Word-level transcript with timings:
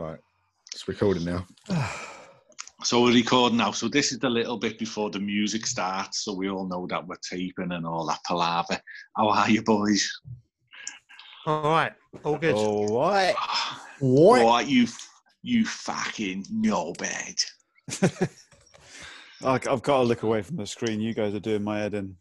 All 0.00 0.06
right, 0.06 0.18
it's 0.72 0.88
recording 0.88 1.24
now. 1.24 1.46
So 2.82 3.02
we're 3.02 3.12
recording 3.12 3.58
now. 3.58 3.72
So 3.72 3.88
this 3.88 4.10
is 4.10 4.18
the 4.20 4.30
little 4.30 4.56
bit 4.56 4.78
before 4.78 5.10
the 5.10 5.20
music 5.20 5.66
starts, 5.66 6.24
so 6.24 6.32
we 6.32 6.48
all 6.48 6.66
know 6.66 6.86
that 6.88 7.06
we're 7.06 7.16
taping 7.16 7.72
and 7.72 7.86
all 7.86 8.06
that 8.06 8.20
palaver. 8.26 8.80
How 9.18 9.28
are 9.28 9.50
you, 9.50 9.62
boys? 9.62 10.10
All 11.44 11.64
right, 11.64 11.92
all 12.24 12.38
good. 12.38 12.54
All 12.54 12.98
right. 12.98 13.34
What? 14.00 14.42
What 14.42 14.66
you, 14.66 14.86
you 15.42 15.66
fucking 15.66 16.44
knobhead. 16.44 17.44
bed. 18.00 18.30
I've 19.44 19.82
got 19.82 19.98
to 19.98 20.02
look 20.04 20.22
away 20.22 20.40
from 20.40 20.56
the 20.56 20.66
screen. 20.66 21.02
You 21.02 21.12
guys 21.12 21.34
are 21.34 21.40
doing 21.40 21.62
my 21.62 21.80
head 21.80 21.92
in. 21.92 22.16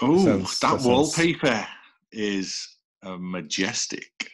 Oh, 0.00 0.24
Sounds- 0.24 0.58
that 0.60 0.70
that 0.70 0.80
sounds- 0.80 0.86
wallpaper 0.86 1.66
is 2.12 2.66
uh, 3.02 3.18
majestic. 3.18 4.30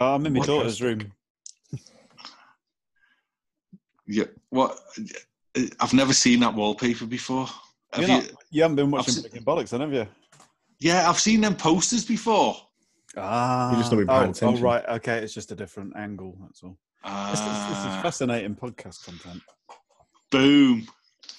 Oh, 0.00 0.14
I'm 0.14 0.24
in 0.24 0.32
my 0.32 0.38
What 0.38 0.46
daughter's 0.46 0.80
room. 0.80 1.12
Yeah. 4.06 4.24
What? 4.50 4.78
I've 5.80 5.92
never 5.94 6.12
seen 6.12 6.40
that 6.40 6.54
wallpaper 6.54 7.06
before. 7.06 7.46
Have 7.92 8.08
You're 8.08 8.08
you? 8.08 8.22
not- 8.22 8.30
You 8.50 8.62
haven't 8.62 8.76
been 8.76 8.90
watching 8.90 9.14
se- 9.14 9.20
Breaking 9.22 9.44
Bollocks, 9.44 9.70
then, 9.70 9.80
have 9.80 9.92
you? 9.92 10.06
Yeah, 10.78 11.08
I've 11.08 11.20
seen 11.20 11.40
them 11.40 11.54
posters 11.56 12.04
before. 12.04 12.56
Ah, 13.16 13.70
You're 13.70 13.80
just 13.80 13.92
not 13.92 13.98
been 13.98 14.06
paying 14.06 14.20
oh, 14.20 14.30
attention. 14.30 14.64
Oh, 14.64 14.68
right. 14.68 14.84
Okay, 14.88 15.18
it's 15.18 15.34
just 15.34 15.52
a 15.52 15.54
different 15.54 15.94
angle. 15.96 16.36
That's 16.40 16.62
all. 16.62 16.78
This, 17.04 17.40
is, 17.40 17.46
this 17.46 17.78
is 17.78 17.84
Ah, 17.86 18.00
fascinating 18.02 18.54
podcast 18.54 19.04
content. 19.04 19.42
boom. 20.30 20.86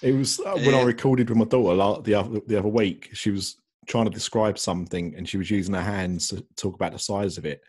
It 0.02 0.12
was 0.12 0.38
uh, 0.40 0.54
when 0.56 0.74
I 0.74 0.82
recorded 0.82 1.28
with 1.28 1.38
my 1.38 1.44
daughter 1.46 1.74
la- 1.74 2.00
the 2.00 2.14
other, 2.14 2.40
the 2.46 2.58
other 2.58 2.68
week. 2.68 3.10
She 3.14 3.30
was 3.30 3.56
trying 3.86 4.04
to 4.04 4.10
describe 4.10 4.58
something, 4.58 5.14
and 5.16 5.28
she 5.28 5.36
was 5.38 5.50
using 5.50 5.74
her 5.74 5.82
hands 5.82 6.28
to 6.28 6.44
talk 6.56 6.74
about 6.74 6.92
the 6.92 6.98
size 6.98 7.38
of 7.38 7.44
it. 7.46 7.60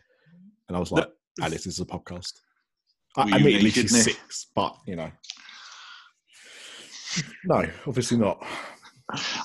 And 0.68 0.76
I 0.76 0.80
was 0.80 0.92
like, 0.92 1.08
"Alice, 1.40 1.64
this 1.64 1.74
is 1.74 1.80
a 1.80 1.84
podcast." 1.86 2.34
I, 3.16 3.22
Were 3.24 3.28
you 3.30 3.34
admittedly, 3.36 3.64
naked, 3.64 3.90
she's 3.90 4.04
six, 4.04 4.46
but 4.54 4.76
you 4.86 4.96
know, 4.96 5.10
no, 7.44 7.64
obviously 7.86 8.18
not. 8.18 8.44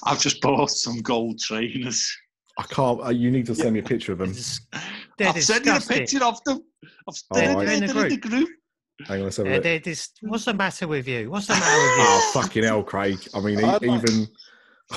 I've 0.04 0.20
just 0.20 0.42
bought 0.42 0.70
some 0.72 0.98
gold 1.02 1.40
trainers. 1.40 2.16
I 2.58 2.64
can't. 2.64 3.02
Uh, 3.02 3.10
you 3.10 3.32
need 3.32 3.46
to 3.46 3.56
send 3.56 3.74
me 3.74 3.80
a 3.80 3.84
picture 3.84 4.12
of 4.12 4.18
them. 4.18 4.34
They're 5.18 5.30
I've 5.30 5.44
sent 5.44 5.66
you 5.66 5.76
a 5.76 5.80
picture 5.80 6.24
of 6.24 6.44
them. 6.44 6.60
I've 7.08 7.16
Oh, 7.32 7.36
they're, 7.36 7.58
I- 7.58 7.74
In 7.74 7.86
the 7.86 7.94
they're 7.94 8.04
in 8.06 8.10
the 8.10 8.18
group. 8.18 8.50
Hang 9.08 9.20
on, 9.20 9.24
let's 9.26 9.38
have 9.38 9.46
a 9.46 9.50
They're, 9.50 9.56
look. 9.58 9.64
they're 9.64 9.80
dis- 9.80 10.10
what's 10.22 10.46
the 10.46 10.54
matter 10.54 10.88
with 10.88 11.08
you? 11.08 11.32
What's 11.32 11.48
the 11.48 11.54
matter 11.54 11.64
with 11.64 11.98
you? 11.98 12.04
Oh 12.08 12.32
fucking 12.34 12.64
hell, 12.64 12.84
Craig! 12.84 13.18
I 13.34 13.40
mean, 13.40 13.60
e- 13.60 13.64
I'd 13.64 13.82
like- 13.84 14.04
even 14.04 14.28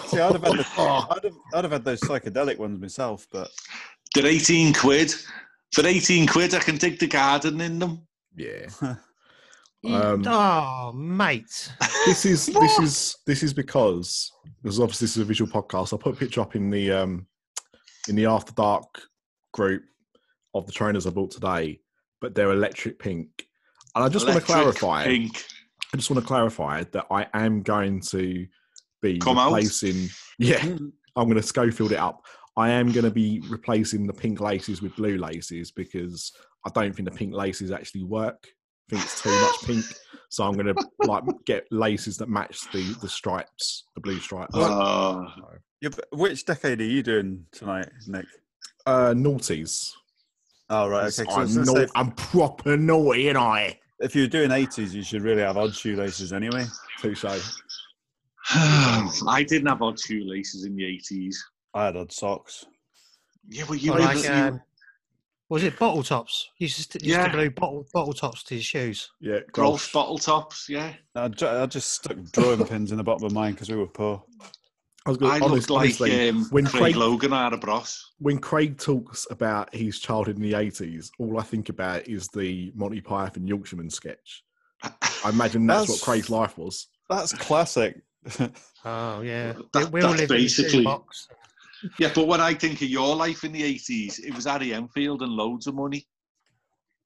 See, 0.08 0.18
I'd 0.18 0.32
have, 0.32 0.42
had 0.42 0.58
the, 0.58 0.66
I'd, 0.78 1.24
have, 1.24 1.32
I'd 1.54 1.64
have 1.64 1.72
had 1.72 1.84
those 1.84 2.00
psychedelic 2.00 2.58
ones 2.58 2.80
myself, 2.80 3.26
but 3.30 3.48
They're 4.14 4.26
18 4.26 4.74
quid. 4.74 5.14
For 5.72 5.86
18 5.86 6.26
quid, 6.26 6.52
I 6.54 6.58
can 6.58 6.78
take 6.78 6.98
the 6.98 7.06
garden 7.06 7.60
in 7.60 7.78
them. 7.78 8.06
Yeah. 8.36 8.66
Um, 9.86 10.24
oh, 10.26 10.92
mate. 10.94 11.70
this 12.06 12.24
is 12.24 12.46
this 12.46 12.78
is 12.78 13.16
this 13.26 13.42
is 13.42 13.52
because 13.52 14.32
because 14.62 14.80
obviously 14.80 15.04
this 15.04 15.16
is 15.18 15.22
a 15.22 15.26
visual 15.26 15.50
podcast. 15.50 15.92
I'll 15.92 15.98
put 15.98 16.14
a 16.14 16.16
picture 16.16 16.40
up 16.40 16.56
in 16.56 16.70
the 16.70 16.90
um 16.90 17.26
in 18.08 18.16
the 18.16 18.24
after 18.24 18.54
dark 18.54 19.02
group 19.52 19.82
of 20.54 20.64
the 20.64 20.72
trainers 20.72 21.06
I 21.06 21.10
bought 21.10 21.32
today, 21.32 21.80
but 22.22 22.34
they're 22.34 22.52
electric 22.52 22.98
pink. 22.98 23.28
And 23.94 24.02
I 24.04 24.08
just 24.08 24.26
want 24.26 24.42
to 24.42 24.52
Electric 24.52 24.76
clarify. 24.78 25.04
Pink. 25.04 25.44
I 25.92 25.96
just 25.98 26.10
want 26.10 26.22
to 26.22 26.26
clarify 26.26 26.84
that 26.92 27.06
I 27.10 27.26
am 27.34 27.62
going 27.62 28.00
to 28.08 28.46
be 29.02 29.18
Come 29.18 29.36
out? 29.38 29.48
replacing. 29.52 30.08
Yeah, 30.38 30.64
I'm 31.16 31.28
going 31.28 31.34
to 31.34 31.42
Schofield 31.42 31.92
it 31.92 31.98
up. 31.98 32.22
I 32.56 32.70
am 32.70 32.90
going 32.90 33.04
to 33.04 33.10
be 33.10 33.42
replacing 33.50 34.06
the 34.06 34.14
pink 34.14 34.40
laces 34.40 34.80
with 34.80 34.96
blue 34.96 35.18
laces 35.18 35.70
because 35.70 36.32
I 36.66 36.70
don't 36.70 36.94
think 36.94 37.08
the 37.08 37.14
pink 37.14 37.34
laces 37.34 37.70
actually 37.70 38.04
work. 38.04 38.38
I 38.46 38.94
think 38.96 39.02
it's 39.04 39.22
too 39.22 39.30
much 39.30 39.56
pink, 39.64 39.84
so 40.30 40.44
I'm 40.44 40.52
going 40.54 40.74
to 40.74 40.88
like 41.06 41.22
get 41.46 41.64
laces 41.70 42.16
that 42.18 42.28
match 42.28 42.60
the 42.72 42.82
the 43.00 43.08
stripes, 43.08 43.84
the 43.94 44.00
blue 44.00 44.18
stripes. 44.20 44.54
Uh, 44.54 45.24
yeah, 45.80 45.88
which 46.12 46.44
decade 46.44 46.80
are 46.80 46.84
you 46.84 47.02
doing 47.02 47.46
tonight, 47.52 47.88
Nick? 48.06 48.26
Uh, 48.86 49.12
naughties. 49.14 49.90
Oh, 50.70 50.88
right. 50.88 51.04
Okay. 51.12 51.24
'cause 51.24 51.34
I 51.36 51.40
was 51.40 51.56
I'm, 51.56 51.64
gonna 51.64 51.80
nau- 51.86 51.92
I'm 51.94 52.10
proper 52.12 52.76
naughty, 52.76 53.28
and 53.28 53.38
I 53.38 53.78
if 54.00 54.14
you're 54.14 54.26
doing 54.28 54.50
80s, 54.50 54.92
you 54.92 55.02
should 55.02 55.22
really 55.22 55.42
have 55.42 55.56
odd 55.56 55.74
shoelaces 55.74 56.32
anyway. 56.32 56.64
touche. 57.00 57.24
I 58.50 59.44
didn't 59.48 59.68
have 59.68 59.80
odd 59.82 59.98
shoelaces 59.98 60.64
in 60.64 60.76
the 60.76 60.82
80s. 60.84 61.34
I 61.72 61.86
had 61.86 61.96
odd 61.96 62.12
socks. 62.12 62.66
Yeah, 63.48 63.64
well, 63.68 63.78
you 63.78 63.92
Or 63.92 63.94
were 63.94 64.00
like, 64.00 64.22
you- 64.24 64.30
um, 64.30 64.60
was 65.54 65.62
it 65.62 65.78
bottle 65.78 66.02
tops? 66.02 66.48
You 66.58 66.64
used 66.64 66.90
to, 66.92 67.04
used 67.04 67.20
to 67.20 67.30
glue 67.30 67.50
bottle, 67.50 67.86
bottle 67.94 68.12
tops 68.12 68.42
to 68.44 68.56
your 68.56 68.62
shoes. 68.62 69.08
Yeah, 69.20 69.38
Grolsch 69.52 69.52
Grolsch. 69.52 69.92
bottle 69.92 70.18
tops, 70.18 70.68
yeah. 70.68 70.94
I, 71.14 71.28
ju- 71.28 71.46
I 71.46 71.64
just 71.66 71.92
stuck 71.92 72.16
drawing 72.32 72.66
pins 72.66 72.90
in 72.90 72.98
the 72.98 73.04
bottom 73.04 73.24
of 73.24 73.32
mine 73.32 73.52
because 73.52 73.70
we 73.70 73.76
were 73.76 73.86
poor. 73.86 74.24
I 75.06 75.10
was 75.10 75.18
I 75.22 75.38
going 75.38 75.52
looked 75.52 75.70
like 75.70 75.80
honestly, 76.00 76.28
um, 76.30 76.46
when 76.50 76.66
Craig, 76.66 76.82
Craig- 76.82 76.96
Logan 76.96 77.32
out 77.32 77.52
of 77.52 77.60
Bros. 77.60 78.04
when 78.18 78.38
Craig 78.38 78.78
talks 78.78 79.26
about 79.30 79.72
his 79.72 80.00
childhood 80.00 80.36
in 80.36 80.42
the 80.42 80.54
eighties, 80.54 81.12
all 81.20 81.38
I 81.38 81.42
think 81.44 81.68
about 81.68 82.08
is 82.08 82.26
the 82.28 82.72
Monty 82.74 83.00
Python 83.00 83.46
Yorkshireman 83.46 83.90
sketch. 83.90 84.42
I 84.82 85.28
imagine 85.30 85.66
that's, 85.68 85.82
That's- 85.82 85.88
what 85.90 86.04
Craig's 86.04 86.30
life 86.30 86.58
was. 86.58 86.88
That's 87.08 87.32
classic. 87.32 88.02
Oh, 88.86 89.22
yeah. 89.22 89.54
That- 89.72 89.90
we 89.92 90.02
all 90.02 90.10
that's 90.10 90.20
lived 90.20 90.30
in 90.32 90.36
a 90.36 90.40
basically- 90.40 90.84
box. 90.84 91.28
Yeah, 91.98 92.10
but 92.14 92.26
when 92.26 92.40
I 92.40 92.54
think 92.54 92.82
of 92.82 92.88
your 92.88 93.14
life 93.16 93.44
in 93.44 93.52
the 93.52 93.62
80s, 93.62 94.18
it 94.24 94.34
was 94.34 94.44
Harry 94.46 94.72
Enfield 94.74 95.22
and 95.22 95.32
loads 95.32 95.66
of 95.66 95.74
money. 95.74 96.06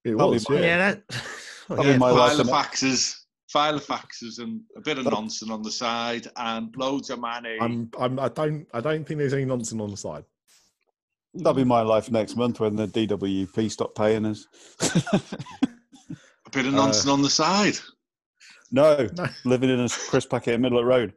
It 0.05 0.15
Probably 0.15 0.35
was, 0.35 0.49
my- 0.49 0.55
yeah. 0.55 0.61
Yeah, 0.61 0.77
that. 0.77 1.03
Probably 1.67 1.91
yeah, 1.91 1.97
my 1.97 2.09
life 2.11 2.31
File 2.31 2.41
of 2.41 2.47
in- 2.47 2.53
faxes, 2.53 3.15
file 3.49 3.75
of 3.75 3.85
faxes, 3.85 4.39
and 4.39 4.61
a 4.75 4.81
bit 4.81 4.97
of 4.97 5.03
That- 5.03 5.11
nonsense 5.13 5.51
on 5.51 5.61
the 5.61 5.71
side, 5.71 6.27
and 6.35 6.73
loads 6.77 7.09
of 7.09 7.19
money. 7.19 7.57
I'm, 7.61 7.89
I'm, 7.99 8.19
I 8.19 8.29
don't, 8.29 8.65
I 8.73 8.79
don't 8.81 9.05
think 9.05 9.19
there's 9.19 9.33
any 9.33 9.45
nonsense 9.45 9.79
on 9.81 9.91
the 9.91 9.97
side. 9.97 10.23
That'll 11.35 11.53
be 11.53 11.63
my 11.63 11.81
life 11.81 12.09
next 12.09 12.35
month 12.35 12.59
when 12.59 12.75
the 12.75 12.87
DWP 12.87 13.69
stop 13.69 13.93
paying 13.93 14.25
us. 14.25 14.47
a 14.81 16.49
bit 16.51 16.65
of 16.65 16.73
uh, 16.73 16.77
nonsense 16.77 17.07
on 17.07 17.21
the 17.21 17.29
side. 17.29 17.77
no, 18.71 19.07
No. 19.17 19.27
living 19.45 19.69
in 19.69 19.79
a 19.79 19.89
crisp 19.89 20.31
packet 20.31 20.55
in 20.55 20.61
the 20.61 20.69
middle 20.69 20.79
of 20.79 20.85
the 20.85 20.89
road. 20.89 21.13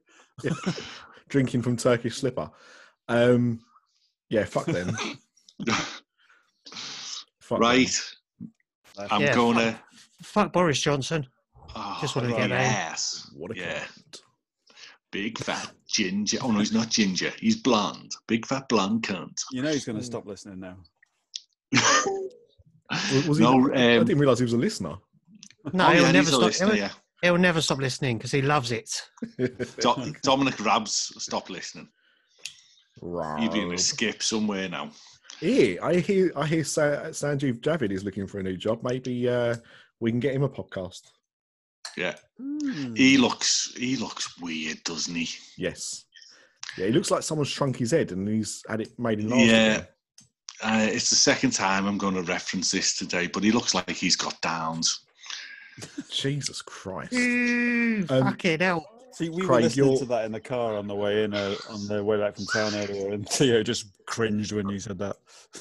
Drinking 1.28 1.62
from 1.62 1.76
Turkish 1.78 2.16
slipper. 2.18 2.50
Um, 3.08 3.60
yeah, 4.30 4.44
fuck 4.44 4.66
them. 4.66 4.96
Fuck 7.40 7.58
them. 7.58 7.60
right, 7.60 8.00
I'm 9.10 9.20
Yeah, 9.20 9.34
gonna 9.34 9.80
Fuck 10.22 10.52
Boris 10.52 10.80
Johnson. 10.80 11.26
Oh, 11.74 11.98
Just 12.00 12.16
wanted 12.16 12.28
to 12.28 12.36
get 12.36 12.48
that 12.48 12.64
in. 12.64 12.70
yes. 12.72 13.30
What 13.34 13.50
a 13.50 13.58
yeah. 13.58 13.80
cunt. 13.80 14.20
Big 15.10 15.38
fat 15.38 15.72
ginger. 15.86 16.38
Oh 16.40 16.50
no, 16.50 16.60
he's 16.60 16.72
not 16.72 16.88
ginger. 16.88 17.32
He's 17.38 17.56
blonde. 17.56 18.12
Big 18.26 18.46
fat 18.46 18.68
blonde 18.68 19.02
cunt. 19.02 19.38
You 19.50 19.62
know 19.62 19.70
he's 19.70 19.84
going 19.84 19.98
to 19.98 20.04
stop 20.04 20.26
listening 20.26 20.60
now. 20.60 20.76
Was, 21.72 23.26
was 23.28 23.38
he, 23.38 23.44
No, 23.44 23.70
I 23.74 23.96
um, 23.96 24.04
didn't 24.06 24.18
realise 24.18 24.38
he 24.38 24.44
was 24.44 24.52
a 24.54 24.58
listener. 24.58 24.96
No, 25.72 25.86
oh, 25.86 25.90
he'll, 25.90 26.02
yeah, 26.02 26.12
never 26.12 26.28
stop, 26.28 26.42
listener, 26.42 26.66
he'll, 26.68 26.76
yeah. 26.76 26.90
he'll 27.22 27.38
never 27.38 27.60
stop 27.60 27.78
listening 27.78 28.18
because 28.18 28.32
he 28.32 28.42
loves 28.42 28.72
it. 28.72 28.90
Do- 29.38 30.14
Dominic 30.22 30.54
Raab's, 30.56 31.12
stop 31.22 31.50
listening. 31.50 31.88
You're 33.02 33.50
being 33.52 33.72
a 33.72 33.78
skip 33.78 34.22
somewhere 34.22 34.68
now. 34.68 34.90
Yeah, 35.40 35.84
I 35.84 35.96
hear, 35.96 36.30
I 36.36 36.46
hear 36.46 36.62
Sa- 36.64 37.06
Sajid 37.10 37.60
Javid 37.60 37.90
is 37.90 38.04
looking 38.04 38.28
for 38.28 38.38
a 38.38 38.42
new 38.44 38.56
job. 38.56 38.80
Maybe 38.84 39.28
uh, 39.28 39.56
we 39.98 40.10
can 40.12 40.20
get 40.20 40.34
him 40.34 40.44
a 40.44 40.48
podcast. 40.48 41.00
Yeah, 41.96 42.14
Hmm. 42.38 42.94
he 42.94 43.18
looks 43.18 43.74
he 43.76 43.96
looks 43.96 44.38
weird, 44.40 44.82
doesn't 44.84 45.14
he? 45.14 45.28
Yes. 45.58 46.04
Yeah, 46.78 46.86
he 46.86 46.92
looks 46.92 47.10
like 47.10 47.22
someone's 47.24 47.48
shrunk 47.50 47.76
his 47.76 47.90
head 47.90 48.12
and 48.12 48.26
he's 48.28 48.62
had 48.68 48.80
it 48.80 48.96
made 48.98 49.18
in 49.20 49.28
last. 49.30 49.44
Yeah. 49.46 49.82
Uh, 50.62 50.86
it's 50.88 51.10
the 51.10 51.16
second 51.16 51.50
time 51.50 51.86
I'm 51.86 51.98
going 51.98 52.14
to 52.14 52.22
reference 52.22 52.70
this 52.70 52.96
today, 52.96 53.26
but 53.26 53.42
he 53.42 53.50
looks 53.50 53.74
like 53.74 53.90
he's 53.90 54.14
got 54.16 54.40
downs. 54.42 55.00
Jesus 56.10 56.62
Christ. 56.62 57.12
Ooh, 57.14 58.06
Um, 58.08 58.24
fucking 58.24 58.60
hell. 58.60 58.86
See, 59.12 59.28
we 59.28 59.46
were 59.46 59.60
listening 59.60 59.86
you're- 59.86 59.98
to 59.98 60.04
that 60.06 60.24
in 60.24 60.32
the 60.32 60.40
car 60.40 60.76
on 60.76 60.86
the 60.86 60.94
way 60.94 61.24
in, 61.24 61.34
uh, 61.34 61.54
on 61.68 61.86
the 61.86 62.02
way 62.02 62.18
back 62.18 62.36
from 62.36 62.46
town 62.46 62.74
earlier, 62.74 63.12
and 63.12 63.28
Theo 63.28 63.62
just 63.62 63.86
cringed 64.06 64.52
when 64.52 64.68
you 64.68 64.78
said 64.78 64.98
that. 64.98 65.16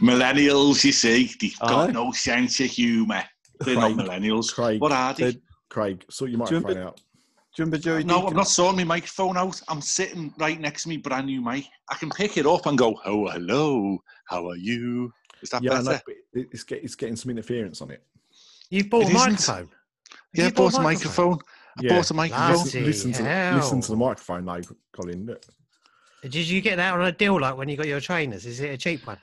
millennials, 0.00 0.84
you 0.84 0.92
see, 0.92 1.30
they've 1.40 1.58
got 1.58 1.90
Aye. 1.90 1.92
no 1.92 2.12
sense 2.12 2.60
of 2.60 2.66
humour. 2.66 3.22
They're 3.60 3.74
not 3.74 3.92
millennials. 3.92 4.54
Craig, 4.54 4.80
What 4.80 4.92
are 4.92 5.12
they? 5.14 5.32
They- 5.32 5.40
Craig, 5.68 6.04
sort 6.10 6.30
your 6.30 6.44
Do 6.46 6.54
you 6.54 6.60
microphone 6.60 6.68
remember- 6.68 6.88
out. 6.88 6.96
Do 6.96 7.62
you 7.62 7.64
remember 7.64 7.78
Joey? 7.78 8.04
No, 8.04 8.14
Deacon? 8.18 8.28
I'm 8.28 8.36
not 8.36 8.46
sorting 8.48 8.76
my 8.76 8.84
microphone 8.84 9.36
out. 9.36 9.60
I'm 9.68 9.80
sitting 9.80 10.32
right 10.38 10.60
next 10.60 10.84
to 10.84 10.88
me 10.88 10.98
brand 10.98 11.26
new 11.26 11.40
mic. 11.40 11.66
I 11.90 11.96
can 11.96 12.08
pick 12.10 12.36
it 12.38 12.46
up 12.46 12.66
and 12.66 12.78
go, 12.78 12.94
"Oh, 13.04 13.26
hello, 13.28 13.98
how 14.26 14.48
are 14.48 14.56
you?" 14.56 15.12
Is 15.42 15.50
that 15.50 15.60
Yeah, 15.62 15.82
better? 15.82 16.00
but 16.06 16.14
it's, 16.32 16.62
get, 16.62 16.84
it's 16.84 16.94
getting 16.94 17.16
some 17.16 17.30
interference 17.32 17.82
on 17.82 17.90
it. 17.90 18.04
You 18.70 18.84
bought 18.88 19.06
It 19.06 19.10
a 19.10 19.14
microphone. 19.14 19.68
Yeah, 20.32 20.44
You 20.44 20.50
bought 20.52 20.72
bought 20.72 20.80
a 20.80 20.82
microphone. 20.82 21.38
I 21.78 21.82
Yeah. 21.82 21.96
bought 21.96 22.10
a 22.10 22.14
microphone. 22.14 22.52
Bloody 22.54 22.80
Listen 22.80 23.12
to, 23.12 23.24
hell. 23.24 23.56
listen 23.56 23.80
to 23.80 23.90
the 23.92 23.96
microphone 23.96 24.44
now, 24.44 24.60
Colin. 24.92 25.26
Look. 25.26 25.44
Did 26.22 26.34
you 26.34 26.60
get 26.60 26.76
that 26.76 26.92
on 26.92 27.02
a 27.04 27.12
deal 27.12 27.40
like 27.40 27.56
when 27.56 27.68
you 27.68 27.76
got 27.76 27.86
your 27.86 28.00
trainers? 28.00 28.44
Is 28.44 28.60
it 28.60 28.68
a 28.70 28.76
cheap 28.76 29.06
one? 29.06 29.18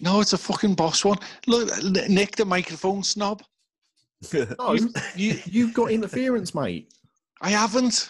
No, 0.00 0.20
it's 0.20 0.32
a 0.32 0.38
fucking 0.38 0.74
boss 0.74 1.04
one. 1.04 1.18
Look, 1.46 1.70
Nick, 2.08 2.36
the 2.36 2.44
microphone 2.44 3.02
snob. 3.02 3.42
Oh, 4.58 4.74
no, 4.74 4.88
you, 5.14 5.38
you've 5.46 5.72
got 5.74 5.90
interference, 5.92 6.52
mate. 6.54 6.92
I 7.40 7.50
haven't. 7.50 8.08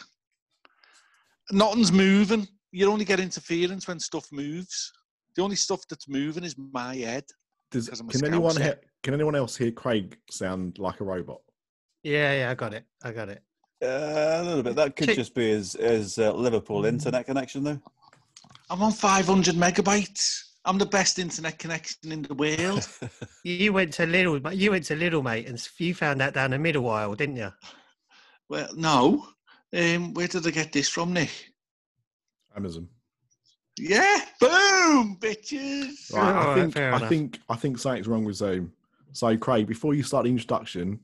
Nothing's 1.50 1.92
moving. 1.92 2.46
You 2.72 2.90
only 2.90 3.04
get 3.04 3.20
interference 3.20 3.86
when 3.88 4.00
stuff 4.00 4.26
moves. 4.32 4.92
The 5.36 5.42
only 5.42 5.56
stuff 5.56 5.82
that's 5.88 6.08
moving 6.08 6.44
is 6.44 6.56
my 6.58 6.96
head. 6.96 7.24
Does, 7.70 7.88
'Cause 7.88 8.00
can 8.00 8.24
anyone 8.24 8.54
Scouser. 8.56 8.62
hear, 8.62 8.80
can 9.02 9.14
anyone 9.14 9.34
else 9.34 9.56
hear 9.56 9.70
Craig 9.70 10.18
sound 10.30 10.78
like 10.78 11.00
a 11.00 11.04
robot? 11.04 11.40
Yeah, 12.02 12.32
yeah, 12.40 12.50
I 12.50 12.54
got 12.54 12.72
it. 12.74 12.84
I 13.02 13.12
got 13.12 13.28
it. 13.28 13.42
Uh, 13.82 13.86
a 13.86 14.44
Lidl 14.44 14.64
bit. 14.64 14.76
That 14.76 14.96
could 14.96 15.08
Check- 15.08 15.16
just 15.16 15.34
be 15.34 15.48
his, 15.50 15.72
his 15.74 16.18
uh, 16.18 16.32
Liverpool 16.32 16.84
internet 16.84 17.26
connection, 17.26 17.62
though. 17.64 17.80
I'm 18.70 18.82
on 18.82 18.92
500 18.92 19.54
megabytes. 19.54 20.44
I'm 20.64 20.76
the 20.78 20.84
best 20.86 21.18
internet 21.18 21.58
connection 21.58 22.12
in 22.12 22.22
the 22.22 22.34
world. 22.34 22.86
You 23.44 23.72
went 23.72 23.92
to 23.94 24.02
Lidl, 24.06 24.42
but 24.42 24.56
you 24.58 24.72
went 24.72 24.84
to 24.86 24.96
little, 24.96 25.22
mate, 25.22 25.46
and 25.46 25.54
s- 25.54 25.70
you 25.78 25.94
found 25.94 26.20
that 26.20 26.34
down 26.34 26.50
the 26.50 26.58
middle 26.58 26.90
aisle, 26.90 27.14
didn't 27.14 27.36
you? 27.36 27.50
well, 28.48 28.68
no. 28.76 29.26
Um, 29.72 30.12
where 30.14 30.26
did 30.28 30.46
I 30.46 30.50
get 30.50 30.72
this 30.72 30.88
from, 30.88 31.12
Nick? 31.14 31.30
Amazon. 32.56 32.88
Yeah, 33.78 34.20
boom, 34.40 35.16
bitches. 35.20 36.12
Right, 36.12 36.22
I 36.22 36.32
Alright, 36.38 36.58
think 36.62 36.74
fair 36.74 36.92
I 36.92 36.96
enough. 36.96 37.08
think 37.08 37.38
I 37.48 37.54
think 37.56 37.78
something's 37.78 38.08
wrong 38.08 38.24
with 38.24 38.36
Zoom. 38.36 38.72
So 39.12 39.36
Craig, 39.36 39.66
before 39.66 39.94
you 39.94 40.02
start 40.02 40.24
the 40.24 40.30
introduction, 40.30 40.98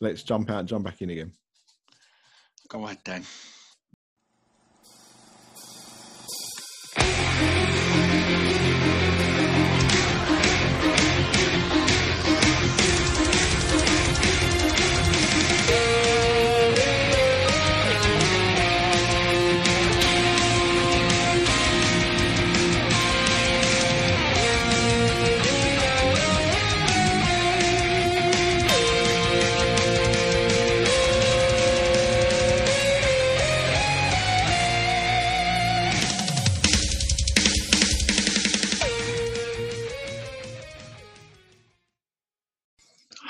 let's 0.00 0.22
jump 0.24 0.50
out 0.50 0.66
jump 0.66 0.84
back 0.84 1.00
in 1.02 1.10
again. 1.10 1.32
Go 2.68 2.84
ahead 2.86 2.98
then. 3.04 3.24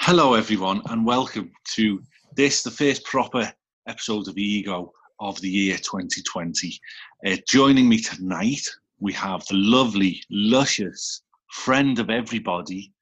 Hello, 0.06 0.34
everyone, 0.34 0.80
and 0.90 1.04
welcome 1.04 1.50
to 1.72 2.00
this, 2.36 2.62
the 2.62 2.70
first 2.70 3.04
proper 3.04 3.52
episode 3.88 4.28
of 4.28 4.38
Ego 4.38 4.92
of 5.18 5.40
the 5.40 5.48
year 5.48 5.76
2020. 5.78 6.78
Uh, 7.26 7.36
joining 7.48 7.88
me 7.88 7.98
tonight, 7.98 8.62
we 9.00 9.12
have 9.14 9.44
the 9.46 9.56
lovely, 9.56 10.22
luscious 10.30 11.22
friend 11.50 11.98
of 11.98 12.08
everybody, 12.08 12.92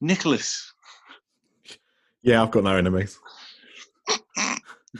Nicholas. 0.00 0.72
Yeah, 2.22 2.42
I've 2.42 2.52
got 2.52 2.62
no 2.62 2.76
enemies. 2.76 3.18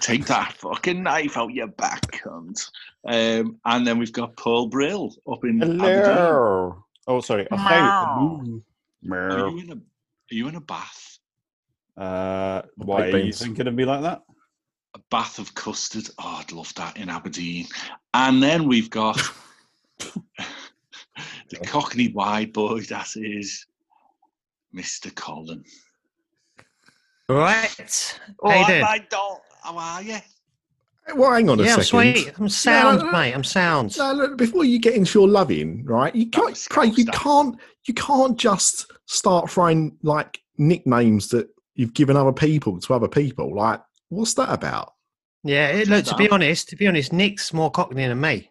Take 0.00 0.24
that 0.26 0.54
fucking 0.54 1.02
knife 1.02 1.36
out 1.36 1.52
your 1.52 1.68
back, 1.68 2.00
cunt. 2.10 2.68
Um, 3.06 3.60
and 3.66 3.86
then 3.86 3.98
we've 3.98 4.12
got 4.12 4.36
Paul 4.36 4.66
Brill 4.66 5.14
up 5.30 5.44
in 5.44 5.62
Aberdeen. 5.62 5.78
Hello. 5.80 6.84
Oh, 7.06 7.20
sorry. 7.20 7.46
I 7.52 7.56
thought- 7.56 8.18
Are 9.12 9.48
you 9.50 9.58
in 9.60 9.70
a, 9.70 9.74
are 9.74 10.34
you 10.34 10.48
in 10.48 10.54
a 10.56 10.60
bath? 10.60 11.18
Uh, 11.96 12.62
why 12.76 13.08
are 13.10 13.18
you 13.18 13.32
thinking 13.32 13.66
of 13.66 13.74
me 13.74 13.84
like 13.84 14.02
that? 14.02 14.22
a 14.94 15.00
bath 15.10 15.38
of 15.38 15.54
custard. 15.54 16.06
Oh, 16.18 16.36
I'd 16.40 16.52
love 16.52 16.72
that 16.74 16.98
in 16.98 17.08
Aberdeen. 17.08 17.66
And 18.12 18.42
then 18.42 18.68
we've 18.68 18.90
got 18.90 19.18
the 19.98 21.56
Cockney 21.64 22.08
wide 22.12 22.52
boy, 22.52 22.80
that 22.82 23.08
is 23.16 23.66
Mr. 24.74 25.14
Colin. 25.14 25.64
Right. 27.28 28.18
Oh, 28.42 28.50
How 28.50 28.60
you 28.60 28.66
doing? 28.66 28.80
my 28.82 28.98
dog. 29.10 29.38
How 29.62 29.78
are 29.78 30.02
you? 30.02 30.18
Well, 31.14 31.32
hang 31.32 31.48
on 31.48 31.58
a 31.58 31.62
Yeah, 31.64 31.74
I'm 31.76 31.82
second. 31.82 32.14
sweet. 32.16 32.32
I'm 32.38 32.48
sound, 32.48 32.98
no, 32.98 33.06
no. 33.06 33.12
mate. 33.12 33.32
I'm 33.32 33.44
sound. 33.44 33.96
No, 33.98 34.12
look, 34.12 34.36
before 34.36 34.64
you 34.64 34.78
get 34.78 34.94
into 34.94 35.20
your 35.20 35.28
loving, 35.28 35.84
right? 35.84 36.14
You 36.14 36.28
can't, 36.28 36.66
Craig. 36.68 36.96
You 36.98 37.06
can't. 37.06 37.56
You 37.86 37.94
can't 37.94 38.38
just 38.38 38.92
start 39.06 39.50
throwing 39.50 39.96
like 40.02 40.40
nicknames 40.58 41.28
that 41.30 41.48
you've 41.74 41.94
given 41.94 42.16
other 42.16 42.32
people 42.32 42.78
to 42.80 42.94
other 42.94 43.08
people. 43.08 43.54
Like, 43.54 43.80
what's 44.08 44.34
that 44.34 44.50
about? 44.52 44.92
Yeah, 45.44 45.68
it, 45.68 45.88
look, 45.88 46.04
to 46.06 46.14
be 46.16 46.30
honest, 46.30 46.68
to 46.68 46.76
be 46.76 46.86
honest, 46.86 47.12
Nick's 47.12 47.52
more 47.52 47.70
Cockney 47.70 48.06
than 48.06 48.20
me. 48.20 48.50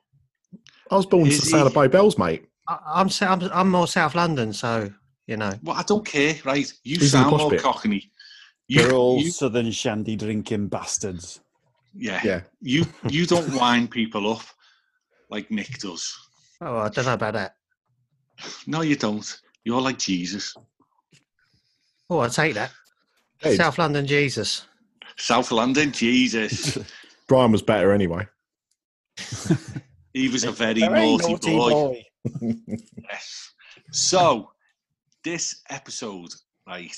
I 0.90 0.96
was 0.96 1.06
born 1.06 1.26
to 1.26 1.32
Is 1.32 1.40
the 1.40 1.46
sound 1.46 1.64
he? 1.64 1.68
of 1.68 1.74
Bow 1.74 1.88
Bells, 1.88 2.18
mate. 2.18 2.46
I, 2.68 2.78
I'm, 2.86 3.10
I'm 3.22 3.42
I'm 3.54 3.70
more 3.70 3.88
South 3.88 4.14
London, 4.14 4.52
so 4.52 4.92
you 5.26 5.38
know. 5.38 5.54
Well, 5.64 5.78
I 5.78 5.84
don't 5.84 6.06
care, 6.06 6.36
right? 6.44 6.72
You 6.84 7.00
He's 7.00 7.12
sound 7.14 7.38
more 7.38 7.50
bit. 7.50 7.62
Cockney. 7.62 8.12
You, 8.68 8.82
You're 8.82 8.94
all 8.94 9.20
you- 9.22 9.32
southern 9.32 9.72
shandy 9.72 10.16
drinking 10.18 10.68
bastards. 10.68 11.40
yeah, 11.94 12.20
Yeah. 12.24 12.42
You 12.62 12.86
you 13.08 13.26
don't 13.26 13.54
wind 13.60 13.90
people 13.92 14.32
up 14.34 14.44
like 15.30 15.50
Nick 15.50 15.80
does. 15.80 16.14
Oh, 16.60 16.78
I 16.80 16.90
don't 16.90 17.06
know 17.06 17.14
about 17.14 17.34
that. 17.36 17.56
No, 18.68 18.82
you 18.82 18.96
don't. 18.98 19.40
You're 19.64 19.82
like 19.82 19.98
Jesus. 19.98 20.54
Oh, 22.10 22.20
I 22.20 22.28
take 22.28 22.56
that. 22.56 22.72
Ed, 23.44 23.56
South 23.56 23.78
London 23.78 24.06
Jesus. 24.06 24.66
South 25.18 25.52
London, 25.52 25.92
Jesus. 25.92 26.78
Brian 27.28 27.52
was 27.52 27.62
better 27.62 27.92
anyway. 27.92 28.28
He 30.14 30.28
was 30.28 30.44
a 30.44 30.52
very 30.52 30.82
Very 30.82 31.18
naughty, 31.18 31.58
boy. 31.58 32.04
Yes. 33.10 33.54
So, 33.92 34.52
this 35.24 35.62
episode, 35.70 36.30
right, 36.68 36.96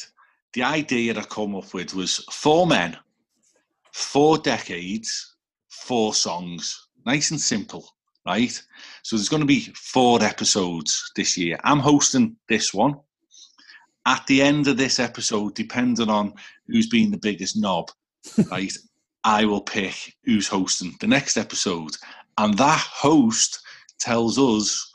the 0.53 0.63
idea 0.63 1.17
I 1.17 1.23
come 1.23 1.55
up 1.55 1.73
with 1.73 1.93
was 1.93 2.25
four 2.31 2.67
men, 2.67 2.97
four 3.91 4.37
decades, 4.37 5.35
four 5.69 6.13
songs. 6.13 6.87
Nice 7.05 7.31
and 7.31 7.39
simple, 7.39 7.87
right? 8.25 8.61
So, 9.03 9.15
there's 9.15 9.29
going 9.29 9.41
to 9.41 9.47
be 9.47 9.71
four 9.75 10.21
episodes 10.23 11.11
this 11.15 11.37
year. 11.37 11.59
I'm 11.63 11.79
hosting 11.79 12.35
this 12.49 12.73
one. 12.73 12.95
At 14.05 14.25
the 14.27 14.41
end 14.41 14.67
of 14.67 14.77
this 14.77 14.99
episode, 14.99 15.55
depending 15.55 16.09
on 16.09 16.33
who's 16.67 16.87
been 16.89 17.11
the 17.11 17.17
biggest 17.17 17.57
knob, 17.57 17.89
right, 18.51 18.73
I 19.23 19.45
will 19.45 19.61
pick 19.61 20.15
who's 20.25 20.47
hosting 20.47 20.95
the 20.99 21.07
next 21.07 21.37
episode. 21.37 21.91
And 22.37 22.57
that 22.57 22.79
host 22.79 23.61
tells 23.99 24.37
us 24.37 24.91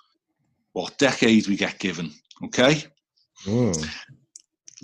what 0.73 0.99
decade 0.99 1.47
we 1.47 1.57
get 1.57 1.79
given. 1.79 2.13
Okay, 2.45 2.85
Mm. 3.47 3.89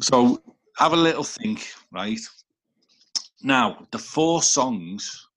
so 0.01 0.41
have 0.79 0.93
a 0.93 0.97
little 0.97 1.25
think, 1.25 1.67
right? 1.91 2.21
Now, 3.43 3.87
the 3.91 3.99
four 3.99 4.43
songs 4.43 5.29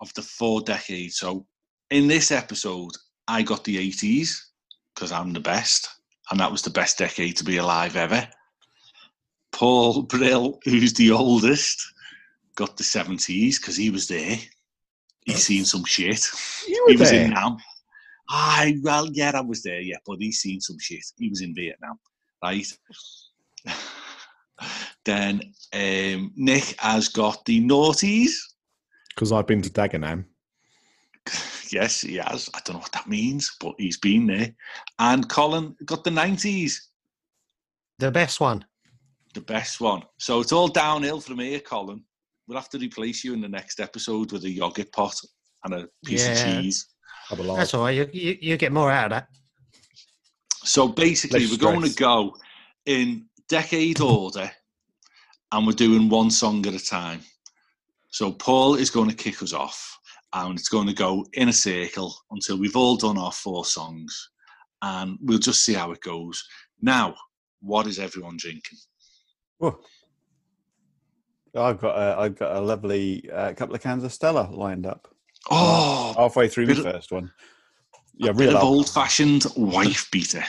of 0.00 0.12
the 0.14 0.22
four 0.22 0.60
decades. 0.62 1.16
So, 1.18 1.46
in 1.90 2.06
this 2.08 2.30
episode, 2.30 2.92
I 3.28 3.42
got 3.42 3.64
the 3.64 3.76
80s 3.76 4.36
because 4.94 5.12
I'm 5.12 5.32
the 5.32 5.40
best, 5.40 5.88
and 6.30 6.40
that 6.40 6.50
was 6.50 6.62
the 6.62 6.70
best 6.70 6.98
decade 6.98 7.36
to 7.36 7.44
be 7.44 7.58
alive 7.58 7.96
ever. 7.96 8.26
Paul 9.52 10.02
Brill, 10.02 10.58
who's 10.64 10.94
the 10.94 11.12
oldest, 11.12 11.80
got 12.56 12.76
the 12.76 12.84
70s 12.84 13.60
because 13.60 13.76
he 13.76 13.90
was 13.90 14.08
there. 14.08 14.36
He's 15.24 15.44
seen 15.44 15.64
some 15.64 15.84
shit. 15.84 16.26
You 16.68 16.84
were 16.86 16.92
he 16.92 16.98
was 16.98 17.10
there. 17.10 17.24
in 17.24 17.30
Nam. 17.30 17.56
I 18.28 18.78
well, 18.82 19.08
yeah, 19.12 19.32
I 19.34 19.40
was 19.42 19.62
there, 19.62 19.80
yeah, 19.80 19.96
but 20.06 20.16
he's 20.18 20.40
seen 20.40 20.60
some 20.60 20.78
shit. 20.78 21.04
He 21.18 21.28
was 21.28 21.42
in 21.42 21.54
Vietnam, 21.54 21.98
right? 22.42 22.66
then 25.04 25.40
um, 25.72 26.32
Nick 26.36 26.74
has 26.80 27.08
got 27.08 27.44
the 27.44 27.60
noughties. 27.60 28.32
Because 29.14 29.30
I've 29.30 29.46
been 29.46 29.62
to 29.62 29.70
Dagenham. 29.70 30.24
Yes, 31.72 32.00
he 32.02 32.16
has. 32.16 32.48
I 32.54 32.60
don't 32.64 32.74
know 32.76 32.80
what 32.80 32.92
that 32.92 33.08
means, 33.08 33.56
but 33.60 33.74
he's 33.78 33.98
been 33.98 34.26
there. 34.26 34.54
And 34.98 35.28
Colin 35.28 35.74
got 35.84 36.04
the 36.04 36.10
nineties, 36.10 36.90
The 37.98 38.10
best 38.10 38.40
one. 38.40 38.64
the 39.34 39.40
best 39.40 39.80
one. 39.80 40.02
So 40.18 40.40
it's 40.40 40.52
all 40.52 40.68
downhill 40.68 41.20
from 41.20 41.38
here, 41.40 41.60
Colin. 41.60 42.02
We'll 42.46 42.58
have 42.58 42.68
to 42.70 42.78
replace 42.78 43.24
you 43.24 43.32
in 43.32 43.40
the 43.40 43.48
next 43.48 43.80
episode 43.80 44.30
with 44.32 44.44
a 44.44 44.50
yogurt 44.50 44.92
pot 44.92 45.14
and 45.64 45.74
a 45.74 45.88
piece 46.04 46.26
Yeah. 46.26 46.32
of 46.32 46.62
cheese. 46.62 46.86
Other 47.30 47.42
live. 47.42 47.56
That's 47.58 47.74
all 47.74 47.82
right. 47.84 47.96
You, 47.96 48.08
you, 48.12 48.38
you 48.40 48.56
get 48.56 48.70
more 48.72 48.90
out 48.90 49.06
of 49.06 49.10
that. 49.10 49.28
So 50.62 50.88
basically, 50.88 51.40
Less 51.46 51.50
we're 51.50 51.56
going 51.72 51.82
to 51.88 51.94
go 51.96 52.36
in 52.86 53.26
decade 53.48 54.00
order 54.00 54.50
and 55.52 55.66
we're 55.66 55.72
doing 55.72 56.08
one 56.08 56.30
song 56.30 56.66
at 56.66 56.74
a 56.74 56.84
time. 56.84 57.20
So 58.10 58.30
Paul 58.32 58.74
is 58.76 58.90
going 58.90 59.08
to 59.10 59.16
kick 59.16 59.42
us 59.42 59.52
off 59.52 59.98
and 60.34 60.58
it's 60.58 60.68
going 60.68 60.86
to 60.86 60.94
go 60.94 61.24
in 61.34 61.48
a 61.48 61.52
circle 61.52 62.14
until 62.30 62.58
we've 62.58 62.76
all 62.76 62.96
done 62.96 63.18
our 63.18 63.32
four 63.32 63.64
songs 63.64 64.30
and 64.82 65.18
we'll 65.22 65.38
just 65.38 65.64
see 65.64 65.74
how 65.74 65.92
it 65.92 66.00
goes. 66.00 66.44
Now, 66.82 67.14
what 67.60 67.86
is 67.86 67.98
everyone 67.98 68.36
drinking? 68.38 68.78
Whoa. 69.58 69.78
I've 71.56 71.80
got 71.80 71.96
a, 71.96 72.20
I've 72.20 72.36
got 72.36 72.56
a 72.56 72.60
lovely 72.60 73.30
uh, 73.30 73.52
couple 73.54 73.74
of 73.74 73.80
cans 73.80 74.02
of 74.02 74.12
Stella 74.12 74.48
lined 74.50 74.86
up. 74.86 75.08
Oh, 75.50 76.14
Halfway 76.16 76.48
through 76.48 76.66
the 76.66 76.82
first 76.82 77.12
one. 77.12 77.30
Yeah, 78.16 78.30
a 78.30 78.34
bit 78.34 78.48
real 78.48 78.56
of 78.56 78.64
old-fashioned 78.64 79.44
wife 79.56 80.10
beater. 80.12 80.44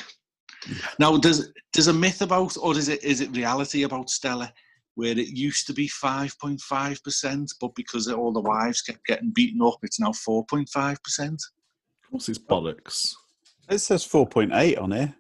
Now, 1.00 1.18
does 1.18 1.52
there's 1.74 1.88
a 1.88 1.94
myth 1.94 2.22
about, 2.22 2.58
or 2.58 2.76
is 2.76 2.90
it 2.90 3.04
is 3.04 3.22
it 3.22 3.36
reality 3.36 3.84
about 3.84 4.10
Stella, 4.10 4.52
where 4.96 5.18
it 5.18 5.28
used 5.28 5.68
to 5.68 5.74
be 5.74 5.88
five 5.88 6.38
point 6.40 6.60
five 6.62 7.04
percent, 7.04 7.54
but 7.62 7.76
because 7.76 8.10
all 8.10 8.32
the 8.34 8.42
wives 8.42 8.82
kept 8.82 9.06
getting 9.06 9.32
beaten 9.32 9.62
up, 9.62 9.78
it's 9.84 10.00
now 10.00 10.12
four 10.14 10.46
point 10.46 10.70
five 10.70 11.02
percent. 11.04 11.42
What's 12.10 12.26
this 12.28 12.40
bollocks? 12.40 13.14
It 13.70 13.80
says 13.80 14.06
4.8 14.08 14.80
on 14.80 14.92
here. 14.92 15.16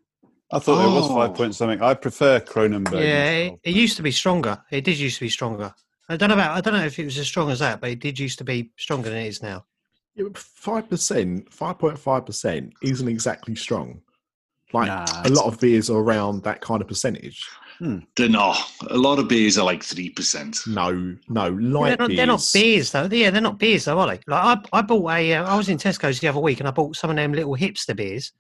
I 0.52 0.60
thought 0.60 0.86
it 0.86 0.94
was 0.94 1.10
Oh. 1.10 1.16
5 1.16 1.34
point 1.34 1.56
something. 1.56 1.82
I 1.82 1.96
prefer 1.96 2.40
Kronenbourg. 2.40 3.04
Yeah, 3.04 3.30
it, 3.32 3.60
it 3.64 3.74
used 3.76 3.98
to 3.98 4.04
be 4.04 4.12
stronger. 4.12 4.62
It 4.70 4.84
did 4.84 5.00
used 5.00 5.18
to 5.18 5.26
be 5.26 5.30
stronger. 5.30 5.74
I 6.08 6.16
don't 6.18 6.30
know 6.30 6.36
about. 6.36 6.56
I 6.56 6.62
don't 6.62 6.76
know 6.76 6.86
if 6.86 7.00
it 7.00 7.06
was 7.06 7.18
as 7.18 7.26
strong 7.26 7.50
as 7.50 7.60
that, 7.60 7.82
but 7.82 7.90
it 7.90 8.00
did 8.00 8.20
used 8.20 8.38
to 8.38 8.44
be 8.44 8.72
stronger 8.78 9.10
than 9.10 9.18
it 9.18 9.28
is 9.28 9.42
now. 9.42 9.66
Five 10.36 10.88
percent, 10.88 11.52
five 11.52 11.80
point 11.80 11.98
five 11.98 12.26
percent 12.26 12.74
isn't 12.84 13.08
exactly 13.08 13.56
strong. 13.56 14.02
Like 14.72 14.88
Nah, 14.88 15.24
a 15.26 15.30
lot 15.30 15.46
of 15.48 15.60
beers 15.60 15.90
are 15.90 15.98
around 15.98 16.44
that 16.44 16.62
kind 16.62 16.82
of 16.82 16.88
percentage. 16.88 17.50
They're 18.16 18.30
not. 18.30 18.58
A 18.90 18.98
lot 18.98 19.20
of 19.20 19.28
beers 19.28 19.58
are 19.58 19.66
like 19.66 19.84
three 19.84 20.10
percent. 20.10 20.60
No, 20.68 20.92
no, 21.28 21.44
they're, 21.44 21.52
light 21.52 22.00
not, 22.00 22.08
beers. 22.08 22.18
they're 22.18 22.26
not 22.28 22.50
beers 22.54 22.92
though. 22.92 23.10
Yeah, 23.12 23.30
they're 23.32 23.42
not 23.42 23.60
beers 23.60 23.86
though, 23.86 24.00
are 24.00 24.08
they? 24.08 24.20
Like 24.28 24.60
I, 24.74 24.80
I 24.80 24.82
bought 24.82 25.12
a. 25.12 25.34
Uh, 25.34 25.44
I 25.46 25.58
was 25.58 25.70
in 25.70 25.78
Tesco's 25.78 26.20
the 26.20 26.28
other 26.28 26.40
week 26.40 26.60
and 26.60 26.68
I 26.68 26.72
bought 26.72 26.96
some 26.96 27.10
of 27.10 27.16
them 27.16 27.34
little 27.34 27.56
hipster 27.56 27.96
beers, 27.96 28.32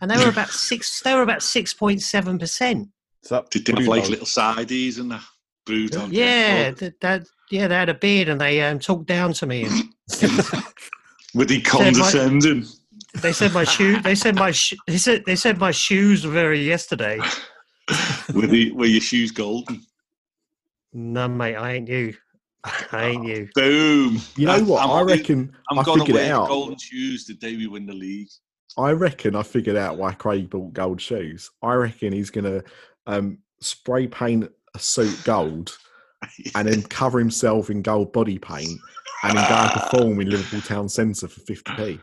and 0.00 0.10
they 0.10 0.16
were 0.16 0.30
about 0.30 0.48
six. 0.50 1.00
They 1.02 1.14
were 1.14 1.22
about 1.22 1.42
six 1.42 1.72
point 1.74 2.02
seven 2.02 2.38
percent. 2.38 2.88
It's 3.22 3.30
up 3.30 3.50
Did 3.50 3.66
they 3.66 3.72
have 3.74 3.88
like 3.88 4.08
little 4.08 4.26
sideys 4.26 4.98
and 4.98 5.10
that? 5.12 5.22
Brewdog. 5.66 6.08
Yeah, 6.10 6.70
that, 6.72 7.00
that. 7.00 7.26
Yeah, 7.50 7.68
they 7.68 7.74
had 7.74 7.88
a 7.88 7.94
beard 7.94 8.28
and 8.28 8.40
they 8.40 8.62
um, 8.62 8.78
talked 8.78 9.06
down 9.06 9.32
to 9.34 9.46
me. 9.46 9.64
And 9.64 9.92
Were 11.34 11.44
they 11.44 11.60
condescending? 11.60 12.64
they 13.20 13.32
said 13.32 13.52
my 13.52 13.64
shoe. 13.64 14.00
They 14.00 14.14
said 14.14 14.36
my. 14.36 14.50
Sh- 14.50 14.74
they 14.86 14.96
said 14.96 15.24
they 15.26 15.36
said 15.36 15.58
my 15.58 15.70
shoes 15.70 16.26
were 16.26 16.32
very 16.32 16.66
yesterday. 16.66 17.20
were, 18.34 18.46
they, 18.46 18.70
were 18.70 18.86
your 18.86 19.00
shoes 19.00 19.30
golden? 19.30 19.82
No, 20.92 21.28
mate, 21.28 21.56
I 21.56 21.74
ain't 21.74 21.88
you. 21.88 22.14
I 22.92 23.06
ain't 23.06 23.26
you. 23.26 23.48
Boom. 23.54 24.18
You 24.36 24.46
know 24.46 24.62
what? 24.64 24.84
I'm, 24.84 24.90
I 24.90 25.02
reckon 25.02 25.52
I'm 25.70 25.78
I 25.78 25.82
gonna 25.82 26.04
figured 26.04 26.16
it 26.16 26.28
wear 26.28 26.34
out. 26.34 26.48
golden 26.48 26.78
shoes 26.78 27.26
the 27.26 27.34
day 27.34 27.56
we 27.56 27.66
win 27.66 27.86
the 27.86 27.94
league. 27.94 28.28
I 28.78 28.92
reckon 28.92 29.34
I 29.36 29.42
figured 29.42 29.76
out 29.76 29.98
why 29.98 30.12
Craig 30.14 30.48
bought 30.48 30.72
gold 30.72 31.00
shoes. 31.00 31.50
I 31.62 31.74
reckon 31.74 32.12
he's 32.12 32.30
gonna 32.30 32.62
um, 33.06 33.38
spray 33.60 34.06
paint 34.06 34.50
a 34.74 34.78
suit 34.78 35.18
gold 35.24 35.76
and 36.54 36.68
then 36.68 36.82
cover 36.82 37.18
himself 37.18 37.68
in 37.70 37.82
gold 37.82 38.12
body 38.12 38.38
paint 38.38 38.78
and 39.24 39.36
then 39.36 39.48
go 39.48 39.54
and 39.54 39.70
perform 39.72 40.20
in 40.20 40.30
Liverpool 40.30 40.60
Town 40.60 40.88
Centre 40.88 41.28
for 41.28 41.40
50p. 41.40 42.00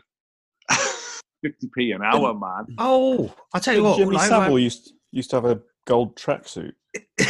50p 1.44 1.94
an 1.94 2.02
hour, 2.02 2.34
man. 2.34 2.66
Oh, 2.78 3.34
I 3.54 3.58
tell 3.58 3.74
you 3.74 3.82
what. 3.82 3.96
Jimmy 3.96 4.16
like, 4.16 4.28
Savile 4.28 4.58
used, 4.58 4.92
used 5.10 5.30
to 5.30 5.36
have 5.36 5.44
a 5.46 5.60
gold 5.90 6.16
tracksuit. 6.16 6.72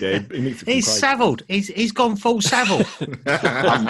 Yeah, 0.00 0.20
he, 0.30 0.40
he 0.40 0.50
he's 0.50 0.86
savilled. 0.86 1.42
He's 1.48 1.68
he's 1.68 1.92
gone 1.92 2.14
full 2.16 2.40
Savile. 2.40 2.84
I'm 3.26 3.84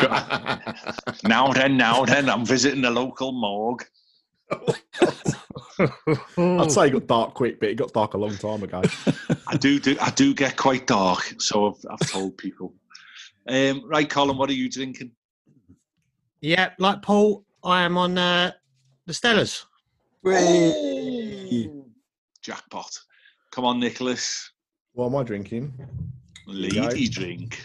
Now 1.24 1.52
then, 1.52 1.76
now 1.76 2.02
and 2.02 2.08
then, 2.12 2.30
I'm 2.30 2.46
visiting 2.46 2.82
the 2.82 2.90
local 2.90 3.32
morgue. 3.32 3.84
I'd 6.38 6.72
say 6.72 6.86
it 6.86 6.92
got 6.92 7.06
dark 7.06 7.34
quick, 7.34 7.60
but 7.60 7.68
it 7.68 7.74
got 7.76 7.92
dark 7.92 8.14
a 8.14 8.18
long 8.18 8.36
time 8.36 8.62
ago. 8.62 8.82
I 9.46 9.56
do, 9.56 9.78
do 9.78 9.96
I 10.00 10.10
do 10.10 10.32
get 10.34 10.56
quite 10.56 10.86
dark, 10.86 11.34
so 11.38 11.68
I've, 11.68 11.84
I've 11.90 12.10
told 12.10 12.38
people. 12.38 12.72
Um, 13.46 13.82
right, 13.86 14.08
Colin, 14.08 14.38
what 14.38 14.48
are 14.50 14.54
you 14.54 14.70
drinking? 14.70 15.12
yeah, 16.40 16.70
like 16.78 17.02
Paul, 17.02 17.44
I 17.62 17.82
am 17.82 17.98
on 17.98 18.16
uh, 18.16 18.52
the 19.06 19.12
Stellas. 19.12 19.64
Jackpot. 22.42 23.00
Come 23.50 23.64
on, 23.64 23.80
Nicholas. 23.80 24.50
What 24.92 25.06
am 25.06 25.16
I 25.16 25.22
drinking? 25.22 25.72
you. 25.78 26.52
Lady 26.52 27.08
drink. 27.08 27.60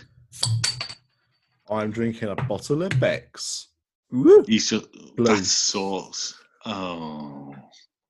I'm 1.69 1.91
drinking 1.91 2.29
a 2.29 2.35
bottle 2.35 2.83
of 2.83 2.99
Beck's. 2.99 3.69
Woo. 4.11 4.43
You 4.47 4.59
should, 4.59 4.85
Blue. 5.15 5.25
that's 5.25 5.51
sauce. 5.51 6.39
Oh. 6.65 7.53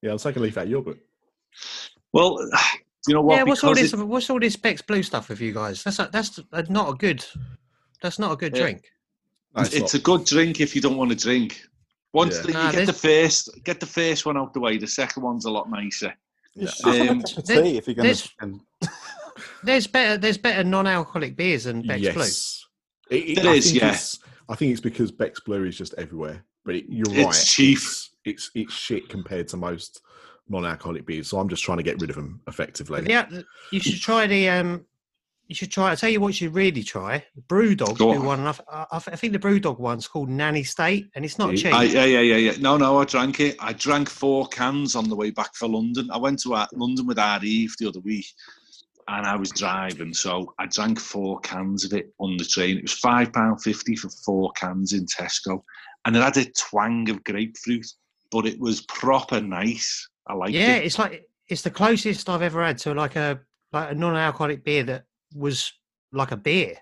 Yeah, 0.02 0.12
I'm 0.12 0.18
take 0.18 0.36
a 0.36 0.40
leaf 0.40 0.58
out 0.58 0.66
of 0.66 0.70
your 0.70 0.82
book. 0.82 0.98
Well, 2.12 2.38
you 3.08 3.14
know 3.14 3.22
what? 3.22 3.36
yeah, 3.38 3.44
what's 3.44 3.64
all 3.64 3.74
this? 3.74 3.94
it- 3.94 4.00
What's 4.00 4.30
all 4.30 4.40
this 4.40 4.56
Beck's 4.56 4.82
Blue 4.82 5.04
stuff 5.04 5.30
with 5.30 5.40
you 5.42 5.54
guys? 5.54 5.84
That's 5.84 6.00
a, 6.00 6.10
that's 6.12 6.40
a, 6.52 6.64
not 6.72 6.90
a 6.90 6.94
good. 6.94 7.26
That's 8.02 8.20
not 8.20 8.32
a 8.32 8.36
good 8.36 8.56
Yeah. 8.56 8.62
drink. 8.64 8.84
No, 9.56 9.62
it's 9.64 9.74
it's 9.74 9.94
a 9.94 10.00
good 10.00 10.26
drink 10.26 10.60
if 10.60 10.76
you 10.76 10.82
don't 10.82 10.98
want 10.98 11.12
to 11.12 11.16
drink. 11.18 11.62
Once 12.14 12.36
Yeah. 12.36 12.42
the, 12.42 12.48
you 12.50 12.54
Nah, 12.54 12.72
get 12.72 12.86
the 12.88 12.94
first, 12.94 13.50
get 13.64 13.80
the 13.80 13.86
first 13.86 14.26
one 14.26 14.38
out 14.38 14.54
the 14.54 14.60
way. 14.60 14.78
The 14.78 14.88
second 14.88 15.24
one's 15.24 15.46
a 15.46 15.52
lot 15.52 15.70
nicer. 15.70 16.14
Just 16.58 16.86
Um, 16.86 16.94
have 16.94 17.20
a 17.20 17.22
cup 17.24 17.38
of 17.38 17.46
there- 17.48 17.64
tea 17.64 17.78
if 17.78 17.88
you're 17.88 17.96
going 17.96 18.06
there's- 18.06 18.30
to. 18.42 18.60
There's 19.64 19.88
better. 19.88 20.18
There's 20.18 20.38
better 20.38 20.64
non-alcoholic 20.64 21.36
beers 21.36 21.64
than 21.66 21.82
Beck's 21.82 22.02
Blue. 22.14 22.24
yes. 22.24 22.66
It, 23.10 23.16
it, 23.16 23.44
There 23.44 23.52
I 23.54 23.60
think. 23.60 23.84
It's, 23.84 24.20
I 24.48 24.56
think 24.56 24.72
it's 24.72 24.82
because 24.82 25.12
Beck's 25.12 25.40
Blue 25.40 25.64
is 25.66 25.78
just 25.78 25.94
everywhere. 25.98 26.46
But 26.64 26.76
it, 26.76 26.86
you're 26.88 27.06
It's 27.10 27.26
right. 27.38 27.46
cheap. 27.46 27.78
It's, 27.78 28.12
it's 28.24 28.52
it's 28.56 28.74
shit 28.74 29.10
compared 29.10 29.48
to 29.50 29.58
most 29.58 30.02
non-alcoholic 30.48 31.06
beers. 31.06 31.28
So 31.28 31.40
I'm 31.40 31.50
just 31.50 31.64
trying 31.64 31.78
to 31.80 31.84
get 31.84 32.00
rid 32.00 32.10
of 32.12 32.16
them 32.16 32.42
effectively. 32.48 33.06
Yeah, 33.08 33.28
you 33.72 33.80
should 33.80 34.00
try 34.02 34.28
the. 34.28 34.50
um 34.50 34.86
You 35.48 35.54
should 35.54 35.72
try. 35.72 35.92
I 35.92 35.96
tell 35.96 36.10
you 36.10 36.20
what, 36.20 36.30
you 36.30 36.34
should 36.34 36.56
really 36.56 36.82
try. 36.82 37.24
Brewdog 37.48 37.98
do 37.98 38.10
on. 38.10 38.26
one. 38.26 38.40
and 38.40 38.50
I, 38.50 38.56
I, 38.70 38.86
I 38.92 39.00
think 39.00 39.34
the 39.34 39.40
Brewdog 39.40 39.80
one's 39.80 40.08
called 40.08 40.30
Nanny 40.30 40.64
State, 40.64 41.10
and 41.14 41.24
it's 41.24 41.38
not 41.38 41.52
Yeah, 41.52 41.56
cheap. 41.56 41.74
I, 41.74 41.84
yeah, 41.84 42.06
yeah, 42.06 42.20
yeah, 42.22 42.52
yeah. 42.52 42.54
No, 42.60 42.78
no, 42.78 43.00
I 43.00 43.06
drank 43.06 43.40
it. 43.40 43.56
I 43.60 43.74
drank 43.74 44.10
four 44.10 44.48
cans 44.48 44.96
on 44.96 45.08
the 45.08 45.16
way 45.16 45.30
back 45.30 45.54
for 45.56 45.68
London. 45.68 46.10
I 46.12 46.18
went 46.18 46.40
to 46.42 46.56
uh, 46.56 46.66
London 46.74 47.06
with 47.06 47.20
our 47.20 47.44
Eve 47.44 47.76
the 47.80 47.88
other 47.88 48.00
week, 48.00 48.26
and 49.08 49.28
I 49.28 49.36
was 49.36 49.52
driving, 49.52 50.14
so 50.14 50.54
I 50.58 50.66
drank 50.66 51.00
four 51.00 51.40
cans 51.42 51.86
of 51.86 51.94
it 51.94 52.12
on 52.20 52.38
the 52.38 52.46
train. 52.46 52.78
It 52.78 52.84
was 52.84 52.94
five 52.94 53.32
pound 53.32 53.62
fifty 53.62 53.96
for 53.96 54.10
four 54.10 54.52
cans 54.54 54.94
in 54.94 55.06
Tesco, 55.06 55.62
and 56.06 56.16
it 56.16 56.24
had 56.24 56.38
a 56.38 56.46
twang 56.52 57.08
of 57.10 57.24
grapefruit, 57.24 57.86
but 58.32 58.48
it 58.48 58.60
was 58.60 58.82
proper 58.88 59.42
nice. 59.42 60.10
I 60.28 60.34
liked 60.34 60.54
yeah, 60.54 60.62
it. 60.62 60.68
Yeah, 60.68 60.76
it's 60.78 60.98
like 60.98 61.30
it's 61.48 61.62
the 61.62 61.70
closest 61.70 62.30
I've 62.30 62.42
ever 62.42 62.66
had 62.66 62.80
to 62.80 62.96
like 62.96 63.16
a 63.16 63.42
like 63.72 63.92
a 63.92 63.96
non-alcoholic 63.96 64.64
beer 64.64 64.84
that 64.84 65.04
was 65.34 65.72
like 66.12 66.32
a 66.32 66.38
beer. 66.38 66.76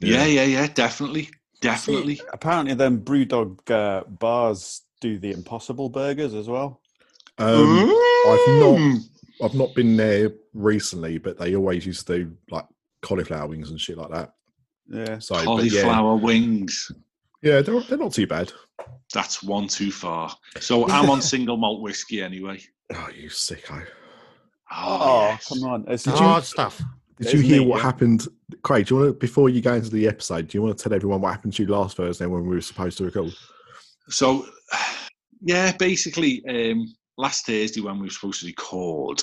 Yeah, 0.00 0.24
yeah, 0.24 0.44
yeah, 0.44 0.66
definitely, 0.66 1.30
definitely. 1.60 2.16
See, 2.16 2.22
apparently, 2.32 2.74
then 2.74 2.98
Brewdog 3.00 3.70
uh, 3.70 4.04
bars 4.08 4.82
do 5.00 5.18
the 5.18 5.32
Impossible 5.32 5.88
burgers 5.88 6.34
as 6.34 6.48
well. 6.48 6.80
Um, 7.38 7.78
I've 8.26 8.48
not 8.48 8.78
Mm. 8.78 8.98
I've 9.42 9.54
not 9.54 9.74
been 9.74 9.96
there 9.96 10.30
recently, 10.54 11.18
but 11.18 11.38
they 11.38 11.56
always 11.56 11.84
used 11.86 12.06
to 12.06 12.18
do 12.24 12.36
like 12.50 12.66
cauliflower 13.00 13.48
wings 13.48 13.70
and 13.70 13.80
shit 13.80 13.96
like 13.96 14.10
that. 14.10 14.34
Yeah. 14.88 15.18
So, 15.18 15.34
but 15.44 15.64
yeah, 15.64 15.82
cauliflower 15.82 16.16
wings. 16.16 16.90
yeah, 17.42 17.60
they're, 17.62 17.80
they're 17.82 17.98
not 17.98 18.12
too 18.12 18.26
bad. 18.26 18.52
That's 19.12 19.42
one 19.42 19.68
too 19.68 19.90
far. 19.90 20.34
So 20.60 20.88
I'm 20.88 21.10
on 21.10 21.20
single 21.22 21.56
malt 21.56 21.82
whiskey 21.82 22.22
anyway. 22.22 22.60
Oh, 22.94 23.08
you 23.16 23.28
sicko! 23.28 23.84
Oh, 24.70 25.28
yes. 25.30 25.48
come 25.48 25.64
on. 25.64 25.84
It's 25.88 26.04
Did 26.04 26.10
not- 26.10 26.18
Hard 26.20 26.44
stuff. 26.44 26.82
Did 27.22 27.32
you 27.34 27.40
hear 27.40 27.60
me, 27.60 27.66
what 27.66 27.78
yeah. 27.78 27.82
happened, 27.82 28.28
Craig? 28.62 28.86
Do 28.86 28.94
you 28.94 29.00
want 29.00 29.14
to 29.14 29.18
before 29.18 29.48
you 29.48 29.60
go 29.60 29.74
into 29.74 29.90
the 29.90 30.08
episode? 30.08 30.48
Do 30.48 30.58
you 30.58 30.62
want 30.62 30.76
to 30.76 30.82
tell 30.82 30.94
everyone 30.94 31.20
what 31.20 31.30
happened 31.30 31.54
to 31.54 31.62
you 31.62 31.68
last 31.68 31.96
Thursday 31.96 32.26
when 32.26 32.42
we 32.42 32.54
were 32.54 32.60
supposed 32.60 32.98
to 32.98 33.04
record? 33.04 33.32
So, 34.08 34.46
yeah, 35.42 35.72
basically, 35.76 36.44
um, 36.48 36.94
last 37.16 37.46
Thursday 37.46 37.80
when 37.80 37.98
we 37.98 38.06
were 38.06 38.10
supposed 38.10 38.40
to 38.40 38.46
record, 38.46 39.22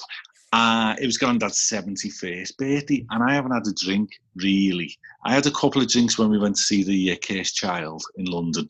uh, 0.51 0.95
it 0.99 1.05
was 1.05 1.17
Grandad's 1.17 1.69
71st 1.71 2.57
birthday, 2.57 3.05
and 3.11 3.23
I 3.23 3.33
haven't 3.33 3.51
had 3.51 3.67
a 3.67 3.73
drink 3.73 4.09
really. 4.35 4.97
I 5.25 5.33
had 5.33 5.45
a 5.45 5.51
couple 5.51 5.81
of 5.81 5.89
drinks 5.89 6.17
when 6.17 6.29
we 6.29 6.39
went 6.39 6.55
to 6.55 6.61
see 6.61 6.83
the 6.83 7.11
uh, 7.11 7.15
Cursed 7.17 7.55
Child 7.55 8.03
in 8.17 8.25
London, 8.25 8.67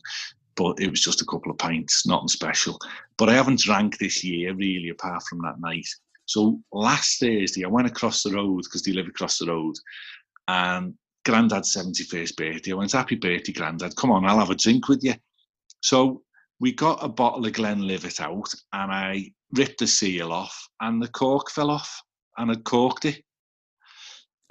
but 0.56 0.78
it 0.78 0.90
was 0.90 1.00
just 1.00 1.22
a 1.22 1.26
couple 1.26 1.50
of 1.50 1.58
pints, 1.58 2.06
nothing 2.06 2.28
special. 2.28 2.78
But 3.16 3.30
I 3.30 3.34
haven't 3.34 3.60
drank 3.60 3.96
this 3.98 4.22
year 4.22 4.54
really, 4.54 4.90
apart 4.90 5.22
from 5.22 5.40
that 5.42 5.60
night. 5.60 5.86
So 6.30 6.60
last 6.72 7.18
Thursday, 7.18 7.64
I 7.64 7.68
went 7.68 7.88
across 7.88 8.22
the 8.22 8.30
road 8.30 8.62
because 8.62 8.82
they 8.82 8.92
live 8.92 9.08
across 9.08 9.38
the 9.38 9.46
road, 9.46 9.74
and 10.46 10.94
Grandad's 11.24 11.74
71st 11.74 12.36
birthday. 12.36 12.70
I 12.70 12.76
went, 12.76 12.92
Happy 12.92 13.16
birthday, 13.16 13.52
Grandad. 13.52 13.96
Come 13.96 14.12
on, 14.12 14.24
I'll 14.24 14.38
have 14.38 14.50
a 14.50 14.54
drink 14.54 14.88
with 14.88 15.02
you. 15.02 15.14
So 15.82 16.22
we 16.60 16.72
got 16.72 17.02
a 17.02 17.08
bottle 17.08 17.44
of 17.44 17.52
Glenlivet 17.52 18.20
out 18.20 18.54
and 18.72 18.92
I 18.92 19.32
ripped 19.56 19.80
the 19.80 19.88
seal 19.88 20.30
off 20.30 20.68
and 20.80 21.02
the 21.02 21.08
cork 21.08 21.50
fell 21.50 21.70
off 21.70 22.00
and 22.38 22.52
I 22.52 22.54
corked 22.54 23.06
it. 23.06 23.24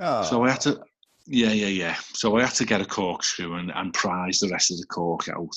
Oh, 0.02 0.24
So 0.24 0.44
I 0.44 0.52
had 0.52 0.62
to, 0.62 0.82
yeah, 1.28 1.52
yeah, 1.54 1.68
yeah. 1.68 1.96
So 2.14 2.38
I 2.38 2.42
had 2.42 2.56
to 2.56 2.66
get 2.66 2.82
a 2.82 2.86
corkscrew 2.86 3.56
and, 3.56 3.72
and 3.74 3.94
prise 3.94 4.40
the 4.40 4.50
rest 4.50 4.72
of 4.72 4.80
the 4.80 4.86
cork 4.88 5.30
out. 5.30 5.56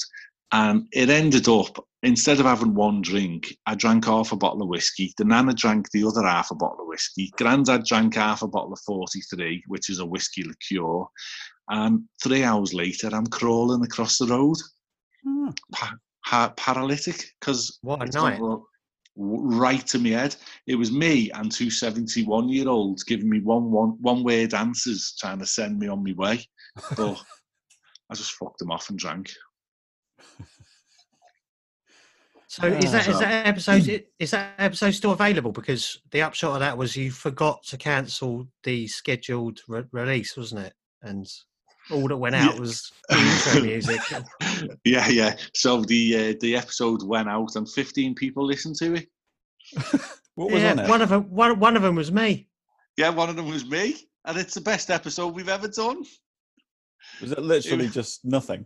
And 0.52 0.87
it 0.92 1.09
ended 1.09 1.49
up, 1.49 1.82
instead 2.02 2.38
of 2.38 2.47
having 2.47 2.75
one 2.75 3.00
drink, 3.00 3.56
I 3.66 3.75
drank 3.75 4.04
half 4.04 4.32
a 4.32 4.37
bottle 4.37 4.62
of 4.62 4.68
whiskey. 4.68 5.12
The 5.16 5.25
Nana 5.25 5.54
drank 5.54 5.90
the 5.90 6.04
other 6.06 6.23
half 6.26 6.50
a 6.50 6.54
bottle 6.54 6.82
of 6.82 6.88
whiskey. 6.88 7.32
Grandad 7.38 7.85
drank 7.87 8.14
half 8.16 8.42
a 8.42 8.49
bottle 8.49 8.73
of 8.75 8.80
43, 8.87 9.64
which 9.68 9.88
is 9.88 9.99
a 9.99 10.06
whiskey 10.06 10.44
liqueur. 10.44 11.04
And 11.71 12.02
three 12.23 12.44
hours 12.44 12.75
later, 12.75 13.09
I'm 13.12 13.26
crawling 13.26 13.82
across 13.82 14.18
the 14.18 14.26
road, 14.26 14.56
Hmm. 15.25 15.50
pa- 15.73 15.97
pa- 16.26 16.52
paralytic, 16.56 17.25
because 17.40 17.78
What 17.80 18.02
a 18.02 18.12
night. 18.21 18.40
right 19.16 19.87
to 19.87 19.99
my 19.99 20.09
head. 20.11 20.37
It 20.66 20.75
was 20.75 20.90
me 20.92 21.30
and 21.30 21.50
two 21.50 21.71
71 21.71 22.49
year 22.50 22.68
olds 22.68 23.04
giving 23.04 23.30
me 23.30 23.40
one, 23.40 23.71
one, 23.71 23.90
one 24.02 24.23
word 24.25 24.52
answers, 24.52 25.14
trying 25.18 25.38
to 25.38 25.47
send 25.47 25.78
me 25.78 25.88
on 25.88 26.04
my 26.04 26.12
way. 26.12 26.44
But 26.97 27.23
I 28.11 28.14
just 28.14 28.32
fucked 28.32 28.59
them 28.59 28.71
off 28.71 28.90
and 28.90 28.99
drank. 28.99 29.32
So 32.49 32.67
is 32.67 32.93
that 32.93 33.09
is 33.09 33.14
So- 33.14 33.21
that 33.21 33.47
episode 33.47 34.05
is 34.19 34.31
that 34.33 34.55
episode 34.59 34.91
still 34.91 35.12
available? 35.12 35.52
Because 35.52 35.99
the 36.11 36.21
upshot 36.23 36.55
of 36.55 36.61
that 36.61 36.76
was 36.76 36.95
you 36.97 37.11
forgot 37.11 37.62
to 37.69 37.79
cancel 37.79 38.47
the 38.62 38.87
scheduled 38.88 39.61
re- 39.69 39.85
release, 39.91 40.37
wasn't 40.37 40.67
it? 40.67 40.75
And 41.00 41.26
all 41.91 42.07
that 42.09 42.17
went 42.19 42.35
out 42.35 42.55
Yeah. 42.55 42.61
was 42.61 42.93
intro 43.11 43.62
music. 43.62 44.00
yeah, 44.85 45.09
yeah. 45.09 45.37
So 45.55 45.81
the 45.83 46.17
uh, 46.17 46.35
the 46.41 46.55
episode 46.57 47.02
went 47.02 47.29
out 47.29 47.57
and 47.57 47.69
15 47.71 48.14
people 48.14 48.45
listened 48.45 48.76
to 48.76 48.95
it. 48.95 49.09
What 50.35 50.50
was 50.50 50.62
yeah, 50.62 50.71
on 50.73 50.79
it? 50.79 50.88
one 50.88 51.02
of 51.02 51.11
them 51.11 51.25
one, 51.25 51.59
one 51.61 51.76
of 51.76 51.83
them 51.83 51.95
was 51.95 52.11
me. 52.11 52.49
Yeah, 52.97 53.11
one 53.11 53.29
of 53.29 53.37
them 53.37 53.49
was 53.50 53.67
me. 53.67 53.97
And 54.25 54.38
it's 54.38 54.55
the 54.55 54.62
best 54.62 54.88
episode 54.91 55.35
we've 55.35 55.49
ever 55.50 55.69
done. 55.69 56.05
Was 57.21 57.33
it 57.33 57.38
literally 57.38 57.85
It- 57.87 57.93
just 57.93 58.25
nothing? 58.25 58.64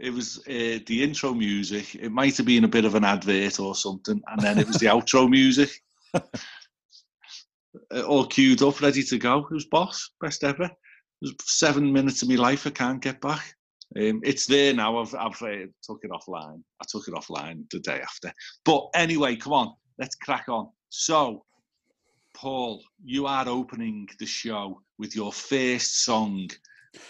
It 0.00 0.12
was 0.14 0.38
uh, 0.48 0.80
the 0.86 1.02
intro 1.02 1.34
music. 1.34 1.94
It 1.94 2.10
might 2.10 2.36
have 2.38 2.46
been 2.46 2.64
a 2.64 2.68
bit 2.68 2.86
of 2.86 2.94
an 2.94 3.04
advert 3.04 3.60
or 3.60 3.74
something. 3.74 4.20
And 4.28 4.40
then 4.40 4.58
it 4.58 4.66
was 4.66 4.76
the 4.76 4.86
outro 4.94 5.28
music. 5.28 5.70
Uh, 6.14 8.00
all 8.02 8.26
queued 8.26 8.62
up, 8.62 8.80
ready 8.80 9.02
to 9.02 9.18
go. 9.18 9.38
It 9.38 9.54
was 9.54 9.66
boss, 9.66 10.10
best 10.20 10.42
ever. 10.42 10.64
It 10.64 10.70
was 11.20 11.34
seven 11.42 11.92
minutes 11.92 12.22
of 12.22 12.28
my 12.28 12.36
life 12.36 12.66
I 12.66 12.70
can't 12.70 13.02
get 13.02 13.20
back. 13.20 13.54
Um, 13.96 14.20
it's 14.24 14.46
there 14.46 14.72
now. 14.72 14.98
I've, 14.98 15.14
I've 15.14 15.42
uh, 15.42 15.66
took 15.82 16.00
it 16.02 16.10
offline. 16.10 16.62
I 16.80 16.84
took 16.88 17.08
it 17.08 17.14
offline 17.14 17.68
the 17.70 17.80
day 17.80 18.00
after. 18.00 18.32
But 18.64 18.88
anyway, 18.94 19.36
come 19.36 19.52
on, 19.52 19.74
let's 19.98 20.14
crack 20.16 20.48
on. 20.48 20.68
So, 20.88 21.44
Paul, 22.34 22.82
you 23.04 23.26
are 23.26 23.48
opening 23.48 24.08
the 24.18 24.26
show 24.26 24.82
with 24.98 25.14
your 25.14 25.32
first 25.32 26.04
song, 26.04 26.48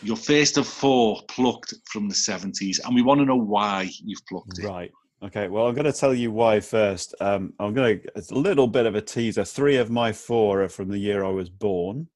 your 0.03 0.17
first 0.17 0.57
of 0.59 0.67
four 0.67 1.21
plucked 1.29 1.75
from 1.87 2.09
the 2.09 2.15
70s. 2.15 2.79
And 2.85 2.95
we 2.95 3.03
want 3.03 3.21
to 3.21 3.25
know 3.25 3.37
why 3.37 3.91
you've 4.03 4.25
plucked 4.27 4.59
it. 4.59 4.67
Right. 4.67 4.91
Okay. 5.23 5.49
Well, 5.49 5.67
I'm 5.67 5.75
going 5.75 5.85
to 5.85 5.93
tell 5.93 6.15
you 6.15 6.31
why 6.33 6.61
first. 6.61 7.15
Um, 7.21 7.53
I'm 7.59 7.75
going 7.75 8.01
to. 8.01 8.09
It's 8.17 8.31
a 8.31 8.35
little 8.35 8.67
bit 8.67 8.87
of 8.87 8.95
a 8.95 9.01
teaser. 9.03 9.45
Three 9.45 9.77
of 9.77 9.91
my 9.91 10.13
four 10.13 10.63
are 10.63 10.69
from 10.69 10.89
the 10.89 10.99
year 10.99 11.25
I 11.25 11.31
was 11.31 11.49
born. 11.51 12.09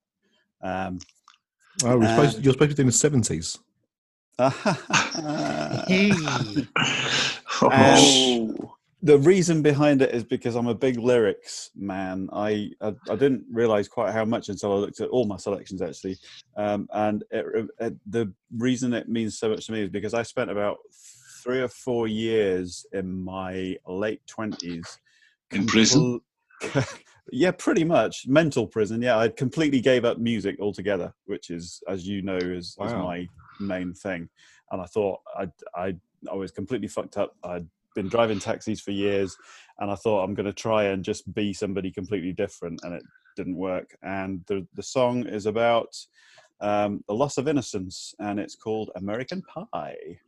Um, 0.63 0.99
Oh, 1.85 1.99
we're 1.99 2.05
Uh, 2.05 2.15
supposed, 2.15 2.45
you're 2.45 2.53
supposed 2.53 2.71
to 2.71 2.77
be 2.77 2.83
in 2.83 2.87
the 2.87 2.93
seventies. 2.93 3.59
Hey. 5.89 6.13
Oh, 7.63 8.75
the 9.05 9.19
reason 9.19 9.61
behind 9.61 10.01
it 10.01 10.15
is 10.15 10.25
because 10.25 10.57
I'm 10.57 10.67
a 10.67 10.75
big 10.75 10.99
lyrics 10.99 11.71
man. 11.77 12.29
I 12.33 12.71
I, 12.81 12.95
I 13.11 13.17
didn't 13.17 13.45
realize 13.53 13.87
quite 13.87 14.15
how 14.15 14.25
much 14.25 14.49
until 14.49 14.73
I 14.73 14.77
looked 14.77 15.01
at 15.01 15.11
all 15.11 15.27
my 15.27 15.37
selections 15.37 15.83
actually, 15.83 16.17
um, 16.57 16.89
and 16.93 17.23
it, 17.31 17.69
it, 17.81 17.95
the 18.07 18.33
reason 18.57 18.95
it 18.95 19.09
means 19.09 19.39
so 19.39 19.51
much 19.51 19.67
to 19.67 19.73
me 19.73 19.83
is 19.83 19.91
because 19.91 20.15
I 20.15 20.23
spent 20.23 20.51
about 20.51 20.79
three 21.43 21.61
or 21.61 21.69
four 21.69 22.09
years 22.09 22.87
in 22.93 23.23
my 23.23 23.77
late 23.87 24.27
twenties 24.27 24.99
In 25.53 25.67
prison? 25.67 26.21
yeah, 27.31 27.51
pretty 27.51 27.85
much 27.85 28.27
mental 28.27 28.67
prison. 28.67 29.03
Yeah, 29.03 29.19
I 29.19 29.29
completely 29.29 29.83
gave 29.83 30.07
up 30.07 30.19
music 30.19 30.57
altogether, 30.61 31.13
which 31.27 31.51
is, 31.51 31.83
as 31.89 32.09
you 32.09 32.23
know, 32.23 32.39
is, 32.39 32.75
is 32.81 32.93
my 32.95 33.29
main 33.61 33.93
thing. 33.93 34.31
And 34.71 34.81
I 34.81 34.87
thought 34.87 35.21
I 35.37 35.49
I 35.77 35.95
I 36.31 36.35
was 36.35 36.51
completely 36.51 36.89
fucked 36.89 37.19
up. 37.19 37.37
I'd 37.45 37.67
been 37.95 38.09
driving 38.09 38.39
taxis 38.39 38.81
for 38.81 38.91
years, 38.91 39.37
and 39.79 39.91
I 39.91 39.95
thought 39.95 40.25
I'm 40.25 40.35
going 40.35 40.47
to 40.47 40.53
try 40.53 40.85
and 40.85 41.05
just 41.05 41.33
be 41.35 41.53
somebody 41.53 41.91
completely 41.91 42.33
different, 42.33 42.81
and 42.83 42.95
it 42.95 43.03
didn't 43.37 43.57
work. 43.57 43.97
And 44.03 44.43
the 44.47 44.67
the 44.75 44.83
song 44.83 45.27
is 45.27 45.47
about 45.47 45.95
um, 46.61 47.03
the 47.09 47.15
loss 47.15 47.39
of 47.39 47.49
innocence, 47.49 48.15
and 48.19 48.39
it's 48.39 48.57
called 48.57 48.91
American 48.97 49.43
Pie 49.43 50.19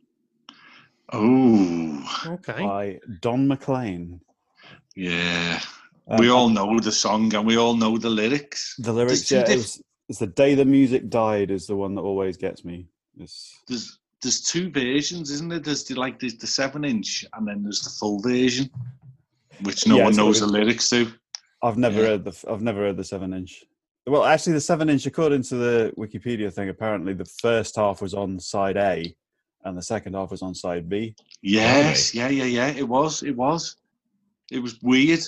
oh, 1.13 2.23
Okay. 2.25 2.63
by 2.63 2.99
Don 3.21 3.47
McLean. 3.47 4.21
yeah. 4.95 5.59
Um, 6.09 6.19
we 6.19 6.29
all 6.29 6.47
know 6.47 6.79
the 6.79 6.91
song 6.91 7.35
and 7.35 7.45
we 7.45 7.57
all 7.57 7.75
know 7.75 7.97
the 7.97 8.09
lyrics. 8.09 8.75
The 8.79 8.93
lyrics, 8.93 9.27
two 9.27 9.35
yeah, 9.35 9.43
diff- 9.43 9.59
it's, 9.59 9.81
it's 10.07 10.19
the 10.19 10.27
day 10.27 10.55
the 10.55 10.63
music 10.63 11.09
died 11.09 11.51
is 11.51 11.67
the 11.67 11.75
one 11.75 11.95
that 11.95 12.01
always 12.01 12.37
gets 12.37 12.63
me. 12.63 12.87
It's, 13.19 13.53
There's 13.67 13.99
there's 14.21 14.41
two 14.41 14.69
versions, 14.71 15.29
isn't 15.31 15.49
there? 15.49 15.59
There's 15.59 15.83
the 15.83 15.95
like 15.95 16.19
there's 16.19 16.37
the 16.37 16.47
seven 16.47 16.83
inch 16.83 17.25
and 17.33 17.47
then 17.47 17.63
there's 17.63 17.81
the 17.81 17.89
full 17.89 18.19
version, 18.19 18.69
which 19.61 19.87
no 19.87 19.97
Yeah, 19.97 20.05
one 20.05 20.15
knows 20.15 20.39
the 20.39 20.47
lyrics 20.47 20.89
to. 20.89 21.11
I've 21.63 21.77
never 21.77 21.99
Yeah. 22.01 22.07
heard 22.07 22.23
the 22.25 22.45
I've 22.49 22.61
never 22.61 22.79
heard 22.81 22.97
the 22.97 23.03
seven 23.03 23.33
inch. 23.33 23.63
Well, 24.05 24.23
actually, 24.23 24.53
the 24.53 24.61
seven 24.61 24.89
inch, 24.89 25.05
according 25.05 25.43
to 25.43 25.55
the 25.55 25.93
Wikipedia 25.97 26.51
thing, 26.53 26.69
apparently 26.69 27.13
the 27.13 27.25
first 27.25 27.75
half 27.75 28.01
was 28.01 28.13
on 28.13 28.39
side 28.39 28.77
A, 28.77 29.13
and 29.65 29.77
the 29.77 29.81
second 29.81 30.13
half 30.13 30.31
was 30.31 30.41
on 30.41 30.55
side 30.55 30.87
B. 30.87 31.13
Yes, 31.41 32.15
yeah, 32.15 32.29
yeah, 32.29 32.45
yeah. 32.45 32.67
It 32.69 32.87
was, 32.87 33.21
it 33.23 33.35
was, 33.35 33.75
it 34.49 34.59
was 34.59 34.81
weird. 34.81 35.19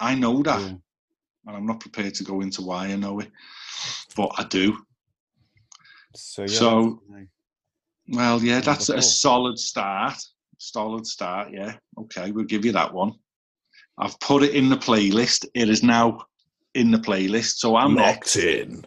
I 0.00 0.14
know 0.14 0.42
that, 0.44 0.60
Yeah. 0.60 0.68
and 0.68 1.56
I'm 1.56 1.66
not 1.66 1.80
prepared 1.80 2.14
to 2.14 2.24
go 2.24 2.40
into 2.40 2.62
why 2.62 2.86
I 2.86 2.96
know 2.96 3.20
it, 3.20 3.30
but 4.16 4.30
I 4.38 4.44
do. 4.44 4.78
So, 6.16 6.42
yeah, 6.42 6.48
So- 6.48 7.02
Well, 8.08 8.42
yeah, 8.42 8.60
that's 8.60 8.88
a 8.88 9.02
solid 9.02 9.58
start. 9.58 10.14
Solid 10.58 11.06
start, 11.06 11.52
yeah. 11.52 11.76
Okay, 11.98 12.30
we'll 12.32 12.44
give 12.44 12.64
you 12.64 12.72
that 12.72 12.92
one. 12.92 13.12
I've 13.98 14.18
put 14.20 14.42
it 14.42 14.54
in 14.54 14.68
the 14.68 14.76
playlist. 14.76 15.46
It 15.54 15.68
is 15.68 15.82
now 15.82 16.22
in 16.74 16.90
the 16.90 16.98
playlist, 16.98 17.56
so 17.58 17.76
I'm 17.76 17.94
next. 17.94 18.36
in. 18.36 18.84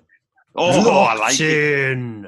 Oh, 0.56 1.00
I 1.02 1.14
like 1.14 1.20
Locked 1.20 1.42
it. 1.42 1.90
in. 1.92 2.28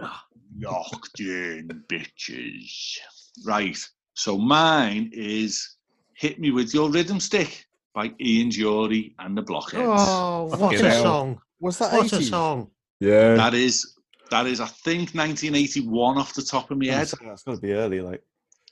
Locked 0.60 1.20
in, 1.20 1.84
bitches. 1.88 2.98
Right. 3.46 3.78
So 4.14 4.38
mine 4.38 5.10
is 5.14 5.76
"Hit 6.14 6.40
Me 6.40 6.52
with 6.52 6.74
Your 6.74 6.90
Rhythm 6.90 7.20
Stick" 7.20 7.66
by 7.94 8.14
Ian 8.22 8.50
Dury 8.50 9.14
and 9.20 9.36
the 9.38 9.42
Blockheads. 9.42 9.84
Oh, 9.88 10.46
what 10.46 10.60
Fucking 10.60 10.86
a 10.86 10.90
hell. 10.90 11.04
song! 11.04 11.42
Was 11.60 11.80
that 11.80 11.94
What 11.94 12.12
a 12.14 12.18
80s? 12.18 12.30
song! 12.30 12.70
Yeah. 13.00 13.36
That 13.36 13.54
is 13.56 13.96
that 14.30 14.48
is 14.48 14.60
I 14.60 14.68
think 14.68 15.14
1981 15.14 16.18
off 16.18 16.34
the 16.34 16.42
top 16.42 16.72
of 16.72 16.78
my 16.78 16.88
head. 16.88 17.08
so 17.08 17.18
That's 17.24 17.44
got 17.44 17.56
to 17.56 17.62
be 17.62 17.74
early, 17.74 18.02
like. 18.02 18.22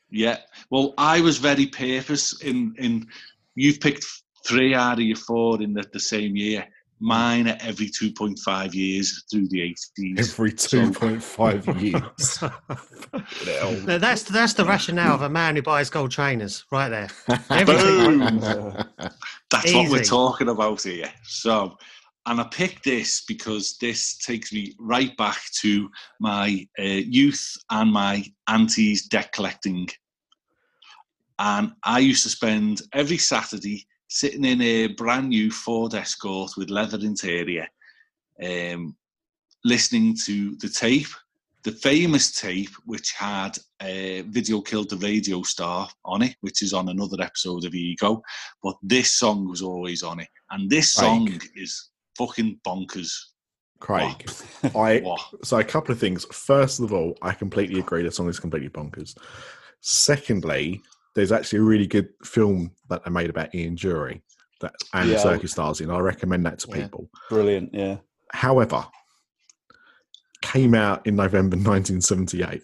Yeah. 0.10 0.38
Well, 0.70 0.94
I 0.98 1.22
was 1.22 1.38
very 1.38 1.68
purpose 1.68 2.42
in 2.42 2.76
in 2.78 3.08
you've 3.56 3.80
picked 3.80 4.06
three 4.46 4.74
out 4.74 4.94
of 4.94 5.04
your 5.04 5.18
four 5.18 5.62
in 5.62 5.74
the, 5.74 5.86
the 5.94 6.00
same 6.00 6.36
year. 6.36 6.68
Mine 7.04 7.48
are 7.48 7.58
every 7.62 7.88
2.5 7.88 8.74
years 8.76 9.24
through 9.32 9.48
the 9.48 9.76
80s. 9.98 10.20
Every 10.20 10.52
two 10.52 10.92
point 10.92 11.24
five 11.24 11.66
years. 11.82 12.38
Hell. 12.38 13.72
No, 13.88 13.98
that's 13.98 14.22
that's 14.22 14.54
the 14.54 14.64
rationale 14.66 15.16
of 15.16 15.24
a 15.24 15.30
man 15.30 15.56
who 15.56 15.64
buys 15.64 15.90
gold 15.90 16.12
trainers, 16.12 16.64
right 16.72 16.90
there. 16.90 17.08
Boom! 17.66 18.22
Everything. 18.22 18.86
That's 19.50 19.74
what 19.74 19.90
we're 19.90 20.04
talking 20.04 20.48
about 20.48 20.84
here. 20.84 21.12
So, 21.24 21.76
and 22.26 22.40
I 22.40 22.44
picked 22.46 22.84
this 22.84 23.24
because 23.28 23.78
this 23.80 24.18
takes 24.18 24.54
me 24.54 24.74
right 24.80 25.16
back 25.18 25.42
to 25.62 25.90
my 26.20 26.68
uh, 26.80 26.84
youth 26.84 27.58
and 27.72 27.92
my 27.92 28.24
auntie's 28.48 29.08
debt 29.08 29.32
collecting. 29.32 29.88
And 31.40 31.72
I 31.84 32.00
used 32.00 32.24
to 32.24 32.30
spend 32.30 32.84
every 32.94 33.18
Saturday 33.18 33.88
sitting 34.08 34.46
in 34.46 34.62
a 34.62 34.88
brand 34.88 35.30
new 35.30 35.50
Ford 35.50 35.96
Escort 35.96 36.52
with 36.58 36.70
leather 36.70 37.00
interior, 37.00 37.68
um, 38.44 38.96
listening 39.64 40.16
to 40.26 40.56
the 40.58 40.70
tape, 40.70 41.08
the 41.64 41.72
famous 41.72 42.40
tape 42.40 42.72
which 42.86 43.14
had 43.14 43.58
uh, 43.80 44.22
Video 44.28 44.62
Killed 44.62 44.90
the 44.90 44.98
Radio 44.98 45.42
Star 45.42 45.90
on 46.06 46.22
it, 46.22 46.36
which 46.42 46.62
is 46.62 46.74
on 46.74 46.90
another 46.90 47.22
episode 47.22 47.66
of 47.66 47.74
Ego 47.74 48.22
but 48.62 48.76
this 48.84 49.14
song 49.14 49.48
was 49.48 49.62
always 49.62 50.04
on 50.04 50.20
it. 50.20 50.30
And 50.52 50.70
this 50.70 50.94
song 50.94 51.40
is 51.56 51.91
fucking 52.28 52.60
bonkers. 52.66 53.12
Craig. 53.80 54.30
I 54.76 55.00
What? 55.00 55.22
so 55.44 55.58
a 55.58 55.64
couple 55.64 55.92
of 55.92 56.00
things. 56.00 56.26
First 56.26 56.80
of 56.80 56.94
all, 56.94 57.18
I 57.22 57.32
completely 57.34 57.80
agree 57.80 58.04
the 58.04 58.12
song 58.12 58.30
is 58.30 58.40
completely 58.40 58.70
bonkers. 58.70 59.16
Secondly, 59.82 60.82
there's 61.16 61.32
actually 61.32 61.60
a 61.60 61.64
really 61.64 61.88
good 61.88 62.10
film 62.24 62.72
that 62.90 63.04
they 63.04 63.12
made 63.12 63.30
about 63.30 63.54
Ian 63.56 63.76
Dury 63.76 64.22
that 64.62 64.74
Andy 64.94 65.14
Yeah. 65.14 65.24
Serkis 65.24 65.50
stars 65.50 65.82
in. 65.82 65.90
I 65.90 65.98
recommend 66.00 66.46
that 66.46 66.60
to 66.60 66.68
Yeah. 66.70 66.84
people. 66.84 67.10
Brilliant, 67.30 67.74
yeah. 67.74 67.98
However, 68.32 68.86
came 70.42 70.74
out 70.76 71.06
in 71.08 71.16
November 71.16 71.56
1978. 71.58 72.62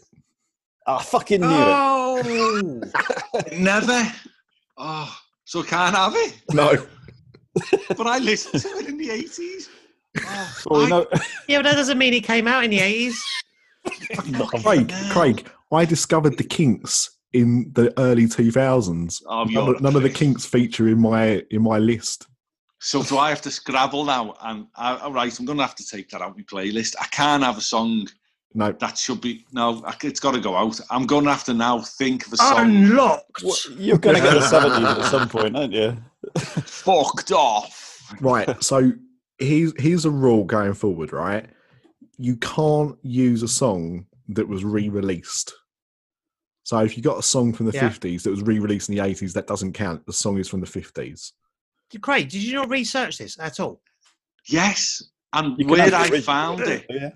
I 0.86 1.04
fucking 1.04 1.41
knew 1.41 1.48
it. 1.48 1.52
Oh, 1.54 2.22
Oh, 2.26 3.41
Never. 3.58 4.04
Oh, 4.78 5.17
so 5.46 5.62
can't 5.63 5.96
have 5.96 6.13
it. 6.15 6.41
No. 6.54 6.86
But 7.89 8.08
I 8.08 8.17
listened 8.20 8.62
to 8.63 8.67
it 8.80 8.88
in 8.88 8.98
the 8.98 9.10
eighties. 9.12 9.70
Oh, 10.26 10.54
Well, 10.70 10.84
I- 10.84 10.89
know, 10.89 11.08
yeah, 11.48 11.58
but 11.60 11.63
that 11.63 11.76
doesn't 11.76 11.98
mean 11.98 12.13
it 12.13 12.24
came 12.24 12.48
out 12.48 12.63
in 12.63 12.72
the 12.72 12.80
eighties. 12.80 13.22
Craig, 14.63 14.91
hell. 14.91 15.12
Craig, 15.13 15.48
I 15.72 15.86
discovered 15.86 16.38
the 16.38 16.43
Kinks 16.43 17.12
in 17.34 17.72
the 17.74 17.93
early 18.00 18.26
2000s. 18.26 19.22
Oh, 19.28 19.43
None, 19.46 19.67
of- 19.76 19.82
none 19.82 19.96
of 19.96 20.04
the. 20.04 20.10
Kinks 20.10 20.46
feature 20.46 20.88
in 20.88 21.00
my 21.00 21.43
in 21.52 21.62
my 21.62 21.78
list. 21.78 22.28
So 22.80 23.02
do 23.04 23.17
I 23.17 23.30
have 23.30 23.41
to 23.41 23.52
scrabble 23.52 24.06
now? 24.06 24.36
And 24.41 24.67
I, 24.76 24.98
all 24.98 25.12
right, 25.12 25.38
I'm 25.39 25.46
going 25.46 25.58
to 25.58 25.63
have 25.63 25.76
to 25.76 25.86
take 25.86 26.10
that 26.10 26.22
out 26.22 26.32
of 26.32 26.38
my 26.38 26.43
playlist. 26.43 26.96
I 27.02 27.06
can't 27.08 27.43
have 27.43 27.58
a 27.58 27.62
song 27.62 28.08
No, 28.54 28.72
that 28.72 28.98
should 28.98 29.20
be 29.22 29.46
no. 29.52 29.84
It's 30.04 30.20
got 30.20 30.34
to 30.36 30.39
go 30.39 30.56
out. 30.56 30.80
I'm 30.89 31.06
going 31.08 31.26
to 31.26 31.32
have 31.32 31.43
to 31.46 31.54
now 31.54 31.80
think 31.82 32.28
of 32.28 32.34
a 32.34 32.38
song. 32.38 32.60
Unlocked. 32.76 33.43
well, 33.43 33.56
you're 33.78 33.98
going 33.98 34.15
to 34.17 34.22
get 34.22 34.34
the 34.34 34.39
70s 34.41 35.00
at 35.04 35.12
some 35.12 35.28
point, 35.28 35.56
aren't 35.58 35.74
you? 35.74 35.98
Fucked 36.65 37.32
off. 37.32 38.13
right. 38.21 38.63
So 38.63 38.91
here's 39.39 39.73
here's 39.80 40.06
a 40.06 40.12
rule 40.12 40.43
going 40.45 40.73
forward. 40.73 41.13
Right, 41.13 41.45
you 42.17 42.38
can't 42.38 42.97
use 43.04 43.43
a 43.43 43.47
song 43.47 44.06
that 44.30 44.47
was 44.47 44.63
re-released. 44.63 45.54
So 46.63 46.80
if 46.80 46.97
you 46.97 47.04
got 47.04 47.17
a 47.17 47.23
song 47.23 47.54
from 47.54 47.65
the 47.67 47.71
Yeah. 47.71 47.89
50s 47.89 48.23
that 48.23 48.30
was 48.30 48.41
re-released 48.41 48.89
in 48.89 48.95
the 48.95 49.02
80s, 49.02 49.32
that 49.34 49.47
doesn't 49.47 49.71
count. 49.71 50.06
The 50.06 50.12
song 50.12 50.38
is 50.38 50.50
from 50.50 50.60
the 50.60 50.67
50s. 50.67 51.32
Craig, 52.02 52.28
did 52.28 52.43
you 52.43 52.56
not 52.56 52.69
research 52.69 53.19
this 53.19 53.39
at 53.39 53.62
all? 53.62 53.82
Yes, 54.50 55.02
and 55.32 55.58
You 55.58 55.65
where 55.67 55.82
have 55.84 55.93
I 55.93 56.02
original. 56.04 56.21
found 56.23 56.60
it, 56.62 56.86
Yeah. 56.89 57.12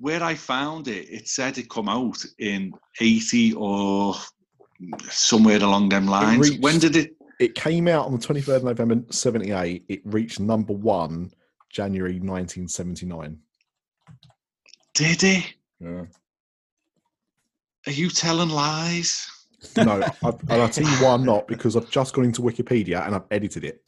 where 0.00 0.20
I 0.24 0.34
found 0.34 0.88
it, 0.88 1.08
it 1.08 1.28
said 1.28 1.56
it 1.58 1.70
come 1.70 1.88
out 1.88 2.18
in 2.40 2.72
80 3.00 3.52
or 3.54 4.16
somewhere 5.08 5.58
along 5.62 5.90
them 5.90 6.06
lines. 6.08 6.50
reached- 6.50 6.62
when 6.62 6.80
did 6.80 6.96
it? 6.96 7.12
It 7.40 7.54
came 7.54 7.88
out 7.88 8.04
on 8.04 8.12
the 8.12 8.18
23rd 8.18 8.56
of 8.56 8.64
November 8.64 9.02
78. 9.10 9.84
It 9.88 10.02
reached 10.04 10.40
number 10.40 10.74
one 10.74 11.32
January 11.70 12.20
1979. 12.20 13.38
Did 14.94 15.24
it? 15.24 15.54
Yeah. 15.80 16.04
Are 17.86 17.92
you 17.92 18.10
telling 18.10 18.50
lies? 18.50 19.26
No, 19.74 20.02
I, 20.02 20.12
and 20.22 20.52
I'll 20.52 20.68
tell 20.68 20.84
you 20.84 20.96
why 21.04 21.12
I'm 21.14 21.24
not 21.24 21.48
because 21.48 21.76
I've 21.76 21.90
just 21.90 22.12
gone 22.12 22.26
into 22.26 22.42
Wikipedia 22.42 23.06
and 23.06 23.14
I've 23.14 23.24
edited 23.30 23.64
it. 23.64 23.82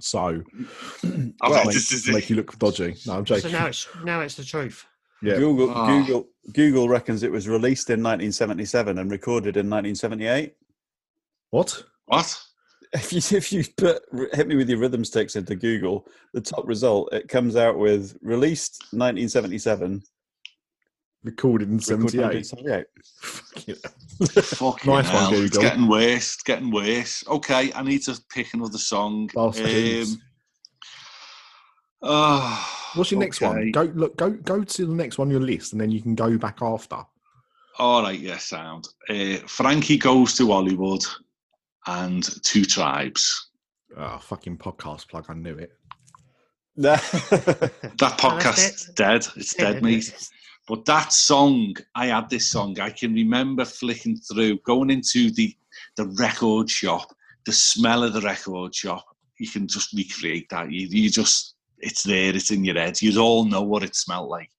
So, 0.00 0.26
Okay, 0.26 0.42
to 1.02 1.32
make, 1.50 1.64
this 1.66 1.92
is 1.92 2.04
to 2.04 2.12
make 2.14 2.30
you 2.30 2.36
look 2.36 2.58
dodgy. 2.58 2.94
No, 3.06 3.18
I'm 3.18 3.24
joking. 3.26 3.50
So 3.50 3.58
now 3.58 3.66
it's 3.66 3.86
now 4.02 4.20
it's 4.22 4.36
the 4.36 4.44
truth. 4.44 4.86
Yeah. 5.20 5.36
Google, 5.36 5.70
Ah. 5.74 5.86
Google, 5.88 6.28
Google 6.54 6.88
reckons 6.88 7.22
it 7.22 7.32
was 7.32 7.48
released 7.48 7.90
in 7.90 8.00
1977 8.02 8.98
and 8.98 9.10
recorded 9.10 9.56
in 9.58 9.68
1978. 9.68 10.54
What? 11.50 11.82
What? 12.06 12.40
If 12.92 13.12
you 13.12 13.18
if 13.36 13.52
you 13.52 13.64
put 13.76 14.02
hit 14.32 14.48
me 14.48 14.56
with 14.56 14.68
your 14.68 14.78
rhythm 14.78 15.04
sticks 15.04 15.36
into 15.36 15.54
Google, 15.54 16.06
the 16.32 16.40
top 16.40 16.66
result 16.66 17.12
it 17.12 17.28
comes 17.28 17.56
out 17.56 17.78
with 17.78 18.16
released 18.22 18.78
1977, 18.92 20.02
Recorded 21.24 21.68
in 21.68 21.78
recorded 21.78 22.46
78. 22.46 22.86
1978. 23.58 24.44
Fucking 24.44 24.92
Nice 24.92 25.12
one, 25.12 25.32
hell. 25.32 25.42
It's 25.42 25.58
getting 25.58 25.88
worse. 25.88 26.34
It's 26.34 26.42
getting 26.42 26.70
worse. 26.70 27.24
Okay, 27.26 27.72
I 27.74 27.82
need 27.82 28.02
to 28.04 28.20
pick 28.32 28.54
another 28.54 28.78
song. 28.78 29.28
Bastards. 29.34 30.12
Um, 30.12 30.22
oh, 32.02 32.90
What's 32.94 33.10
your 33.10 33.18
next 33.18 33.40
one? 33.40 33.72
Go 33.72 33.82
look. 33.94 34.16
Go 34.16 34.30
go 34.30 34.62
to 34.62 34.86
the 34.86 34.94
next 34.94 35.18
one 35.18 35.26
on 35.28 35.32
your 35.32 35.40
list, 35.40 35.72
and 35.72 35.80
then 35.80 35.90
you 35.90 36.00
can 36.00 36.14
go 36.14 36.38
back 36.38 36.62
after. 36.62 36.98
All 37.80 38.02
right, 38.02 38.18
yes, 38.18 38.44
sound. 38.44 38.88
Uh, 39.08 39.36
Frankie 39.46 39.98
goes 39.98 40.34
to 40.36 40.46
Hollywood 40.46 41.04
and 41.88 42.22
Two 42.44 42.64
Tribes. 42.64 43.50
Oh, 43.96 44.18
fucking 44.18 44.58
podcast 44.58 45.08
plug. 45.08 45.26
I 45.28 45.34
knew 45.34 45.56
it. 45.56 45.72
That 46.76 47.00
podcast's 48.18 48.92
dead. 48.94 49.26
It's 49.34 49.54
dead, 49.54 49.82
mate. 49.82 50.14
But 50.68 50.84
that 50.84 51.12
song, 51.12 51.74
I 51.94 52.06
had 52.06 52.28
this 52.28 52.50
song. 52.50 52.78
I 52.78 52.90
can 52.90 53.14
remember 53.14 53.64
flicking 53.64 54.16
through, 54.16 54.58
going 54.58 54.90
into 54.90 55.30
the 55.32 55.56
the 55.96 56.06
record 56.20 56.68
shop, 56.68 57.14
the 57.46 57.52
smell 57.52 58.04
of 58.04 58.12
the 58.12 58.20
record 58.20 58.74
shop. 58.74 59.04
You 59.38 59.48
can 59.48 59.66
just 59.66 59.92
recreate 59.92 60.48
that. 60.50 60.70
You, 60.70 60.86
you 60.88 61.08
just, 61.08 61.54
it's 61.78 62.02
there. 62.02 62.34
It's 62.34 62.50
in 62.50 62.64
your 62.64 62.74
head. 62.74 63.00
You 63.00 63.18
all 63.20 63.44
know 63.44 63.62
what 63.62 63.82
it 63.82 63.96
smelled 63.96 64.28
like. 64.28 64.50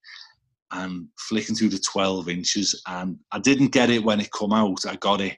And 0.72 1.08
flicking 1.16 1.54
through 1.54 1.70
the 1.70 1.78
twelve 1.78 2.28
inches, 2.28 2.82
and 2.86 3.18
I 3.30 3.38
didn't 3.38 3.68
get 3.68 3.90
it 3.90 4.02
when 4.02 4.20
it 4.20 4.32
come 4.32 4.52
out. 4.52 4.84
I 4.86 4.96
got 4.96 5.20
it 5.20 5.36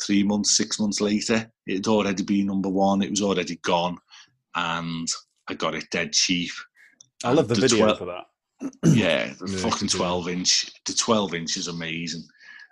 three 0.00 0.22
months, 0.22 0.56
six 0.56 0.78
months 0.80 1.00
later. 1.00 1.50
It 1.66 1.74
had 1.76 1.86
already 1.88 2.22
been 2.22 2.46
number 2.46 2.68
one. 2.68 3.02
It 3.02 3.10
was 3.10 3.22
already 3.22 3.56
gone, 3.56 3.98
and 4.54 5.08
I 5.48 5.54
got 5.54 5.74
it 5.74 5.84
dead 5.90 6.12
cheap. 6.12 6.50
I 7.24 7.32
love 7.32 7.48
the, 7.48 7.54
The 7.54 7.60
video 7.62 7.78
12 7.94 7.98
for 7.98 8.06
that. 8.06 8.24
yeah, 8.96 9.32
the 9.40 9.50
Yeah, 9.50 9.58
fucking 9.58 9.88
12 9.88 10.28
inch. 10.28 10.70
The 10.86 10.92
12 10.94 11.34
inch 11.34 11.56
is 11.56 11.68
amazing. 11.68 12.24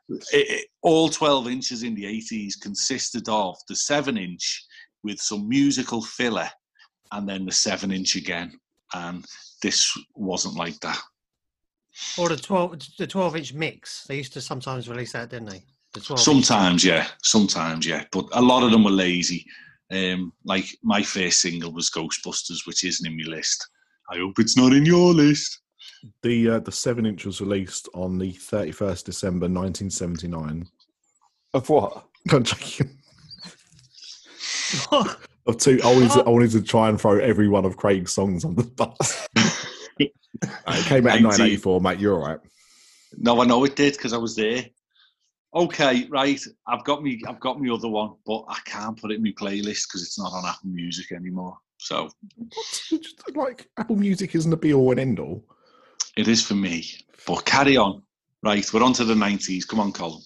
It, 0.08 0.20
it- 0.32 0.66
all 0.82 1.08
12 1.08 1.48
inches 1.48 1.82
in 1.82 1.94
the 1.94 2.04
80s 2.04 2.54
consisted 2.60 3.28
of 3.28 3.56
the 3.68 3.76
7 3.76 4.16
inch 4.16 4.64
with 5.04 5.20
some 5.20 5.48
musical 5.48 6.00
filler 6.02 6.48
and 7.12 7.28
then 7.28 7.44
the 7.44 7.52
7 7.52 7.90
inch 7.92 8.16
again. 8.16 8.58
And 8.94 9.24
this 9.62 9.96
wasn't 10.14 10.56
like 10.56 10.80
that. 10.80 10.98
Or 12.18 12.28
the 12.28 12.36
twelve 12.36 12.78
the 12.98 13.06
twelve 13.06 13.36
inch 13.36 13.52
mix. 13.52 14.04
They 14.04 14.16
used 14.16 14.32
to 14.32 14.40
sometimes 14.40 14.88
release 14.88 15.12
that, 15.12 15.28
didn't 15.28 15.50
they? 15.50 15.64
The 15.92 16.00
twelve. 16.00 16.20
Sometimes, 16.20 16.84
yeah. 16.84 17.08
Sometimes, 17.22 17.86
yeah. 17.86 18.04
But 18.12 18.26
a 18.32 18.42
lot 18.42 18.62
of 18.62 18.70
them 18.70 18.84
were 18.84 18.90
lazy. 18.90 19.44
Um, 19.92 20.32
like 20.44 20.66
my 20.82 21.02
first 21.02 21.40
single 21.40 21.72
was 21.72 21.90
Ghostbusters, 21.90 22.66
which 22.66 22.84
isn't 22.84 23.06
in 23.06 23.16
my 23.16 23.24
list. 23.36 23.68
I 24.10 24.18
hope 24.18 24.38
it's 24.38 24.56
not 24.56 24.72
in 24.72 24.86
your 24.86 25.12
list. 25.12 25.60
The 26.22 26.50
uh, 26.50 26.58
the 26.60 26.72
seven 26.72 27.06
inch 27.06 27.26
was 27.26 27.40
released 27.40 27.88
on 27.94 28.18
the 28.18 28.32
31st 28.32 29.04
December 29.04 29.46
1979. 29.48 30.66
Of 31.52 31.68
what? 31.68 32.06
I'm 32.30 32.44
joking. 32.44 32.90
Of 35.46 35.56
two, 35.58 35.80
I 35.82 35.92
wanted, 35.92 36.10
to, 36.12 36.24
I 36.24 36.28
wanted 36.28 36.50
to 36.52 36.62
try 36.62 36.88
and 36.88 37.00
throw 37.00 37.18
every 37.18 37.48
one 37.48 37.64
of 37.64 37.76
Craig's 37.76 38.12
songs 38.12 38.44
on 38.44 38.54
the 38.54 38.62
bus. 38.62 39.26
Uh, 39.36 39.50
it 39.98 40.12
came 40.84 41.06
out 41.06 41.16
in 41.16 41.22
19. 41.24 41.24
1984, 41.24 41.80
mate. 41.80 41.98
You're 41.98 42.14
all 42.14 42.28
right. 42.28 42.38
No, 43.16 43.40
I 43.40 43.46
know 43.46 43.64
it 43.64 43.74
did 43.74 43.94
because 43.94 44.12
I 44.12 44.18
was 44.18 44.36
there. 44.36 44.66
Okay, 45.54 46.06
right. 46.10 46.40
I've 46.68 46.84
got 46.84 47.02
me. 47.02 47.20
I've 47.28 47.40
got 47.40 47.60
me 47.60 47.70
other 47.70 47.88
one, 47.88 48.14
but 48.24 48.44
I 48.48 48.58
can't 48.66 49.00
put 49.00 49.10
it 49.10 49.16
in 49.16 49.22
my 49.24 49.32
playlist 49.32 49.88
because 49.88 50.02
it's 50.02 50.18
not 50.18 50.32
on 50.32 50.44
Apple 50.46 50.70
Music 50.70 51.10
anymore. 51.12 51.56
So 51.78 52.08
What? 52.36 53.04
Like 53.34 53.66
Apple 53.78 53.96
Music 53.96 54.34
isn't 54.34 54.52
a 54.52 54.56
be 54.56 54.72
all 54.74 54.90
and 54.92 55.00
end 55.00 55.18
all. 55.18 55.44
it 56.16 56.28
is 56.28 56.44
for 56.44 56.54
me. 56.54 56.84
But 57.26 57.44
carry 57.46 57.76
on. 57.76 58.02
Right, 58.42 58.64
we're 58.72 58.82
on 58.84 58.92
to 58.94 59.04
the 59.04 59.14
nineties. 59.14 59.64
Come 59.64 59.80
on, 59.80 59.92
Colin. 59.92 60.22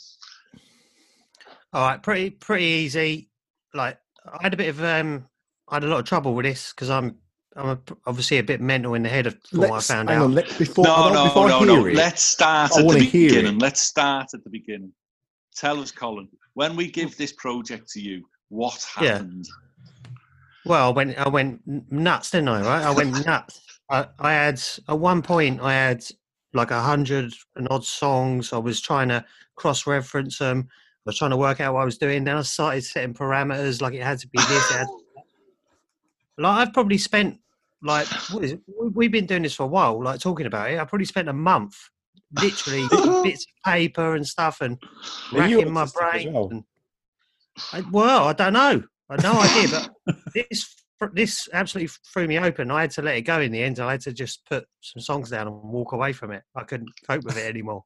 All 1.73 1.87
right, 1.89 2.03
pretty 2.03 2.31
pretty 2.31 2.65
easy. 2.65 3.31
Like 3.73 3.99
I 4.31 4.39
had 4.43 4.53
a 4.55 4.57
bit 4.59 4.69
of 4.69 4.83
um, 4.85 5.27
I 5.69 5.77
had 5.77 5.85
a 5.85 5.89
lot 5.89 6.01
of 6.01 6.05
trouble 6.05 6.35
with 6.35 6.45
this 6.45 6.73
because 6.73 6.91
I'm 6.91 7.17
I'm 7.57 7.69
a, 7.71 7.79
obviously 8.07 8.39
a 8.39 8.43
bit 8.43 8.61
mental 8.61 8.95
in 8.95 9.03
the 9.05 9.09
head 9.09 9.27
of 9.27 9.37
what 9.53 9.71
I 9.71 9.75
Let's- 9.75 9.87
found 9.87 10.11
out. 10.11 10.23
on, 10.25 10.35
let, 10.35 10.59
before, 10.59 10.87
I 10.87 10.91
No, 10.91 11.13
no, 11.15 11.25
before 11.25 11.49
no, 11.49 11.59
I 11.61 11.65
no. 11.65 11.87
it, 11.87 11.95
Let's 11.95 12.23
start 12.23 12.73
I 12.77 12.81
at 12.81 12.89
the 12.89 12.99
hear 12.99 13.27
it. 13.27 13.35
beginning. 13.37 13.59
Let's 13.59 13.81
start 13.81 14.29
at 14.35 14.45
the 14.45 14.51
beginning. 14.51 14.93
Tell 15.55 15.81
us, 15.81 15.93
Colin, 15.93 16.29
when 16.55 16.77
we 16.77 16.91
give 16.91 17.17
this 17.17 17.33
project 17.33 17.91
to 17.93 18.01
you, 18.01 18.25
what 18.49 18.87
happened? 18.95 19.47
Yeah. 19.49 20.11
Well, 20.67 20.89
I 20.89 20.93
went 20.93 21.19
I 21.19 21.29
went 21.29 21.61
nuts, 21.91 22.31
didn't 22.31 22.49
I? 22.49 22.63
Right, 22.63 22.85
I 22.85 22.91
went 22.91 23.27
nuts. 23.27 23.61
I, 23.91 24.07
I 24.19 24.33
had 24.33 24.61
at 24.89 24.99
one 24.99 25.23
point 25.23 25.61
I 25.61 25.73
had 25.73 26.05
like 26.55 26.71
a 26.71 26.81
hundred 26.81 27.33
and 27.57 27.69
odd 27.71 27.85
songs. 27.85 28.53
I 28.53 28.59
was 28.59 28.81
trying 28.81 29.09
to 29.09 29.25
cross 29.57 29.87
reference 29.87 30.39
them. 30.39 30.69
I 30.71 31.11
was 31.11 31.19
trying 31.19 31.33
to 31.33 31.37
work 31.37 31.61
out 31.61 31.75
what 31.75 31.83
I 31.83 31.85
was 31.85 31.99
doing. 31.99 32.25
Then 32.25 32.39
I 32.39 32.43
started 32.43 32.83
setting 32.83 33.15
parameters 33.15 33.83
like 33.83 33.95
it 33.95 34.03
had 34.03 34.19
to 34.21 34.29
be 34.29 34.39
this. 34.39 34.73
Had 34.73 34.87
like 36.39 36.69
I've 36.69 36.73
probably 36.73 36.99
spent 36.99 37.39
like 37.83 38.07
what 38.31 38.45
is 38.45 38.53
it? 38.53 38.61
We've 38.95 39.13
been 39.13 39.27
doing 39.27 39.43
this 39.43 39.55
for 39.55 39.65
a 39.65 39.69
while, 39.69 40.03
like 40.03 40.21
talking 40.21 40.47
about 40.47 40.71
it. 40.71 40.79
I 40.79 40.85
probably 40.85 41.05
spent 41.05 41.29
a 41.29 41.35
month, 41.35 41.77
literally 42.41 42.87
bits 43.23 43.47
of 43.47 43.73
paper 43.73 44.15
and 44.15 44.27
stuff, 44.27 44.61
and 44.61 44.79
Are 45.33 45.39
racking 45.39 45.73
my 45.73 45.87
brain. 45.87 46.33
well? 46.33 46.49
and- 46.51 46.65
I, 47.73 47.83
well, 47.93 48.25
I 48.29 48.33
don't 48.33 48.53
know. 48.53 48.83
I 49.09 49.15
had 49.15 49.23
no 49.23 49.33
idea, 49.35 49.69
but 50.07 50.17
this 50.35 50.75
this 51.13 51.49
absolutely 51.53 51.93
threw 52.13 52.27
me 52.27 52.39
open. 52.39 52.71
I 52.71 52.81
had 52.83 52.91
to 52.93 53.03
let 53.03 53.17
it 53.17 53.23
go 53.23 53.41
in 53.41 53.53
the 53.53 53.63
end. 53.63 53.79
I 53.79 53.93
had 53.93 54.01
to 54.03 54.13
just 54.13 54.45
put 54.47 54.65
some 54.81 55.01
songs 55.01 55.31
down 55.31 55.47
and 55.47 55.57
walk 55.63 55.93
away 55.93 56.13
from 56.13 56.31
it. 56.33 56.43
I 56.57 56.65
couldn't 56.65 56.91
cope 57.09 57.23
with 57.25 57.37
it 57.37 57.47
anymore. 57.47 57.85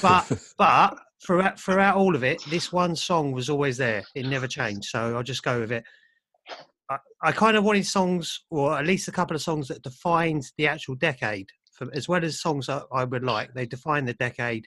But 0.00 0.30
but 0.58 0.98
throughout 1.26 1.58
throughout 1.60 1.96
all 1.96 2.14
of 2.14 2.22
it, 2.24 2.42
this 2.48 2.72
one 2.72 2.94
song 2.96 3.32
was 3.32 3.50
always 3.50 3.76
there. 3.76 4.04
It 4.14 4.26
never 4.26 4.46
changed. 4.46 4.84
So 4.86 5.16
I'll 5.16 5.22
just 5.22 5.42
go 5.42 5.60
with 5.60 5.72
it. 5.72 5.84
I, 6.88 6.98
I 7.22 7.32
kind 7.32 7.56
of 7.56 7.64
wanted 7.64 7.86
songs, 7.86 8.40
or 8.50 8.78
at 8.78 8.86
least 8.86 9.08
a 9.08 9.12
couple 9.12 9.34
of 9.34 9.42
songs 9.42 9.68
that 9.68 9.82
defined 9.82 10.44
the 10.58 10.66
actual 10.68 10.94
decade, 10.94 11.48
for, 11.86 11.94
as 11.96 12.08
well 12.08 12.24
as 12.24 12.40
songs 12.40 12.66
that 12.66 12.84
I 12.92 13.04
would 13.04 13.24
like. 13.24 13.52
They 13.54 13.66
define 13.66 14.04
the 14.04 14.14
decade. 14.14 14.66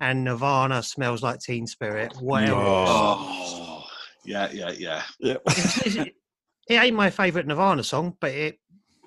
and 0.00 0.24
Nirvana 0.24 0.82
smells 0.82 1.22
like 1.22 1.40
Teen 1.40 1.66
Spirit. 1.66 2.12
What 2.20 2.44
else? 2.44 2.90
Oh, 2.90 3.84
yeah, 4.26 4.50
yeah, 4.52 4.72
yeah. 4.76 5.02
Yeah. 5.20 5.36
it 5.46 6.12
ain't 6.68 6.96
my 6.96 7.08
favourite 7.08 7.46
Nirvana 7.46 7.82
song, 7.82 8.14
but 8.20 8.30
it 8.32 8.58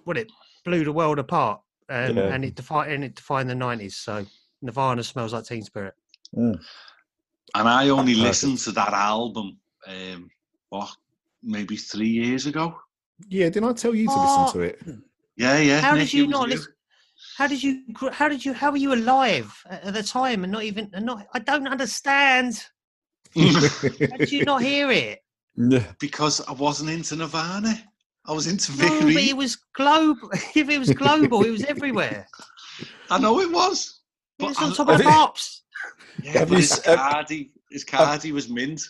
what 0.05 0.17
it 0.17 0.31
blew 0.65 0.83
the 0.83 0.91
world 0.91 1.19
apart, 1.19 1.61
um, 1.89 2.17
Yeah. 2.17 2.33
and 2.33 2.43
it 2.43 2.55
defined 2.55 2.91
and 2.91 3.03
it 3.03 3.13
defined 3.15 3.49
the 3.51 3.55
nineties. 3.55 3.97
So 3.97 4.25
Nirvana 4.63 5.03
smells 5.03 5.33
like 5.33 5.45
Teen 5.45 5.61
Spirit. 5.63 5.93
And 6.33 6.57
I 7.55 7.89
only 7.89 8.13
Perfect. 8.13 8.27
listened 8.27 8.57
to 8.59 8.71
that 8.71 8.93
album, 8.93 9.59
um, 9.87 10.29
what, 10.69 10.89
maybe 11.43 11.75
three 11.75 12.09
years 12.09 12.45
ago. 12.47 12.75
Yeah, 13.27 13.49
didn't 13.49 13.69
I 13.69 13.73
tell 13.73 13.93
you 13.93 14.07
to 14.07 14.13
Oh. 14.15 14.21
listen 14.21 14.53
to 14.53 14.59
it? 14.67 14.81
Yeah, 15.37 15.59
yeah. 15.59 15.81
How 15.81 15.93
Nick, 15.93 16.05
did 16.09 16.13
you 16.13 16.27
not 16.27 16.49
listen? 16.49 16.73
How 17.37 17.47
did 17.47 17.61
you? 17.63 17.83
gr- 17.93 18.11
How 18.11 18.29
did 18.29 18.43
you? 18.45 18.53
How 18.53 18.71
were 18.71 18.77
you 18.77 18.93
alive 18.93 19.51
at 19.69 19.83
at 19.83 19.93
the 19.93 20.03
time 20.03 20.43
and 20.43 20.51
not 20.51 20.63
even? 20.63 20.89
And 20.93 21.05
not. 21.05 21.25
I 21.33 21.39
don't 21.39 21.67
understand. 21.67 22.63
How 23.35 24.17
did 24.17 24.31
you 24.31 24.43
not 24.45 24.61
hear 24.61 24.91
it? 24.91 25.19
Yeah. 25.55 25.83
because 25.99 26.41
I 26.47 26.53
wasn't 26.53 26.89
into 26.89 27.15
Nirvana. 27.15 27.75
I 28.25 28.33
was 28.33 28.47
into 28.47 28.71
No, 28.77 28.99
but 29.01 29.23
it 29.23 29.35
was 29.37 29.55
global. 29.75 30.29
If 30.55 30.69
it 30.69 30.77
was 30.79 30.91
global, 30.93 31.43
it 31.43 31.49
was 31.51 31.63
everywhere. 31.65 32.27
I 33.09 33.17
know 33.19 33.39
it 33.39 33.51
was. 33.51 33.99
It 34.37 34.43
But 34.43 34.47
was 34.49 34.57
on 34.59 34.71
I- 34.71 34.75
top 34.75 34.89
of 34.89 34.97
the 34.99 35.03
pops. 35.03 35.63
Yeah, 36.21 36.39
Have 36.39 36.49
you 36.51 36.57
his 36.57 36.71
s- 36.73 36.85
have- 36.85 36.99
cardi, 36.99 37.51
his 37.71 37.83
cardi 37.83 38.31
was 38.31 38.49
mint. 38.49 38.81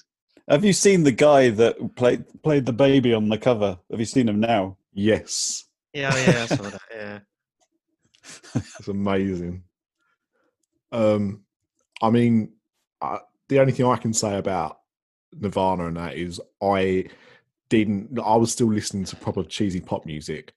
Have 0.50 0.66
you 0.66 0.74
seen 0.74 1.04
the 1.04 1.12
guy 1.12 1.50
that 1.52 1.96
played 1.96 2.24
played 2.44 2.66
the 2.66 2.74
baby 2.74 3.14
on 3.14 3.30
the 3.30 3.38
cover? 3.38 3.78
Have 3.92 4.00
you 4.00 4.06
seen 4.06 4.28
him 4.28 4.40
now? 4.40 4.78
yes, 4.94 5.66
Yeah, 5.94 6.12
oh, 6.14 6.18
yeah, 6.18 6.44
I 6.44 6.46
saw 6.48 6.64
that. 6.64 6.82
Yeah. 6.92 7.20
It's 8.56 8.88
amazing. 8.88 9.64
Um, 10.92 11.44
I 12.02 12.10
mean, 12.10 12.54
I, 13.02 13.20
the 13.48 13.60
only 13.60 13.74
thing 13.74 13.86
I 13.86 13.98
can 13.98 14.14
say 14.14 14.38
about 14.38 14.80
Nirvana 15.34 15.88
and 15.88 15.98
that 15.98 16.16
is 16.16 16.42
I 16.62 17.06
didn't. 17.70 18.20
I 18.20 18.36
was 18.36 18.52
still 18.52 18.72
listening 18.72 19.06
to 19.06 19.16
proper 19.16 19.44
cheesy 19.44 19.82
pop 19.82 20.06
music, 20.06 20.54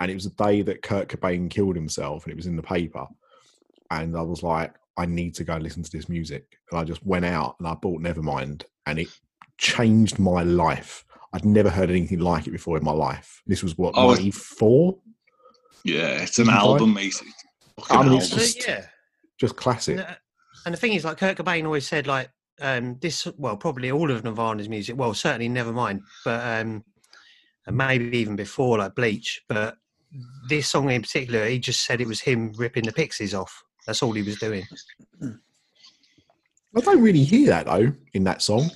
and 0.00 0.10
it 0.10 0.14
was 0.14 0.24
the 0.24 0.44
day 0.44 0.62
that 0.62 0.82
Kurt 0.82 1.08
Cobain 1.08 1.50
killed 1.50 1.76
himself, 1.76 2.24
and 2.24 2.32
it 2.32 2.36
was 2.36 2.46
in 2.46 2.56
the 2.56 2.62
paper, 2.62 3.06
and 3.90 4.16
I 4.16 4.22
was 4.22 4.42
like, 4.42 4.74
I 4.96 5.06
need 5.06 5.34
to 5.34 5.44
go 5.44 5.56
listen 5.56 5.82
to 5.82 5.90
this 5.90 6.08
music, 6.08 6.58
and 6.70 6.80
I 6.80 6.84
just 6.84 7.04
went 7.04 7.24
out 7.24 7.56
and 7.58 7.68
I 7.68 7.74
bought 7.74 8.00
Nevermind, 8.00 8.64
and 8.86 8.98
it 8.98 9.08
changed 9.58 10.18
my 10.18 10.42
life. 10.42 11.04
I'd 11.32 11.44
never 11.44 11.68
heard 11.68 11.90
anything 11.90 12.20
like 12.20 12.46
it 12.46 12.52
before 12.52 12.78
in 12.78 12.84
my 12.84 12.92
life. 12.92 13.42
This 13.46 13.62
was 13.62 13.76
what 13.76 13.94
ninety 13.94 14.30
four, 14.30 14.98
Yeah, 15.84 16.22
it's 16.22 16.38
an 16.38 16.48
album, 16.48 16.94
mate. 16.94 17.06
It's 17.08 17.22
a 17.22 17.80
fucking 17.82 17.96
I 17.96 18.02
mean, 18.02 18.18
it's 18.18 18.30
album. 18.32 18.38
just- 18.44 18.66
yeah. 18.66 18.86
just 19.38 19.56
classic. 19.56 19.98
And, 19.98 20.06
uh, 20.06 20.14
and 20.64 20.74
the 20.74 20.78
thing 20.78 20.94
is, 20.94 21.04
like 21.04 21.18
Kurt 21.18 21.36
Cobain 21.38 21.64
always 21.64 21.86
said, 21.86 22.06
like 22.06 22.30
um, 22.60 22.96
this. 23.00 23.26
Well, 23.36 23.56
probably 23.56 23.90
all 23.92 24.10
of 24.10 24.24
Nirvana's 24.24 24.68
music. 24.68 24.96
Well, 24.96 25.14
certainly 25.14 25.48
Nevermind, 25.48 26.00
but 26.24 26.40
um, 26.42 26.84
and 27.66 27.76
maybe 27.76 28.16
even 28.18 28.34
before, 28.36 28.78
like 28.78 28.94
Bleach. 28.94 29.42
But 29.48 29.76
this 30.48 30.68
song 30.68 30.90
in 30.90 31.02
particular, 31.02 31.46
he 31.46 31.58
just 31.58 31.84
said 31.84 32.00
it 32.00 32.08
was 32.08 32.20
him 32.20 32.52
ripping 32.56 32.84
the 32.84 32.92
Pixies 32.92 33.34
off. 33.34 33.62
That's 33.86 34.02
all 34.02 34.12
he 34.12 34.22
was 34.22 34.36
doing. 34.38 34.64
I 35.22 36.80
don't 36.80 37.02
really 37.02 37.22
hear 37.24 37.46
that 37.48 37.66
though 37.66 37.92
in 38.14 38.24
that 38.24 38.42
song. 38.42 38.70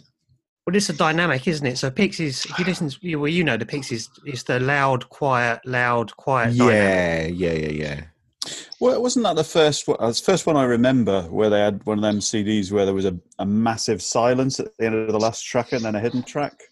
Well, 0.70 0.76
it's 0.76 0.88
a 0.88 0.92
dynamic, 0.92 1.48
isn't 1.48 1.66
it? 1.66 1.78
So 1.78 1.90
Pixies, 1.90 2.44
if 2.44 2.56
you 2.56 2.64
listen, 2.64 2.88
to, 2.88 2.96
you- 3.00 3.18
well, 3.18 3.28
you 3.28 3.42
know 3.42 3.56
the 3.56 3.66
Pixies. 3.66 4.08
It's 4.24 4.44
the 4.44 4.60
loud, 4.60 5.08
quiet, 5.08 5.58
loud, 5.66 6.16
quiet. 6.16 6.56
dynamic. 6.56 7.36
Yeah, 7.36 7.50
yeah, 7.50 7.52
yeah, 7.66 7.70
yeah. 7.72 8.00
Well, 8.78 9.02
wasn't 9.02 9.24
that 9.24 9.34
the 9.34 9.42
first 9.42 9.88
one? 9.88 9.96
uh, 9.98 10.06
the 10.10 10.14
first 10.14 10.46
one 10.46 10.56
I 10.56 10.62
remember 10.62 11.22
where 11.22 11.50
they 11.50 11.58
had 11.58 11.84
one 11.86 11.98
of 11.98 12.02
them 12.02 12.20
CDs 12.20 12.70
where 12.70 12.84
there 12.84 12.94
was 12.94 13.04
a, 13.04 13.18
a 13.40 13.44
massive 13.44 14.00
silence 14.00 14.60
at 14.60 14.68
the 14.78 14.86
end 14.86 14.94
of 14.94 15.10
the 15.10 15.18
last 15.18 15.42
track 15.42 15.72
and 15.72 15.84
then 15.84 15.96
a 15.96 16.00
hidden 16.00 16.22
track. 16.22 16.62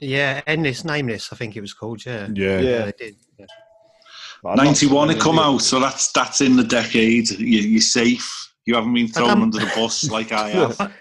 Yeah, 0.00 0.42
endless, 0.46 0.84
nameless. 0.84 1.32
I 1.32 1.36
think 1.36 1.56
it 1.56 1.62
was 1.62 1.72
called. 1.72 2.04
Yeah, 2.04 2.28
Yeah. 2.34 2.60
Yeah. 2.60 2.84
they 2.84 2.92
did. 2.98 3.16
Yeah. 3.38 3.46
But 4.42 4.50
I'm 4.50 4.56
not 4.56 4.64
91 4.66 5.10
it 5.12 5.18
come 5.18 5.38
out, 5.38 5.62
so 5.62 5.80
that's 5.80 6.12
that's 6.12 6.42
in 6.42 6.56
the 6.56 6.62
decade. 6.62 7.30
You, 7.30 7.60
you're 7.60 7.80
safe. 7.80 8.52
You 8.66 8.74
haven't 8.74 8.92
been 8.92 9.08
thrown 9.08 9.40
under 9.40 9.60
the 9.60 9.72
bus 9.74 10.10
like 10.10 10.30
I 10.30 10.50
have. 10.50 10.92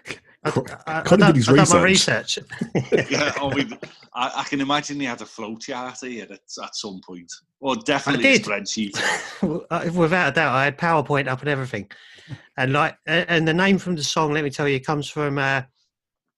I, 0.44 0.52
Co- 0.52 0.66
I, 0.86 1.00
I, 1.00 1.02
Conor 1.02 1.20
done, 1.20 1.34
did 1.34 1.36
his 1.38 1.50
I 1.50 1.56
done 1.56 1.70
my 1.70 1.84
research. 1.84 2.38
research. 2.38 3.10
yeah, 3.12 3.34
oh, 3.42 3.52
I, 4.14 4.32
I 4.38 4.44
can 4.44 4.62
imagine 4.62 5.00
he 5.00 5.06
had 5.06 5.22
a 5.22 5.26
flow 5.26 5.58
chart 5.58 5.98
here 6.02 6.26
at, 6.26 6.32
at 6.64 6.76
some 6.76 7.02
point. 7.06 7.32
Or 7.60 7.76
definitely 7.76 8.36
a 8.36 8.40
spreadsheet. 8.40 8.96
Without 9.96 10.30
a 10.30 10.32
doubt, 10.32 10.56
I 10.56 10.66
had 10.66 10.78
PowerPoint 10.78 11.28
up 11.28 11.42
and 11.42 11.50
everything. 11.50 11.90
And 12.58 12.74
like, 12.74 12.98
and 13.06 13.48
the 13.48 13.54
name 13.54 13.78
from 13.78 13.96
the 13.96 14.04
song, 14.04 14.34
let 14.34 14.44
me 14.44 14.50
tell 14.50 14.68
you, 14.68 14.80
comes 14.80 15.10
from 15.10 15.38
uh, 15.38 15.64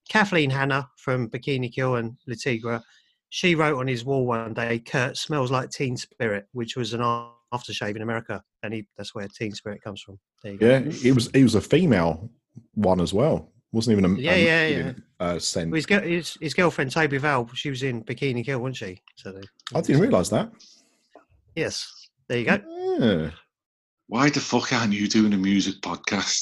Kathleen 0.09 0.49
Hanna 0.49 0.89
from 0.97 1.29
Bikini 1.29 1.73
Kill 1.73 1.95
and 1.95 2.15
Le 2.27 2.35
Tigre. 2.35 2.81
She 3.29 3.55
wrote 3.55 3.77
on 3.77 3.87
his 3.87 4.05
wall 4.05 4.25
one 4.25 4.53
day, 4.53 4.79
"Kurt 4.79 5.17
smells 5.17 5.51
like 5.51 5.69
Teen 5.69 5.95
Spirit," 5.97 6.47
which 6.51 6.75
was 6.75 6.93
an 6.93 7.01
aftershave 7.01 7.95
in 7.95 8.01
America, 8.01 8.41
and 8.63 8.73
he, 8.73 8.87
that's 8.97 9.13
where 9.13 9.27
Teen 9.27 9.53
Spirit 9.53 9.83
comes 9.83 10.01
from. 10.01 10.19
There 10.43 10.53
you 10.53 10.57
go. 10.57 10.67
Yeah, 10.67 11.09
it 11.09 11.13
was 11.13 11.27
it 11.27 11.43
was 11.43 11.55
a 11.55 11.61
female 11.61 12.29
one 12.73 12.99
as 13.01 13.13
well. 13.13 13.51
Wasn't 13.71 13.97
even 13.97 14.05
a 14.11 14.19
Yeah, 14.19 14.33
a- 14.33 14.43
yeah, 14.45 14.67
he 14.67 14.71
yeah. 14.73 14.77
didn't, 14.83 15.03
Uh, 15.19 15.39
send. 15.39 15.71
Well, 15.71 15.75
his, 15.77 15.85
girl- 15.85 16.01
his, 16.01 16.37
his 16.41 16.53
girlfriend 16.53 16.91
Tobi 16.91 17.19
Vail, 17.19 17.49
she 17.53 17.69
was 17.69 17.83
in 17.83 18.03
Bikini 18.03 18.43
Kill, 18.43 18.59
wasn't 18.59 18.77
she? 18.77 19.01
So 19.15 19.31
they, 19.31 19.41
I 19.75 19.81
didn't 19.81 20.01
realise 20.01 20.29
that. 20.29 20.51
yes, 21.55 22.07
there 22.27 22.39
you 22.39 22.45
go. 22.45 22.59
Yeah. 22.99 23.29
Why 24.07 24.29
the 24.29 24.39
fuck 24.39 24.73
aren't 24.73 24.93
you 24.93 25.07
doing 25.07 25.33
a 25.33 25.37
music 25.37 25.75
podcast? 25.81 26.41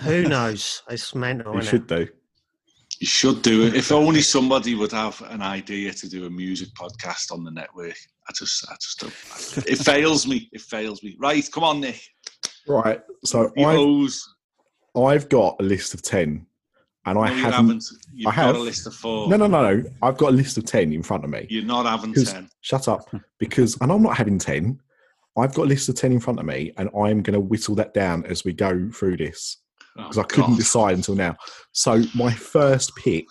Who 0.00 0.24
knows? 0.28 0.82
It's 0.90 1.14
mental. 1.14 1.54
You 1.54 1.60
innit? 1.60 1.70
should 1.70 1.86
do. 1.86 2.08
You 2.98 3.06
should 3.06 3.40
do 3.40 3.62
it. 3.66 3.74
If 3.74 3.90
only 3.92 4.20
somebody 4.20 4.74
would 4.74 4.92
have 4.92 5.22
an 5.30 5.40
idea 5.40 5.92
to 5.94 6.08
do 6.08 6.26
a 6.26 6.30
music 6.30 6.68
podcast 6.78 7.32
on 7.32 7.42
the 7.44 7.50
network. 7.50 7.94
I 8.28 8.32
just, 8.36 8.68
I 8.68 8.74
just 8.80 9.00
don't. 9.00 9.66
It 9.66 9.78
fails 9.78 10.26
me. 10.26 10.50
It 10.52 10.60
fails 10.60 11.02
me. 11.02 11.16
Right, 11.18 11.48
come 11.50 11.64
on, 11.64 11.80
Nick. 11.80 12.02
Right. 12.68 13.00
So 13.24 13.50
You 13.56 13.64
I've, 13.64 13.78
O's. 13.78 14.34
I've 14.94 15.28
got 15.30 15.56
a 15.60 15.62
list 15.62 15.94
of 15.94 16.02
ten, 16.02 16.44
and 17.06 17.18
I 17.18 17.28
No, 17.28 17.34
you 17.34 17.42
haven't. 17.42 17.52
haven't. 17.54 17.84
You've 18.12 18.26
I 18.28 18.30
got 18.30 18.44
have. 18.46 18.56
a 18.56 18.58
list 18.58 18.86
of 18.86 18.94
four. 18.94 19.28
No, 19.28 19.36
no, 19.36 19.46
no, 19.46 19.74
no. 19.76 19.90
I've 20.02 20.16
got 20.16 20.30
a 20.30 20.36
list 20.36 20.58
of 20.58 20.64
ten 20.66 20.92
in 20.92 21.02
front 21.02 21.24
of 21.24 21.30
me. 21.30 21.46
You're 21.50 21.64
not 21.64 21.86
having 21.86 22.12
Because- 22.12 22.32
ten. 22.32 22.50
Shut 22.60 22.88
up. 22.88 23.08
Because, 23.38 23.76
and 23.80 23.90
I'm 23.90 24.02
not 24.02 24.16
having 24.16 24.38
ten. 24.38 24.80
I've 25.38 25.54
got 25.54 25.62
a 25.62 25.68
list 25.68 25.88
of 25.88 25.94
ten 25.94 26.12
in 26.12 26.20
front 26.20 26.38
of 26.40 26.44
me, 26.46 26.72
and 26.76 26.88
I'm 26.88 27.22
going 27.22 27.34
to 27.34 27.40
whittle 27.40 27.74
that 27.76 27.94
down 27.94 28.26
as 28.26 28.44
we 28.44 28.52
go 28.52 28.90
through 28.92 29.16
this 29.16 29.58
Oh, 29.96 30.02
because 30.02 30.18
I 30.18 30.22
couldn't 30.24 30.50
God. 30.50 30.58
decide 30.58 30.96
until 30.96 31.14
now. 31.14 31.36
So 31.72 32.02
my 32.14 32.32
first 32.32 32.94
pick 32.96 33.26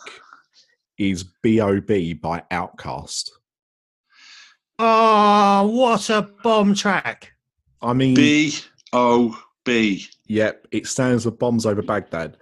is 0.98 1.24
"B.O.B." 1.44 2.14
by 2.16 2.44
OutKast. 2.52 3.30
Oh, 4.80 4.86
ah, 4.86 5.64
what 5.66 6.10
a 6.10 6.30
bomb 6.44 6.74
track! 6.74 7.34
I 7.82 7.94
mean, 7.94 8.16
B 8.16 8.54
O 8.94 9.38
B. 9.66 10.06
Yep, 10.28 10.68
it 10.72 10.88
stands 10.88 11.26
for 11.26 11.32
Bombs 11.32 11.66
Over 11.66 11.82
Baghdad. 11.82 12.38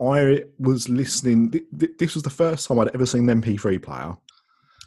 I 0.00 0.44
was 0.58 0.88
listening. 0.88 1.50
th- 1.50 1.64
th- 1.78 1.92
This 1.98 2.14
was 2.14 2.22
the 2.22 2.30
first 2.30 2.68
time 2.68 2.78
I'd 2.78 2.94
ever 2.94 3.06
seen 3.06 3.28
an 3.28 3.42
MP3 3.42 3.82
player. 3.82 4.16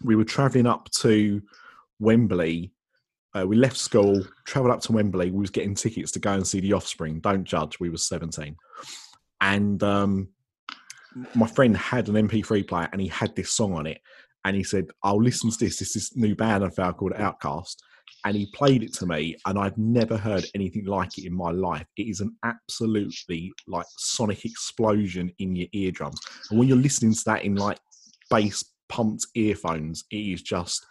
We 0.04 0.15
were 0.15 0.24
travelling 0.24 0.67
up 0.67 0.89
to 0.91 1.41
Wembley. 2.00 2.71
Uh, 3.34 3.45
we 3.47 3.56
left 3.56 3.78
school, 3.78 4.24
travelled 4.45 4.74
up 4.74 4.82
to 4.82 4.91
Wembley. 4.91 5.32
We 5.32 5.39
was 5.39 5.50
getting 5.50 5.76
tickets 5.76 6.12
to 6.13 6.19
go 6.19 6.34
and 6.34 6.45
see 6.47 6.60
The 6.60 6.74
Offspring. 6.74 7.19
Don't 7.19 7.43
judge. 7.43 7.80
We 7.80 7.89
was 7.89 8.04
seventeen, 8.08 8.56
and 9.39 9.82
um, 9.84 10.30
my 11.36 11.47
friend 11.47 11.76
had 11.76 12.10
an 12.10 12.15
MP3 12.28 12.67
player, 12.67 12.89
and 12.91 13.02
he 13.02 13.08
had 13.08 13.36
this 13.36 13.52
song 13.52 13.74
on 13.74 13.86
it. 13.88 14.02
And 14.43 14.56
he 14.56 14.63
said, 14.63 14.88
"I'll 15.04 15.21
listen 15.21 15.50
to 15.52 15.58
this. 15.58 15.78
This 15.80 15.95
is 15.95 16.15
new 16.15 16.36
band 16.36 16.63
I 16.65 16.69
found 16.69 16.97
called 16.97 17.13
OutKast." 17.13 17.78
And 18.26 18.36
he 18.36 18.47
played 18.54 18.84
it 18.84 18.93
to 18.93 19.06
me 19.06 19.36
and 19.45 19.58
i've 19.58 19.78
never 19.78 20.17
heard 20.17 20.45
anything 20.56 20.86
like 20.86 21.17
it 21.17 21.26
in 21.26 21.34
my 21.34 21.52
life. 21.52 21.86
It 21.97 22.04
is 22.04 22.21
an 22.21 22.36
absolutely 22.43 23.52
like 23.67 23.86
sonic 23.97 24.45
explosion 24.45 25.32
in 25.39 25.56
your 25.56 25.67
eardrums. 25.74 26.19
And 26.50 26.60
when 26.60 26.67
you're 26.67 26.78
listening 26.78 27.13
to 27.13 27.24
that 27.26 27.43
in 27.43 27.56
like 27.56 27.80
bass 28.30 28.63
pumped 28.89 29.26
earphones 29.36 30.04
it 30.12 30.17
is 30.17 30.41
just 30.41 30.86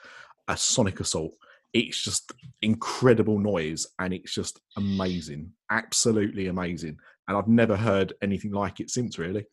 a 0.49 0.57
sonic 0.57 1.01
assault. 1.01 1.33
It's 1.73 2.03
just 2.03 2.33
incredible 2.63 3.39
noise 3.39 3.87
and 3.99 4.13
it's 4.13 4.35
just 4.35 4.61
amazing 4.77 5.53
absolutely 5.71 6.49
amazing. 6.49 6.99
And 7.29 7.37
i've 7.37 7.49
never 7.49 7.77
heard 7.77 8.13
anything 8.23 8.53
like 8.53 8.81
it 8.81 8.91
since 8.91 9.19
really. 9.19 9.47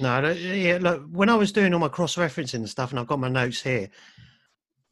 No, 0.00 0.28
yeah, 0.30 0.78
look, 0.80 1.04
when 1.10 1.28
I 1.28 1.36
was 1.36 1.52
doing 1.52 1.72
all 1.72 1.78
my 1.78 1.88
cross 1.88 2.16
referencing 2.16 2.54
and 2.54 2.68
stuff, 2.68 2.90
and 2.90 2.98
I've 2.98 3.06
got 3.06 3.20
my 3.20 3.28
notes 3.28 3.62
here, 3.62 3.90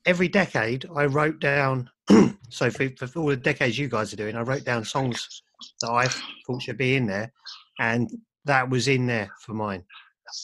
every 0.07 0.29
decade 0.29 0.87
I 0.95 1.07
wrote 1.07 1.41
down. 1.41 1.91
so 2.49 2.71
for, 2.71 2.89
for 3.07 3.21
all 3.21 3.27
the 3.29 3.37
decades 3.37 3.79
you 3.79 3.89
guys 3.89 4.13
are 4.13 4.17
doing, 4.17 4.37
I 4.37 4.43
wrote 4.43 4.65
down 4.65 4.85
songs 4.85 5.43
that 5.81 5.91
I 5.91 6.09
thought 6.47 6.63
should 6.63 6.79
be 6.79 6.97
in 6.97 7.07
there, 7.07 7.33
and 7.79 8.11
that 8.45 8.69
was 8.69 8.89
in 8.89 9.07
there 9.07 9.31
for 9.41 9.55
mine. 9.55 9.85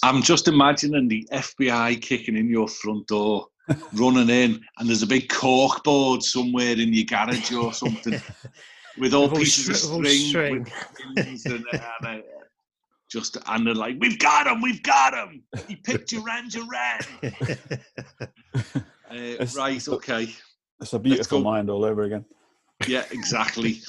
I'm 0.03 0.23
just 0.23 0.49
imagining 0.49 1.09
the 1.09 1.27
FBI 1.33 2.01
kicking 2.03 2.37
in 2.37 2.49
your 2.49 2.69
front 2.69 3.07
door, 3.07 3.47
running 3.95 4.29
in, 4.31 4.61
and 4.79 4.89
there's 4.89 5.03
a 5.03 5.07
big 5.07 5.29
cork 5.29 5.83
board 5.85 6.23
somewhere 6.23 6.73
in 6.73 6.93
your 6.93 7.05
garage 7.05 7.53
or 7.53 7.73
something. 7.73 8.21
with 8.99 9.15
all 9.15 9.23
With 9.23 9.33
all 9.33 9.39
pieces 9.39 9.83
str- 9.83 9.95
of 9.95 10.07
string, 10.07 10.29
string. 10.29 10.59
with 10.59 10.73
strings 11.15 11.47
and, 11.47 11.65
and 11.73 11.83
uh, 12.05 12.19
just 13.11 13.39
and 13.47 13.67
they're 13.67 13.75
like, 13.75 13.97
"We've 14.01 14.19
got 14.19 14.47
him, 14.47 14.61
we've 14.61 14.83
got 14.83 15.15
him." 15.15 15.43
He 15.67 15.77
picked 15.77 16.11
Duran 16.11 16.49
Duran. 16.49 17.01
Uh, 19.11 19.15
It's- 19.15 19.57
right, 19.57 19.87
okay, 19.89 20.29
It's 20.81 20.93
a 20.93 20.99
beautiful 20.99 21.41
mind 21.41 21.71
all 21.71 21.85
over 21.85 22.03
again. 22.03 22.25
yeah, 22.87 23.05
exactly. 23.11 23.81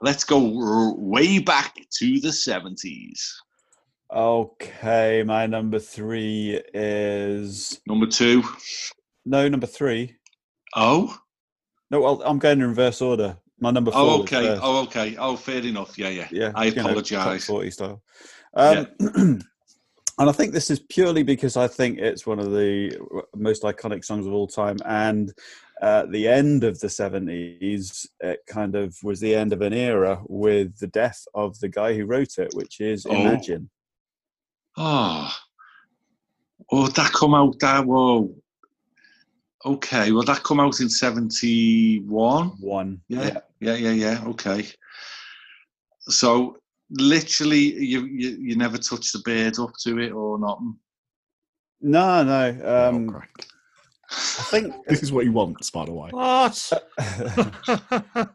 Let's 0.00 0.24
go 0.24 0.38
r- 0.60 0.94
way 0.96 1.38
back 1.38 1.76
to 1.98 2.20
the 2.20 2.32
seventies. 2.32 3.40
Okay, 4.12 5.22
my 5.24 5.46
number 5.46 5.78
three 5.78 6.60
is 6.74 7.80
Number 7.86 8.06
two. 8.06 8.42
no 9.24 9.48
number 9.48 9.66
three. 9.66 10.16
Oh, 10.76 11.16
No, 11.90 12.00
well, 12.00 12.22
I'm 12.24 12.38
going 12.38 12.60
in 12.60 12.68
reverse 12.68 13.00
order. 13.00 13.36
My 13.60 13.70
number 13.70 13.90
four. 13.92 14.00
oh, 14.00 14.20
okay, 14.22 14.58
oh, 14.60 14.82
okay, 14.84 15.16
oh, 15.16 15.36
fair 15.36 15.62
enough. 15.64 15.96
Yeah, 15.96 16.08
yeah. 16.08 16.28
yeah. 16.30 16.52
I 16.54 16.64
you 16.66 16.70
know, 16.74 16.82
top 16.82 16.90
apologise. 16.90 17.46
Forty 17.46 17.70
style. 17.70 18.02
Um, 18.54 18.88
and 20.18 20.28
I 20.28 20.32
think 20.32 20.52
this 20.52 20.70
is 20.70 20.80
purely 20.80 21.22
because 21.22 21.56
I 21.56 21.66
think 21.66 21.98
it's 21.98 22.26
one 22.26 22.38
of 22.38 22.50
the 22.50 22.96
uh, 23.16 23.22
most 23.36 23.62
iconic 23.62 24.04
songs 24.04 24.26
of 24.26 24.32
all 24.32 24.46
time, 24.46 24.76
and 24.84 25.32
at 25.82 26.12
the 26.12 26.28
end 26.28 26.64
of 26.64 26.78
the 26.80 26.88
seventies, 26.88 28.06
it 28.20 28.40
kind 28.46 28.76
of 28.76 28.96
was 29.02 29.20
the 29.20 29.34
end 29.34 29.52
of 29.52 29.60
an 29.60 29.72
era 29.72 30.22
with 30.28 30.78
the 30.78 30.86
death 30.86 31.24
of 31.34 31.58
the 31.58 31.68
guy 31.68 31.94
who 31.94 32.06
wrote 32.06 32.38
it, 32.38 32.54
which 32.54 32.80
is 32.80 33.06
Oh. 33.06 33.14
Imagine. 33.14 33.70
Oh, 34.76 35.32
oh, 36.70 36.88
that 36.88 37.12
come 37.12 37.34
out 37.34 37.58
that 37.60 37.84
whoa. 37.84 38.34
Okay, 39.64 40.12
well 40.12 40.24
that 40.24 40.42
come 40.42 40.60
out 40.60 40.80
in 40.80 40.88
seventy 40.88 42.00
one. 42.00 42.48
One. 42.60 43.00
Yeah, 43.08 43.38
yeah, 43.60 43.74
yeah, 43.74 43.92
yeah. 43.92 44.24
Okay. 44.26 44.66
So 46.00 46.58
literally, 46.98 47.74
you 47.82 48.04
you, 48.04 48.30
you 48.40 48.56
never 48.56 48.78
touch 48.78 49.12
the 49.12 49.22
beard 49.24 49.58
up 49.58 49.72
to 49.84 49.98
it 49.98 50.12
or 50.12 50.38
nothing. 50.38 50.76
No, 51.80 52.22
no. 52.24 52.58
Oh, 52.62 52.88
Um, 52.88 53.08
crap. 53.08 53.28
I 54.10 54.42
think 54.50 54.74
this 54.86 55.02
is 55.02 55.12
what 55.12 55.24
he 55.24 55.30
wants, 55.30 55.70
by 55.70 55.84
the 55.84 55.92
way. 55.92 56.10
what? 56.10 56.72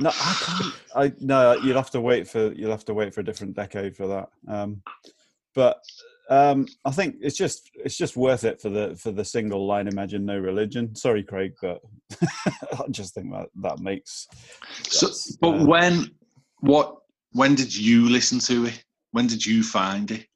no, 0.00 0.10
I 0.10 0.36
can't. 0.46 0.74
I 0.94 1.12
no. 1.20 1.54
You'll 1.54 1.76
have 1.76 1.90
to 1.90 2.00
wait 2.00 2.28
for 2.28 2.52
you'll 2.52 2.70
have 2.70 2.84
to 2.86 2.94
wait 2.94 3.14
for 3.14 3.20
a 3.20 3.24
different 3.24 3.54
decade 3.54 3.96
for 3.96 4.06
that. 4.08 4.28
Um, 4.48 4.82
but 5.54 5.78
um, 6.30 6.66
I 6.84 6.90
think 6.90 7.16
it's 7.20 7.36
just 7.36 7.70
it's 7.74 7.96
just 7.96 8.16
worth 8.16 8.44
it 8.44 8.60
for 8.60 8.68
the 8.70 8.96
for 8.96 9.10
the 9.12 9.24
single 9.24 9.66
line. 9.66 9.88
Imagine 9.88 10.24
no 10.24 10.38
religion. 10.38 10.94
Sorry, 10.94 11.22
Craig, 11.22 11.52
but 11.60 11.80
I 12.22 12.88
just 12.90 13.14
think 13.14 13.32
that 13.32 13.48
that 13.62 13.80
makes. 13.80 14.28
So, 14.84 15.08
but 15.40 15.60
uh, 15.60 15.66
when 15.66 16.10
what 16.60 16.96
when 17.32 17.54
did 17.54 17.74
you 17.74 18.08
listen 18.08 18.38
to 18.40 18.66
it? 18.66 18.84
When 19.12 19.26
did 19.26 19.44
you 19.44 19.62
find 19.62 20.10
it? 20.10 20.26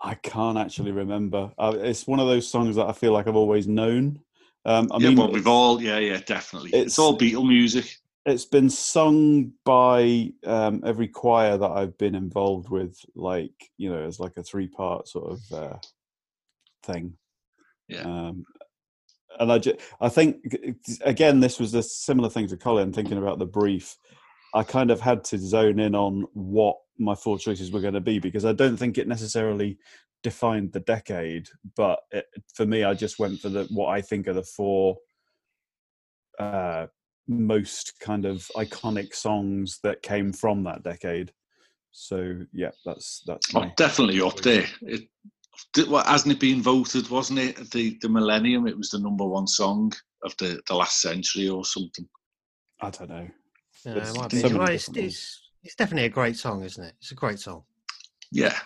I 0.00 0.14
can't 0.14 0.58
actually 0.58 0.92
remember. 0.92 1.52
Uh, 1.58 1.74
it's 1.78 2.06
one 2.06 2.20
of 2.20 2.26
those 2.26 2.48
songs 2.48 2.76
that 2.76 2.86
I 2.86 2.92
feel 2.92 3.12
like 3.12 3.26
I've 3.26 3.36
always 3.36 3.66
known. 3.66 4.20
Um, 4.64 4.88
I 4.92 4.98
yeah, 4.98 5.08
mean, 5.08 5.18
well, 5.18 5.30
we've 5.32 5.46
all 5.46 5.80
yeah, 5.80 5.98
yeah, 5.98 6.20
definitely. 6.26 6.70
It's, 6.70 6.76
it's- 6.94 6.98
all 6.98 7.16
Beatle 7.16 7.46
music. 7.46 7.96
it's 8.26 8.44
been 8.44 8.68
sung 8.68 9.52
by 9.64 10.32
um, 10.44 10.82
every 10.84 11.08
choir 11.08 11.56
that 11.56 11.70
I've 11.70 11.96
been 11.98 12.14
involved 12.16 12.68
with, 12.68 12.98
like 13.14 13.52
you 13.78 13.90
know, 13.90 14.02
as 14.02 14.18
like 14.20 14.36
a 14.36 14.42
three-part 14.42 15.08
sort 15.08 15.32
of 15.32 15.52
uh, 15.52 15.76
thing. 16.82 17.14
Yeah. 17.88 18.02
Um, 18.02 18.44
and 19.38 19.52
I, 19.52 19.60
I 20.00 20.08
think 20.08 20.36
again, 21.02 21.40
this 21.40 21.60
was 21.60 21.74
a 21.74 21.82
similar 21.82 22.28
thing 22.28 22.48
to 22.48 22.56
Colin. 22.56 22.92
Thinking 22.92 23.18
about 23.18 23.38
the 23.38 23.46
brief, 23.46 23.96
I 24.54 24.62
kind 24.62 24.90
of 24.90 25.00
had 25.00 25.24
to 25.24 25.38
zone 25.38 25.78
in 25.80 25.94
on 25.94 26.26
what 26.32 26.76
my 26.98 27.14
four 27.14 27.38
choices 27.38 27.70
were 27.70 27.80
going 27.80 27.94
to 27.94 28.00
be 28.00 28.18
because 28.18 28.44
I 28.44 28.52
don't 28.52 28.76
think 28.76 28.96
it 28.96 29.08
necessarily 29.08 29.78
defined 30.22 30.72
the 30.72 30.80
decade, 30.80 31.48
but 31.76 32.00
it, 32.10 32.26
for 32.54 32.66
me, 32.66 32.84
I 32.84 32.94
just 32.94 33.18
went 33.18 33.40
for 33.40 33.48
the 33.48 33.64
what 33.70 33.88
I 33.88 34.00
think 34.00 34.28
are 34.28 34.32
the 34.32 34.42
four 34.42 34.96
uh, 36.38 36.86
most 37.28 37.94
kind 38.00 38.24
of 38.24 38.50
iconic 38.56 39.14
songs 39.14 39.78
that 39.82 40.02
came 40.02 40.32
from 40.32 40.64
that 40.64 40.82
decade. 40.82 41.32
So 41.90 42.40
yeah, 42.52 42.70
that's 42.84 43.22
that's 43.26 43.54
Oh, 43.54 43.70
definitely 43.76 44.20
up 44.20 44.40
there. 44.40 44.66
It, 44.82 45.08
well, 45.88 46.04
hasn't 46.04 46.34
it 46.34 46.40
been 46.40 46.62
voted? 46.62 47.08
Wasn't 47.08 47.38
it 47.38 47.70
the 47.70 47.98
the 48.02 48.08
Millennium? 48.08 48.66
It 48.66 48.76
was 48.76 48.90
the 48.90 48.98
number 48.98 49.24
one 49.24 49.46
song 49.46 49.92
of 50.22 50.34
the 50.38 50.60
the 50.68 50.74
last 50.74 51.00
century 51.00 51.48
or 51.48 51.64
something. 51.64 52.06
I 52.80 52.90
don't 52.90 53.08
know. 53.08 53.28
Yeah, 53.86 53.94
There's 53.94 54.10
it 54.10 54.18
might 54.18 54.30
be. 54.30 54.42
many 54.42 54.58
Well, 54.58 54.68
it's, 54.68 54.88
it's, 54.88 55.50
it's 55.62 55.74
definitely 55.76 56.06
a 56.06 56.10
great 56.10 56.36
song, 56.36 56.64
isn't 56.64 56.82
it? 56.82 56.94
It's 57.00 57.12
a 57.12 57.14
great 57.14 57.38
song. 57.38 57.62
Yeah. 58.32 58.58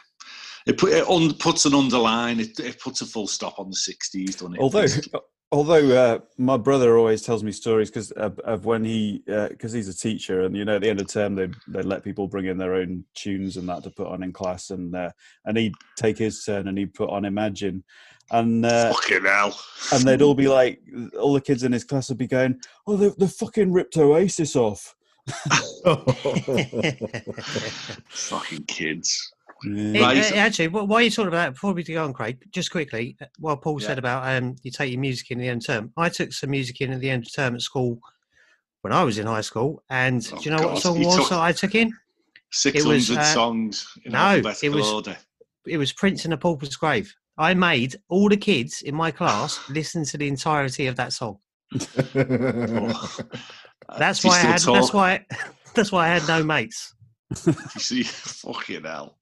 It, 0.67 0.79
put, 0.79 0.93
it 0.93 1.07
un, 1.09 1.35
puts 1.35 1.67
an 1.67 1.75
underline. 1.75 2.41
It, 2.41 2.59
it 2.59 2.81
puts 2.81 3.03
a 3.03 3.07
full 3.07 3.27
stop 3.27 3.59
on 3.59 3.71
the 3.71 3.77
'60s, 3.77 4.33
doesn't 4.33 4.55
it? 4.55 4.61
Although, 4.61 4.87
although 5.53 5.97
uh, 5.97 6.19
my 6.39 6.57
brother 6.57 6.97
always 6.97 7.23
tells 7.23 7.43
me 7.43 7.53
stories 7.53 7.91
because 7.91 8.11
of, 8.13 8.39
of 8.41 8.65
when 8.65 8.85
he, 8.85 9.23
because 9.27 9.73
he's 9.73 9.89
a 9.89 9.97
teacher, 9.97 10.43
and 10.43 10.57
you 10.57 10.65
know, 10.65 10.77
at 10.77 10.83
the 10.83 10.91
end 10.91 11.01
of 11.01 11.09
term, 11.09 11.35
they 11.35 11.49
they 11.69 11.83
let 11.83 12.05
people 12.05 12.29
bring 12.29 12.47
in 12.47 12.59
their 12.59 12.75
own 12.75 13.05
tunes 13.15 13.57
and 13.57 13.69
that 13.69 13.83
to 13.85 13.91
put 13.91 14.09
on 14.09 14.23
in 14.23 14.33
class, 14.33 14.71
and 14.71 14.95
uh, 14.95 15.11
and 15.45 15.57
he'd 15.57 15.75
take 15.97 16.19
his 16.19 16.45
turn 16.45 16.69
and 16.69 16.79
he'd 16.79 16.95
put 16.95 17.11
on 17.11 17.25
Imagine, 17.25 17.83
and 18.31 18.65
uh, 18.65 18.93
fucking 18.93 19.25
hell. 19.25 19.59
and 19.93 20.03
they'd 20.05 20.23
all 20.23 20.35
be 20.35 20.49
like, 20.49 20.81
all 21.19 21.33
the 21.33 21.41
kids 21.41 21.63
in 21.63 21.73
his 21.73 21.85
class 21.85 22.11
would 22.11 22.19
be 22.19 22.29
going, 22.29 22.61
"Oh, 22.87 22.97
they 22.97 23.11
they 23.19 23.27
fucking 23.27 23.73
ripped 23.73 23.97
Oasis 23.97 24.57
off." 24.57 24.95
fucking 28.09 28.65
kids. 28.65 29.33
Yeah. 29.65 30.13
Hey, 30.13 30.21
uh, 30.21 30.35
actually, 30.41 30.69
wh- 30.69 30.89
while 30.89 31.03
you're 31.03 31.11
talking 31.11 31.29
about 31.29 31.45
that, 31.47 31.53
before 31.53 31.75
we 31.75 31.83
go 31.83 32.05
on, 32.05 32.13
Craig, 32.15 32.39
just 32.51 32.71
quickly, 32.71 33.17
uh, 33.21 33.27
while 33.39 33.57
Paul 33.59 33.81
Yeah. 33.81 33.89
said 33.89 33.99
about 33.99 34.27
um, 34.27 34.57
you 34.63 34.71
take 34.71 34.91
your 34.91 35.01
music 35.01 35.31
in 35.31 35.39
the 35.39 35.49
end 35.49 35.63
of 35.63 35.67
term, 35.67 35.93
I 35.97 36.09
took 36.09 36.33
some 36.33 36.51
music 36.51 36.81
in 36.81 36.93
at 36.93 37.01
the 37.01 37.11
end 37.11 37.27
of 37.27 37.33
term 37.35 37.55
at 37.55 37.61
school 37.63 37.99
when 38.81 38.93
I 38.93 39.05
was 39.05 39.19
in 39.19 39.27
high 39.27 39.43
school, 39.43 39.83
and 39.91 40.27
Oh, 40.33 40.39
do 40.39 40.45
you 40.49 40.57
know 40.57 40.67
what 40.67 40.79
song 40.79 40.99
you 41.01 41.07
was 41.07 41.29
that 41.29 41.41
I 41.41 41.53
took 41.53 41.75
in? 41.75 41.93
Six 42.51 42.85
was, 42.85 43.11
uh, 43.11 43.23
songs 43.23 43.87
in 44.05 44.13
no, 44.13 44.19
alphabetical 44.19 44.67
it 44.67 44.75
was- 44.77 44.89
order. 44.91 45.17
It 45.67 45.77
was 45.77 45.93
Prince 45.93 46.25
in 46.25 46.33
a 46.33 46.39
Pauper's 46.39 46.75
Grave. 46.77 47.15
I 47.37 47.53
made 47.53 47.97
all 48.09 48.31
the 48.31 48.37
kids 48.39 48.81
in 48.83 48.95
my 48.95 49.11
class 49.11 49.61
listen 49.69 50.05
to 50.07 50.17
the 50.17 50.27
entirety 50.27 50.87
of 50.87 50.97
that 50.97 51.13
song. 51.13 51.39
Oh. 52.15 53.19
That's 53.99 54.25
why 54.25 54.39
I 54.39 54.43
had. 54.43 54.61
talk? 54.61 54.75
That's 54.75 54.93
why. 54.93 55.27
That's 55.75 55.93
why 55.93 56.07
I 56.07 56.09
had 56.09 56.27
no 56.27 56.43
mates. 56.43 56.95
You 57.47 57.53
see, 57.79 58.03
fucking 58.03 58.85
hell. 58.85 59.19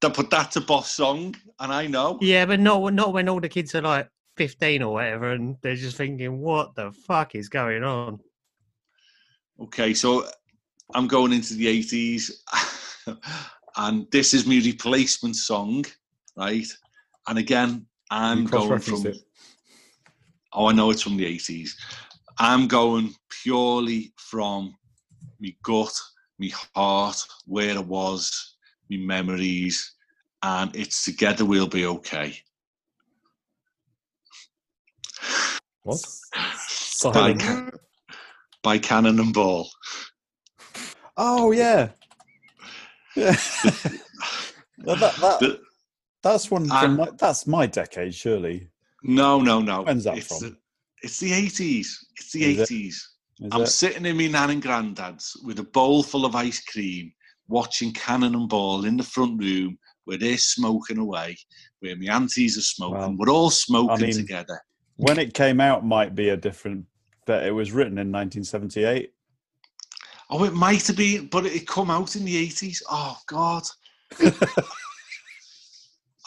That, 0.00 0.16
but 0.16 0.30
that's 0.30 0.54
a 0.56 0.60
boss 0.60 0.92
song, 0.92 1.34
and 1.58 1.72
I 1.72 1.88
know. 1.88 2.16
Yeah, 2.20 2.46
but 2.46 2.60
not 2.60 2.94
not 2.94 3.12
when 3.12 3.28
all 3.28 3.40
the 3.40 3.48
kids 3.48 3.74
are 3.74 3.82
like 3.82 4.08
fifteen 4.36 4.82
or 4.82 4.94
whatever, 4.94 5.32
and 5.32 5.56
they're 5.60 5.74
just 5.74 5.96
thinking, 5.96 6.40
"What 6.40 6.76
the 6.76 6.92
fuck 6.92 7.34
is 7.34 7.48
going 7.48 7.82
on?" 7.82 8.20
Okay, 9.60 9.92
so 9.92 10.26
I'm 10.94 11.06
going 11.06 11.32
into 11.32 11.54
the 11.54 11.66
80s, 11.66 12.30
and 13.76 14.06
this 14.10 14.32
is 14.32 14.46
my 14.46 14.60
replacement 14.64 15.36
song, 15.36 15.84
right? 16.36 16.66
And 17.28 17.38
again, 17.38 17.86
I'm 18.10 18.44
going 18.44 18.80
from. 18.80 19.06
it. 19.06 19.18
Oh, 20.52 20.66
I 20.66 20.72
know 20.72 20.90
it's 20.90 21.02
from 21.02 21.16
the 21.16 21.26
80s. 21.26 21.70
I'm 22.42 22.66
going 22.68 23.14
purely 23.42 24.14
from 24.16 24.74
my 25.40 25.54
gut, 25.62 25.92
my 26.38 26.48
heart, 26.74 27.22
where 27.44 27.76
I 27.76 27.80
was, 27.80 28.56
my 28.90 28.96
memories, 28.96 29.94
and 30.42 30.74
it's 30.74 31.04
Together 31.04 31.44
We'll 31.44 31.66
Be 31.66 31.84
Okay. 31.84 32.34
What? 35.82 36.00
By, 36.34 36.50
Silent. 36.58 37.40
Ca- 37.42 37.70
by 38.62 38.78
Cannonball. 38.78 39.68
Oh 41.18 41.52
yeah, 41.52 41.90
yeah. 43.14 43.36
Well, 44.82 44.96
that, 44.96 45.14
that, 45.16 45.40
The- 45.40 45.60
that's 46.22 46.50
one. 46.50 46.66
From 46.68 46.96
my, 46.96 47.08
that's 47.18 47.46
my 47.46 47.66
decade, 47.66 48.14
surely. 48.14 48.68
no, 49.02 49.40
no, 49.42 49.60
no. 49.60 49.82
When's 49.82 50.04
that 50.04 50.16
it's 50.16 50.38
from? 50.38 50.56
It's 51.02 51.18
the 51.18 51.30
80s. 51.32 51.86
It's 52.16 52.32
the 52.32 52.44
Is 52.44 52.70
it? 52.70 52.74
80s. 52.74 52.86
Is 52.86 53.08
I'm 53.52 53.62
it? 53.62 53.66
sitting 53.68 54.04
in 54.06 54.16
my 54.16 54.26
nan 54.26 54.50
and 54.50 54.62
granddad's 54.62 55.36
with 55.44 55.58
a 55.58 55.64
bowl 55.64 56.02
full 56.02 56.24
of 56.26 56.34
ice 56.36 56.62
cream, 56.62 57.12
watching 57.48 57.92
Cannon 57.92 58.34
and 58.34 58.48
Ball 58.48 58.84
in 58.84 58.96
the 58.96 59.02
front 59.02 59.40
room 59.42 59.78
where 60.04 60.18
they're 60.18 60.36
smoking 60.38 60.98
away, 60.98 61.36
where 61.80 61.96
my 61.96 62.14
aunties 62.14 62.58
are 62.58 62.62
smoking. 62.62 62.98
Well, 62.98 63.16
We're 63.18 63.32
all 63.32 63.50
smoking 63.50 64.06
mean- 64.06 64.14
together. 64.14 64.60
when 64.96 65.18
it 65.18 65.32
came 65.34 65.60
out 65.60 65.84
might 65.86 66.14
be 66.14 66.28
a 66.30 66.36
different 66.36 66.84
but 67.26 67.46
it 67.46 67.52
was 67.52 67.70
written 67.72 67.92
in 67.98 68.10
1978 68.10 69.12
Oh, 70.30 70.44
it 70.44 70.52
might 70.52 70.86
have 70.86 70.96
been, 70.96 71.26
but 71.26 71.44
it 71.46 71.66
come 71.66 71.90
out 71.90 72.14
in 72.16 72.24
the 72.24 72.46
80s. 72.48 72.82
Oh, 72.90 73.16
God. 73.26 73.62
I'm 74.20 74.32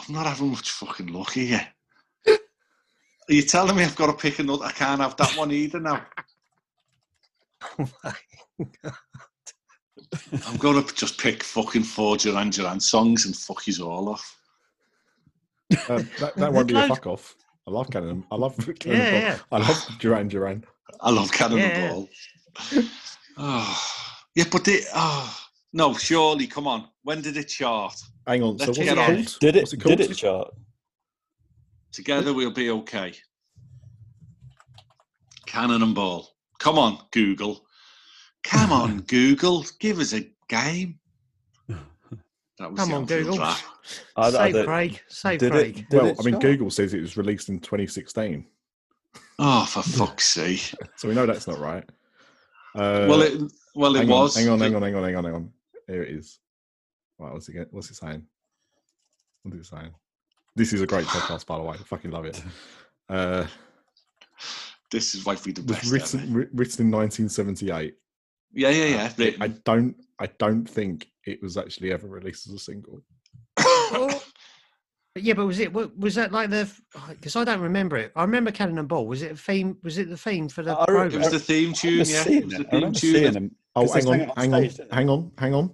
not 0.10 0.26
having 0.26 0.52
much 0.52 0.72
fucking 0.72 1.08
luck 1.08 1.32
here. 1.32 1.66
Are 3.30 3.34
you 3.34 3.42
telling 3.42 3.76
me 3.76 3.84
I've 3.84 3.96
got 3.96 4.08
to 4.08 4.14
pick 4.14 4.40
another? 4.40 4.66
I 4.66 4.72
can't 4.72 5.02
have 5.02 5.16
that 5.18 5.38
one 5.38 5.52
either 5.52 5.80
now. 5.80 6.06
I'm 10.46 10.58
gonna 10.58 10.84
just 10.94 11.20
pick 11.20 11.44
fucking 11.44 11.84
four 11.84 12.18
Duran 12.18 12.50
Duran 12.50 12.80
songs 12.80 13.26
and 13.26 13.36
fuck 13.36 13.66
you 13.66 13.86
all 13.86 14.10
off. 14.10 14.40
Um, 15.90 16.08
that, 16.20 16.36
that 16.36 16.54
won't 16.54 16.68
be 16.68 16.76
a 16.76 16.88
fuck 16.88 17.08
off. 17.08 17.36
I 17.68 17.72
love 17.72 17.90
Cannon. 17.90 18.26
I 18.32 18.36
love 18.36 18.58
Cannon. 18.80 19.00
Yeah, 19.00 19.12
yeah. 19.12 19.38
I 19.52 19.58
love 19.60 19.88
Duran 20.00 20.28
Duran. 20.28 20.66
I 21.00 21.10
love 21.10 21.32
Cannonball. 21.32 22.10
Yeah. 22.72 22.82
Oh, 23.38 23.84
yeah, 24.36 24.44
but 24.52 24.64
they, 24.64 24.82
oh, 24.94 25.40
no, 25.72 25.96
surely, 25.96 26.46
come 26.46 26.68
on. 26.68 26.88
When 27.04 27.22
did 27.22 27.38
it 27.38 27.46
chart? 27.46 27.96
Hang 28.28 28.44
on. 28.44 28.58
Let's 28.58 28.68
what's 28.68 28.80
get 28.80 28.90
it 28.90 28.98
on. 28.98 29.16
called? 29.16 29.38
Did 29.40 29.56
it? 29.56 29.60
What's 29.62 29.74
it 29.74 29.82
called? 29.82 29.98
did 29.98 30.12
it 30.12 30.14
chart? 30.14 30.54
Together 31.94 32.34
we'll 32.34 32.52
be 32.52 32.70
okay. 32.72 33.14
Cannonball. 35.46 36.30
Come 36.60 36.78
on, 36.80 36.98
Google. 37.12 37.66
Come 38.44 38.72
on, 38.72 39.02
Google. 39.08 39.66
Give 39.80 40.00
us 40.00 40.14
a 40.14 40.28
game. 40.50 41.00
That 42.60 42.72
was 42.72 42.80
Come 42.80 42.90
the 42.90 42.96
on, 42.96 43.06
Google. 43.06 43.38
rap. 43.40 43.58
I- 44.16 44.28
I 44.28 44.32
Save 44.32 44.54
don't- 44.54 44.66
Craig. 44.66 45.02
Save 45.08 45.40
Did 45.40 45.52
Craig. 45.52 45.78
it? 45.80 45.90
Did 45.90 45.98
well, 46.02 46.06
it 46.12 46.18
I 46.20 46.24
mean, 46.24 46.34
chart? 46.36 46.42
Google 46.44 46.70
says 46.70 46.94
it 46.94 47.02
was 47.02 47.18
released 47.18 47.50
in 47.50 47.60
2016, 47.60 48.46
Oh, 49.40 49.66
for 49.66 49.82
fuck's 49.82 50.26
sake. 50.28 50.74
so 50.96 51.08
we 51.08 51.16
know 51.16 51.26
that's 51.26 51.48
not 51.48 51.58
right. 51.60 51.84
Uh, 52.76 53.06
well, 53.10 53.22
it 53.22 53.40
well 53.76 53.96
it 53.96 54.00
hang 54.00 54.08
was. 54.10 54.38
On, 54.38 54.44
hang 54.44 54.52
on, 54.54 54.60
hang 54.60 54.76
on, 54.76 54.82
hang 54.84 54.96
on, 54.96 55.04
hang 55.04 55.16
on, 55.16 55.24
hang 55.26 55.34
on. 55.36 55.52
Here 55.88 56.04
it 56.04 56.10
is. 56.16 56.40
Right, 57.20 57.34
what's 57.34 57.50
it? 57.50 57.54
get- 57.54 57.74
What's 57.74 57.90
it 57.92 57.96
saying? 57.96 58.24
What's 59.44 59.58
it 59.58 59.66
saying? 59.66 59.92
This 60.56 60.74
is 60.74 60.82
a 60.82 60.88
great 60.88 61.06
podcast, 61.06 61.46
by 61.48 61.58
the 61.58 61.64
way. 61.64 61.76
I 61.80 61.84
fucking 61.84 62.12
love 62.12 62.26
it. 62.26 62.42
Uh, 63.10 63.46
This 64.92 65.16
is 65.16 65.26
might 65.26 65.44
be 65.44 65.52
the 65.52 65.62
best. 65.64 65.92
written, 65.92 66.20
ever. 66.22 66.50
written 66.54 66.86
in 66.86 66.92
1978. 66.92 67.96
Yeah, 68.54 68.70
yeah, 68.70 69.10
yeah. 69.18 69.32
I 69.42 69.48
don't, 69.48 69.96
I 70.20 70.28
don't 70.38 70.70
think 70.70 71.08
it 71.26 71.42
was 71.42 71.58
actually 71.58 71.92
ever 71.92 72.08
released 72.08 72.48
as 72.48 72.54
a 72.54 72.60
single. 72.60 73.02
But 75.16 75.22
yeah, 75.22 75.34
but 75.36 75.46
was 75.46 75.60
it 75.60 75.72
was 75.72 76.16
that 76.16 76.32
like 76.32 76.50
the? 76.50 76.68
Because 77.10 77.36
I 77.36 77.44
don't 77.44 77.62
remember 77.62 77.98
it. 77.98 78.12
I 78.16 78.24
remember 78.24 78.52
Cannon 78.52 78.80
and 78.80 78.88
Ball. 78.88 79.06
Was 79.06 79.22
it 79.22 79.32
a 79.32 79.36
theme? 79.36 79.78
Was 79.84 80.00
it 80.00 80.10
the 80.10 80.18
theme 80.18 80.50
for 80.50 80.64
the 80.64 80.74
I 80.76 80.86
re- 80.92 81.06
It 81.08 81.14
was 81.18 81.30
the 81.30 81.38
theme 81.40 81.72
tune, 81.74 81.98
yeah. 82.00 82.04
seeing 82.04 82.38
It 82.40 82.46
was 82.46 82.54
the 82.58 82.64
theme 82.64 82.82
tune. 82.82 82.94
seeing 82.96 83.34
him. 83.34 83.56
Oh, 83.76 83.86
'Cause 83.86 83.94
they 84.06 84.10
hang 84.10 84.22
on, 84.22 84.30
on 84.30 84.36
hang 84.38 84.54
on, 84.56 84.60
stage, 84.62 84.76
didn't 84.78 84.94
hang 84.94 85.10
on, 85.10 85.32
hang 85.38 85.54
on. 85.54 85.74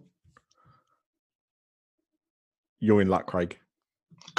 You're 2.82 3.02
in 3.02 3.08
luck, 3.08 3.28
Craig. 3.28 3.58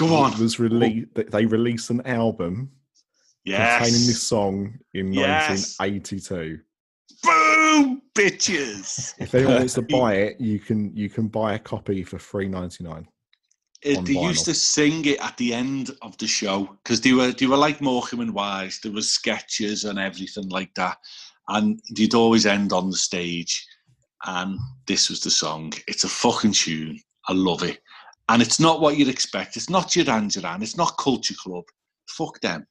Go 0.01 0.15
on. 0.15 0.39
was 0.41 0.59
released. 0.59 1.09
They 1.15 1.45
released 1.47 1.91
an 1.91 2.01
album 2.07 2.71
containing 3.47 4.07
this 4.07 4.23
song 4.23 4.79
in 4.95 5.13
Yes. 5.13 5.79
1982. 5.79 6.61
Boom, 7.23 8.03
bitches. 8.15 9.15
If 9.19 9.35
anyone 9.35 9.57
wants 9.57 9.75
to 9.75 9.83
buy 9.99 10.15
it, 10.15 10.41
you 10.41 10.59
can 10.59 10.97
you 10.97 11.11
can 11.11 11.29
buy 11.29 11.55
a 11.55 11.59
copy 11.59 12.03
for 12.03 12.19
three 12.19 12.49
ninety 12.49 12.83
nine. 12.85 13.07
It, 13.83 13.97
uh, 13.97 13.99
On 14.01 14.05
they 14.05 14.13
used 14.13 14.45
to 14.47 14.55
sing 14.55 15.05
it 15.07 15.21
at 15.25 15.37
the 15.37 15.55
end 15.55 15.91
of 16.03 16.17
the 16.19 16.27
show 16.27 16.77
because 16.83 17.01
they 17.01 17.13
were 17.13 17.33
they 17.33 17.47
were 17.47 17.57
like 17.57 17.81
Morecambe 17.81 18.21
and 18.21 18.35
Wise. 18.35 18.81
There 18.83 18.93
was 18.93 19.11
sketches 19.11 19.85
and 19.85 19.99
everything 19.99 20.49
like 20.49 20.75
that, 20.75 20.97
and 21.49 21.81
they'd 21.97 22.15
always 22.15 22.47
end 22.47 22.73
on 22.73 22.91
the 22.91 22.97
stage. 22.97 23.67
And 24.27 24.59
this 24.87 25.09
was 25.09 25.21
the 25.21 25.31
song. 25.31 25.73
It's 25.89 26.05
a 26.05 26.09
fucking 26.09 26.53
tune. 26.53 27.01
I 27.29 27.33
love 27.33 27.63
it, 27.63 27.81
and 28.31 28.41
it's 28.41 28.61
not 28.61 28.81
what 28.81 28.97
you'd 28.97 29.09
expect. 29.09 29.57
It's 29.57 29.69
not 29.69 29.91
Duran 29.91 30.29
Duran. 30.29 30.63
It's 30.63 30.77
not 30.77 30.97
Culture 30.99 31.35
Club. 31.35 31.65
Fuck 32.09 32.41
them. 32.41 32.65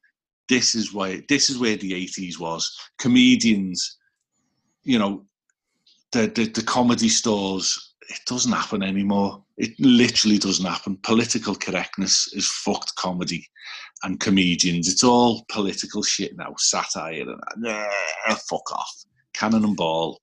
This 0.47 0.73
is 0.73 0.93
where 0.93 1.21
this 1.27 1.49
is 1.49 1.59
where 1.59 1.75
the 1.75 1.93
eighties 1.93 2.39
was. 2.39 2.75
Comedians, 2.97 3.97
you 4.83 4.97
know, 4.97 5.25
the, 6.13 6.27
the 6.27 6.45
the 6.47 6.63
comedy 6.63 7.09
stores. 7.09 7.93
It 8.09 8.21
doesn't 8.25 8.51
happen 8.51 8.81
anymore. 8.81 9.43
It 9.57 9.71
literally 9.79 10.39
doesn't 10.39 10.65
happen. 10.65 10.97
Political 11.03 11.55
correctness 11.55 12.33
is 12.33 12.49
fucked 12.49 12.95
comedy 12.95 13.45
and 14.03 14.19
comedians. 14.19 14.87
It's 14.87 15.03
all 15.03 15.45
political 15.51 16.01
shit 16.01 16.35
now, 16.35 16.55
satire 16.57 17.21
and 17.29 17.39
nah, 17.57 17.85
fuck 18.49 18.71
off. 18.71 19.05
Cannon 19.33 19.63
and 19.63 19.75
ball. 19.75 20.19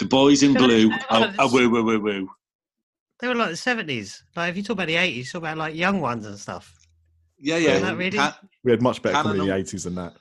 The 0.00 0.06
boys 0.06 0.42
in 0.42 0.54
blue. 0.54 0.90
Oh, 1.10 1.32
oh, 1.38 1.52
woo, 1.52 1.70
woo, 1.70 1.84
woo, 1.84 2.00
woo. 2.00 2.28
They 3.20 3.28
were 3.28 3.34
like 3.34 3.50
the 3.50 3.56
seventies. 3.56 4.22
Like 4.36 4.50
if 4.50 4.56
you 4.56 4.62
talk 4.62 4.74
about 4.74 4.86
the 4.86 4.96
eighties, 4.96 5.32
talk 5.32 5.42
about 5.42 5.58
like 5.58 5.74
young 5.74 6.00
ones 6.00 6.26
and 6.26 6.38
stuff. 6.38 6.74
Yeah, 7.38 7.56
yeah. 7.56 7.78
That 7.78 7.96
really? 7.96 8.18
Can- 8.18 8.34
We 8.64 8.70
had 8.70 8.82
much 8.82 9.02
better 9.02 9.14
Cannon 9.14 9.32
comedy 9.32 9.42
in 9.42 9.48
the 9.48 9.54
eighties 9.56 9.84
than 9.84 9.94
that. 9.96 10.14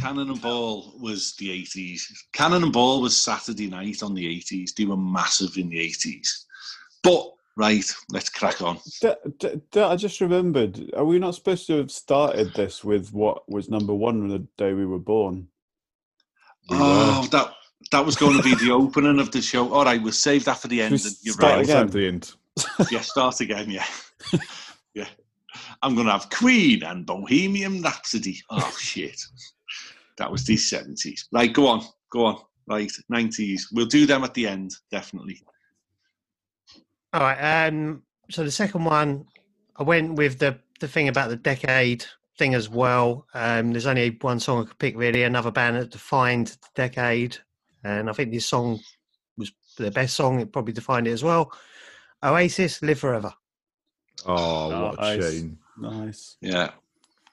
Cannon 0.00 0.30
and 0.30 0.40
Ball 0.40 0.92
was 1.00 1.34
the 1.36 1.48
80s. 1.64 2.02
Cannon 2.32 2.62
and 2.62 2.72
Ball 2.72 3.00
was 3.00 3.16
Saturday 3.16 3.66
night 3.68 4.02
on 4.04 4.14
the 4.14 4.24
80s. 4.24 4.72
They 4.74 4.84
were 4.84 4.96
massive 4.96 5.56
in 5.56 5.68
the 5.68 5.78
80s. 5.78 6.44
But, 7.02 7.28
right, 7.56 7.84
let's 8.10 8.28
crack 8.28 8.62
on. 8.62 8.78
D- 9.00 9.14
d- 9.38 9.60
d- 9.72 9.80
I 9.80 9.96
just 9.96 10.20
remembered. 10.20 10.92
Are 10.96 11.04
we 11.04 11.18
not 11.18 11.34
supposed 11.34 11.66
to 11.66 11.78
have 11.78 11.90
started 11.90 12.54
this 12.54 12.84
with 12.84 13.12
what 13.12 13.48
was 13.48 13.68
number 13.68 13.92
one 13.92 14.22
on 14.22 14.28
the 14.28 14.46
day 14.56 14.74
we 14.74 14.86
were 14.86 14.98
born? 15.00 15.48
We 16.68 16.76
oh, 16.78 17.26
that 17.32 17.52
that 17.90 18.04
was 18.04 18.16
going 18.16 18.36
to 18.36 18.42
be 18.42 18.54
the 18.54 18.70
opening 18.72 19.18
of 19.18 19.30
the 19.30 19.42
show. 19.42 19.72
All 19.72 19.84
right, 19.84 20.02
we'll 20.02 20.12
save 20.12 20.44
that 20.44 20.58
for 20.58 20.68
the 20.68 20.82
end. 20.82 21.00
Should 21.00 21.12
we 21.12 21.16
You're 21.22 21.34
start 21.34 21.50
right. 21.50 21.58
What's 21.58 21.70
again? 21.70 21.86
at 21.86 21.92
the 21.92 22.06
end? 22.06 22.32
Yeah, 22.90 23.00
start 23.00 23.40
again. 23.40 23.70
Yeah, 23.70 23.86
yeah. 24.94 25.08
I'm 25.82 25.94
going 25.94 26.06
to 26.06 26.12
have 26.12 26.28
Queen 26.30 26.82
and 26.82 27.06
Bohemian 27.06 27.82
Rhapsody. 27.82 28.40
Oh 28.50 28.76
shit, 28.78 29.20
that 30.18 30.30
was 30.30 30.44
the 30.44 30.56
70s. 30.56 31.24
Right, 31.32 31.52
go 31.52 31.66
on, 31.66 31.82
go 32.10 32.26
on. 32.26 32.38
Right, 32.68 32.92
90s. 33.12 33.62
We'll 33.72 33.86
do 33.86 34.06
them 34.06 34.22
at 34.22 34.34
the 34.34 34.46
end, 34.46 34.72
definitely. 34.92 35.42
All 37.12 37.22
right. 37.22 37.66
Um. 37.66 38.02
So 38.30 38.44
the 38.44 38.50
second 38.50 38.84
one, 38.84 39.24
I 39.76 39.82
went 39.82 40.14
with 40.14 40.38
the 40.38 40.58
the 40.78 40.88
thing 40.88 41.08
about 41.08 41.30
the 41.30 41.36
decade 41.36 42.04
thing 42.38 42.54
as 42.54 42.68
well. 42.68 43.26
Um. 43.34 43.72
There's 43.72 43.86
only 43.86 44.16
one 44.20 44.38
song 44.38 44.62
I 44.62 44.68
could 44.68 44.78
pick 44.78 44.96
really. 44.96 45.24
Another 45.24 45.50
band 45.50 45.76
that 45.76 45.90
defined 45.90 46.48
the 46.48 46.68
decade, 46.76 47.38
and 47.84 48.08
I 48.08 48.12
think 48.12 48.32
this 48.32 48.46
song 48.46 48.80
was 49.36 49.52
the 49.78 49.90
best 49.90 50.16
song. 50.16 50.40
It 50.40 50.52
probably 50.52 50.72
defined 50.72 51.06
it 51.06 51.12
as 51.12 51.24
well. 51.24 51.52
Oasis, 52.22 52.82
"Live 52.82 52.98
Forever." 52.98 53.32
Oh, 54.26 54.68
what 54.68 54.98
a 54.98 55.16
Nice. 55.18 55.30
tune! 55.40 55.58
Nice. 55.78 56.36
Yeah, 56.40 56.70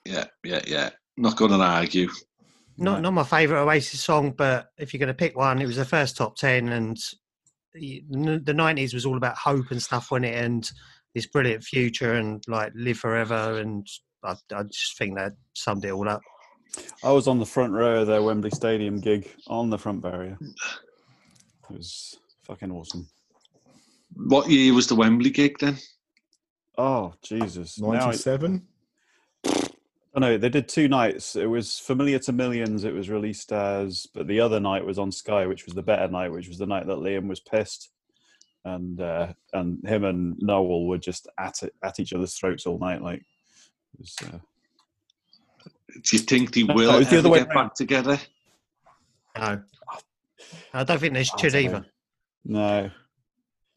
yeah, 0.04 0.24
yeah, 0.44 0.62
yeah. 0.66 0.90
Not 1.16 1.36
going 1.36 1.50
to 1.50 1.58
argue. 1.58 2.08
Not 2.78 2.96
No. 2.96 3.10
not 3.10 3.14
my 3.14 3.24
favourite 3.24 3.62
Oasis 3.62 4.02
song, 4.02 4.32
but 4.32 4.70
if 4.78 4.92
you're 4.94 4.98
going 4.98 5.08
to 5.08 5.14
pick 5.14 5.36
one, 5.36 5.60
it 5.60 5.66
was 5.66 5.76
the 5.76 5.84
first 5.84 6.16
top 6.16 6.36
ten, 6.36 6.68
and 6.68 6.96
the 7.74 8.40
the 8.44 8.54
nineties 8.54 8.94
was 8.94 9.04
all 9.04 9.16
about 9.16 9.36
hope 9.36 9.70
and 9.70 9.82
stuff, 9.82 10.10
wasn't 10.10 10.26
it? 10.26 10.42
And 10.44 10.70
this 11.14 11.26
brilliant 11.26 11.64
future 11.64 12.14
and 12.14 12.42
like 12.46 12.72
live 12.74 12.98
forever, 12.98 13.58
and 13.60 13.86
I, 14.22 14.36
I 14.54 14.62
just 14.62 14.96
think 14.96 15.16
that 15.16 15.32
summed 15.54 15.84
it 15.84 15.90
all 15.90 16.08
up. 16.08 16.22
I 17.02 17.12
was 17.12 17.28
on 17.28 17.38
the 17.38 17.46
front 17.46 17.72
row 17.72 18.00
of 18.02 18.06
their 18.06 18.22
Wembley 18.22 18.50
Stadium 18.50 19.00
gig 19.00 19.28
on 19.46 19.70
the 19.70 19.78
front 19.78 20.00
barrier. 20.02 20.36
It 20.40 21.76
was 21.76 22.18
fucking 22.42 22.70
awesome. 22.72 23.08
What 24.14 24.48
year 24.50 24.74
was 24.74 24.86
the 24.86 24.94
Wembley 24.96 25.30
gig 25.30 25.58
then? 25.58 25.76
Oh 26.76 27.14
Jesus! 27.22 27.78
Now 27.80 27.90
I- 27.90 27.98
Ninety 27.98 28.16
seven. 28.18 28.66
Oh 30.14 30.20
no, 30.20 30.38
they 30.38 30.48
did 30.48 30.68
two 30.68 30.88
nights. 30.88 31.36
It 31.36 31.46
was 31.46 31.78
Familiar 31.78 32.18
to 32.20 32.32
Millions. 32.32 32.84
It 32.84 32.94
was 32.94 33.08
released 33.10 33.52
as, 33.52 34.06
but 34.14 34.26
the 34.26 34.40
other 34.40 34.58
night 34.58 34.84
was 34.84 34.98
on 34.98 35.12
Sky, 35.12 35.46
which 35.46 35.66
was 35.66 35.74
the 35.74 35.82
better 35.82 36.08
night, 36.08 36.32
which 36.32 36.48
was 36.48 36.58
the 36.58 36.66
night 36.66 36.86
that 36.86 36.96
Liam 36.98 37.28
was 37.28 37.40
pissed, 37.40 37.90
and 38.64 39.00
uh, 39.00 39.32
and 39.52 39.86
him 39.86 40.04
and 40.04 40.36
Noel 40.40 40.86
were 40.86 40.98
just 40.98 41.28
at 41.38 41.62
it, 41.62 41.74
at 41.84 42.00
each 42.00 42.12
other's 42.12 42.34
throats 42.34 42.66
all 42.66 42.78
night. 42.78 43.02
Like, 43.02 43.20
it 43.20 44.00
was, 44.00 44.16
uh, 44.24 44.38
Do 45.94 46.16
you 46.16 46.18
think 46.18 46.52
they 46.52 46.64
will 46.64 46.94
it 46.94 46.98
was 46.98 47.08
the 47.08 47.16
ever 47.16 47.18
other 47.20 47.28
way 47.30 47.38
get 47.40 47.48
round. 47.54 47.68
back 47.70 47.74
together? 47.74 48.18
No, 49.36 49.62
I 50.74 50.84
don't 50.84 50.98
think 50.98 51.14
they 51.14 51.20
oh, 51.20 51.34
I 51.34 51.40
should 51.40 51.54
either. 51.54 51.86
no, 52.44 52.90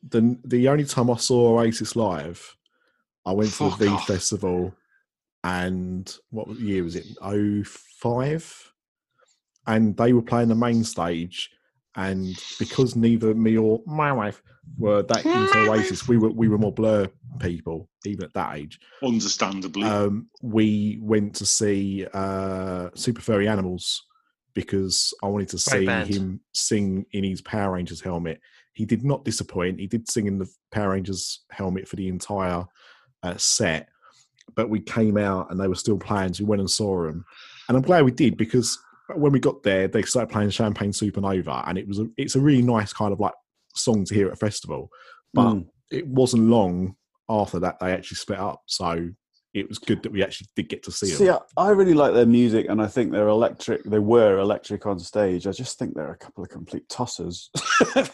The 0.10 0.38
the 0.44 0.68
only 0.68 0.86
time 0.86 1.10
I 1.10 1.18
saw 1.18 1.60
Oasis 1.60 1.96
live, 1.96 2.56
I 3.26 3.32
went 3.32 3.52
to 3.54 3.70
the 3.70 3.76
V 3.78 3.88
off. 3.88 4.08
Festival, 4.08 4.74
and 5.44 6.14
what 6.30 6.50
year 6.60 6.84
was 6.84 6.96
it? 6.96 7.08
Oh 7.22 7.64
five, 7.64 8.74
and 9.68 9.96
they 9.96 10.14
were 10.14 10.22
playing 10.22 10.50
the 10.50 10.56
main 10.56 10.84
stage, 10.84 11.50
and 11.96 12.36
because 12.60 12.96
neither 12.96 13.34
me 13.34 13.58
or 13.58 13.82
my 13.86 14.12
wife 14.12 14.42
were 14.78 15.04
that 15.04 15.26
into 15.26 15.70
Oasis, 15.70 16.08
we 16.08 16.18
were 16.18 16.30
we 16.32 16.50
were 16.50 16.58
more 16.58 16.74
Blur 16.74 17.08
people 17.42 17.90
even 18.06 18.24
at 18.24 18.34
that 18.34 18.56
age. 18.56 18.80
Understandably. 19.04 19.84
um, 19.84 20.28
we 20.42 21.00
went 21.02 21.36
to 21.36 21.46
see 21.46 22.06
uh, 22.14 22.90
Super 22.96 23.22
Furry 23.22 23.48
Animals 23.48 24.04
because 24.54 25.14
I 25.24 25.28
wanted 25.28 25.50
to 25.50 25.58
see 25.58 25.86
him 25.86 26.42
sing 26.54 27.06
in 27.12 27.24
his 27.24 27.42
Power 27.42 27.74
Rangers 27.74 28.02
helmet. 28.02 28.40
He 28.74 28.86
did 28.86 29.04
not 29.04 29.24
disappoint. 29.26 29.80
He 29.80 29.88
did 29.88 30.10
sing 30.10 30.28
in 30.28 30.38
the 30.40 30.50
Power 30.72 30.92
Rangers 30.92 31.42
helmet 31.52 31.88
for 31.88 31.96
the 31.96 32.08
entire 32.08 32.66
uh, 33.24 33.38
set, 33.38 33.90
but 34.56 34.70
we 34.70 34.80
came 34.80 35.18
out 35.18 35.52
and 35.52 35.60
they 35.60 35.68
were 35.68 35.76
still 35.76 35.98
playing, 35.98 36.34
so 36.34 36.44
we 36.44 36.50
went 36.50 36.60
and 36.62 36.70
saw 36.72 37.04
them. 37.06 37.24
And 37.68 37.78
I'm 37.78 37.84
glad 37.84 38.04
we 38.04 38.12
did 38.12 38.36
because 38.38 38.78
when 39.16 39.32
we 39.32 39.40
got 39.40 39.64
there, 39.64 39.88
they 39.88 40.02
started 40.04 40.32
playing 40.32 40.50
Champagne 40.50 40.92
Supernova, 40.92 41.64
and 41.68 41.78
it 41.78 41.88
was 41.88 42.00
a, 42.00 42.08
it's 42.18 42.36
a 42.36 42.40
really 42.40 42.62
nice 42.62 42.92
kind 42.94 43.14
of 43.14 43.20
like 43.20 43.34
song 43.76 44.04
to 44.06 44.14
hear 44.14 44.28
at 44.28 44.34
a 44.34 44.38
festival. 44.38 44.90
But 45.34 45.54
Mm. 45.54 45.68
it 45.90 46.08
wasn't 46.08 46.44
long 46.50 46.96
after 47.30 47.60
that 47.60 47.80
they 47.80 47.92
actually 47.92 48.18
split 48.18 48.40
up. 48.40 48.62
So 48.68 49.10
it 49.54 49.68
was 49.68 49.80
good 49.80 50.02
that 50.04 50.12
we 50.12 50.24
actually 50.24 50.48
did 50.56 50.70
get 50.70 50.84
to 50.84 50.92
see, 50.92 51.08
See, 51.08 51.26
them. 51.26 51.40
I, 51.58 51.68
I 51.68 51.70
really 51.72 51.94
like 51.94 52.14
their 52.14 52.26
music, 52.26 52.68
and 52.70 52.82
I 52.82 52.88
think 52.88 53.12
they're 53.12 53.28
electric. 53.28 53.84
They 53.84 54.00
were 54.00 54.40
electric 54.40 54.86
on 54.86 55.00
stage. 55.00 55.46
I 55.46 55.52
just 55.52 55.78
think 55.78 55.94
they're 55.94 56.12
a 56.12 56.18
couple 56.18 56.44
of 56.44 56.50
complete 56.50 56.88
tossers. 56.88 57.50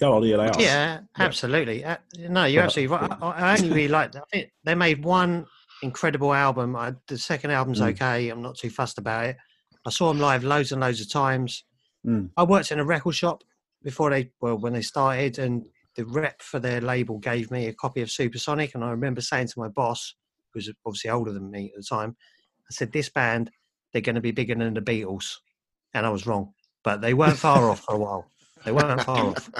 Go 0.00 0.16
on, 0.16 0.24
yeah, 0.24 0.36
they 0.36 0.48
are. 0.48 0.60
Yeah, 0.60 1.00
absolutely. 1.18 1.84
Uh, 1.84 1.96
no, 2.18 2.44
you're 2.44 2.64
absolutely 2.64 2.96
right. 2.96 3.10
I, 3.22 3.30
I 3.30 3.56
only 3.56 3.68
really 3.70 3.88
like. 3.88 4.14
I 4.16 4.20
think 4.32 4.50
they 4.64 4.74
made 4.74 5.04
one 5.04 5.46
incredible 5.82 6.34
album. 6.34 6.74
I, 6.76 6.94
the 7.06 7.16
second 7.16 7.52
album's 7.52 7.80
Mm. 7.80 7.92
okay. 7.92 8.28
I'm 8.28 8.42
not 8.42 8.56
too 8.56 8.70
fussed 8.70 8.98
about 8.98 9.26
it. 9.26 9.36
I 9.86 9.90
saw 9.90 10.08
them 10.08 10.20
live 10.20 10.42
loads 10.44 10.72
and 10.72 10.80
loads 10.80 11.00
of 11.00 11.10
times. 11.10 11.64
Mm. 12.06 12.30
I 12.36 12.42
worked 12.42 12.72
in 12.72 12.80
a 12.80 12.84
record 12.84 13.14
shop 13.14 13.44
before 13.82 14.10
they 14.10 14.30
well 14.40 14.58
when 14.58 14.72
they 14.72 14.82
started, 14.82 15.38
and 15.38 15.64
the 15.96 16.04
rep 16.04 16.42
for 16.42 16.58
their 16.58 16.80
label 16.80 17.18
gave 17.18 17.50
me 17.50 17.66
a 17.66 17.74
copy 17.74 18.02
of 18.02 18.10
Supersonic, 18.10 18.74
and 18.74 18.84
I 18.84 18.90
remember 18.90 19.20
saying 19.20 19.48
to 19.48 19.60
my 19.60 19.68
boss, 19.68 20.14
who 20.52 20.58
was 20.58 20.72
obviously 20.84 21.10
older 21.10 21.32
than 21.32 21.50
me 21.50 21.72
at 21.74 21.82
the 21.82 21.86
time, 21.88 22.16
I 22.70 22.72
said, 22.72 22.92
"This 22.92 23.08
band, 23.08 23.50
they're 23.92 24.02
going 24.02 24.14
to 24.14 24.20
be 24.20 24.32
bigger 24.32 24.54
than 24.54 24.74
the 24.74 24.80
Beatles," 24.80 25.36
and 25.92 26.06
I 26.06 26.10
was 26.10 26.26
wrong. 26.26 26.52
But 26.82 27.00
they 27.00 27.14
weren't 27.14 27.38
far 27.38 27.70
off 27.70 27.80
for 27.80 27.94
a 27.94 27.98
while. 27.98 28.26
They 28.64 28.72
weren't 28.72 29.02
far 29.02 29.28
off. 29.28 29.50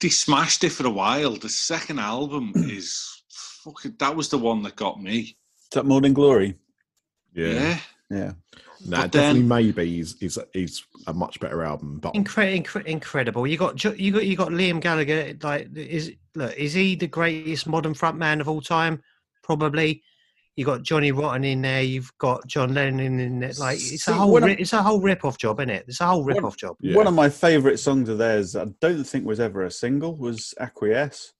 They 0.00 0.08
smashed 0.08 0.64
it 0.64 0.70
for 0.70 0.86
a 0.86 0.90
while. 0.90 1.36
The 1.36 1.48
second 1.48 1.98
album 1.98 2.52
is 2.56 3.22
fucking. 3.64 3.96
That 3.98 4.16
was 4.16 4.28
the 4.28 4.38
one 4.38 4.62
that 4.62 4.76
got 4.76 5.00
me. 5.00 5.18
Is 5.18 5.68
that 5.72 5.86
Morning 5.86 6.14
Glory? 6.14 6.56
Yeah. 7.34 7.78
Yeah. 8.10 8.32
Nah, 8.86 9.02
But 9.02 9.12
definitely 9.12 9.42
maybe 9.42 10.00
is, 10.00 10.16
is 10.22 10.38
is 10.54 10.82
a 11.06 11.12
much 11.12 11.38
better 11.40 11.62
album. 11.62 11.98
But 12.00 12.14
Incre- 12.14 12.62
incre- 12.64 12.84
incredible. 12.86 13.46
You 13.46 13.58
got 13.58 13.82
you 13.98 14.12
got 14.12 14.24
you 14.26 14.36
got 14.36 14.48
Liam 14.48 14.80
Gallagher. 14.80 15.36
Like, 15.42 15.68
is 15.76 16.12
look, 16.34 16.56
is 16.56 16.72
he 16.72 16.94
the 16.96 17.06
greatest 17.06 17.66
modern 17.66 17.92
frontman 17.94 18.40
of 18.40 18.48
all 18.48 18.60
time? 18.62 19.02
Probably. 19.42 20.02
You 20.56 20.64
got 20.64 20.82
Johnny 20.82 21.12
Rotten 21.12 21.44
in 21.44 21.62
there. 21.62 21.82
You've 21.82 22.10
got 22.18 22.46
John 22.46 22.74
Lennon 22.74 23.18
in 23.20 23.40
there. 23.40 23.52
Like, 23.58 23.76
it's 23.76 24.04
See, 24.04 24.12
a 24.12 24.14
whole 24.14 24.38
ri- 24.40 24.56
it's 24.58 24.72
a 24.72 24.82
whole 24.82 25.00
rip 25.00 25.24
off 25.24 25.38
job, 25.38 25.60
isn't 25.60 25.70
it? 25.70 25.84
It's 25.88 26.00
a 26.00 26.06
whole 26.06 26.24
When- 26.24 26.36
rip 26.36 26.44
off 26.44 26.56
job. 26.56 26.76
Yeah. 26.80 26.96
One 26.96 27.06
of 27.06 27.14
my 27.14 27.28
favourite 27.28 27.78
songs 27.78 28.08
of 28.08 28.18
theirs, 28.18 28.56
I 28.56 28.66
don't 28.80 29.04
think 29.04 29.24
was 29.26 29.40
ever 29.40 29.64
a 29.64 29.70
single, 29.70 30.16
was 30.16 30.52
Acquiesce. 30.58 31.32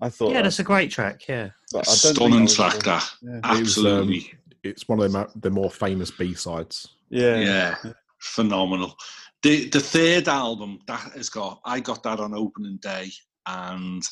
I 0.00 0.08
thought. 0.10 0.28
Yeah, 0.30 0.34
that- 0.38 0.42
that's 0.44 0.58
a 0.58 0.64
great 0.64 0.90
track. 0.90 1.26
Yeah. 1.28 1.50
but 1.72 1.80
I 1.80 1.82
don't 1.82 1.94
think 1.96 2.16
Stunning 2.16 2.46
track 2.46 2.74
ever- 2.74 2.82
that. 2.84 3.10
Yeah. 3.22 3.36
It 3.38 3.60
was, 3.60 3.60
Absolutely. 3.60 4.34
It's 4.68 4.88
one 4.88 5.00
of 5.00 5.12
the, 5.12 5.28
the 5.40 5.50
more 5.50 5.70
famous 5.70 6.10
B 6.10 6.34
sides. 6.34 6.96
Yeah. 7.08 7.36
yeah. 7.36 7.74
Phenomenal. 8.20 8.96
The 9.42 9.68
the 9.68 9.80
third 9.80 10.28
album 10.28 10.80
that 10.86 11.12
has 11.14 11.28
got 11.28 11.60
I 11.64 11.80
got 11.80 12.02
that 12.02 12.20
on 12.20 12.34
opening 12.34 12.78
day 12.78 13.10
and 13.46 14.02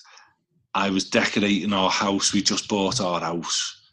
I 0.75 0.91
was 0.91 1.09
decorating 1.09 1.73
our 1.73 1.91
house. 1.91 2.33
We 2.33 2.43
just 2.43 2.69
bought 2.69 3.01
our 3.01 3.21
house 3.21 3.85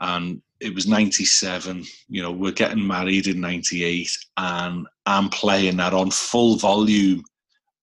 and 0.00 0.42
it 0.60 0.74
was 0.74 0.86
97 0.86 1.84
you 2.08 2.22
know 2.22 2.32
we're 2.32 2.52
getting 2.52 2.86
married 2.86 3.26
in 3.26 3.40
98 3.40 4.10
and 4.38 4.86
i'm 5.06 5.28
playing 5.28 5.76
that 5.76 5.94
on 5.94 6.10
full 6.10 6.56
volume 6.56 7.22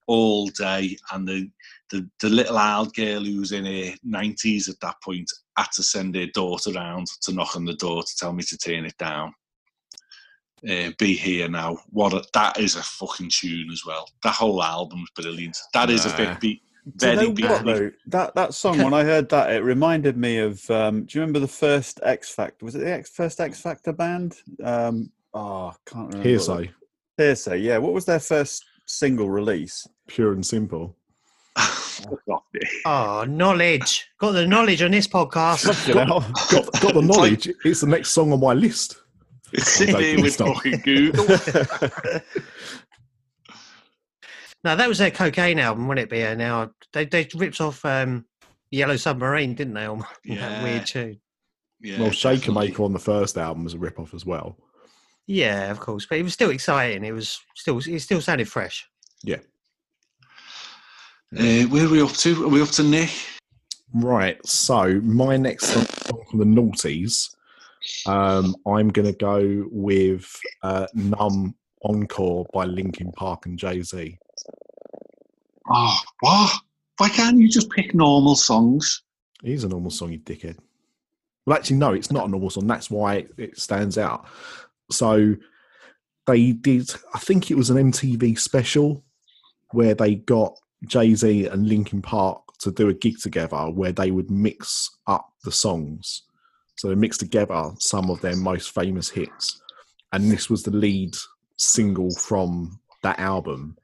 all 0.07 0.47
day 0.47 0.97
and 1.13 1.27
the 1.27 1.49
the, 1.89 2.09
the 2.21 2.29
little 2.29 2.57
old 2.57 2.93
girl 2.95 3.21
who 3.21 3.39
was 3.39 3.51
in 3.51 3.65
her 3.65 3.93
90s 4.07 4.69
at 4.69 4.79
that 4.79 4.95
point 5.03 5.29
had 5.61 5.71
to 5.71 5.83
send 5.83 6.13
their 6.13 6.27
daughter 6.27 6.71
round 6.71 7.07
to 7.21 7.33
knock 7.33 7.55
on 7.55 7.65
the 7.65 7.75
door 7.75 8.03
to 8.03 8.15
tell 8.17 8.33
me 8.33 8.43
to 8.43 8.57
turn 8.57 8.85
it 8.85 8.97
down 8.97 9.33
uh, 10.69 10.91
be 10.99 11.15
here 11.15 11.49
now 11.49 11.77
what 11.89 12.13
a, 12.13 12.23
that 12.33 12.59
is 12.59 12.75
a 12.75 12.83
fucking 12.83 13.29
tune 13.31 13.69
as 13.71 13.83
well 13.85 14.07
that 14.23 14.33
whole 14.33 14.61
album 14.61 14.99
album's 14.99 15.09
brilliant 15.15 15.57
that 15.73 15.89
is 15.89 16.05
a 16.05 16.15
bit 16.17 16.39
beat 16.39 16.61
Do 16.97 17.09
you 17.09 17.15
very 17.15 17.31
know 17.33 17.49
what, 17.49 17.65
though? 17.65 17.91
That 18.07 18.35
that 18.35 18.53
song 18.53 18.79
when 18.79 18.93
I 18.93 19.03
heard 19.03 19.29
that, 19.29 19.51
it 19.51 19.63
reminded 19.63 20.17
me 20.17 20.39
of. 20.39 20.67
Um, 20.71 21.05
do 21.05 21.17
you 21.17 21.21
remember 21.21 21.39
the 21.39 21.47
first 21.47 21.99
X 22.01 22.33
Factor? 22.33 22.65
Was 22.65 22.73
it 22.73 22.79
the 22.79 22.91
X, 22.91 23.11
first 23.11 23.39
X 23.39 23.61
Factor 23.61 23.93
band? 23.93 24.37
Um, 24.63 25.11
oh, 25.33 25.75
can't 25.85 26.07
remember. 26.07 26.17
what 26.17 26.27
Hear'Say, 26.27 26.71
the- 27.17 27.23
Hear'Say. 27.23 27.61
Yeah. 27.61 27.77
What 27.77 27.93
was 27.93 28.05
their 28.05 28.19
first 28.19 28.65
single 28.87 29.29
release? 29.29 29.87
pure 30.07 30.33
and 30.33 30.45
simple. 30.45 30.97
Oh, 32.85 33.25
knowledge. 33.27 34.07
Got 34.19 34.31
the 34.31 34.47
knowledge 34.47 34.81
on 34.81 34.91
this 34.91 35.07
podcast. 35.07 35.73
Fucking 35.73 36.07
hell. 36.07 36.21
Got, 36.51 36.81
got 36.81 36.93
the 36.93 37.01
knowledge. 37.05 37.49
It's 37.63 37.81
the 37.81 37.87
next 37.87 38.11
song 38.11 38.31
on 38.33 38.39
my 38.39 38.53
list. 38.53 38.97
it's 39.53 39.67
sitting 39.69 39.93
Don't 39.93 40.03
there 40.03 40.21
with 40.21 40.33
so. 40.33 40.53
fucking 40.53 40.79
Google 40.79 41.25
no, 44.63 44.75
that 44.75 44.87
was 44.87 44.97
their 44.97 45.11
cocaine 45.11 45.59
album, 45.59 45.87
wouldn't 45.87 46.05
it 46.05 46.09
be? 46.09 46.35
Now 46.35 46.71
they 46.93 47.05
they 47.05 47.27
ripped 47.35 47.61
off 47.61 47.83
um, 47.85 48.25
Yellow 48.71 48.97
Submarine, 48.97 49.55
didn't 49.55 49.73
they? 49.73 49.85
On 49.85 50.03
that 50.25 50.63
weird 50.63 50.85
tune. 50.85 51.19
yeah, 51.81 51.99
well, 51.99 52.11
Shaker. 52.11 52.51
Maker 52.51 52.83
on 52.83 52.93
the 52.93 52.99
first 52.99 53.37
album 53.37 53.63
was 53.63 53.73
a 53.73 53.79
rip 53.79 53.99
off 53.99 54.13
as 54.13 54.25
well. 54.25 54.57
Yeah, 55.27 55.71
of 55.71 55.79
course, 55.79 56.05
but 56.05 56.17
it 56.17 56.23
was 56.23 56.33
still 56.33 56.49
exciting. 56.49 57.03
It 57.03 57.11
was 57.11 57.39
still 57.55 57.77
it 57.79 57.99
still 57.99 58.21
sounded 58.21 58.47
fresh. 58.49 58.87
Uh, 61.37 61.63
where 61.67 61.85
are 61.85 61.89
we 61.89 62.01
up 62.01 62.11
to? 62.11 62.43
Are 62.43 62.49
we 62.49 62.61
up 62.61 62.69
to 62.69 62.83
Nick? 62.83 63.09
Right. 63.93 64.45
So 64.45 64.99
my 65.01 65.37
next 65.37 65.67
song 65.67 65.85
from 66.29 66.39
the 66.39 66.45
Naughties, 66.45 67.33
um, 68.05 68.53
I'm 68.67 68.89
going 68.89 69.07
to 69.07 69.17
go 69.17 69.65
with 69.71 70.37
uh, 70.61 70.87
"Numb 70.93 71.55
Encore" 71.83 72.45
by 72.53 72.65
Linkin 72.65 73.13
Park 73.13 73.45
and 73.45 73.57
Jay 73.57 73.81
Z. 73.81 74.17
Oh, 75.69 75.99
what? 76.19 76.51
Why 76.97 77.07
can't 77.07 77.37
you 77.37 77.47
just 77.47 77.69
pick 77.69 77.95
normal 77.95 78.35
songs? 78.35 79.01
He's 79.41 79.63
a 79.63 79.69
normal 79.69 79.91
song, 79.91 80.11
you 80.11 80.19
dickhead. 80.19 80.57
Well, 81.45 81.57
actually, 81.57 81.77
no, 81.77 81.93
it's 81.93 82.11
not 82.11 82.27
a 82.27 82.29
normal 82.29 82.49
song. 82.49 82.67
That's 82.67 82.91
why 82.91 83.15
it, 83.15 83.31
it 83.37 83.57
stands 83.57 83.97
out. 83.97 84.27
So 84.91 85.35
they 86.27 86.51
did, 86.51 86.91
I 87.13 87.19
think 87.19 87.49
it 87.49 87.55
was 87.55 87.69
an 87.69 87.91
MTV 87.91 88.37
special 88.37 89.03
where 89.71 89.95
they 89.95 90.15
got 90.15 90.57
Jay 90.85 91.13
Z 91.15 91.47
and 91.47 91.67
Linkin 91.67 92.01
Park 92.01 92.41
to 92.59 92.71
do 92.71 92.89
a 92.89 92.93
gig 92.93 93.19
together 93.19 93.69
where 93.69 93.91
they 93.91 94.11
would 94.11 94.29
mix 94.29 94.89
up 95.07 95.31
the 95.43 95.51
songs. 95.51 96.23
So 96.77 96.87
they 96.87 96.95
mixed 96.95 97.19
together 97.19 97.71
some 97.79 98.09
of 98.09 98.21
their 98.21 98.35
most 98.35 98.73
famous 98.73 99.09
hits. 99.09 99.61
And 100.13 100.31
this 100.31 100.49
was 100.49 100.63
the 100.63 100.71
lead 100.71 101.15
single 101.57 102.11
from 102.15 102.79
that 103.03 103.19
album. 103.19 103.77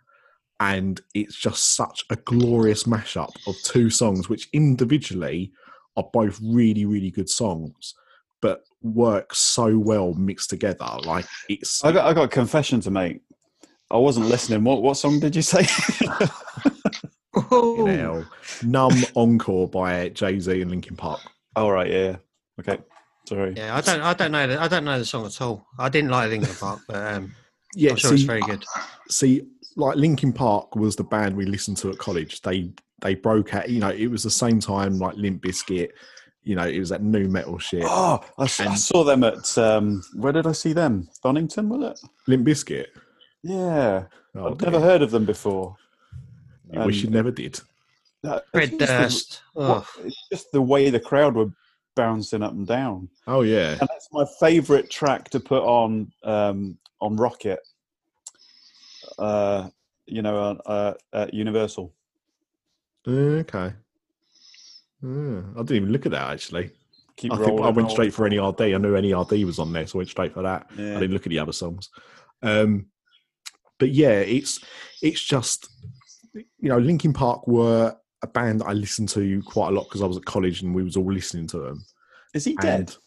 And 0.60 1.00
it's 1.14 1.36
just 1.36 1.76
such 1.76 2.04
a 2.10 2.16
glorious 2.16 2.84
mashup 2.86 3.32
of 3.48 3.56
two 3.64 3.90
songs, 3.90 4.30
which 4.30 4.50
individually 4.54 5.52
are 5.96 6.10
both 6.14 6.40
really, 6.44 6.86
really 6.86 7.12
good 7.12 7.30
songs, 7.30 7.94
but 8.42 8.64
work 8.82 9.34
so 9.34 9.78
well 9.78 10.14
mixed 10.14 10.50
together. 10.50 10.88
Like 11.04 11.26
it's 11.50 11.84
I 11.84 11.92
got 11.92 12.08
I 12.08 12.14
got 12.14 12.26
a 12.26 12.30
confession 12.30 12.82
to 12.82 12.92
make. 12.92 13.22
I 13.90 13.98
wasn't 13.98 14.28
listening. 14.28 14.64
What 14.64 14.82
what 14.82 14.96
song 14.98 15.20
did 15.20 15.36
you 15.36 15.42
say? 15.42 15.66
you 17.52 17.86
know, 17.86 18.26
Numb 18.64 19.04
Encore 19.16 19.68
by 19.70 20.10
Jay 20.10 20.40
Z 20.40 20.62
and 20.62 20.72
Linkin 20.72 20.96
Park. 20.96 21.22
All 21.56 21.72
right. 21.72 21.90
Yeah. 21.90 21.98
yeah. 22.00 22.16
Okay. 22.60 22.84
Sorry. 23.28 23.54
Yeah, 23.56 23.76
I 23.76 23.82
don't 23.82 24.02
I 24.02 24.14
don't 24.14 24.32
know 24.32 24.48
the, 24.48 24.62
I 24.62 24.68
don't 24.68 24.86
know 24.86 25.00
the 25.00 25.06
song 25.06 25.26
at 25.26 25.40
all. 25.42 25.66
I 25.78 25.90
didn't 25.90 26.12
like 26.12 26.30
Linkin 26.30 26.56
Park, 26.56 26.80
but 26.88 26.96
um, 27.14 27.36
Yeah, 27.76 27.92
I'm 27.92 27.98
sure 27.98 28.10
see, 28.12 28.16
it's 28.16 28.24
very 28.24 28.42
good. 28.42 28.64
see, 29.10 29.44
like 29.76 29.98
Linkin 29.98 30.32
Park 30.34 30.76
was 30.76 30.96
the 30.96 31.04
band 31.04 31.36
we 31.36 31.46
listened 31.46 31.78
to 31.78 31.90
at 31.92 31.98
college. 31.98 32.42
They 32.42 32.72
they 33.02 33.16
broke 33.16 33.54
out. 33.54 33.70
You 33.70 33.80
know, 33.80 33.90
it 33.90 34.08
was 34.08 34.24
the 34.24 34.30
same 34.32 34.60
time 34.60 34.98
like 34.98 35.16
Limp 35.16 35.44
Bizkit. 35.44 35.90
You 36.44 36.56
know, 36.56 36.66
it 36.66 36.80
was 36.80 36.90
that 36.90 37.04
new 37.04 37.28
metal 37.28 37.60
shit. 37.60 37.84
Oh, 37.86 38.22
I, 38.38 38.44
And- 38.44 38.80
saw 38.80 39.04
them 39.04 39.24
at. 39.26 39.58
Um, 39.58 40.02
where 40.16 40.32
did 40.32 40.48
I 40.48 40.54
see 40.54 40.72
them? 40.72 41.10
Donington, 41.22 41.68
was 41.68 41.92
it? 41.92 42.00
Limp 42.28 42.48
Bizkit. 42.48 42.86
Yeah. 43.44 44.06
Oh, 44.36 44.52
I've 44.52 44.62
never 44.62 44.80
heard 44.80 45.02
of 45.02 45.12
them 45.12 45.26
before. 45.26 45.76
You 46.72 46.82
wish 46.82 47.02
you 47.04 47.10
never 47.10 47.32
did. 47.32 47.60
That- 48.24 48.44
Red 48.54 48.74
it's 48.74 48.78
just 48.80 48.90
the- 48.90 48.96
Durst. 49.02 49.42
what- 49.54 50.06
it's 50.06 50.28
just 50.30 50.52
the 50.52 50.62
way 50.62 50.90
the 50.90 51.00
crowd 51.00 51.36
were 51.36 51.52
bouncing 51.96 52.44
up 52.44 52.52
and 52.52 52.68
down, 52.68 53.10
Oh 53.26 53.42
yeah. 53.42 53.72
and 53.72 53.80
that's 53.90 54.08
my 54.12 54.26
favourite 54.40 54.90
track 54.90 55.30
to 55.32 55.40
put 55.40 55.64
on 55.64 56.12
um, 56.24 56.78
on 57.02 57.16
Rocket. 57.16 57.60
Uh, 59.18 59.70
you 60.06 60.22
know, 60.22 60.38
uh, 60.38 60.62
uh, 60.66 60.94
at 61.14 61.34
Universal. 61.34 61.92
Okay. 63.08 63.74
Yeah, 65.02 65.42
I 65.56 65.60
didn't 65.60 65.72
even 65.76 65.92
look 65.92 66.06
at 66.06 66.12
that 66.12 66.32
actually. 66.34 66.72
Keep 67.16 67.34
I 67.34 67.38
think 67.38 67.62
I 67.62 67.70
went 67.70 67.90
straight 67.92 68.14
for 68.14 68.24
rolling. 68.24 68.40
NERD. 68.40 68.76
I 68.76 68.78
knew 68.78 68.94
NERD 68.94 69.44
was 69.46 69.58
on 69.60 69.74
there, 69.74 69.88
so 69.88 69.98
I 69.98 70.00
went 70.00 70.10
straight 70.10 70.34
for 70.34 70.44
that. 70.44 70.68
I 70.74 70.76
didn't 70.76 71.14
look 71.14 71.26
at 71.26 71.30
the 71.30 71.40
other 71.40 71.52
songs. 71.54 71.90
Um, 72.44 72.88
but 73.80 73.90
yeah, 73.92 74.20
it's 74.20 74.60
it's 75.02 75.24
just 75.24 75.70
you 76.34 76.70
know, 76.70 76.78
Linkin 76.78 77.14
Park 77.14 77.48
were 77.48 77.96
a 78.24 78.28
band 78.28 78.62
that 78.62 78.68
I 78.68 78.74
listened 78.74 79.10
to 79.10 79.42
quite 79.44 79.70
a 79.70 79.72
lot 79.72 79.84
because 79.86 80.02
I 80.02 80.06
was 80.08 80.18
at 80.18 80.26
college 80.26 80.62
and 80.62 80.74
we 80.74 80.84
was 80.84 80.98
all 80.98 81.12
listening 81.12 81.48
to 81.48 81.60
them. 81.60 81.86
Is 82.34 82.46
he 82.46 82.56
dead? 82.56 82.80
And 82.80 82.98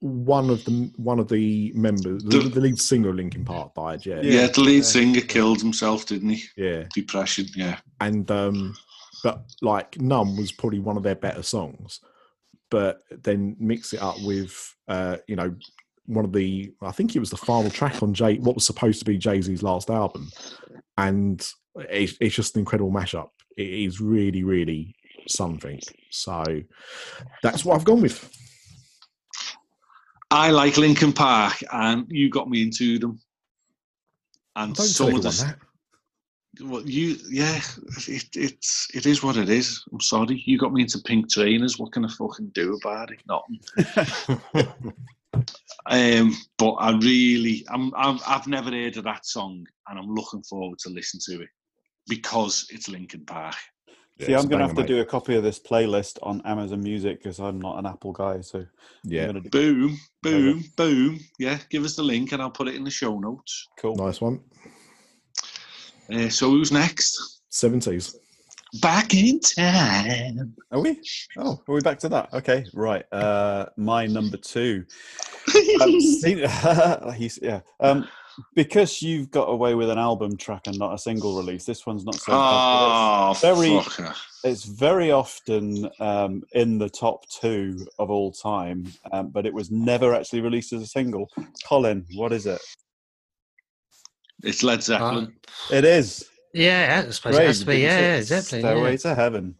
one 0.00 0.50
of 0.50 0.64
the 0.64 0.92
one 0.96 1.18
of 1.18 1.28
the 1.28 1.72
members, 1.74 2.22
the, 2.24 2.38
the 2.38 2.60
lead 2.60 2.78
singer 2.78 3.08
of 3.08 3.16
Linkin 3.16 3.44
Park, 3.44 3.74
died. 3.74 4.04
Yeah, 4.04 4.20
Yeah, 4.22 4.46
the 4.48 4.60
lead 4.60 4.76
yeah. 4.76 4.82
singer 4.82 5.20
killed 5.22 5.60
himself, 5.60 6.06
didn't 6.06 6.30
he? 6.30 6.44
yeah. 6.56 6.84
Depression. 6.94 7.46
Yeah. 7.56 7.78
and 8.00 8.30
um 8.30 8.74
but 9.22 9.44
like 9.62 9.98
numb 10.00 10.36
was 10.36 10.52
probably 10.52 10.80
one 10.80 10.98
of 10.98 11.02
their 11.02 11.14
better 11.14 11.42
songs 11.42 12.00
but 12.70 12.98
then 13.22 13.56
mix 13.58 13.94
it 13.94 14.02
up 14.02 14.16
with 14.22 14.74
uh 14.88 15.16
you 15.26 15.34
know 15.36 15.54
one 16.06 16.24
of 16.24 16.32
the 16.32 16.72
i 16.82 16.90
think 16.90 17.14
it 17.14 17.20
was 17.20 17.30
the 17.30 17.36
final 17.36 17.70
track 17.70 18.02
on 18.02 18.12
jay 18.12 18.36
what 18.38 18.54
was 18.54 18.66
supposed 18.66 18.98
to 18.98 19.04
be 19.04 19.16
jay-z's 19.16 19.62
last 19.62 19.90
album 19.90 20.30
and 20.98 21.48
it's, 21.90 22.14
it's 22.20 22.34
just 22.34 22.54
an 22.56 22.60
incredible 22.60 22.92
mashup 22.92 23.28
it 23.56 23.68
is 23.68 24.00
really 24.00 24.42
really 24.42 24.94
something 25.28 25.80
so 26.10 26.44
that's 27.42 27.64
what 27.64 27.74
i've 27.74 27.84
gone 27.84 28.02
with 28.02 28.30
I 30.30 30.50
like 30.50 30.76
Linkin 30.78 31.12
Park, 31.12 31.62
and 31.72 32.06
you 32.08 32.28
got 32.28 32.50
me 32.50 32.62
into 32.62 32.98
them. 32.98 33.20
And 34.56 34.74
don't 34.74 34.86
some 34.86 35.14
of 35.14 35.22
the 35.22 35.28
that 35.28 35.58
well, 36.62 36.82
you 36.82 37.16
yeah, 37.28 37.60
it, 38.08 38.28
it's 38.34 38.88
it 38.94 39.06
is 39.06 39.22
what 39.22 39.36
it 39.36 39.48
is. 39.48 39.84
I'm 39.92 40.00
sorry, 40.00 40.42
you 40.44 40.58
got 40.58 40.72
me 40.72 40.82
into 40.82 40.98
pink 41.00 41.30
trainers. 41.30 41.78
What 41.78 41.92
can 41.92 42.04
I 42.04 42.08
fucking 42.08 42.50
do 42.54 42.78
about 42.82 43.10
it? 43.12 43.20
Nothing. 43.26 44.72
Um, 45.86 46.34
but 46.58 46.72
I 46.74 46.92
really, 46.92 47.66
I'm, 47.70 47.92
I'm, 47.96 48.18
I've 48.26 48.46
never 48.46 48.70
heard 48.70 48.96
of 48.96 49.04
that 49.04 49.26
song, 49.26 49.66
and 49.88 49.98
I'm 49.98 50.08
looking 50.14 50.42
forward 50.42 50.78
to 50.80 50.90
listen 50.90 51.20
to 51.26 51.42
it 51.42 51.48
because 52.08 52.66
it's 52.70 52.88
Linkin 52.88 53.24
Park. 53.24 53.56
Yeah, 54.18 54.26
See, 54.26 54.32
I'm 54.34 54.46
going 54.48 54.60
to 54.60 54.66
have 54.66 54.76
to 54.76 54.82
mate. 54.82 54.88
do 54.88 55.00
a 55.00 55.04
copy 55.04 55.34
of 55.34 55.42
this 55.42 55.58
playlist 55.58 56.18
on 56.22 56.40
Amazon 56.44 56.82
Music 56.82 57.18
because 57.18 57.40
I'm 57.40 57.60
not 57.60 57.78
an 57.78 57.86
Apple 57.86 58.12
guy. 58.12 58.40
So 58.42 58.64
yeah 59.04 59.26
I'm 59.26 59.32
going 59.32 59.42
to 59.42 59.50
do 59.50 59.74
Boom, 59.88 59.98
boom, 60.22 60.64
boom. 60.76 61.20
Yeah, 61.38 61.58
give 61.68 61.84
us 61.84 61.96
the 61.96 62.02
link, 62.02 62.32
and 62.32 62.40
I'll 62.40 62.50
put 62.50 62.68
it 62.68 62.76
in 62.76 62.84
the 62.84 62.90
show 62.90 63.18
notes. 63.18 63.66
cool. 63.78 63.96
nice 63.96 64.20
one 64.20 64.40
Uh, 66.12 66.28
so 66.28 66.50
who's 66.50 66.70
next? 66.70 67.40
70s 67.50 68.14
Back 68.80 69.14
in 69.14 69.38
time. 69.40 70.54
Are 70.72 70.80
we? 70.80 71.00
Oh, 71.38 71.62
are 71.68 71.74
we 71.74 71.80
back 71.80 71.98
to 72.00 72.08
that? 72.08 72.32
Okay, 72.34 72.64
right. 72.74 73.04
Uh, 73.12 73.66
my 73.76 74.06
number 74.06 74.36
two. 74.36 74.84
Um, 75.80 76.00
see- 76.00 76.44
he's 77.16 77.38
yeah. 77.40 77.60
Um, 77.80 78.08
because 78.56 79.00
you've 79.00 79.30
got 79.30 79.44
away 79.44 79.76
with 79.76 79.90
an 79.90 79.98
album 79.98 80.36
track 80.36 80.62
and 80.66 80.76
not 80.76 80.92
a 80.92 80.98
single 80.98 81.36
release. 81.36 81.64
This 81.64 81.86
one's 81.86 82.04
not 82.04 82.16
so. 82.16 82.32
Oh, 82.32 83.36
Very- 83.40 83.68
fucker. 83.68 84.14
It's 84.42 84.64
very 84.64 85.10
often 85.12 85.88
um, 86.00 86.42
in 86.52 86.76
the 86.78 86.90
top 86.90 87.26
two 87.30 87.86
of 87.98 88.10
all 88.10 88.30
time, 88.32 88.92
um, 89.12 89.28
but 89.28 89.46
it 89.46 89.54
was 89.54 89.70
never 89.70 90.14
actually 90.14 90.40
released 90.42 90.72
as 90.72 90.82
a 90.82 90.86
single. 90.86 91.30
Colin, 91.66 92.04
what 92.14 92.32
is 92.32 92.44
it? 92.46 92.60
It's 94.42 94.62
Led 94.62 94.82
Zeppelin. 94.82 95.32
Uh, 95.70 95.76
It 95.76 95.84
is. 95.84 96.28
Yeah, 96.54 97.04
I 97.06 97.10
suppose 97.10 97.36
it 97.36 97.46
has 97.46 97.60
to 97.60 97.66
be. 97.66 97.78
Yeah, 97.78 97.90
say 97.98 98.02
yeah, 98.16 98.22
Zeppelin. 98.22 98.60
Stairway 98.62 98.90
Yeah. 98.92 98.96
to 98.98 99.14
Heaven. 99.14 99.54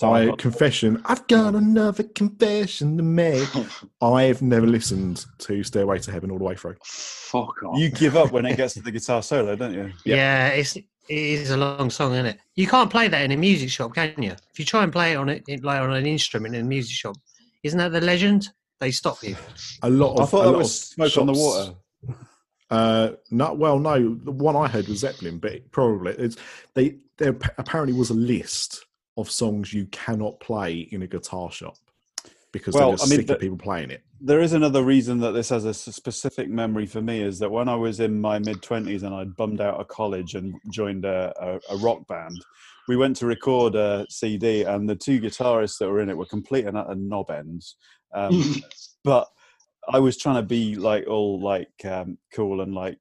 by 0.00 0.22
I'm 0.22 0.36
confession 0.36 1.02
i've 1.04 1.26
got 1.26 1.54
another 1.54 2.02
confession 2.02 2.96
to 2.96 3.02
make 3.02 3.46
i've 4.00 4.40
never 4.40 4.66
listened 4.66 5.26
to 5.40 5.62
stairway 5.62 5.98
to 5.98 6.10
heaven 6.10 6.30
all 6.30 6.38
the 6.38 6.44
way 6.44 6.54
through 6.54 6.76
Fuck 6.82 7.62
off. 7.64 7.78
you 7.78 7.90
give 7.90 8.16
up 8.16 8.32
when 8.32 8.46
it 8.46 8.56
gets 8.56 8.72
to 8.74 8.80
the 8.82 8.90
guitar 8.96 9.22
solo, 9.22 9.54
don't 9.56 9.74
you? 9.74 9.92
Yeah. 10.06 10.16
Yeah, 10.16 10.48
it's 10.48 10.74
it 10.76 10.86
is 11.08 11.50
a 11.50 11.56
long 11.56 11.90
song, 11.90 12.12
isn't 12.14 12.26
it? 12.26 12.38
You 12.54 12.66
can't 12.66 12.90
play 12.90 13.08
that 13.08 13.22
in 13.22 13.30
a 13.32 13.36
music 13.36 13.68
shop, 13.70 13.94
can 13.94 14.14
you? 14.22 14.32
If 14.52 14.58
you 14.58 14.64
try 14.64 14.82
and 14.84 14.92
play 14.92 15.12
it 15.12 15.16
on 15.16 15.28
it, 15.28 15.44
it- 15.48 15.62
like 15.64 15.80
on 15.80 15.92
an 15.92 16.06
instrument 16.06 16.54
in 16.56 16.62
a 16.62 16.68
music 16.68 16.94
shop, 16.96 17.16
isn't 17.62 17.78
that 17.78 17.92
the 17.92 18.00
legend? 18.00 18.48
They 18.80 18.90
stop 18.92 19.22
you. 19.22 19.36
a 19.82 19.90
lot 19.90 20.14
of 20.14 20.20
I 20.22 20.26
thought 20.26 20.46
a 20.48 20.52
that 20.52 20.58
was 20.58 20.70
of 20.98 21.10
Smoke 21.10 21.18
on 21.18 21.26
the 21.26 21.32
Water. 21.34 21.74
Uh, 22.70 23.12
no, 23.30 23.52
well, 23.52 23.78
no. 23.78 24.14
The 24.14 24.30
one 24.30 24.56
I 24.56 24.68
heard 24.68 24.88
was 24.88 25.00
Zeppelin, 25.00 25.38
but 25.38 25.52
it 25.52 25.72
probably 25.72 26.12
it's 26.12 26.36
they. 26.74 26.96
There 27.18 27.36
apparently 27.58 27.92
was 27.92 28.10
a 28.10 28.14
list 28.14 28.86
of 29.16 29.30
songs 29.30 29.74
you 29.74 29.86
cannot 29.86 30.40
play 30.40 30.88
in 30.90 31.02
a 31.02 31.06
guitar 31.06 31.50
shop 31.50 31.76
because 32.52 32.74
Well, 32.74 32.88
they're 32.88 32.96
just 32.96 33.06
I 33.06 33.10
mean, 33.10 33.18
sick 33.20 33.26
the- 33.26 33.34
of 33.34 33.40
people 33.40 33.58
playing 33.58 33.90
it. 33.90 34.02
There 34.22 34.40
is 34.40 34.52
another 34.52 34.82
reason 34.82 35.18
that 35.20 35.32
this 35.32 35.48
has 35.48 35.64
a 35.64 35.72
specific 35.72 36.48
memory 36.50 36.84
for 36.84 37.00
me 37.00 37.22
is 37.22 37.38
that 37.38 37.50
when 37.50 37.68
I 37.70 37.74
was 37.74 38.00
in 38.00 38.20
my 38.20 38.38
mid 38.38 38.60
20s 38.60 39.02
and 39.02 39.14
I'd 39.14 39.34
bummed 39.34 39.62
out 39.62 39.80
of 39.80 39.88
college 39.88 40.34
and 40.34 40.54
joined 40.70 41.06
a, 41.06 41.32
a, 41.40 41.74
a 41.74 41.76
rock 41.78 42.06
band, 42.06 42.38
we 42.86 42.96
went 42.96 43.16
to 43.16 43.26
record 43.26 43.76
a 43.76 44.04
CD 44.10 44.62
and 44.64 44.86
the 44.88 44.94
two 44.96 45.20
guitarists 45.20 45.78
that 45.78 45.88
were 45.88 46.00
in 46.00 46.10
it 46.10 46.16
were 46.18 46.26
complete 46.26 46.66
and 46.66 46.76
utter 46.76 46.94
knob 46.96 47.30
ends. 47.30 47.76
Um, 48.14 48.56
but 49.04 49.28
I 49.92 49.98
was 49.98 50.16
trying 50.16 50.36
to 50.36 50.42
be 50.42 50.76
like 50.76 51.06
all 51.06 51.40
like 51.40 51.84
um, 51.84 52.18
cool 52.32 52.60
and 52.60 52.74
like 52.74 52.98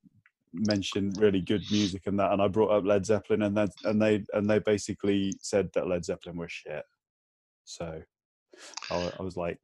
mention 0.53 1.11
really 1.17 1.41
good 1.41 1.63
music 1.71 2.03
and 2.07 2.19
that, 2.19 2.31
and 2.31 2.41
I 2.41 2.47
brought 2.47 2.71
up 2.71 2.85
Led 2.85 3.05
Zeppelin 3.05 3.43
and 3.43 3.55
that, 3.57 3.69
and 3.85 4.01
they 4.01 4.23
and 4.33 4.49
they 4.49 4.59
basically 4.59 5.33
said 5.41 5.69
that 5.73 5.87
Led 5.87 6.05
Zeppelin 6.05 6.37
was 6.37 6.51
shit. 6.51 6.83
So 7.65 8.01
I, 8.91 9.11
I 9.19 9.23
was 9.23 9.37
like, 9.37 9.59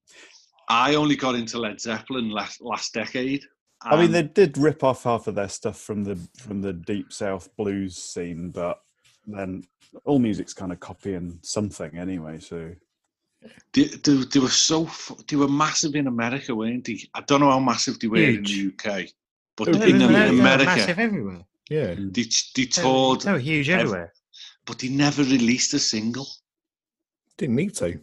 I 0.70 0.96
only 0.96 1.16
got 1.16 1.36
into 1.36 1.60
Led 1.60 1.82
Zeppelin 1.82 2.30
last 2.30 2.62
last 2.62 2.94
decade. 2.94 3.44
I 3.82 4.02
mean, 4.02 4.12
they 4.12 4.24
did 4.24 4.58
rip 4.58 4.84
off 4.84 5.04
half 5.04 5.28
of 5.28 5.36
their 5.36 5.50
stuff 5.50 5.80
from 5.80 6.04
the 6.04 6.20
from 6.38 6.62
the 6.62 6.74
deep 6.74 7.12
south 7.12 7.50
blues 7.56 7.98
scene, 7.98 8.52
but 8.52 8.80
then 9.28 9.64
all 10.06 10.20
music's 10.20 10.54
kind 10.54 10.72
of 10.72 10.80
copying 10.80 11.40
something 11.44 11.98
anyway. 11.98 12.40
So 12.40 12.74
they, 13.74 13.84
they, 13.86 14.16
they 14.32 14.40
were 14.40 14.50
so 14.50 14.90
they 15.28 15.36
were 15.36 15.48
massive 15.48 15.96
in 15.96 16.08
America, 16.08 16.54
weren't 16.56 16.86
they? 16.86 17.00
I 17.14 17.22
don't 17.22 17.40
know 17.42 17.50
how 17.52 17.60
massive 17.60 18.00
they 18.00 18.08
were 18.08 18.18
Huge. 18.18 18.58
in 18.60 18.74
the 18.84 18.90
UK, 19.02 19.08
but 19.56 19.66
They 19.66 19.72
were 19.80 19.86
in 19.86 19.98
They 20.00 20.06
were- 20.08 20.12
they 20.14 20.32
were 20.32 20.40
America, 20.40 20.66
massive 20.66 21.00
everywhere. 21.00 21.46
Yeah, 21.70 21.96
they, 21.96 22.24
they 22.24 22.30
They 22.56 22.66
toured, 22.66 23.20
were, 23.20 23.24
they 23.26 23.32
were 23.34 23.40
huge 23.40 23.70
ev- 23.70 23.80
everywhere. 23.80 24.14
but 24.66 24.80
they 24.80 24.90
never 24.90 25.24
released 25.24 25.74
a 25.74 25.80
single. 25.80 26.28
didn't 27.38 27.56
need 27.56 27.74
to. 27.76 28.00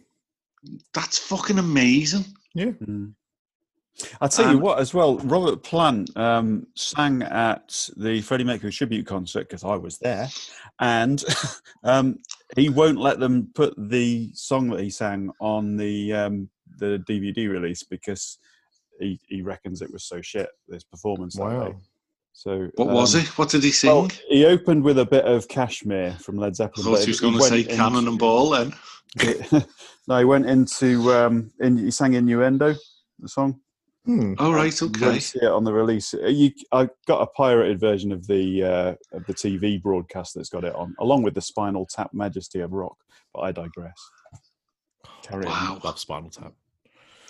That's 0.93 1.17
fucking 1.19 1.59
amazing. 1.59 2.25
Yeah. 2.53 2.71
I'll 4.21 4.29
tell 4.29 4.49
you 4.49 4.57
Um, 4.57 4.61
what, 4.61 4.79
as 4.79 4.93
well, 4.93 5.17
Robert 5.19 5.61
Plant 5.61 6.15
um, 6.17 6.65
sang 6.75 7.21
at 7.21 7.89
the 7.95 8.21
Freddie 8.21 8.43
Mercury 8.43 8.71
tribute 8.71 9.05
concert 9.05 9.47
because 9.47 9.63
I 9.63 9.75
was 9.75 9.97
there, 9.99 10.29
and 10.79 11.23
um, 11.83 12.17
he 12.55 12.69
won't 12.69 12.99
let 12.99 13.19
them 13.19 13.49
put 13.55 13.73
the 13.77 14.31
song 14.33 14.69
that 14.69 14.81
he 14.81 14.89
sang 14.89 15.31
on 15.39 15.77
the 15.77 16.13
um, 16.13 16.49
the 16.77 17.03
DVD 17.07 17.49
release 17.49 17.83
because 17.83 18.37
he, 18.99 19.19
he 19.27 19.41
reckons 19.41 19.81
it 19.81 19.91
was 19.91 20.03
so 20.03 20.21
shit 20.21 20.49
this 20.67 20.83
performance. 20.83 21.35
Wow. 21.35 21.69
day. 21.69 21.75
So 22.33 22.69
What 22.75 22.89
was 22.89 23.15
um, 23.15 23.21
it? 23.21 23.27
What 23.37 23.49
did 23.49 23.63
he 23.63 23.71
sing? 23.71 23.89
Well, 23.91 24.07
he 24.27 24.45
opened 24.45 24.83
with 24.83 24.97
a 24.99 25.05
bit 25.05 25.25
of 25.25 25.47
Kashmir 25.47 26.13
from 26.13 26.37
Led 26.37 26.53
I 26.53 26.53
Zeppelin. 26.53 26.85
thought 26.85 26.91
but 26.93 27.03
he 27.03 27.11
was 27.11 27.19
going 27.19 27.35
to 27.35 27.41
say 27.41 27.59
into- 27.61 27.75
Cannon 27.75 28.07
and 28.07 28.19
Ball 28.19 28.49
then. 28.49 28.73
no, 30.07 30.17
he 30.17 30.25
went 30.25 30.47
into 30.47 31.13
um, 31.13 31.51
in, 31.59 31.77
he 31.77 31.91
sang 31.91 32.13
Innuendo, 32.13 32.75
the 33.19 33.29
song. 33.29 33.59
Hmm. 34.05 34.33
Oh, 34.37 34.51
right, 34.51 34.79
You 34.81 34.87
okay. 34.87 35.05
won't 35.07 35.23
see 35.23 35.39
it 35.39 35.45
on 35.51 35.63
the 35.63 35.71
release. 35.71 36.13
Uh, 36.13 36.27
You, 36.27 36.51
I 36.73 36.89
got 37.07 37.21
a 37.21 37.27
pirated 37.27 37.79
version 37.79 38.11
of 38.11 38.27
the 38.27 38.63
uh, 38.63 38.95
of 39.15 39.25
the 39.27 39.33
TV 39.33 39.81
broadcast 39.81 40.35
that's 40.35 40.49
got 40.49 40.65
it 40.65 40.75
on, 40.75 40.93
along 40.99 41.23
with 41.23 41.35
the 41.35 41.41
Spinal 41.41 41.85
Tap 41.85 42.13
Majesty 42.13 42.59
of 42.59 42.73
Rock. 42.73 42.97
But 43.33 43.41
I 43.41 43.51
digress. 43.53 43.95
Carry. 45.21 45.45
Wow. 45.45 45.79
Love 45.83 45.97
Spinal 45.99 46.29
Tap. 46.29 46.51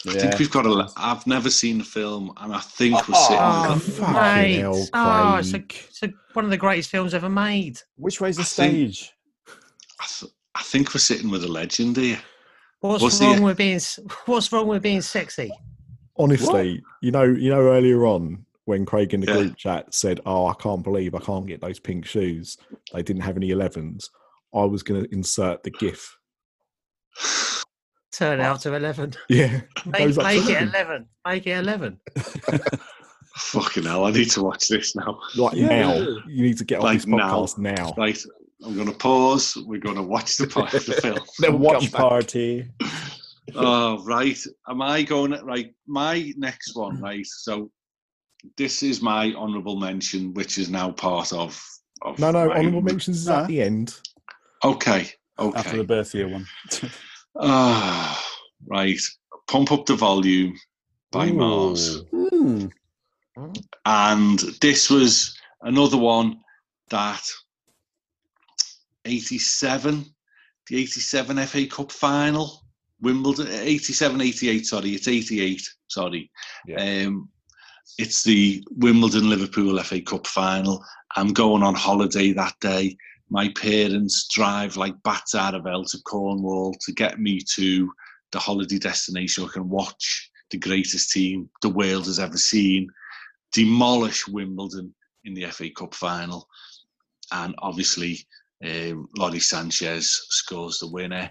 I 0.08 0.14
Yeah. 0.14 0.20
think 0.20 0.40
we've 0.40 0.52
got 0.52 0.66
a. 0.66 0.90
I've 0.98 1.26
never 1.28 1.52
seen 1.52 1.78
the 1.78 1.84
film, 1.84 2.34
and 2.38 2.54
I 2.54 2.60
think 2.60 2.96
we're 3.08 3.16
Oh, 3.16 3.28
sitting. 3.28 3.38
Oh, 3.40 3.74
with 3.76 3.98
fucking 4.00 4.14
mate. 4.16 4.60
hell, 4.60 4.88
oh, 4.94 5.36
it's, 5.38 5.54
a, 5.54 5.58
it's 5.58 6.04
a, 6.04 6.10
one 6.34 6.44
of 6.44 6.52
the 6.52 6.58
greatest 6.58 6.90
films 6.90 7.14
ever 7.14 7.30
made. 7.30 7.80
Which 7.98 8.20
way's 8.20 8.36
the 8.38 8.42
I 8.42 8.46
think- 8.46 8.94
stage? 8.96 9.12
I, 10.02 10.06
th- 10.08 10.32
I 10.56 10.64
think 10.64 10.94
we're 10.94 11.00
sitting 11.00 11.30
with 11.30 11.44
a 11.44 11.48
legend 11.48 11.98
here. 11.98 12.20
What's, 12.82 13.02
What's 13.04 13.20
the- 13.20 13.28
wrong 13.28 13.44
with 13.44 13.58
being? 13.58 13.80
What's 14.26 14.52
wrong 14.52 14.68
with 14.68 14.82
being 14.82 15.02
sexy? 15.04 15.52
Honestly, 16.18 16.82
you 17.02 17.12
know, 17.12 17.24
you 17.24 17.50
know, 17.50 17.62
earlier 17.62 18.06
on 18.06 18.46
when 18.66 18.86
Craig 18.86 19.14
in 19.14 19.22
the 19.22 19.28
Yeah. 19.28 19.34
group 19.34 19.58
chat 19.58 19.94
said, 19.94 20.20
"Oh, 20.26 20.48
I 20.48 20.54
can't 20.54 20.84
believe 20.84 21.16
I 21.16 21.20
can't 21.20 21.48
get 21.48 21.60
those 21.62 21.80
pink 21.80 22.06
shoes. 22.06 22.58
They 22.94 23.02
didn't 23.04 23.24
have 23.24 23.36
any 23.38 23.50
11s." 23.50 24.10
I 24.56 24.64
was 24.66 24.84
going 24.84 25.04
to 25.04 25.12
insert 25.14 25.64
the 25.64 25.72
GIF. 25.72 26.16
Turn 28.12 28.40
out 28.40 28.62
to 28.62 28.74
eleven. 28.76 29.14
Yeah, 29.30 29.62
Make, 29.88 29.98
goes 30.04 30.18
up 30.20 30.26
make 30.26 30.46
it 30.48 30.62
11. 30.62 31.08
Make 31.26 31.48
it 31.48 31.58
eleven. 31.58 32.00
Fucking 33.36 33.84
hell! 33.84 34.06
I 34.06 34.12
need 34.12 34.30
to 34.32 34.44
watch 34.44 34.68
this 34.68 34.96
now. 34.96 35.20
like 35.36 35.56
Yeah. 35.56 35.68
now. 35.68 35.94
You 36.28 36.44
need 36.44 36.58
to 36.60 36.64
get 36.66 36.78
on 36.80 36.84
Like 36.86 36.98
this 36.98 37.06
podcast 37.08 37.58
now. 37.58 37.94
Right, 37.98 38.20
I'm 38.64 38.76
going 38.76 38.88
to 38.92 38.96
pause. 38.96 39.58
We're 39.66 39.80
going 39.80 39.96
to 39.96 40.04
watch 40.04 40.38
the, 40.38 40.46
po- 40.54 40.68
the 40.68 40.80
film. 40.80 41.18
Then 41.40 41.58
Watch 41.60 41.92
party. 41.92 42.70
Oh, 43.56 44.04
right. 44.06 44.38
Am 44.68 44.82
I 44.82 45.04
going? 45.04 45.32
Right. 45.44 45.74
My 45.88 46.32
next 46.38 46.76
one. 46.76 47.00
Right. 47.02 47.26
So 47.26 47.70
this 48.58 48.84
is 48.84 49.02
my 49.02 49.34
honourable 49.34 49.76
mention, 49.78 50.34
which 50.34 50.58
is 50.58 50.70
now 50.70 50.92
part 50.92 51.34
of. 51.34 51.62
of 52.04 52.18
No, 52.20 52.32
no, 52.32 52.48
my- 52.48 52.56
honourable 52.58 52.82
mentions 52.82 53.18
is 53.22 53.28
at 53.30 53.48
the 53.48 53.62
end. 53.62 53.96
Okay. 54.64 55.10
Okay. 55.40 55.58
After 55.60 55.72
the 55.72 55.78
Okay. 55.80 55.86
birth 55.88 56.16
year 56.16 56.28
one. 56.30 56.48
Ah, 57.40 58.24
right. 58.68 59.00
Pump 59.48 59.72
up 59.72 59.86
the 59.86 59.96
volume. 59.96 60.58
by 61.12 61.30
MARRS. 61.30 62.06
Hmm. 62.10 62.68
And 63.86 64.40
this 64.62 64.90
was 64.90 65.38
another 65.62 65.98
one 65.98 66.40
that 66.90 67.24
87, 69.06 70.06
the 70.68 70.78
87 70.78 71.38
FA 71.46 71.68
Cup 71.68 71.92
final, 71.92 72.63
Wimbledon, 73.04 73.48
87, 73.50 74.22
88, 74.22 74.66
sorry, 74.66 74.90
it's 74.92 75.08
88, 75.08 75.62
sorry. 75.88 76.32
Um, 76.80 77.30
it's 77.98 78.24
the 78.24 78.64
Wimbledon 78.72 79.30
Liverpool 79.30 79.78
FA 79.84 80.02
Cup 80.02 80.26
final. 80.26 80.84
I'm 81.16 81.34
going 81.34 81.64
on 81.64 81.76
holiday 81.76 82.32
that 82.32 82.56
day. 82.62 82.98
My 83.30 83.50
parents 83.50 84.28
drive 84.34 84.78
like 84.78 84.96
bats 85.04 85.36
out 85.36 85.54
of 85.54 85.66
hell 85.66 85.84
to 85.86 85.98
Cornwall 86.04 86.74
to 86.82 86.92
get 86.94 87.20
me 87.20 87.42
to 87.56 87.92
the 88.32 88.40
holiday 88.40 88.80
destination. 88.80 89.44
I 89.44 89.52
can 89.52 89.70
watch 89.70 90.32
the 90.50 90.58
greatest 90.58 91.12
team 91.12 91.50
the 91.62 91.70
world 91.70 92.06
has 92.06 92.20
ever 92.20 92.38
seen 92.38 92.88
demolish 93.52 94.28
Wimbledon 94.28 94.94
in 95.26 95.34
the 95.34 95.46
FA 95.48 95.70
Cup 95.70 95.94
final. 95.94 96.48
And 97.32 97.54
obviously, 97.60 98.26
um, 98.64 99.10
Lawrie 99.18 99.40
Sanchez 99.40 100.26
scores 100.30 100.80
the 100.80 100.88
winner. 100.88 101.30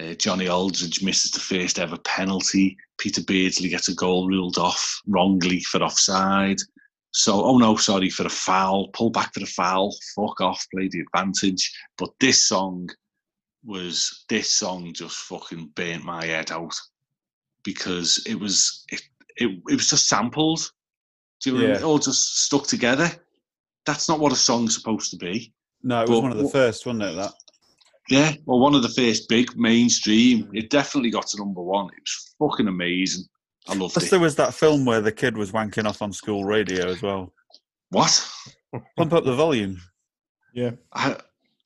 Uh, 0.00 0.14
Johnny 0.14 0.48
Aldridge 0.48 1.02
misses 1.02 1.30
the 1.30 1.40
first 1.40 1.78
ever 1.78 1.98
penalty. 1.98 2.76
Peter 2.98 3.22
Beardsley 3.22 3.68
gets 3.68 3.88
a 3.88 3.94
goal 3.94 4.28
ruled 4.28 4.56
off 4.56 5.00
wrongly 5.06 5.60
for 5.60 5.82
offside. 5.82 6.58
So, 7.10 7.44
oh 7.44 7.58
no, 7.58 7.76
sorry, 7.76 8.08
for 8.08 8.24
a 8.24 8.30
foul. 8.30 8.88
Pull 8.88 9.10
back 9.10 9.34
for 9.34 9.40
the 9.40 9.46
foul. 9.46 9.94
Fuck 10.16 10.40
off, 10.40 10.66
play 10.72 10.88
the 10.88 11.00
advantage. 11.00 11.70
But 11.98 12.10
this 12.20 12.48
song 12.48 12.88
was, 13.64 14.24
this 14.30 14.50
song 14.50 14.94
just 14.94 15.16
fucking 15.16 15.72
burnt 15.74 16.04
my 16.04 16.24
head 16.24 16.50
out 16.50 16.74
because 17.64 18.22
it 18.26 18.34
was, 18.34 18.86
it, 18.90 19.02
it, 19.36 19.50
it 19.68 19.74
was 19.74 19.90
just 19.90 20.08
samples. 20.08 20.72
Do 21.42 21.50
you 21.50 21.56
know 21.56 21.62
what 21.62 21.64
I 21.64 21.66
mean? 21.66 21.74
Yeah. 21.74 21.80
It 21.82 21.86
all 21.86 21.98
just 21.98 22.44
stuck 22.44 22.66
together. 22.66 23.10
That's 23.84 24.08
not 24.08 24.20
what 24.20 24.32
a 24.32 24.36
song's 24.36 24.74
supposed 24.74 25.10
to 25.10 25.16
be. 25.16 25.52
No, 25.82 26.02
it 26.02 26.08
was 26.08 26.18
But 26.18 26.22
one 26.22 26.32
of 26.32 26.38
the 26.38 26.48
first, 26.48 26.86
wasn't 26.86 27.02
it? 27.02 27.16
That 27.16 27.32
Yeah, 28.08 28.32
well, 28.46 28.58
one 28.58 28.74
of 28.74 28.82
the 28.82 28.88
first 28.88 29.28
big 29.28 29.56
mainstream. 29.56 30.50
It 30.52 30.70
definitely 30.70 31.10
got 31.10 31.26
to 31.28 31.38
number 31.38 31.62
one. 31.62 31.86
It 31.86 32.00
was 32.00 32.34
fucking 32.38 32.68
amazing. 32.68 33.24
I 33.68 33.74
loved 33.74 33.94
plus 33.94 34.06
it. 34.06 34.10
there 34.10 34.20
was 34.20 34.34
that 34.36 34.54
film 34.54 34.84
where 34.84 35.00
the 35.00 35.12
kid 35.12 35.36
was 35.36 35.52
wanking 35.52 35.86
off 35.86 36.02
on 36.02 36.12
school 36.12 36.44
radio 36.44 36.88
as 36.88 37.00
well. 37.00 37.32
What? 37.90 38.28
Pump 38.96 39.12
up 39.12 39.24
the 39.24 39.34
volume. 39.34 39.78
Yeah. 40.52 40.72
I, 40.92 41.16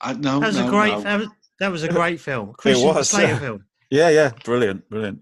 I 0.02 0.12
no, 0.12 0.40
That 0.40 0.48
was 0.48 0.56
no, 0.58 0.66
a 0.66 0.70
great. 0.70 0.92
no. 0.92 1.00
That 1.00 1.18
was, 1.20 1.28
that 1.60 1.72
was 1.72 1.82
a 1.84 1.88
great 1.92 2.20
film. 2.20 2.52
Christian 2.52 2.86
was, 2.86 3.08
Slater 3.10 3.28
yeah. 3.28 3.38
film. 3.38 3.64
Yeah, 3.90 4.08
yeah, 4.10 4.32
brilliant, 4.44 4.88
brilliant. 4.90 5.20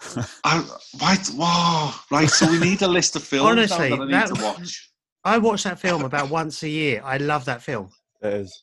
I, 0.44 0.64
right, 1.00 1.30
wow, 1.34 1.94
right. 2.10 2.28
So 2.28 2.50
we 2.50 2.58
need 2.60 2.82
a 2.82 2.88
list 2.88 3.16
of 3.16 3.24
films 3.24 3.50
Honestly, 3.50 3.90
now 3.90 3.96
that 3.96 4.02
I 4.02 4.06
need 4.06 4.12
that- 4.14 4.34
to 4.34 4.42
watch. 4.42 4.90
I 5.24 5.38
watch 5.38 5.62
that 5.64 5.78
film 5.78 6.02
about 6.04 6.30
once 6.30 6.62
a 6.64 6.68
year. 6.68 7.00
I 7.04 7.16
love 7.18 7.44
that 7.44 7.62
film. 7.62 7.90
It 8.22 8.32
is 8.34 8.62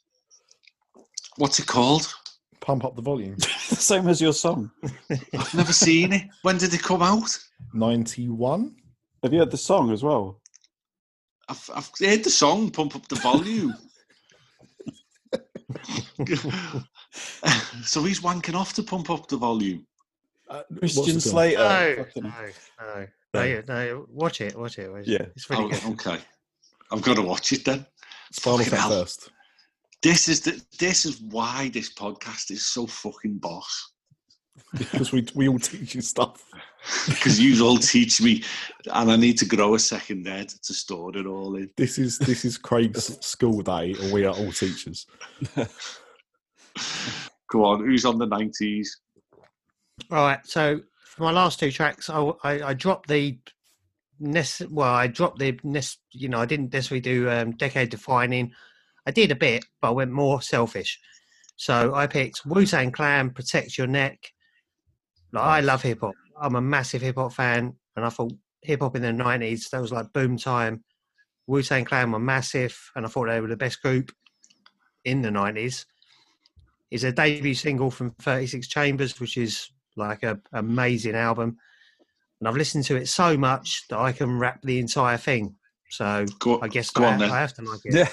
What's 1.40 1.58
it 1.58 1.68
called? 1.68 2.14
Pump 2.60 2.84
up 2.84 2.96
the 2.98 3.02
volume. 3.02 3.36
the 3.38 3.48
same 3.78 4.08
as 4.10 4.20
your 4.20 4.34
song. 4.34 4.70
I've 5.34 5.54
never 5.54 5.72
seen 5.72 6.12
it. 6.12 6.24
When 6.42 6.58
did 6.58 6.74
it 6.74 6.84
come 6.84 7.02
out? 7.02 7.30
91? 7.74 8.76
Have 9.24 9.32
you 9.34 9.40
heard 9.40 9.52
the 9.52 9.58
song 9.58 9.92
as 9.92 10.04
well? 10.04 10.42
I've, 11.48 11.70
I've 11.74 11.90
heard 12.00 12.24
the 12.26 12.30
song 12.30 12.70
"Pump 12.72 12.96
Up 12.98 13.08
the 13.08 13.16
Volume." 13.16 13.74
so 17.84 18.04
he's 18.04 18.20
wanking 18.20 18.56
off 18.56 18.74
to 18.74 18.84
pump 18.84 19.10
up 19.10 19.28
the 19.30 19.38
volume. 19.38 19.86
Uh, 20.50 20.64
what's 20.70 20.96
Christian 20.96 21.16
the? 21.16 21.22
Slater. 21.22 22.12
no, 22.18 22.22
no, 22.22 23.06
no, 23.34 23.44
no, 23.44 23.62
no. 23.68 24.06
Watch 24.10 24.42
it. 24.42 24.58
Watch 24.58 24.78
it. 24.80 24.92
Watch 24.92 25.08
it. 25.08 25.08
Yeah. 25.08 25.26
it's 25.36 25.50
really 25.50 25.66
Oh, 25.66 25.70
good. 25.70 25.84
okay, 26.08 26.18
I've 26.92 27.02
got 27.02 27.16
to 27.16 27.22
watch 27.22 27.54
it 27.54 27.64
then. 27.66 27.86
Spinal 28.32 28.60
Fucking 28.60 28.74
Tap 28.78 28.90
first. 28.90 29.30
This 30.02 30.30
is 30.30 30.41
the 30.41 30.62
this 30.80 31.06
is 31.06 31.22
why 31.22 31.70
this 31.74 31.93
podcast 31.93 32.52
is 32.52 32.66
so 32.66 32.88
fucking 32.88 33.38
boss. 33.39 33.91
Because 34.78 35.12
we, 35.12 35.26
we 35.36 35.47
all 35.47 35.60
teach 35.60 35.95
you 35.95 36.02
stuff. 36.02 36.43
Because 37.08 37.39
you 37.39 37.66
all 37.66 37.78
teach 37.78 38.22
me, 38.22 38.43
and 38.93 39.12
I 39.12 39.16
need 39.16 39.38
to 39.39 39.45
grow 39.45 39.76
a 39.76 39.80
second 39.80 40.28
head 40.28 40.50
to 40.50 40.74
store 40.74 41.16
it 41.18 41.26
all 41.26 41.56
in. 41.56 41.70
This 41.76 41.97
is 41.97 42.18
this 42.20 42.45
is 42.45 42.58
Craig's 42.58 43.18
school 43.26 43.62
day, 43.62 43.95
and 44.00 44.14
we 44.14 44.26
are 44.26 44.34
all 44.34 44.52
teachers. 44.52 45.06
Go 47.50 47.66
on, 47.66 47.84
who's 47.84 48.06
on 48.06 48.18
the 48.18 48.26
nineties? 48.26 49.02
All 50.12 50.26
right. 50.26 50.45
So 50.45 50.82
for 51.04 51.24
my 51.24 51.32
last 51.32 51.60
two 51.60 51.72
tracks, 51.72 52.10
I, 52.10 52.32
I, 52.43 52.70
I 52.70 52.74
dropped 52.74 53.10
the 53.10 53.38
nec- 54.20 54.70
well, 54.70 54.93
I 54.93 55.08
dropped 55.08 55.39
the 55.39 55.60
nec- 55.64 55.97
you 56.12 56.30
know, 56.30 56.39
I 56.39 56.45
didn't 56.45 56.72
necessarily 56.72 57.02
do 57.02 57.30
um, 57.30 57.52
decade 57.52 57.89
defining. 57.89 58.54
I 59.06 59.12
did 59.12 59.32
a 59.32 59.36
bit, 59.36 59.66
but 59.82 59.89
I 59.89 59.91
went 59.91 60.12
more 60.12 60.41
selfish. 60.41 61.00
So 61.56 61.93
I 61.93 62.08
picked 62.08 62.45
Wu 62.45 62.66
Tang 62.66 62.91
Clan, 62.91 63.32
Protect 63.32 63.78
Your 63.78 63.88
Neck. 63.88 64.32
Like, 65.34 65.43
I 65.43 65.60
love 65.60 65.82
hip 65.82 66.00
hop. 66.02 66.16
I'm 66.41 66.56
a 66.56 66.62
massive 66.62 67.02
hip 67.02 67.16
hop 67.18 67.34
fan, 67.34 67.76
and 67.95 68.06
I 68.06 68.10
thought 68.10 68.34
hip 68.62 68.82
hop 68.82 68.95
in 68.95 69.02
the 69.02 69.10
'90s 69.10 69.70
that 69.70 69.82
was 69.82 69.91
like 69.91 70.14
boom 70.14 70.38
time. 70.38 70.84
Wu 71.47 71.62
Tang 71.62 71.86
Clan 71.86 72.12
were 72.12 72.20
massive, 72.20 72.78
and 72.95 73.06
I 73.06 73.10
thought 73.10 73.28
they 73.28 73.41
were 73.41 73.47
the 73.47 73.58
best 73.58 73.82
group 73.82 74.12
in 75.04 75.22
the 75.22 75.30
'90s. 75.30 75.86
Is 76.91 77.04
a 77.04 77.12
debut 77.12 77.54
single 77.54 77.91
from 77.91 78.12
36 78.22 78.68
Chambers, 78.68 79.20
which 79.20 79.38
is 79.38 79.70
like 79.95 80.24
a 80.24 80.39
amazing 80.54 81.16
album, 81.16 81.58
and 82.39 82.47
I've 82.47 82.56
listened 82.56 82.86
to 82.86 82.95
it 82.95 83.08
so 83.08 83.38
much 83.38 83.84
that 83.89 84.00
I 84.00 84.12
can 84.12 84.39
rap 84.39 84.62
the 84.64 84.80
entire 84.80 85.18
thing. 85.18 85.56
So 85.89 86.26
Go, 86.39 86.62
I 86.62 86.68
guess 86.68 86.89
go 86.89 87.04
I, 87.04 87.14
on 87.14 87.20
then. 87.20 87.32
I 87.32 87.41
have 87.41 87.54
to 87.56 87.62
like 87.64 87.82
it. 87.84 87.93
Yeah, 87.93 88.10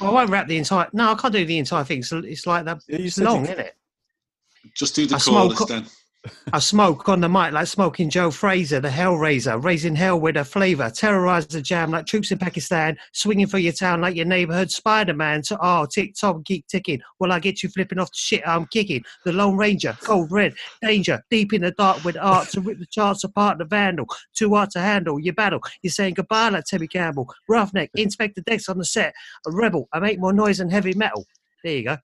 Well, 0.00 0.10
I 0.10 0.14
won't 0.14 0.30
wrap 0.30 0.46
the 0.46 0.56
entire. 0.56 0.88
No, 0.92 1.12
I 1.12 1.14
can't 1.14 1.32
do 1.32 1.44
the 1.44 1.58
entire 1.58 1.84
thing. 1.84 2.02
So 2.02 2.18
it's 2.18 2.46
like 2.46 2.64
that. 2.66 2.82
you 2.86 2.96
It's 2.98 3.18
long, 3.18 3.44
isn't 3.44 3.58
it? 3.58 3.76
Just 4.74 4.94
do 4.94 5.06
the 5.06 5.16
I 5.16 5.18
smoke 5.18 5.56
chorus 5.56 5.58
co- 5.58 5.64
then. 5.66 5.86
I 6.52 6.58
smoke 6.58 7.08
on 7.08 7.20
the 7.20 7.28
mic 7.28 7.52
like 7.52 7.66
smoking 7.66 8.10
Joe 8.10 8.30
Frazier, 8.30 8.80
the 8.80 8.88
Hellraiser, 8.88 9.62
raising 9.62 9.94
hell 9.94 10.18
with 10.20 10.36
a 10.36 10.44
flavour, 10.44 10.90
terrorise 10.90 11.46
the 11.46 11.60
jam 11.62 11.90
like 11.90 12.06
troops 12.06 12.30
in 12.30 12.38
Pakistan, 12.38 12.96
swinging 13.12 13.46
for 13.46 13.58
your 13.58 13.72
town 13.72 14.00
like 14.00 14.16
your 14.16 14.26
neighbourhood 14.26 14.70
Spider 14.70 15.14
Man. 15.14 15.42
So, 15.42 15.56
oh, 15.60 15.86
tick 15.86 16.14
tock, 16.14 16.44
keep 16.44 16.66
ticking. 16.66 17.00
Well, 17.18 17.32
I 17.32 17.38
get 17.38 17.62
you 17.62 17.68
flipping 17.68 17.98
off 17.98 18.10
the 18.10 18.16
shit 18.16 18.42
I'm 18.46 18.66
kicking. 18.66 19.02
The 19.24 19.32
Lone 19.32 19.56
Ranger, 19.56 19.96
cold 20.02 20.30
red, 20.30 20.54
danger, 20.82 21.22
deep 21.30 21.52
in 21.52 21.62
the 21.62 21.72
dark 21.72 22.04
with 22.04 22.16
art 22.16 22.48
to 22.50 22.60
rip 22.60 22.78
the 22.78 22.86
charts 22.86 23.24
apart. 23.24 23.58
The 23.58 23.64
vandal, 23.64 24.06
too 24.34 24.54
hard 24.54 24.70
to 24.70 24.80
handle. 24.80 25.18
Your 25.20 25.34
battle, 25.34 25.60
you're 25.82 25.90
saying 25.90 26.14
goodbye 26.14 26.50
like 26.50 26.64
Terry 26.64 26.88
Campbell. 26.88 27.32
Roughneck, 27.48 27.90
Inspector 27.94 28.40
Dex 28.42 28.68
on 28.68 28.78
the 28.78 28.84
set. 28.84 29.14
A 29.46 29.50
rebel, 29.52 29.88
I 29.92 29.98
make 30.00 30.18
more 30.18 30.32
noise 30.32 30.58
than 30.58 30.70
heavy 30.70 30.94
metal. 30.94 31.26
There 31.64 31.72
you 31.72 31.84
go. 31.84 31.96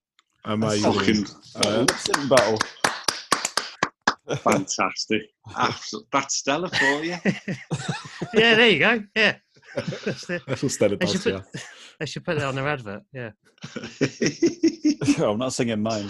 Amazing. 0.44 0.92
Fucking 0.92 1.26
Uh, 1.56 1.86
battle. 2.28 2.58
Fantastic. 4.36 5.22
Absol- 5.50 6.04
That's 6.12 6.36
stellar 6.36 6.68
for 6.68 7.02
you. 7.04 7.16
Yeah, 8.34 8.54
there 8.54 8.70
you 8.70 8.78
go. 8.78 9.02
Yeah. 9.14 9.36
That's 9.76 10.26
the- 10.26 10.40
that's 10.46 10.62
what 10.62 10.78
They 10.78 10.96
does. 10.96 11.22
should, 11.22 11.32
Yeah. 11.34 11.40
put, 11.52 11.62
they 12.00 12.06
should 12.06 12.24
put 12.24 12.38
that 12.38 12.46
on 12.48 12.54
their 12.54 12.68
advert. 12.68 13.02
Yeah. 13.12 13.30
I'm 15.18 15.38
not 15.38 15.52
singing 15.52 15.82
mine. 15.82 16.08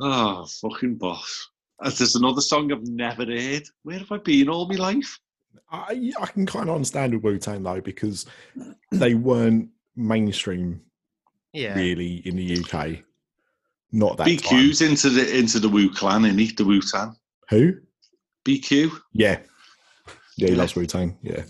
oh, 0.00 0.46
fucking 0.60 0.96
boss. 0.96 1.48
Uh, 1.82 1.90
There's 1.90 2.14
another 2.14 2.40
song 2.40 2.72
I've 2.72 2.86
never 2.86 3.24
heard. 3.26 3.64
Where 3.82 3.98
have 3.98 4.12
I 4.12 4.18
been 4.18 4.48
all 4.48 4.68
my 4.68 4.76
life? 4.76 5.18
I, 5.70 6.12
I 6.20 6.26
can 6.26 6.46
kind 6.46 6.68
of 6.68 6.74
understand 6.76 7.14
with 7.14 7.24
Wu 7.24 7.38
Tang 7.38 7.62
though 7.62 7.80
because 7.80 8.26
they 8.92 9.14
weren't 9.14 9.70
mainstream 9.96 10.82
Yeah. 11.52 11.74
really 11.74 12.16
in 12.26 12.36
the 12.36 12.58
UK. 12.60 13.02
Not 13.96 14.16
that 14.16 14.24
time. 14.24 14.36
BQ's 14.36 14.82
into 14.82 15.08
the 15.08 15.38
into 15.38 15.60
the 15.60 15.68
Wu 15.68 15.88
Clan, 15.88 16.22
innit? 16.22 16.38
he? 16.38 16.52
The 16.52 16.64
Wu 16.64 16.80
Tang. 16.82 17.14
Who? 17.50 17.74
BQ. 18.44 18.90
Yeah, 19.12 19.38
yeah, 20.36 20.48
he 20.48 20.52
Yeah. 20.52 20.58
loves 20.58 20.74
Wu 20.74 20.84
Tang. 20.84 21.16
Yeah. 21.22 21.44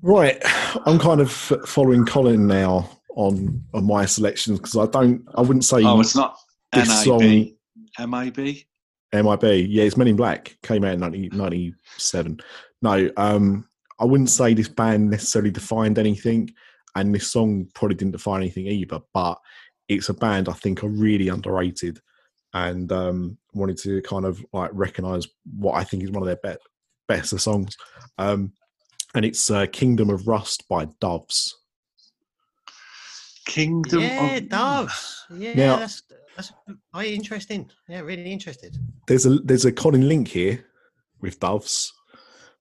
Right, 0.00 0.40
I'm 0.86 0.98
kind 0.98 1.20
of 1.20 1.30
following 1.30 2.04
Colin 2.06 2.46
now 2.46 2.88
on 3.14 3.62
on 3.74 3.84
my 3.86 4.06
selections 4.06 4.58
because 4.58 4.76
I 4.76 4.86
don't, 4.86 5.22
I 5.34 5.42
wouldn't 5.42 5.64
say 5.64 5.84
Oh, 5.84 6.00
it's 6.00 6.16
not 6.16 6.36
this 6.72 7.06
NIB. 7.06 7.54
MIB. 8.00 8.64
MIB. 9.12 9.44
Yeah, 9.68 9.84
it's 9.84 9.96
Men 9.98 10.08
in 10.08 10.16
Black. 10.16 10.56
Came 10.62 10.84
out 10.84 10.94
in 10.94 11.00
1997. 11.00 12.40
No, 12.80 13.10
um, 13.18 13.68
I 14.00 14.06
wouldn't 14.06 14.30
say 14.30 14.54
this 14.54 14.68
band 14.68 15.10
necessarily 15.10 15.50
defined 15.50 15.98
anything, 15.98 16.48
and 16.96 17.14
this 17.14 17.30
song 17.30 17.68
probably 17.74 17.94
didn't 17.96 18.12
define 18.12 18.40
anything 18.40 18.66
either. 18.66 19.00
But 19.12 19.38
it's 19.88 20.08
a 20.08 20.14
band 20.14 20.48
I 20.48 20.52
think 20.52 20.82
are 20.82 20.88
really 20.88 21.28
underrated, 21.28 22.00
and 22.54 22.90
um, 22.92 23.38
wanted 23.54 23.78
to 23.78 24.02
kind 24.02 24.24
of 24.24 24.44
like 24.52 24.70
recognize 24.72 25.26
what 25.56 25.74
I 25.74 25.84
think 25.84 26.02
is 26.02 26.10
one 26.10 26.22
of 26.22 26.26
their 26.26 26.54
be- 26.54 26.60
better 27.08 27.38
songs. 27.38 27.76
Um, 28.18 28.52
and 29.14 29.24
it's 29.24 29.50
uh, 29.50 29.66
"Kingdom 29.66 30.10
of 30.10 30.26
Rust" 30.28 30.64
by 30.68 30.86
Doves. 31.00 31.58
Kingdom 33.46 34.00
Yeah, 34.02 34.36
of 34.36 34.48
Doves. 34.48 35.24
Yeah, 35.36 35.54
Now- 35.54 35.76
that's 35.76 36.02
that's 36.36 36.52
very 36.94 37.14
interesting. 37.14 37.70
Yeah, 37.88 38.00
really 38.00 38.32
interested. 38.32 38.76
There's 39.06 39.26
a 39.26 39.38
there's 39.40 39.64
a 39.66 39.72
Colin 39.72 40.08
link 40.08 40.28
here 40.28 40.64
with 41.20 41.40
Doves 41.40 41.92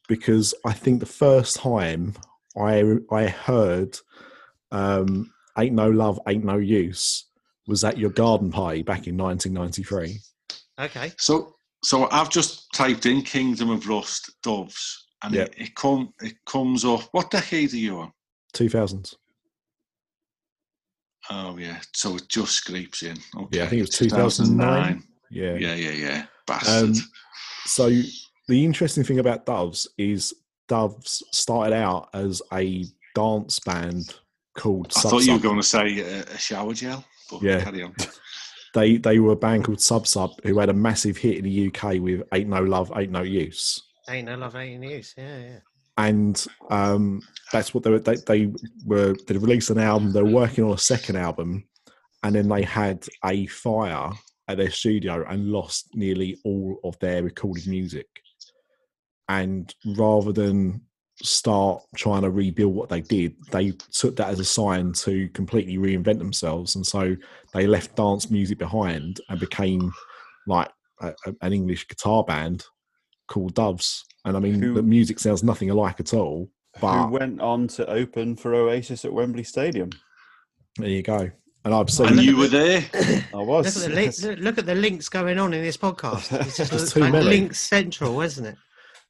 because 0.10 0.54
I 0.66 0.74
think 0.74 1.00
the 1.00 1.06
first 1.06 1.56
time 1.56 2.16
I 2.58 2.84
I 3.12 3.28
heard 3.28 3.98
um, 4.72 5.32
"Ain't 5.58 5.74
No 5.76 5.90
Love, 5.90 6.20
Ain't 6.28 6.44
No 6.46 6.58
Use" 6.58 7.26
was 7.68 7.84
at 7.84 7.98
your 7.98 8.10
garden 8.10 8.52
party 8.52 8.82
back 8.82 9.08
in 9.08 9.16
1993. 9.18 10.20
Okay. 10.80 11.12
So, 11.18 11.56
so 11.84 12.10
I've 12.12 12.30
just 12.30 12.72
typed 12.74 13.06
in 13.06 13.22
Kingdom 13.22 13.70
of 13.70 13.88
Rust 13.88 14.32
Doves, 14.44 15.08
and 15.24 15.34
Yeah. 15.36 15.44
it, 15.44 15.54
it 15.58 15.76
come 15.76 16.14
it 16.22 16.34
comes 16.46 16.84
up. 16.86 17.02
What 17.12 17.30
decade 17.32 17.74
are 17.74 17.78
you 17.78 18.00
on? 18.00 18.12
2000s. 18.54 19.16
Oh 21.30 21.58
yeah, 21.58 21.80
so 21.94 22.16
it 22.16 22.28
just 22.28 22.54
scrapes 22.54 23.04
in. 23.04 23.18
Okay. 23.38 23.58
Yeah, 23.58 23.64
I 23.64 23.68
think 23.68 23.80
it 23.80 23.84
was 23.84 23.90
2009. 23.92 25.04
Yeah. 25.30 25.54
Yeah, 25.56 25.76
yeah, 25.76 25.92
yeah. 25.92 26.26
Bastard. 26.48 26.90
Um, 26.90 26.94
so 27.66 27.90
the 28.48 28.66
interesting 28.66 29.04
thing 29.04 29.20
about 29.20 29.46
Doves 29.46 29.88
is 29.98 30.34
Doves 30.68 31.24
started 31.32 31.74
out 31.74 32.10
as 32.14 32.42
a 32.52 32.86
dance 33.16 33.60
band 33.60 34.16
called. 34.56 34.92
I 34.96 35.02
Sub 35.02 35.12
thought 35.12 35.26
you 35.26 35.34
were 35.34 35.40
going 35.40 35.58
to 35.58 35.64
say 35.64 36.00
a, 36.00 36.24
a 36.24 36.38
shower 36.38 36.74
gel. 36.74 37.04
But 37.30 37.42
Yeah. 37.42 37.64
Carry 37.64 37.84
on. 37.84 37.96
They 38.74 38.96
they 38.96 39.20
were 39.20 39.34
a 39.34 39.36
band 39.36 39.66
called 39.66 39.82
Sub 39.82 40.08
Sub 40.08 40.32
who 40.44 40.58
had 40.58 40.70
a 40.70 40.74
massive 40.74 41.18
hit 41.18 41.40
in 41.40 41.44
the 41.44 41.68
UK 41.68 42.00
with 42.00 42.24
"Ain't 42.34 42.48
No 42.48 42.64
Love, 42.64 42.90
Ain't 42.96 43.12
No 43.12 43.22
Use," 43.22 43.84
Ain't 44.10 44.28
no 44.28 44.36
love, 44.36 44.56
ain't 44.56 44.82
No 44.82 44.90
use. 44.90 45.14
Yeah, 45.18 45.40
yeah. 45.40 45.60
and 45.98 46.48
um, 46.70 47.22
that's 47.52 47.74
what 47.74 47.84
they 47.84 47.90
were. 47.90 48.00
They, 48.00 48.16
they 48.28 48.54
were 48.86 49.16
they 49.28 49.38
released 49.38 49.70
an 49.70 49.78
album. 49.78 50.12
They 50.12 50.24
were 50.24 50.32
working 50.32 50.64
on 50.64 50.74
a 50.74 50.78
second 50.78 51.18
album, 51.18 51.66
and 52.24 52.36
then 52.36 52.48
they 52.48 52.64
had 52.64 53.06
a 53.26 53.46
fire 53.48 54.12
at 54.48 54.58
their 54.58 54.72
studio 54.72 55.26
and 55.28 55.52
lost 55.52 55.90
nearly 55.94 56.40
all 56.44 56.80
of 56.84 56.98
their 57.00 57.24
recorded 57.24 57.68
music. 57.68 58.08
And 59.30 59.74
rather 59.98 60.34
than 60.34 60.82
start 61.26 61.82
trying 61.96 62.22
to 62.24 62.30
rebuild 62.30 62.74
what 62.74 62.90
they 62.90 63.02
did, 63.02 63.36
they 63.52 63.72
took 63.92 64.16
that 64.18 64.30
as 64.30 64.40
a 64.40 64.46
sign 64.46 64.94
to 64.94 65.28
completely 65.30 65.78
reinvent 65.78 66.18
themselves. 66.18 66.76
And 66.76 66.86
so 66.86 67.16
they 67.54 67.68
left 67.68 67.96
dance 67.96 68.30
music 68.30 68.58
behind 68.58 69.20
and 69.30 69.40
became 69.40 69.92
like 70.48 70.70
a, 71.02 71.14
a- 71.28 71.36
an 71.42 71.54
English 71.54 71.88
guitar 71.88 72.24
band 72.24 72.66
called 73.28 73.54
Doves. 73.56 74.06
And 74.26 74.36
I 74.38 74.40
mean, 74.40 74.62
Who- 74.62 74.74
the 74.74 74.84
music 74.84 75.20
sounds 75.20 75.44
nothing 75.44 75.70
alike 75.70 76.00
at 76.00 76.14
all. 76.14 76.50
But 76.80 77.06
Who 77.08 77.12
went 77.12 77.42
on 77.42 77.68
to 77.70 77.86
open 77.90 78.36
for 78.38 78.54
Oasis 78.56 79.04
at 79.06 79.12
Wembley 79.14 79.44
Stadium? 79.44 79.90
there 80.78 80.88
you 80.90 81.02
go. 81.04 81.30
And 81.64 81.74
I've 81.76 81.82
and 81.82 81.92
seen 81.92 82.18
you 82.18 82.38
were 82.38 82.48
there. 82.48 82.84
I 83.34 83.38
Look 83.38 83.48
was. 83.48 83.84
at, 83.84 83.90
the 83.90 83.96
link, 83.96 84.16
look, 84.24 84.40
look 84.40 84.58
at 84.58 84.66
the 84.66 84.74
links 84.74 85.10
going 85.10 85.38
on 85.38 85.54
in 85.54 85.62
this 85.62 85.78
podcast. 85.78 86.32
It's 86.48 86.58
just 86.58 86.72
There's 86.72 86.82
looks 86.82 86.94
too 86.94 87.00
like 87.02 87.12
many. 87.12 87.26
link 87.26 87.54
central, 87.54 88.22
isn't 88.22 88.46
it? 88.46 88.56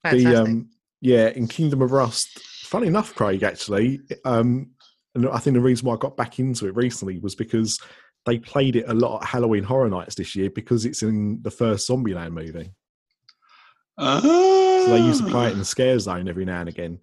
Fantastic. 0.03 0.34
the 0.34 0.41
um 0.41 0.70
yeah 1.02 1.30
in 1.30 1.47
kingdom 1.47 1.82
of 1.82 1.91
rust. 1.91 2.39
Funny 2.39 2.88
enough 2.88 3.14
craig 3.16 3.43
actually 3.43 3.99
um 4.24 4.70
and 5.14 5.28
i 5.28 5.38
think 5.39 5.56
the 5.56 5.60
reason 5.60 5.86
why 5.86 5.93
i 5.93 5.97
got 5.97 6.16
back 6.16 6.39
into 6.39 6.68
it 6.68 6.76
recently 6.76 7.20
was 7.20 7.36
because 7.36 7.82
they 8.26 8.39
played 8.39 8.78
it 8.78 8.86
a 8.88 8.93
lot 8.93 9.22
at 9.22 9.28
halloween 9.28 9.64
horror 9.64 9.89
nights 9.89 10.16
this 10.16 10.38
year 10.38 10.49
because 10.49 10.86
it's 10.86 11.04
in 11.04 11.41
the 11.41 11.52
first 11.52 11.89
zombieland 11.89 12.32
movie. 12.32 12.72
So 14.86 14.95
they 14.95 15.02
used 15.02 15.24
to 15.24 15.30
play 15.30 15.47
it 15.47 15.52
in 15.54 15.60
the 15.60 15.66
scare 15.66 15.99
zone 15.99 16.28
every 16.28 16.45
now 16.45 16.62
and 16.62 16.70
again. 16.70 16.99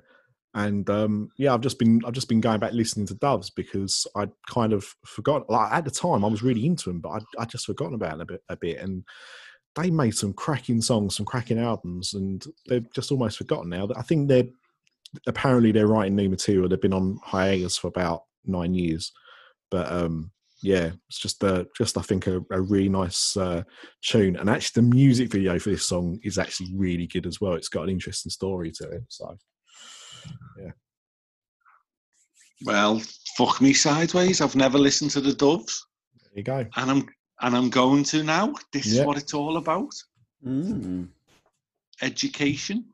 And 0.55 0.89
um 0.89 1.29
yeah 1.37 1.53
i've 1.53 1.61
just 1.61 1.79
been 1.79 2.01
i've 2.07 2.15
just 2.15 2.29
been 2.29 2.41
going 2.41 2.59
back 2.59 2.73
listening 2.73 3.07
to 3.09 3.15
doves 3.15 3.51
because 3.51 4.07
i'd 4.17 4.31
kind 4.49 4.73
of 4.73 4.85
forgot 5.05 5.49
like 5.51 5.71
at 5.71 5.85
the 5.85 5.91
time 5.91 6.25
i 6.25 6.29
was 6.29 6.43
really 6.43 6.65
into 6.65 6.89
them 6.89 7.01
but 7.01 7.11
i'd, 7.11 7.23
I'd 7.39 7.51
just 7.51 7.67
forgotten 7.67 7.95
about 7.95 8.13
them 8.13 8.23
a 8.23 8.25
bit 8.25 8.43
a 8.49 8.57
bit. 8.57 8.79
And 8.79 9.05
they 9.79 9.91
made 9.91 10.15
some 10.15 10.33
cracking 10.33 10.81
songs, 10.81 11.17
some 11.17 11.27
cracking 11.27 11.59
albums, 11.59 12.15
and 12.15 12.45
they're 12.67 12.85
just 12.95 13.13
almost 13.13 13.39
forgotten 13.39 13.71
now. 13.71 13.89
I 13.97 14.03
think 14.03 14.29
they're 14.29 14.49
apparently 15.27 15.73
they're 15.73 15.87
writing 15.87 16.17
new 16.17 16.29
material. 16.29 16.69
They've 16.69 16.81
been 16.81 16.93
on 16.93 17.19
hiatus 17.23 17.77
for 17.77 17.89
about 17.89 18.25
nine 18.45 18.75
years, 18.75 19.13
but 19.71 19.91
um, 19.91 20.33
yeah, 20.63 20.91
it's 21.09 21.19
just 21.19 21.43
uh, 21.45 21.65
just 21.77 21.97
I 21.97 22.03
think 22.03 22.27
a, 22.27 22.41
a 22.51 22.61
really 22.61 22.89
nice 22.89 23.37
uh, 23.37 23.63
tune. 24.03 24.37
And 24.37 24.51
actually, 24.51 24.83
the 24.83 24.95
music 24.95 25.31
video 25.31 25.59
for 25.59 25.71
this 25.71 25.87
song 25.87 26.19
is 26.25 26.39
actually 26.39 26.71
really 26.75 27.07
good 27.07 27.27
as 27.27 27.41
well. 27.41 27.55
It's 27.55 27.69
got 27.69 27.85
an 27.85 27.91
interesting 27.91 28.31
story 28.31 28.73
to 28.73 28.89
it. 28.89 29.03
So 29.09 29.37
yeah. 30.61 30.73
Well, 32.65 33.01
fuck 33.37 33.61
me 33.61 33.73
sideways. 33.73 34.41
I've 34.41 34.57
never 34.57 34.79
listened 34.79 35.13
to 35.13 35.21
the 35.21 35.33
Doves, 35.33 35.87
there 36.23 36.33
you 36.35 36.43
go. 36.43 36.67
and 36.77 36.91
I'm 36.91 37.07
and 37.41 37.57
I'm 37.57 37.71
going 37.71 38.05
to 38.05 38.23
now. 38.23 38.55
This 38.73 38.87
Yeah. 38.87 39.01
is 39.01 39.07
what 39.07 39.19
it's 39.19 39.35
all 39.35 39.57
about. 39.57 39.95
Mm. 40.45 41.09
Education. 42.03 42.85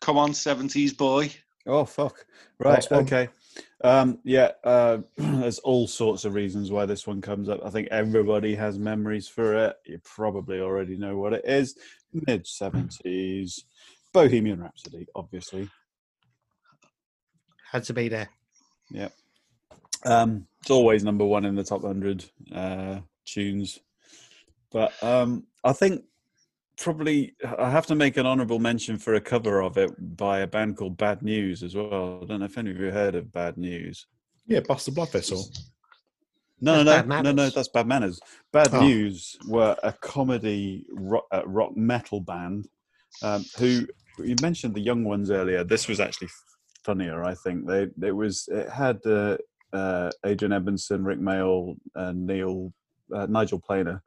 Come 0.00 0.18
on, 0.18 0.34
seventies 0.34 0.92
boy. 0.92 1.30
Oh 1.66 1.84
fuck! 1.84 2.24
Right. 2.58 2.74
Last. 2.74 2.92
Okay. 2.92 3.28
Um, 3.82 4.18
yeah. 4.24 4.52
Uh, 4.64 4.98
there's 5.16 5.58
all 5.60 5.86
sorts 5.86 6.24
of 6.24 6.34
reasons 6.34 6.70
why 6.70 6.86
this 6.86 7.06
one 7.06 7.20
comes 7.20 7.48
up. 7.48 7.60
I 7.64 7.70
think 7.70 7.88
everybody 7.90 8.54
has 8.54 8.78
memories 8.78 9.28
for 9.28 9.54
it. 9.66 9.76
You 9.86 10.00
probably 10.04 10.60
already 10.60 10.96
know 10.96 11.16
what 11.18 11.32
it 11.34 11.44
is. 11.44 11.76
Mid 12.12 12.46
seventies, 12.46 13.64
Bohemian 14.12 14.60
Rhapsody, 14.60 15.06
obviously. 15.14 15.68
Had 17.70 17.84
to 17.84 17.92
be 17.92 18.08
there. 18.08 18.30
Um, 20.04 20.46
it's 20.60 20.70
always 20.70 21.04
number 21.04 21.24
one 21.24 21.44
in 21.44 21.54
the 21.54 21.64
top 21.64 21.82
hundred 21.82 22.24
uh, 22.54 23.00
tunes. 23.26 23.78
But 24.70 24.92
um, 25.02 25.44
I 25.64 25.72
think 25.72 26.04
probably 26.78 27.34
I 27.58 27.70
have 27.70 27.86
to 27.86 27.94
make 27.94 28.16
an 28.16 28.26
honourable 28.26 28.58
mention 28.58 28.98
for 28.98 29.14
a 29.14 29.20
cover 29.20 29.60
of 29.62 29.76
it 29.76 29.90
by 30.16 30.40
a 30.40 30.46
band 30.46 30.76
called 30.76 30.96
Bad 30.96 31.22
News 31.22 31.62
as 31.62 31.74
well. 31.74 32.20
I 32.22 32.26
don't 32.26 32.40
know 32.40 32.46
if 32.46 32.58
any 32.58 32.70
of 32.70 32.78
you 32.78 32.90
heard 32.90 33.14
of 33.14 33.32
Bad 33.32 33.56
News. 33.56 34.06
Yeah, 34.46 34.60
bust 34.60 34.68
Buster 34.68 34.92
Blood 34.92 35.12
Vessel. 35.12 35.44
No, 36.60 36.82
That's 36.82 37.06
no, 37.06 37.16
no, 37.16 37.22
no, 37.22 37.32
no. 37.32 37.50
That's 37.50 37.68
Bad 37.68 37.86
Manners. 37.86 38.20
Bad 38.52 38.70
Oh. 38.72 38.80
News 38.80 39.36
were 39.46 39.76
a 39.82 39.92
comedy 39.92 40.86
rock, 40.90 41.26
uh, 41.32 41.42
rock 41.46 41.76
metal 41.76 42.20
band 42.20 42.68
um, 43.22 43.44
who 43.58 43.86
you 44.18 44.34
mentioned 44.42 44.74
the 44.74 44.80
young 44.80 45.04
ones 45.04 45.30
earlier. 45.30 45.62
This 45.62 45.86
was 45.86 46.00
actually 46.00 46.28
funnier, 46.84 47.22
I 47.24 47.34
think. 47.34 47.66
They 47.66 47.86
it 48.02 48.16
was 48.16 48.48
it 48.50 48.68
had 48.68 48.98
uh, 49.06 49.36
uh, 49.72 50.10
Adrian 50.24 50.52
Edmondson, 50.52 51.04
Rik 51.04 51.20
Mayall, 51.20 51.76
and 51.94 52.26
Neil 52.26 52.72
uh, 53.14 53.26
Nigel 53.26 53.60
Planer 53.60 54.02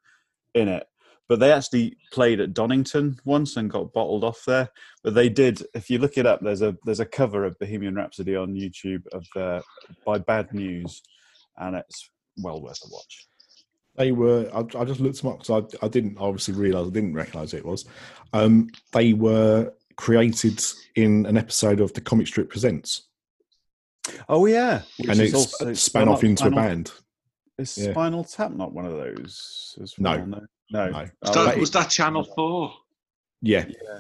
in 0.54 0.68
it. 0.68 0.86
But 1.30 1.40
they 1.40 1.52
actually 1.52 1.96
played 2.12 2.42
at 2.42 2.54
Donington 2.54 3.18
once 3.24 3.56
and 3.56 3.70
got 3.70 3.94
bottled 3.94 4.24
off 4.26 4.44
there. 4.46 4.68
But 5.04 5.14
they 5.14 5.30
did. 5.30 5.64
If 5.74 5.90
you 5.90 5.98
look 5.98 6.18
it 6.18 6.26
up, 6.26 6.42
there's 6.42 6.62
a 6.62 6.76
there's 6.86 7.00
a 7.00 7.06
cover 7.06 7.46
of 7.46 7.58
Bohemian 7.60 7.96
Rhapsody 7.96 8.36
on 8.36 8.54
YouTube 8.54 9.04
of 9.14 9.26
uh, 9.36 9.62
by 10.06 10.18
Bad 10.18 10.54
News, 10.54 11.02
and 11.58 11.76
it's 11.76 12.10
well 12.38 12.62
worth 12.62 12.80
a 12.84 12.90
watch. 12.92 13.28
They 13.96 14.12
were. 14.12 14.50
I, 14.54 14.60
I 14.78 14.84
just 14.84 15.00
looked 15.00 15.22
them 15.22 15.32
up 15.32 15.40
because 15.40 15.64
I, 15.82 15.86
I 15.86 15.88
didn't 15.88 16.18
obviously 16.18 16.54
realize 16.54 16.88
I 16.88 16.92
didn't 16.92 17.14
recognize 17.14 17.54
it 17.54 17.66
was. 17.66 17.86
Um, 18.34 18.70
they 18.92 19.14
were 19.14 19.72
created 19.96 20.62
in 20.96 21.26
an 21.28 21.38
episode 21.38 21.80
of 21.80 21.94
the 21.94 22.02
Comic 22.02 22.28
Strip 22.28 22.50
Presents, 22.50 23.08
Oh 24.28 24.46
yeah, 24.46 24.82
Which 24.98 25.10
and 25.10 25.20
is 25.22 25.34
it 25.34 25.36
also- 25.36 25.74
span 25.74 26.08
off 26.10 26.24
into 26.24 26.48
a 26.48 26.52
band. 26.52 26.92
Is 27.62 27.78
Yeah. 27.78 27.92
Spinal 27.92 28.24
Tap 28.24 28.52
not 28.54 28.74
one 28.74 28.86
of 28.86 28.94
those? 28.94 29.78
As 29.82 29.98
No. 30.00 30.18
well? 30.18 30.26
no, 30.26 30.40
no. 30.72 30.90
No. 30.90 30.90
Oh, 30.90 31.10
Was 31.22 31.36
that, 31.36 31.58
was 31.60 31.72
that 31.72 31.90
Channel 31.90 32.24
Four? 32.24 32.74
Yeah, 33.42 33.66
yeah, 33.68 34.00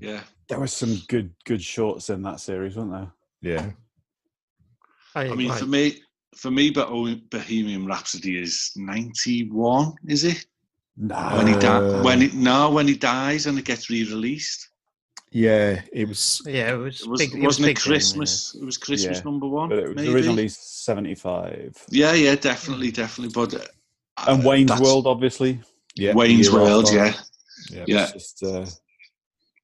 Yeah. 0.00 0.24
there 0.48 0.60
was 0.60 0.72
some 0.72 0.96
good 1.08 1.34
good 1.44 1.62
shorts 1.62 2.10
in 2.10 2.22
that 2.22 2.40
series, 2.40 2.76
weren't 2.76 2.92
there? 2.92 3.12
yeah. 3.40 3.72
I 5.14 5.34
mean, 5.34 5.52
for 5.52 5.66
me, 5.66 6.00
for 6.36 6.50
me, 6.50 6.70
but 6.70 6.88
Bohemian 7.30 7.86
Rhapsody 7.86 8.38
is 8.38 8.72
ninety-one. 8.76 9.92
Is 10.08 10.24
it 10.24 10.46
No, 10.96 11.16
when 11.36 11.46
he 11.48 11.54
Uh, 11.54 11.58
di- 11.60 12.02
when 12.02 12.22
it 12.22 12.34
no 12.34 12.70
when 12.70 12.86
he 12.88 12.94
dies 12.96 13.46
and 13.46 13.58
it 13.58 13.64
gets 13.66 13.90
re-released? 13.90 14.68
Yeah, 15.34 15.80
it 15.92 16.06
was. 16.08 16.42
yeah, 16.46 16.72
it 16.74 16.76
was, 16.76 17.00
It 17.00 17.08
was 17.08 17.20
big, 17.20 17.34
it 17.34 17.42
wasn't 17.42 17.44
was 17.46 17.58
it 17.58 17.62
big 17.62 17.76
then, 17.78 17.82
yeah. 17.84 17.96
Christmas? 17.98 18.54
It 18.54 18.64
was 18.64 18.76
Christmas 18.76 19.18
Yeah, 19.18 19.24
number 19.24 19.46
one. 19.48 19.68
but 19.70 19.78
it 19.78 19.86
was 19.88 19.96
maybe? 19.96 20.12
originally 20.14 20.48
seventy 20.48 21.14
five. 21.14 21.76
Yeah, 21.88 22.12
yeah, 22.12 22.34
definitely, 22.34 22.90
definitely. 22.90 23.32
But 23.32 23.54
uh, 23.54 23.64
And 24.30 24.44
Wayne's 24.44 24.78
World, 24.80 25.06
obviously. 25.06 25.60
Yeah, 25.94 26.14
Wayne's 26.14 26.48
year 26.48 26.60
World, 26.60 26.84
after. 26.84 26.96
yeah. 26.96 27.14
yeah. 27.70 27.84
Yeah. 27.86 28.02
It's 28.04 28.12
just 28.12 28.42
uh, 28.42 28.66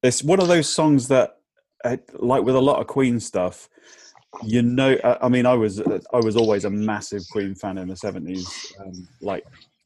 it's 0.02 0.22
one 0.24 0.40
of 0.40 0.48
those 0.48 0.68
songs 0.68 1.08
that, 1.08 1.36
uh, 1.84 1.96
like 2.14 2.42
with 2.44 2.54
a 2.54 2.60
lot 2.60 2.80
of 2.80 2.86
Queen 2.86 3.20
stuff, 3.20 3.68
you 4.42 4.62
know. 4.62 4.96
I 5.04 5.18
I 5.22 5.28
mean, 5.28 5.44
I 5.46 5.54
was 5.54 5.80
uh, 5.80 5.98
I 6.14 6.18
was 6.18 6.36
always 6.36 6.64
a 6.64 6.70
massive 6.70 7.22
Queen 7.30 7.54
fan 7.54 7.76
in 7.78 7.88
the 7.88 7.96
seventies. 7.96 8.48
Um, 8.80 9.08
like, 9.20 9.44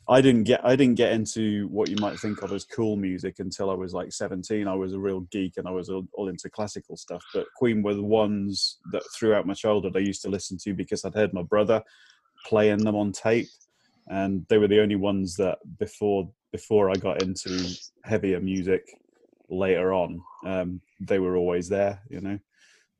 I 0.09 0.21
didn't 0.21 0.45
get 0.45 0.65
I 0.65 0.75
didn't 0.75 0.97
get 0.97 1.13
into 1.13 1.69
what 1.69 1.89
you 1.89 1.97
might 1.97 2.19
think 2.19 2.43
of 2.43 2.53
as 2.53 2.65
cool 2.65 2.97
music 2.97 3.37
until 3.39 3.71
I 3.71 3.75
was 3.75 3.95
like 3.95 4.13
seventeen. 4.13 4.67
I 4.67 4.75
was 4.75 4.95
a 4.95 4.99
real 4.99 5.21
geek 5.33 5.55
and 5.57 5.69
I 5.69 5.71
was 5.71 5.89
all, 5.89 6.07
all 6.13 6.29
into 6.29 6.51
classical 6.51 6.97
stuff. 6.97 7.23
But 7.33 7.47
Queen 7.57 7.83
were 7.83 7.95
the 7.95 8.03
ones 8.03 8.79
that 8.93 9.03
throughout 9.17 9.47
my 9.47 9.55
childhood 9.55 9.97
I 9.97 10.01
used 10.01 10.23
to 10.23 10.29
listen 10.29 10.59
to 10.65 10.75
because 10.75 11.05
I'd 11.05 11.15
heard 11.15 11.33
my 11.33 11.43
brother 11.43 11.83
playing 12.47 12.85
them 12.85 12.97
on 12.97 13.13
tape 13.13 13.49
and 14.09 14.45
they 14.49 14.59
were 14.59 14.69
the 14.69 14.81
only 14.81 14.97
ones 14.97 15.37
that 15.37 15.59
before 15.79 16.31
before 16.53 16.91
I 16.91 16.95
got 16.95 17.23
into 17.23 17.75
heavier 18.05 18.41
music, 18.41 18.83
later 19.49 19.93
on, 19.93 20.23
um, 20.45 20.81
they 21.01 21.19
were 21.19 21.37
always 21.37 21.69
there, 21.69 22.01
you 22.09 22.21
know. 22.21 22.39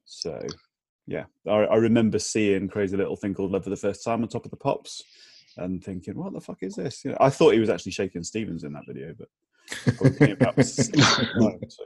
So, 0.05 0.41
yeah, 1.07 1.25
I, 1.47 1.51
I 1.51 1.77
remember 1.77 2.19
seeing 2.19 2.69
Crazy 2.69 2.97
Little 2.97 3.17
Thing 3.17 3.35
Called 3.35 3.53
Love 3.53 3.65
for 3.65 3.71
the 3.71 3.77
first 3.77 4.05
time 4.05 4.23
on 4.23 4.29
Top 4.29 4.45
of 4.45 4.51
the 4.51 4.57
Pops, 4.57 5.03
and 5.57 5.83
thinking, 5.83 6.17
"What 6.17 6.33
the 6.33 6.41
fuck 6.41 6.63
is 6.63 6.75
this?" 6.75 7.05
You 7.05 7.13
know, 7.13 7.19
I 7.21 7.31
thought 7.31 7.55
he 7.55 7.61
was 7.61 7.71
actually 7.71 7.93
Shaking 7.93 8.23
Stevens 8.23 8.65
in 8.65 8.73
that 8.73 8.87
video, 8.87 9.15
but 9.19 9.29
probably 9.97 10.33
about 10.33 10.63
six 10.65 10.99
so, 10.99 11.85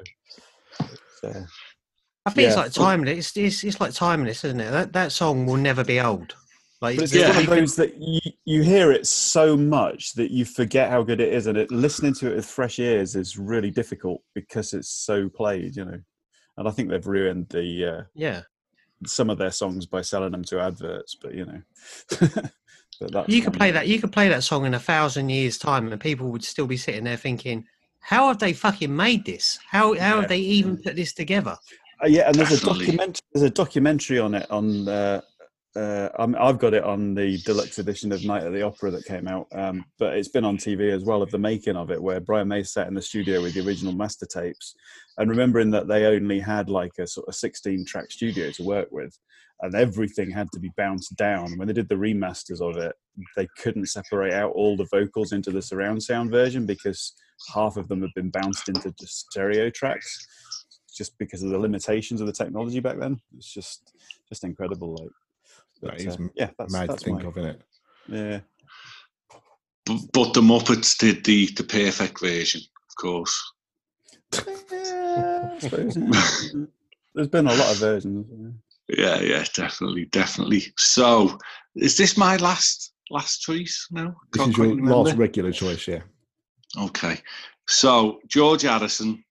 so, 1.23 1.45
I 2.25 2.31
think 2.31 2.49
it's 2.49 2.57
like 2.57 2.73
timeless. 2.73 3.19
It's, 3.19 3.37
it's 3.37 3.65
it's 3.65 3.81
like 3.81 3.93
timeless, 3.93 4.45
isn't 4.45 4.61
it? 4.61 4.71
That 4.71 4.93
that 4.93 5.13
song 5.13 5.47
will 5.47 5.57
never 5.57 5.85
be 5.85 6.01
old. 6.01 6.35
Like 6.81 6.97
But 6.97 7.05
it's 7.05 7.15
Yeah. 7.15 7.29
one 7.29 7.39
of 7.39 7.47
those 7.47 7.77
that 7.77 7.97
you, 7.99 8.21
you 8.45 8.63
hear 8.63 8.93
it 8.93 9.07
so 9.07 9.57
much 9.57 10.13
that 10.15 10.31
you 10.31 10.45
forget 10.45 10.91
how 10.91 11.03
good 11.03 11.21
it 11.21 11.33
is, 11.33 11.47
and 11.47 11.57
it, 11.57 11.71
listening 11.71 12.15
to 12.15 12.31
it 12.31 12.37
with 12.37 12.47
fresh 12.47 12.79
ears 12.79 13.17
is 13.17 13.39
really 13.39 13.71
difficult 13.71 14.23
because 14.35 14.75
it's 14.75 14.91
so 14.91 15.29
played, 15.29 15.77
you 15.77 15.85
know. 15.85 16.01
And 16.59 16.69
I 16.69 16.71
think 16.71 16.89
they've 16.89 17.07
ruined 17.07 17.49
the 17.49 17.85
uh, 17.87 18.03
yeah, 18.15 18.43
some 19.07 19.31
of 19.31 19.39
their 19.39 19.51
songs 19.51 19.87
by 19.87 20.01
selling 20.03 20.33
them 20.33 20.45
to 20.45 20.61
adverts, 20.61 21.15
but 21.15 21.35
you 21.35 21.47
know. 21.47 21.63
but 23.01 23.13
that's 23.13 23.29
you 23.29 23.43
could 23.43 23.55
play 23.55 23.71
that. 23.71 23.89
You 23.89 24.01
could 24.01 24.13
play 24.13 24.29
that 24.29 24.45
song 24.45 24.67
in 24.67 24.75
a 24.75 24.79
thousand 24.79 25.29
years' 25.29 25.59
time, 25.59 25.91
and 25.91 26.01
people 26.01 26.31
would 26.31 26.45
still 26.45 26.67
be 26.67 26.77
sitting 26.77 27.05
there 27.05 27.17
thinking, 27.17 27.65
"How 28.01 28.29
have 28.29 28.39
they 28.39 28.53
fucking 28.53 28.95
made 28.95 29.25
this? 29.25 29.59
How 29.69 29.95
how 29.95 30.15
Yeah. 30.15 30.21
have 30.21 30.29
they 30.29 30.39
even 30.39 30.77
put 30.77 30.97
this 30.97 31.13
together?" 31.13 31.57
Uh, 32.03 32.09
yeah, 32.09 32.29
and 32.29 32.35
there's 32.35 32.53
a 32.53 32.57
Definitely. 32.57 32.87
document. 32.87 33.23
There's 33.33 33.45
a 33.45 33.51
documentary 33.51 34.19
on 34.19 34.35
it 34.35 34.51
on. 34.51 34.89
Uh, 34.89 35.21
uh, 35.77 36.09
I'm, 36.19 36.35
I've 36.37 36.59
got 36.59 36.75
it 36.75 36.85
on 36.85 37.15
the 37.15 37.39
deluxe 37.39 37.79
edition 37.79 38.11
of 38.11 38.25
Night 38.25 38.45
at 38.45 38.53
the 38.53 38.63
Opera 38.63 38.91
that 38.93 39.05
came 39.05 39.29
out, 39.29 39.47
um, 39.53 39.85
but 39.99 40.17
it's 40.17 40.29
been 40.29 40.45
on 40.45 40.57
TV 40.57 40.91
as 40.91 41.05
well 41.05 41.23
of 41.23 41.31
the 41.31 41.39
making 41.39 41.77
of 41.77 41.91
it, 41.91 42.03
where 42.03 42.21
Brian 42.21 42.49
May 42.49 42.63
sat 42.63 42.89
in 42.89 42.95
the 42.95 43.03
studio 43.03 43.43
with 43.43 43.55
the 43.55 43.67
original 43.67 43.93
master 43.93 44.27
tapes, 44.27 44.75
and 45.19 45.29
remembering 45.29 45.71
that 45.73 45.87
they 45.87 46.07
only 46.07 46.41
had 46.41 46.71
like 46.71 46.93
a 46.99 47.07
sort 47.07 47.29
of 47.29 47.35
16 47.35 47.85
track 47.85 48.11
studio 48.11 48.51
to 48.53 48.65
work 48.65 48.89
with, 48.91 49.19
and 49.61 49.75
everything 49.75 50.31
had 50.31 50.49
to 50.53 50.61
be 50.61 50.73
bounced 50.77 51.15
down. 51.17 51.59
When 51.59 51.69
they 51.69 51.75
did 51.75 51.89
the 51.89 51.95
remasters 51.95 52.61
of 52.61 52.83
it, 52.83 52.95
they 53.37 53.47
couldn't 53.59 53.87
separate 53.87 54.33
out 54.33 54.53
all 54.53 54.77
the 54.77 54.89
vocals 54.91 55.33
into 55.33 55.51
the 55.51 55.63
surround 55.63 56.03
sound 56.03 56.31
version 56.31 56.65
because 56.65 57.13
half 57.55 57.77
of 57.77 57.89
them 57.89 58.01
had 58.01 58.15
been 58.15 58.31
bounced 58.31 58.69
into 58.69 58.95
just 58.99 59.27
stereo 59.31 59.69
tracks 59.69 60.27
just 60.97 61.19
because 61.19 61.43
of 61.43 61.51
the 61.51 61.59
limitations 61.59 62.23
of 62.23 62.27
the 62.27 62.33
technology 62.33 62.81
back 62.81 62.99
then. 62.99 63.21
It's 63.37 63.53
just 63.53 63.93
just 64.29 64.45
incredible. 64.45 64.97
Like, 64.99 65.11
That 65.83 65.91
but, 65.93 66.01
is 66.01 66.17
uh, 66.17 66.29
yeah, 66.35 66.51
that's, 66.59 66.73
Mad 66.73 66.91
to 66.91 66.97
think 66.97 67.23
my, 67.23 67.29
of, 67.29 67.35
innit? 67.35 67.61
yeah. 68.09 68.41
But, 69.85 69.99
but 70.13 70.35
the 70.35 70.41
Muppets 70.41 70.97
did 70.99 71.25
the 71.25 71.47
the 71.57 71.65
perfect 71.65 72.21
version, 72.21 72.61
of 72.61 72.97
course. 72.97 73.53
Yeah, 74.33 75.59
suppose, 75.59 75.97
yeah. 76.55 76.65
There's 77.15 77.29
been 77.29 77.47
a 77.47 77.55
lot 77.55 77.73
of 77.73 77.79
versions. 77.79 78.27
yeah. 78.31 78.51
Yeah, 78.89 79.21
yeah, 79.21 79.45
definitely, 79.55 80.05
definitely. 80.07 80.73
So, 80.77 81.39
is 81.75 81.97
this 81.97 82.17
my 82.17 82.37
last 82.37 82.93
last 83.11 83.41
choice 83.41 83.89
now? 83.91 84.15
This 84.33 84.49
is 84.49 84.57
your 84.57 84.69
remember. 84.69 84.95
last 84.95 85.17
regular 85.17 85.53
choice, 85.53 85.89
yeah. 85.89 86.03
Okay. 86.79 87.19
So, 87.67 88.21
George 88.29 88.63
Harrison, 88.63 89.25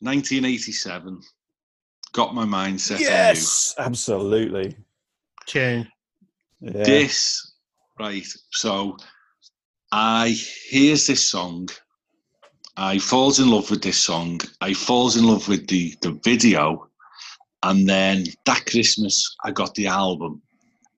1987, 0.00 1.20
got 2.12 2.34
my 2.34 2.46
mind 2.46 2.80
set 2.80 3.00
Yes, 3.00 3.74
absolutely. 3.78 4.74
Tune. 5.46 5.88
Yeah. 6.60 6.70
This, 6.84 7.52
right. 7.98 8.26
So, 8.50 8.96
I 9.90 10.28
hears 10.68 11.06
this 11.06 11.28
song. 11.28 11.68
I 12.76 12.98
falls 12.98 13.38
in 13.40 13.50
love 13.50 13.70
with 13.70 13.82
this 13.82 13.98
song. 13.98 14.40
I 14.60 14.72
falls 14.72 15.16
in 15.16 15.24
love 15.26 15.48
with 15.48 15.66
the, 15.68 15.94
the 16.02 16.12
video. 16.24 16.88
And 17.62 17.88
then 17.88 18.24
that 18.46 18.64
Christmas, 18.66 19.36
I 19.44 19.50
got 19.50 19.74
the 19.74 19.86
album. 19.88 20.40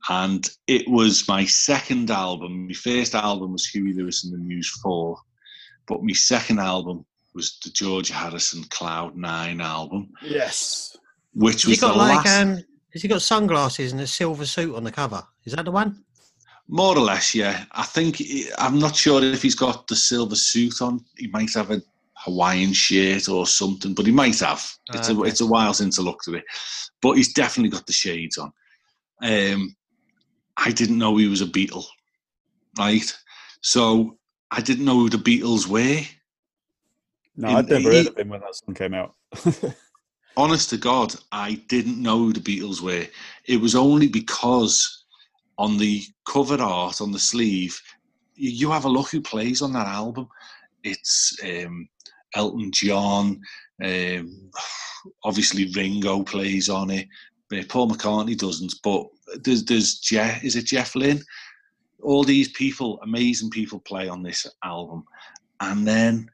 And 0.09 0.49
it 0.67 0.89
was 0.89 1.27
my 1.29 1.45
second 1.47 2.11
album. 2.11 2.69
My 2.69 2.75
first 2.75 3.15
album 3.15 3.53
was 3.53 3.67
Huey 3.67 3.93
Lewis 3.95 4.25
and 4.25 4.33
the 4.33 4.39
News 4.39 4.69
4. 4.83 5.17
But 5.89 6.03
my 6.05 6.13
second 6.13 6.61
album 6.61 7.05
was 7.35 7.59
the 7.65 7.71
George 7.71 8.11
Harrison 8.11 8.63
Cloud 8.71 9.17
9 9.17 9.61
album, 9.61 10.11
Yes. 10.23 10.97
which 11.35 11.55
Has 11.55 11.63
he 11.63 11.71
was 11.71 11.81
the 11.81 11.87
got 11.89 11.97
like 11.97 12.25
last. 12.25 12.43
um? 12.43 12.59
Has 12.95 13.03
he 13.03 13.09
got 13.09 13.23
sunglasses 13.23 13.93
and 13.93 14.01
a 14.01 14.07
silver 14.07 14.47
suit 14.47 14.75
on 14.75 14.85
the 14.85 14.93
cover? 14.93 15.23
Is 15.45 15.53
that 15.55 15.65
the 15.65 15.71
one? 15.73 16.05
More 16.69 16.97
or 16.97 17.01
less, 17.01 17.35
yeah. 17.35 17.65
I 17.73 17.83
think 17.83 18.23
I'm 18.57 18.79
not 18.79 18.97
sure 18.97 19.23
if 19.23 19.43
he's 19.43 19.57
got 19.57 19.87
the 19.89 19.97
silver 19.97 20.37
suit 20.37 20.81
on. 20.81 21.05
He 21.19 21.27
might 21.27 21.53
have 21.55 21.71
a 21.73 21.83
Hawaiian 22.17 22.73
shirt 22.73 23.29
or 23.29 23.47
something, 23.47 23.93
but 23.95 24.07
he 24.07 24.13
might 24.13 24.39
have. 24.41 24.65
It's 24.95 25.09
a 25.09 25.13
Okay. 25.13 25.29
it's 25.29 25.41
a 25.43 25.47
while 25.47 25.75
since 25.75 25.99
I 25.99 26.03
looked 26.03 26.29
at 26.29 26.35
it, 26.35 26.45
but 27.03 27.15
he's 27.17 27.33
definitely 27.35 27.71
got 27.71 27.87
the 27.87 27.93
shades 27.93 28.39
on. 28.39 28.53
Um, 29.23 29.75
I 30.57 30.71
didn't 30.71 30.99
know 30.99 31.17
he 31.17 31.27
was 31.27 31.43
a 31.43 31.47
Beatle, 31.47 31.85
right? 32.79 33.13
So 33.61 34.17
I 34.53 34.61
didn't 34.61 34.85
know 34.85 35.01
who 35.01 35.11
the 35.11 35.17
Beatles 35.19 35.67
were. 35.67 36.01
No, 37.37 37.49
In- 37.49 37.57
I'd 37.57 37.69
never 37.69 37.91
he- 37.91 37.97
heard 37.99 38.07
of 38.07 38.17
him 38.19 38.29
when 38.29 38.41
that 38.41 38.55
song 38.55 38.75
came 38.75 38.95
out. 38.95 39.15
honest 40.37 40.71
to 40.71 40.77
God, 40.77 41.15
I 41.33 41.55
didn't 41.69 42.03
know 42.03 42.31
the 42.31 42.41
Beatles 42.41 42.81
were. 42.81 43.07
It 43.47 43.61
was 43.61 43.75
only 43.75 44.09
because 44.09 45.05
on 45.59 45.79
the 45.79 46.03
cover 46.27 46.61
art 46.61 47.01
on 47.01 47.13
the 47.13 47.19
sleeve, 47.19 47.81
you, 48.35 48.71
have 48.71 48.85
a 48.85 48.89
look 48.89 49.11
who 49.11 49.21
plays 49.21 49.63
on 49.63 49.73
that 49.75 49.87
album. 49.87 50.29
It's 50.83 51.39
um, 51.45 51.89
Elton 52.35 52.73
John, 52.73 53.41
um, 53.83 54.51
obviously 55.25 55.71
Ringo 55.75 56.23
plays 56.23 56.69
on 56.69 56.91
it. 56.91 57.07
Paul 57.69 57.89
McCartney 57.89 58.37
doesn't, 58.37 58.75
but 58.83 59.07
there's 59.45 59.65
there's 59.65 59.99
Jeff. 59.99 60.43
Is 60.43 60.57
it 60.57 60.67
Jeff 60.67 60.97
Lynne? 60.97 61.23
All 62.03 62.25
these 62.25 62.49
people, 62.49 62.99
amazing 63.03 63.51
people, 63.51 63.79
play 63.79 64.09
on 64.09 64.25
this 64.25 64.45
album, 64.65 65.05
and 65.61 65.87
then 65.87 66.29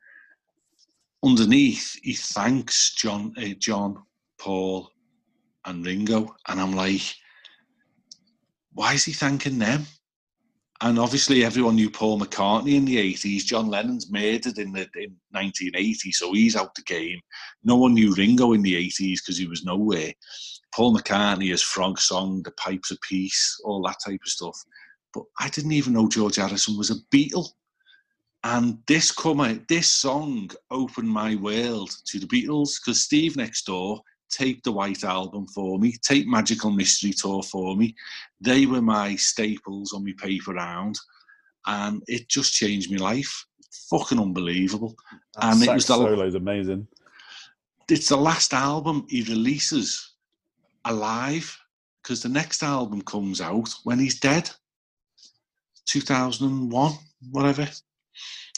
underneath 1.24 1.98
he 2.02 2.14
thanks 2.14 2.94
John, 2.94 3.34
uh, 3.36 3.54
John, 3.58 4.02
Paul, 4.38 4.90
and 5.66 5.84
Ringo, 5.84 6.34
and 6.48 6.60
I'm 6.60 6.72
like, 6.72 7.02
why 8.72 8.94
is 8.94 9.04
he 9.04 9.12
thanking 9.12 9.58
them? 9.58 9.86
And 10.82 10.98
obviously, 10.98 11.44
everyone 11.44 11.74
knew 11.74 11.90
Paul 11.90 12.18
McCartney 12.18 12.74
in 12.76 12.86
the 12.86 12.96
80s. 12.96 13.44
John 13.44 13.68
Lennon's 13.68 14.10
murdered 14.10 14.56
in 14.56 14.72
the 14.72 14.88
in 14.94 15.14
1980, 15.32 16.10
so 16.12 16.32
he's 16.32 16.56
out 16.56 16.74
the 16.74 16.82
game. 16.82 17.20
No 17.64 17.76
one 17.76 17.92
knew 17.92 18.14
Ringo 18.14 18.54
in 18.54 18.62
the 18.62 18.74
80s 18.74 19.18
because 19.20 19.36
he 19.36 19.46
was 19.46 19.62
nowhere. 19.62 20.10
Paul 20.74 20.96
McCartney 20.96 21.50
has 21.50 21.62
Frog 21.62 21.98
Song, 21.98 22.42
The 22.42 22.52
Pipes 22.52 22.90
of 22.90 23.00
Peace, 23.02 23.60
all 23.64 23.82
that 23.82 23.98
type 24.02 24.20
of 24.24 24.30
stuff. 24.30 24.58
But 25.12 25.24
I 25.38 25.50
didn't 25.50 25.72
even 25.72 25.92
know 25.92 26.08
George 26.08 26.36
Harrison 26.36 26.78
was 26.78 26.90
a 26.90 26.94
Beatle. 27.14 27.48
And 28.42 28.78
this 28.86 29.12
come 29.12 29.64
this 29.68 29.88
song 29.90 30.50
opened 30.70 31.08
my 31.08 31.34
world 31.36 31.90
to 32.06 32.18
the 32.18 32.26
Beatles 32.26 32.76
because 32.80 33.02
Steve 33.02 33.36
next 33.36 33.66
door 33.66 34.00
taped 34.30 34.64
the 34.64 34.72
White 34.72 35.04
Album 35.04 35.46
for 35.48 35.78
me, 35.78 35.94
taped 36.02 36.28
Magical 36.28 36.70
Mystery 36.70 37.12
Tour 37.12 37.42
for 37.42 37.76
me. 37.76 37.94
They 38.40 38.64
were 38.64 38.80
my 38.80 39.16
staples 39.16 39.92
on 39.92 40.04
my 40.04 40.14
paper 40.16 40.54
round, 40.54 40.98
and 41.66 42.02
it 42.06 42.28
just 42.28 42.54
changed 42.54 42.90
my 42.90 42.98
life. 42.98 43.44
Fucking 43.90 44.20
unbelievable. 44.20 44.94
That 45.34 45.52
And 45.54 45.62
it 45.62 45.74
was 45.74 45.86
the- 45.86 45.94
solo's 45.94 46.34
amazing. 46.34 46.86
It's 47.88 48.08
the 48.08 48.16
last 48.16 48.54
album 48.54 49.04
he 49.08 49.22
releases 49.22 50.12
alive 50.84 51.58
because 52.02 52.22
the 52.22 52.28
next 52.28 52.62
album 52.62 53.02
comes 53.02 53.40
out 53.40 53.74
when 53.82 53.98
he's 53.98 54.18
dead. 54.20 54.48
2001, 55.86 56.92
whatever. 57.30 57.68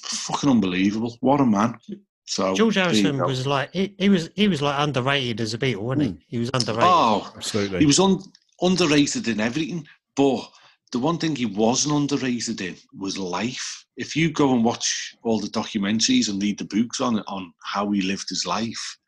Fucking 0.02 0.50
unbelievable. 0.50 1.16
What 1.20 1.40
a 1.40 1.46
man. 1.46 1.78
So 2.24 2.54
George 2.54 2.76
there 2.76 2.84
Harrison 2.84 3.18
was 3.18 3.46
like 3.46 3.72
he, 3.72 3.94
he 3.98 4.08
was 4.08 4.30
he 4.34 4.48
was 4.48 4.62
like 4.62 4.76
underrated 4.78 5.40
as 5.40 5.54
a 5.54 5.58
Beatle, 5.58 5.82
wasn't 5.82 6.02
he? 6.02 6.08
Hmm. 6.10 6.18
He 6.28 6.38
was 6.38 6.50
underrated. 6.54 6.88
Oh, 6.88 7.32
Absolutely. 7.36 7.80
he 7.80 7.86
was 7.86 8.00
un- 8.00 8.22
underrated 8.60 9.28
in 9.28 9.40
everything, 9.40 9.86
but 10.16 10.48
the 10.92 10.98
one 10.98 11.18
thing 11.18 11.34
he 11.34 11.46
wasn't 11.46 11.94
underrated 11.94 12.60
in 12.60 12.76
was 12.98 13.18
life. 13.18 13.84
If 13.96 14.16
you 14.16 14.30
go 14.30 14.54
and 14.54 14.64
watch 14.64 15.14
all 15.22 15.40
the 15.40 15.48
documentaries 15.48 16.28
and 16.28 16.42
read 16.42 16.58
the 16.58 16.64
books 16.64 17.00
on 17.00 17.18
on 17.20 17.52
how 17.64 17.90
he 17.90 18.02
lived 18.02 18.28
his 18.28 18.46
life, 18.46 18.98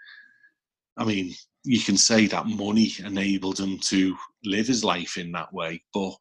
I 0.97 1.05
mean, 1.05 1.35
you 1.65 1.81
can 1.81 1.97
say 1.97 2.27
that 2.27 2.47
money 2.47 2.93
enabled 2.99 3.59
him 3.59 3.79
to 3.79 4.17
live 4.45 4.67
his 4.67 4.85
life 4.85 5.17
in 5.17 5.33
that 5.33 5.53
way, 5.53 5.83
but 5.95 6.13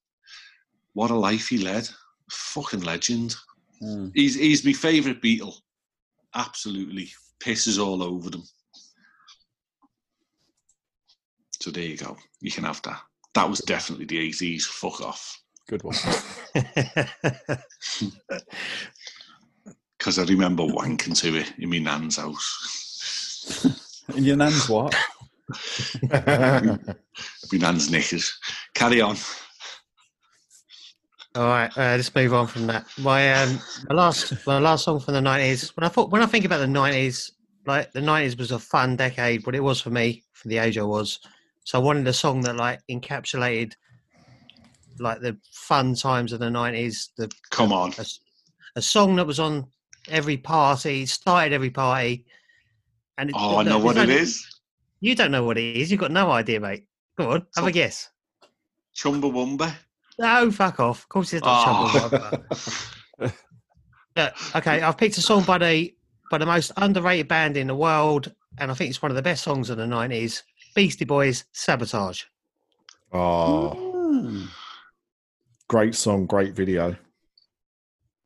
what 0.93 1.11
a 1.11 1.15
life 1.15 1.47
he 1.47 1.57
led! 1.57 1.89
Fucking 2.29 2.81
legend. 2.81 3.35
Mm. 3.83 4.11
He's 4.13 4.35
he's 4.35 4.65
my 4.65 4.73
favourite 4.73 5.21
Beatle. 5.21 5.55
Absolutely 6.35 7.09
pisses 7.39 7.83
all 7.83 8.01
over 8.01 8.29
them. 8.29 8.43
So 11.59 11.71
there 11.71 11.83
you 11.83 11.97
go. 11.97 12.17
You 12.41 12.51
can 12.51 12.63
have 12.63 12.81
that. 12.83 13.01
That 13.35 13.49
was 13.49 13.59
definitely 13.59 14.05
the 14.05 14.29
80s. 14.29 14.63
Fuck 14.63 15.01
off. 15.01 15.41
Good 15.67 15.83
one. 15.83 15.95
Because 20.03 20.19
I 20.19 20.23
remember 20.23 20.63
wanking 20.63 21.17
to 21.21 21.37
it 21.37 21.53
in 21.59 21.69
my 21.69 21.77
nan's 21.77 22.17
house. 22.17 23.65
In 24.17 24.25
your 24.25 24.35
nan's 24.35 24.67
what? 24.67 24.93
My 26.11 26.77
nan's 27.53 27.89
knickers. 27.89 28.37
Carry 28.73 28.99
on. 28.99 29.15
All 31.35 31.47
right, 31.47 31.75
uh, 31.75 31.95
let's 31.97 32.13
move 32.13 32.33
on 32.33 32.45
from 32.45 32.67
that. 32.67 32.85
My 32.99 33.33
um, 33.33 33.59
my 33.89 33.95
last 33.95 34.45
my 34.45 34.59
last 34.59 34.83
song 34.85 34.99
from 34.99 35.15
the 35.15 35.21
nineties. 35.21 35.75
When 35.75 35.83
I 35.83 35.87
thought 35.89 36.11
when 36.11 36.21
I 36.21 36.27
think 36.27 36.45
about 36.45 36.59
the 36.59 36.67
nineties, 36.67 37.31
like 37.65 37.91
the 37.91 38.01
nineties 38.01 38.37
was 38.37 38.51
a 38.51 38.59
fun 38.59 38.95
decade, 38.95 39.43
but 39.43 39.55
it 39.55 39.59
was 39.63 39.81
for 39.81 39.89
me 39.89 40.23
for 40.33 40.47
the 40.47 40.59
age 40.59 40.77
I 40.77 40.83
was. 40.83 41.19
So 41.63 41.79
I 41.79 41.81
wanted 41.81 42.07
a 42.07 42.13
song 42.13 42.41
that 42.41 42.55
like 42.55 42.81
encapsulated 42.91 43.73
like 44.99 45.21
the 45.21 45.35
fun 45.53 45.95
times 45.95 46.33
of 46.33 46.39
the 46.39 46.51
nineties. 46.51 47.09
The 47.17 47.31
Come 47.49 47.73
on. 47.73 47.93
a, 47.97 48.05
a 48.75 48.81
song 48.81 49.15
that 49.15 49.25
was 49.25 49.39
on 49.39 49.65
every 50.09 50.37
party, 50.37 51.07
started 51.07 51.51
every 51.51 51.71
party. 51.71 52.25
And 53.17 53.31
it, 53.31 53.35
Oh, 53.39 53.57
I 53.57 53.63
know 53.63 53.79
what 53.79 53.97
it 53.97 54.09
is. 54.09 54.45
You 54.99 55.15
don't 55.15 55.31
know 55.31 55.43
what 55.45 55.57
it 55.57 55.77
is. 55.77 55.89
You've 55.89 55.99
got 55.99 56.11
no 56.11 56.29
idea, 56.31 56.59
mate. 56.59 56.85
Go 57.17 57.31
on, 57.31 57.39
have 57.55 57.63
So- 57.63 57.65
a 57.65 57.71
guess. 57.71 58.09
Chumbawamba. 58.95 59.73
No, 60.19 60.51
fuck 60.51 60.79
off. 60.79 60.99
Of 61.03 61.09
course, 61.09 61.33
it's 61.33 61.43
not 61.43 61.67
Oh. 61.67 62.09
Ah. 62.13 62.31
Chumbawamba. 63.19 63.33
Look, 64.15 64.55
okay, 64.55 64.81
I've 64.81 64.97
picked 64.97 65.17
a 65.17 65.21
song 65.21 65.43
by 65.43 65.57
the 65.57 65.93
by 66.29 66.37
the 66.37 66.45
most 66.45 66.71
underrated 66.77 67.27
band 67.27 67.57
in 67.57 67.67
the 67.67 67.75
world, 67.75 68.31
and 68.59 68.69
I 68.69 68.73
think 68.73 68.89
it's 68.89 69.01
one 69.01 69.11
of 69.11 69.15
the 69.15 69.21
best 69.23 69.43
songs 69.43 69.69
of 69.69 69.77
the 69.77 69.87
nineties. 69.87 70.43
Beastie 70.75 71.05
Boys, 71.05 71.45
"Sabotage." 71.51 72.23
oh, 73.13 74.49
great 75.67 75.95
song, 75.95 76.25
great 76.25 76.53
video. 76.53 76.95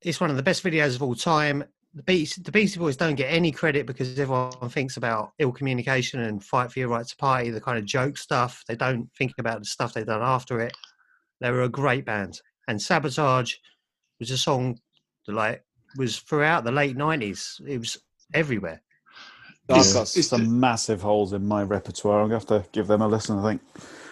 It's 0.01 0.19
one 0.21 0.29
of 0.29 0.37
the 0.37 0.43
best 0.43 0.63
videos 0.63 0.95
of 0.95 1.03
all 1.03 1.15
time. 1.15 1.63
The 1.93 2.03
Beastie, 2.03 2.41
the 2.41 2.51
Beastie 2.51 2.79
Boys 2.79 2.95
don't 2.97 3.15
get 3.15 3.31
any 3.31 3.51
credit 3.51 3.87
because 3.87 4.19
everyone 4.19 4.51
thinks 4.69 4.97
about 4.97 5.31
ill 5.39 5.51
communication 5.51 6.21
and 6.21 6.43
fight 6.43 6.71
for 6.71 6.79
your 6.79 6.89
right 6.89 7.05
to 7.05 7.15
party, 7.17 7.49
the 7.49 7.61
kind 7.61 7.77
of 7.77 7.85
joke 7.85 8.17
stuff. 8.17 8.63
They 8.67 8.75
don't 8.75 9.09
think 9.17 9.33
about 9.39 9.59
the 9.59 9.65
stuff 9.65 9.93
they've 9.93 10.05
done 10.05 10.21
after 10.21 10.59
it. 10.59 10.73
They 11.39 11.51
were 11.51 11.63
a 11.63 11.69
great 11.69 12.05
band, 12.05 12.41
and 12.67 12.81
"Sabotage" 12.81 13.53
was 14.19 14.31
a 14.31 14.37
song 14.37 14.79
that 15.27 15.33
like 15.33 15.63
was 15.97 16.17
throughout 16.19 16.63
the 16.63 16.71
late 16.71 16.97
nineties. 16.97 17.59
It 17.67 17.77
was 17.77 17.97
everywhere. 18.33 18.81
I've 19.69 19.81
Is- 19.81 19.93
got 19.93 20.15
is 20.15 20.29
some 20.29 20.59
massive 20.59 21.01
holes 21.01 21.33
in 21.33 21.45
my 21.45 21.61
repertoire. 21.63 22.21
I'm 22.21 22.29
going 22.29 22.39
to 22.41 22.53
have 22.53 22.63
to 22.63 22.69
give 22.71 22.87
them 22.87 23.01
a 23.01 23.07
listen, 23.07 23.37
I 23.37 23.49
think. 23.51 23.61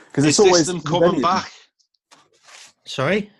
Because 0.08 0.26
it's 0.26 0.40
always 0.40 0.68
them 0.68 0.82
coming 0.82 1.22
back? 1.22 1.52
Sorry. 2.86 3.32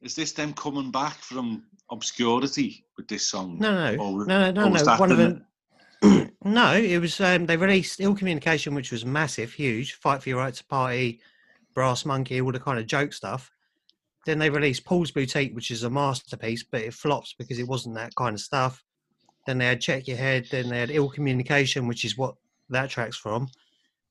Is 0.00 0.14
this 0.14 0.32
them 0.32 0.52
coming 0.54 0.90
back 0.90 1.14
from 1.18 1.64
obscurity 1.90 2.84
with 2.96 3.08
this 3.08 3.26
song? 3.26 3.58
No, 3.58 3.72
no, 3.94 4.02
Or- 4.02 4.26
no, 4.26 4.50
no, 4.50 4.68
no. 4.68 4.82
no. 4.82 4.96
One 4.96 5.12
of 5.12 5.18
them. 5.18 5.46
no, 6.44 6.74
it 6.74 6.98
was. 6.98 7.20
Um, 7.20 7.46
they 7.46 7.56
released 7.56 8.00
"Ill 8.00 8.14
Communication," 8.14 8.74
which 8.74 8.92
was 8.92 9.04
massive, 9.04 9.52
huge. 9.52 9.94
Fight 9.94 10.22
for 10.22 10.28
your 10.28 10.38
right 10.38 10.52
to 10.54 10.64
party, 10.64 11.20
Brass 11.74 12.04
Monkey, 12.04 12.40
all 12.40 12.52
the 12.52 12.60
kind 12.60 12.78
of 12.78 12.86
joke 12.86 13.12
stuff. 13.12 13.50
Then 14.26 14.38
they 14.38 14.48
released 14.50 14.84
Paul's 14.84 15.10
Boutique, 15.10 15.54
which 15.54 15.70
is 15.70 15.82
a 15.82 15.90
masterpiece, 15.90 16.64
but 16.64 16.80
it 16.80 16.94
flops 16.94 17.34
because 17.38 17.58
it 17.58 17.68
wasn't 17.68 17.96
that 17.96 18.14
kind 18.14 18.34
of 18.34 18.40
stuff. 18.40 18.82
Then 19.46 19.58
they 19.58 19.66
had 19.66 19.80
Check 19.80 20.08
Your 20.08 20.16
Head. 20.16 20.46
Then 20.50 20.68
they 20.68 20.80
had 20.80 20.90
Ill 20.90 21.10
Communication, 21.10 21.86
which 21.86 22.04
is 22.04 22.16
what 22.16 22.34
that 22.70 22.88
track's 22.88 23.16
from. 23.16 23.48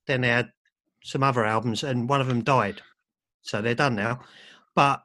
Then 0.06 0.20
they 0.20 0.28
had 0.28 0.50
some 1.02 1.22
other 1.22 1.44
albums, 1.44 1.82
and 1.82 2.08
one 2.08 2.20
of 2.20 2.28
them 2.28 2.44
died. 2.44 2.80
So 3.42 3.60
they're 3.60 3.74
done 3.74 3.96
now. 3.96 4.20
But 4.74 5.02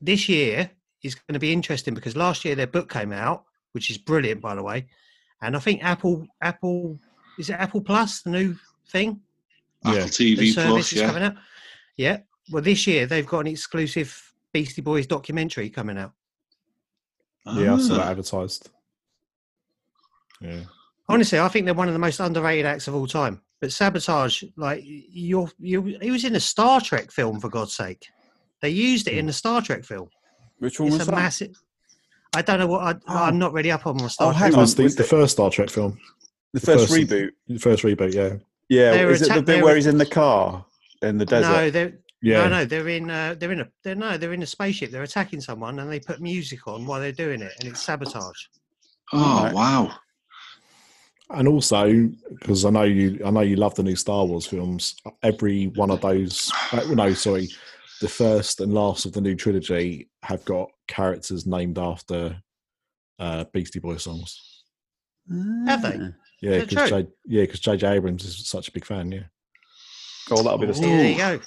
this 0.00 0.28
year 0.28 0.70
is 1.02 1.14
going 1.14 1.34
to 1.34 1.40
be 1.40 1.52
interesting 1.52 1.94
because 1.94 2.16
last 2.16 2.44
year 2.44 2.54
their 2.54 2.66
book 2.66 2.90
came 2.90 3.12
out, 3.12 3.44
which 3.72 3.90
is 3.90 3.98
brilliant, 3.98 4.40
by 4.40 4.54
the 4.54 4.62
way. 4.62 4.86
And 5.42 5.56
I 5.56 5.58
think 5.58 5.82
Apple, 5.82 6.26
Apple, 6.40 6.98
is 7.38 7.50
it 7.50 7.54
Apple 7.54 7.80
Plus, 7.80 8.22
the 8.22 8.30
new 8.30 8.56
thing? 8.88 9.20
Apple 9.84 9.98
Yeah. 9.98 10.04
TV 10.06 10.52
service 10.52 10.70
Plus, 10.70 10.92
is 10.92 11.00
yeah. 11.00 11.32
Coming 11.98 12.10
out. 12.12 12.18
Yeah. 12.18 12.52
Well, 12.52 12.62
this 12.62 12.86
year 12.86 13.06
they've 13.06 13.26
got 13.26 13.40
an 13.40 13.46
exclusive 13.48 14.32
Beastie 14.52 14.82
Boys 14.82 15.06
documentary 15.06 15.70
coming 15.70 15.98
out. 15.98 16.12
Yeah, 17.46 17.74
I 17.74 17.78
saw 17.78 17.94
that 17.94 18.06
Ah. 18.06 18.10
advertised. 18.10 18.70
Yeah. 20.40 20.60
Honestly, 21.08 21.38
I 21.38 21.48
think 21.48 21.66
they're 21.66 21.74
one 21.74 21.88
of 21.88 21.92
the 21.94 21.98
most 22.00 22.20
underrated 22.20 22.64
acts 22.66 22.88
of 22.88 22.94
all 22.94 23.06
time. 23.06 23.42
But 23.60 23.72
Sabotage, 23.72 24.42
like 24.56 24.82
you're, 24.84 25.50
you, 25.58 25.82
he 26.00 26.10
was 26.10 26.24
in 26.24 26.34
a 26.34 26.40
Star 26.40 26.80
Trek 26.80 27.10
film 27.10 27.40
for 27.40 27.48
God's 27.48 27.74
sake. 27.74 28.06
They 28.62 28.70
used 28.70 29.08
it 29.08 29.16
in 29.18 29.26
the 29.26 29.32
Star 29.32 29.60
Trek 29.62 29.84
film. 29.84 30.08
Which 30.58 30.80
one 30.80 30.88
It's 30.88 30.98
was 30.98 31.08
a 31.08 31.10
that? 31.10 31.16
massive. 31.16 31.56
I 32.34 32.42
don't 32.42 32.58
know 32.58 32.66
what 32.66 32.80
I, 32.82 32.92
Oh. 33.08 33.24
I'm 33.24 33.38
not 33.38 33.52
really 33.52 33.70
up 33.70 33.86
on 33.86 33.96
my 33.96 34.08
Star 34.08 34.28
Oh, 34.28 34.30
Trek. 34.32 34.42
hang 34.42 34.54
on. 34.54 34.60
was 34.60 34.74
the, 34.74 34.88
the 34.88 35.04
first 35.04 35.32
Star 35.34 35.50
Trek 35.50 35.68
film, 35.70 35.98
the 36.52 36.60
first, 36.60 36.88
first- 36.88 36.92
reboot. 37.10 37.30
the 37.48 37.58
first 37.58 37.82
reboot. 37.84 38.12
Yeah. 38.14 38.36
Yeah, 38.70 38.92
They 38.92 39.04
were 39.04 39.10
is 39.12 39.22
it 39.22 39.32
the 39.34 39.42
bit 39.42 39.62
where 39.62 39.76
he's 39.76 39.86
in 39.86 39.98
the 39.98 40.06
car 40.06 40.64
in 41.06 41.18
the 41.18 41.26
desert? 41.26 41.50
No, 41.50 41.70
they're 41.70 41.98
Yeah. 42.22 42.44
no, 42.44 42.48
no, 42.48 42.64
they're 42.64 42.88
in 42.88 43.10
uh, 43.10 43.34
they're 43.38 43.52
in 43.52 43.60
a 43.60 43.68
they're 43.82 43.94
no, 43.94 44.16
they're 44.16 44.32
in 44.32 44.42
a 44.42 44.46
spaceship. 44.46 44.90
They're 44.90 45.02
attacking 45.02 45.40
someone, 45.40 45.78
and 45.78 45.90
they 45.90 46.00
put 46.00 46.20
music 46.20 46.66
on 46.66 46.86
while 46.86 47.00
they're 47.00 47.12
doing 47.12 47.42
it, 47.42 47.52
and 47.58 47.68
it's 47.68 47.82
sabotage. 47.82 48.46
Oh, 49.12 49.44
Right. 49.44 49.54
wow. 49.54 49.94
And 51.30 51.48
also, 51.48 52.10
because 52.38 52.64
I 52.64 52.70
know 52.70 52.82
you, 52.82 53.20
I 53.24 53.30
know 53.30 53.40
you 53.40 53.56
love 53.56 53.74
the 53.74 53.82
new 53.82 53.96
Star 53.96 54.24
Wars 54.26 54.46
films. 54.46 54.94
Every 55.22 55.66
one 55.68 55.90
of 55.90 56.00
those, 56.02 56.52
uh, 56.72 56.84
no, 56.92 57.14
sorry, 57.14 57.48
the 58.02 58.08
first 58.08 58.60
and 58.60 58.74
last 58.74 59.06
of 59.06 59.12
the 59.12 59.20
new 59.22 59.34
trilogy 59.34 60.10
have 60.22 60.44
got 60.44 60.70
characters 60.86 61.46
named 61.46 61.78
after 61.78 62.36
uh, 63.18 63.44
Beastie 63.52 63.78
Boy 63.80 63.96
songs. 63.96 64.62
Have 65.66 65.82
they? 65.82 65.98
Ah. 65.98 66.08
Yeah, 66.42 66.58
because 66.60 66.90
true? 66.90 67.02
J, 67.02 67.08
yeah, 67.26 67.42
because 67.42 67.60
JJ 67.60 67.92
Abrams 67.96 68.24
is 68.24 68.46
such 68.46 68.68
a 68.68 68.72
big 68.72 68.84
fan. 68.84 69.10
Yeah, 69.10 69.22
Oh, 70.30 70.42
that'll 70.42 70.58
be 70.58 70.66
the 70.66 70.78
Ooh. 70.78 70.80
There 70.80 71.10
you 71.10 71.16
go. 71.16 71.40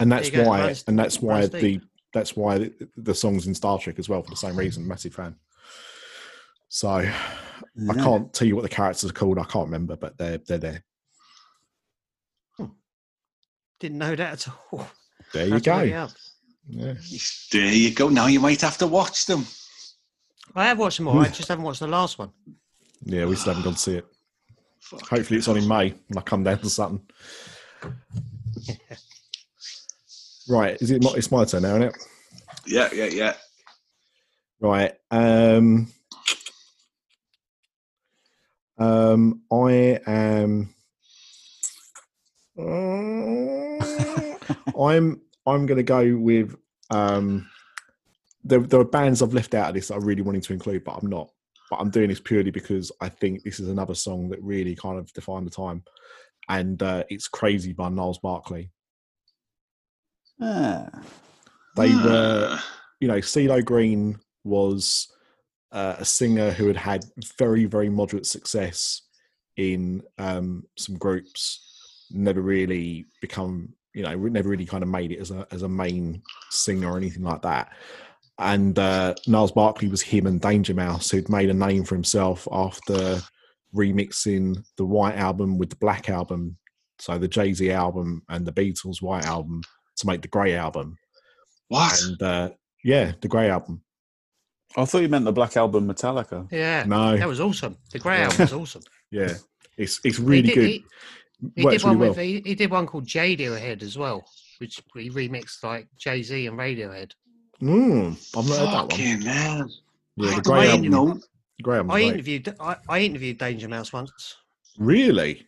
and 0.00 0.10
that's 0.10 0.30
go, 0.30 0.44
why, 0.44 0.60
runs- 0.60 0.84
and 0.86 0.98
that's 0.98 1.20
why 1.20 1.40
runs 1.40 1.50
the 1.50 1.60
deep. 1.60 1.82
that's 2.12 2.36
why 2.36 2.58
the, 2.58 2.88
the 2.96 3.14
songs 3.14 3.46
in 3.46 3.54
Star 3.54 3.78
Trek 3.78 3.98
as 3.98 4.08
well 4.08 4.22
for 4.22 4.30
the 4.30 4.36
same 4.36 4.56
reason. 4.56 4.86
Massive 4.86 5.14
fan. 5.14 5.36
So 6.68 6.88
I 6.88 7.94
can't 7.94 8.32
tell 8.32 8.46
you 8.46 8.54
what 8.54 8.62
the 8.62 8.68
characters 8.68 9.10
are 9.10 9.14
called. 9.14 9.38
I 9.38 9.44
can't 9.44 9.66
remember, 9.66 9.96
but 9.96 10.18
they're 10.18 10.38
they're 10.38 10.58
there. 10.58 10.84
Hmm. 12.56 12.66
Didn't 13.80 13.98
know 13.98 14.14
that 14.14 14.46
at 14.46 14.48
all. 14.72 14.86
There 15.32 15.46
you 15.46 15.52
Have 15.54 15.62
to 15.62 15.74
look 15.74 15.84
it 15.86 15.90
go. 15.90 16.08
Yeah. 16.70 16.94
There 17.52 17.72
you 17.72 17.94
go. 17.94 18.08
Now 18.08 18.26
you 18.26 18.40
might 18.40 18.60
have 18.60 18.78
to 18.78 18.86
watch 18.86 19.26
them. 19.26 19.46
I 20.54 20.66
have 20.66 20.78
watched 20.78 20.98
them 20.98 21.08
all. 21.08 21.18
I 21.20 21.28
just 21.28 21.48
haven't 21.48 21.64
watched 21.64 21.80
the 21.80 21.86
last 21.86 22.18
one. 22.18 22.30
Yeah, 23.04 23.26
we 23.26 23.36
still 23.36 23.54
haven't 23.54 23.64
gone 23.64 23.74
to 23.74 23.78
see 23.78 23.96
it. 23.96 24.06
Fuck. 24.80 25.08
Hopefully, 25.08 25.38
it's 25.38 25.48
on 25.48 25.56
in 25.56 25.68
May 25.68 25.94
when 26.08 26.18
I 26.18 26.20
come 26.22 26.44
down 26.44 26.58
to 26.58 26.70
Sutton. 26.70 27.00
Right, 30.48 30.80
is 30.80 30.90
it? 30.90 31.02
My, 31.02 31.12
it's 31.16 31.30
my 31.30 31.44
turn 31.44 31.62
now, 31.62 31.76
isn't 31.76 31.82
it? 31.82 31.96
Yeah, 32.66 32.88
yeah, 32.92 33.06
yeah. 33.06 33.34
Right. 34.60 34.94
Um, 35.10 35.88
um, 38.78 39.42
I 39.52 40.00
am. 40.06 40.74
I'm. 44.78 45.20
I'm 45.46 45.66
going 45.66 45.76
to 45.76 45.82
go 45.82 46.16
with. 46.16 46.56
Um, 46.90 47.48
there, 48.44 48.60
there 48.60 48.80
are 48.80 48.84
bands 48.84 49.22
I've 49.22 49.34
left 49.34 49.54
out 49.54 49.68
of 49.68 49.74
this 49.74 49.88
that 49.88 49.94
I 49.94 49.98
really 49.98 50.22
wanted 50.22 50.42
to 50.44 50.52
include, 50.52 50.84
but 50.84 50.98
I'm 51.00 51.08
not. 51.08 51.30
But 51.70 51.76
I'm 51.76 51.90
doing 51.90 52.08
this 52.08 52.20
purely 52.20 52.50
because 52.50 52.90
I 53.00 53.08
think 53.08 53.42
this 53.42 53.60
is 53.60 53.68
another 53.68 53.94
song 53.94 54.30
that 54.30 54.42
really 54.42 54.74
kind 54.74 54.98
of 54.98 55.12
defined 55.12 55.46
the 55.46 55.50
time, 55.50 55.82
and 56.48 56.82
uh, 56.82 57.04
it's 57.08 57.28
"Crazy" 57.28 57.72
by 57.72 57.88
Gnarls 57.88 58.18
Barkley. 58.18 58.70
Ah. 60.40 60.88
They 61.76 61.94
were 61.94 62.48
Ah. 62.50 62.64
you 63.00 63.08
know, 63.08 63.18
CeeLo 63.18 63.64
Green 63.64 64.18
was 64.44 65.08
uh, 65.72 65.96
a 65.98 66.04
singer 66.04 66.50
who 66.50 66.66
had 66.66 66.76
had 66.76 67.04
very, 67.38 67.64
very 67.66 67.88
moderate 67.88 68.26
success 68.26 69.02
in 69.56 70.02
um, 70.18 70.64
some 70.76 70.96
groups. 70.96 72.06
Never 72.10 72.40
really 72.40 73.06
become, 73.20 73.74
you 73.94 74.02
know, 74.02 74.14
never 74.16 74.48
really 74.48 74.64
kind 74.64 74.82
of 74.82 74.88
made 74.88 75.12
it 75.12 75.18
as 75.18 75.30
a 75.30 75.46
as 75.50 75.62
a 75.62 75.68
main 75.68 76.22
singer 76.50 76.90
or 76.90 76.96
anything 76.96 77.22
like 77.22 77.42
that. 77.42 77.72
And 78.38 78.78
uh, 78.78 79.14
Gnarls 79.26 79.52
Barkley 79.52 79.88
was 79.88 80.00
him 80.00 80.26
and 80.26 80.40
Danger 80.40 80.72
Mouse, 80.72 81.10
who'd 81.10 81.28
made 81.28 81.50
a 81.50 81.54
name 81.54 81.84
for 81.84 81.96
himself 81.96 82.46
after 82.52 83.20
remixing 83.74 84.64
the 84.76 84.84
White 84.84 85.16
album 85.16 85.58
with 85.58 85.70
the 85.70 85.76
Black 85.76 86.08
album, 86.08 86.56
so 86.98 87.18
the 87.18 87.28
Jay 87.28 87.52
Z 87.52 87.70
album 87.70 88.22
and 88.28 88.46
the 88.46 88.52
Beatles 88.52 89.00
White 89.02 89.24
album 89.26 89.62
to 89.96 90.06
make 90.06 90.22
the 90.22 90.28
Grey 90.28 90.54
album. 90.54 90.96
What? 91.68 92.00
And 92.02 92.22
uh, 92.22 92.50
yeah, 92.84 93.12
the 93.20 93.28
Grey 93.28 93.50
album. 93.50 93.82
I 94.76 94.84
thought 94.84 95.02
you 95.02 95.08
meant 95.08 95.24
the 95.24 95.32
Black 95.32 95.56
Album 95.56 95.88
Metallica. 95.88 96.46
Yeah, 96.52 96.84
No, 96.86 97.16
that 97.16 97.26
was 97.26 97.40
awesome. 97.40 97.76
The 97.92 97.98
Grey 97.98 98.18
Yeah. 98.18 98.24
album 98.24 98.38
was 98.40 98.52
awesome. 98.52 98.82
yeah, 99.10 99.34
it's 99.76 99.98
it's 100.04 100.18
He 100.18 100.22
really 100.24 100.42
did- 100.42 100.54
good. 100.54 100.66
He, 100.66 100.84
he 101.56 101.62
did 101.68 101.82
one 101.84 101.98
really 101.98 102.08
with 102.10 102.16
well. 102.18 102.26
he, 102.26 102.40
he 102.44 102.54
did 102.54 102.70
one 102.70 102.86
called 102.86 103.06
Radiohead 103.06 103.82
as 103.82 103.96
well, 103.96 104.28
which 104.58 104.82
he 104.94 105.08
remixed 105.10 105.62
like 105.62 105.86
Jay 105.96 106.22
Z 106.22 106.46
and 106.46 106.58
Radiohead. 106.58 107.12
Mm, 107.62 108.18
I've 108.36 108.48
not 108.48 108.58
heard 108.58 108.66
that 108.66 108.74
one. 108.82 108.90
Fucking 108.90 109.20
hell. 109.22 109.70
Yeah, 110.16 110.34
the 110.36 110.42
Grey 110.42 110.70
album. 110.70 110.90
know. 110.90 111.20
Album's 111.66 111.92
I 111.92 112.00
interviewed 112.00 112.54
I, 112.60 112.76
I 112.88 113.00
interviewed 113.00 113.38
Danger 113.38 113.68
Mouse 113.68 113.92
once. 113.92 114.36
Really? 114.78 115.44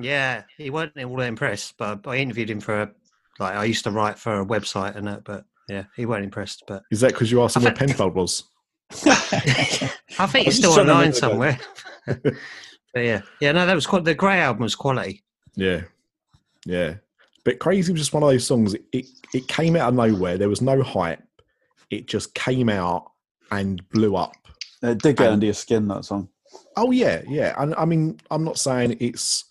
Yeah, 0.00 0.42
he 0.56 0.70
wasn't 0.70 1.04
all 1.04 1.16
that 1.16 1.26
impressed, 1.26 1.74
but 1.78 2.06
I 2.06 2.16
interviewed 2.16 2.50
him 2.50 2.60
for 2.60 2.82
a, 2.82 2.90
like 3.38 3.54
I 3.54 3.64
used 3.64 3.84
to 3.84 3.90
write 3.90 4.18
for 4.18 4.40
a 4.40 4.46
website 4.46 4.96
and 4.96 5.06
that, 5.06 5.24
but 5.24 5.44
yeah, 5.68 5.84
he 5.96 6.06
wasn't 6.06 6.26
impressed. 6.26 6.64
But 6.66 6.82
Is 6.90 7.00
that 7.00 7.12
because 7.12 7.30
you 7.30 7.42
asked 7.42 7.56
him 7.56 7.64
where 7.64 7.72
Penfold 7.74 8.14
was? 8.14 8.44
I 8.90 10.26
think 10.26 10.46
it's 10.46 10.56
still 10.56 10.78
online 10.78 11.12
somewhere. 11.12 11.58
but 12.06 12.34
yeah, 12.94 13.22
yeah, 13.40 13.52
no, 13.52 13.66
that 13.66 13.74
was 13.74 13.86
quite 13.86 14.04
the 14.04 14.14
Grey 14.14 14.40
album 14.40 14.62
was 14.62 14.74
quality. 14.74 15.22
Yeah, 15.54 15.82
yeah. 16.64 16.94
But 17.44 17.58
Crazy 17.58 17.92
was 17.92 18.00
just 18.00 18.12
one 18.12 18.22
of 18.22 18.28
those 18.28 18.46
songs. 18.46 18.74
It 18.92 19.06
it 19.32 19.48
came 19.48 19.76
out 19.76 19.88
of 19.88 19.94
nowhere. 19.94 20.38
There 20.38 20.48
was 20.48 20.62
no 20.62 20.82
hype. 20.82 21.22
It 21.90 22.06
just 22.06 22.34
came 22.34 22.68
out 22.68 23.12
and 23.50 23.88
blew 23.90 24.16
up. 24.16 24.34
It 24.86 24.98
did 25.02 25.16
get 25.16 25.26
And- 25.26 25.34
under 25.34 25.46
your 25.46 25.54
skin 25.54 25.88
that 25.88 26.04
song. 26.04 26.28
Oh 26.76 26.90
yeah, 26.90 27.22
yeah. 27.26 27.54
And 27.58 27.74
I 27.74 27.84
mean, 27.84 28.18
I'm 28.30 28.44
not 28.44 28.58
saying 28.58 28.96
it's. 29.00 29.44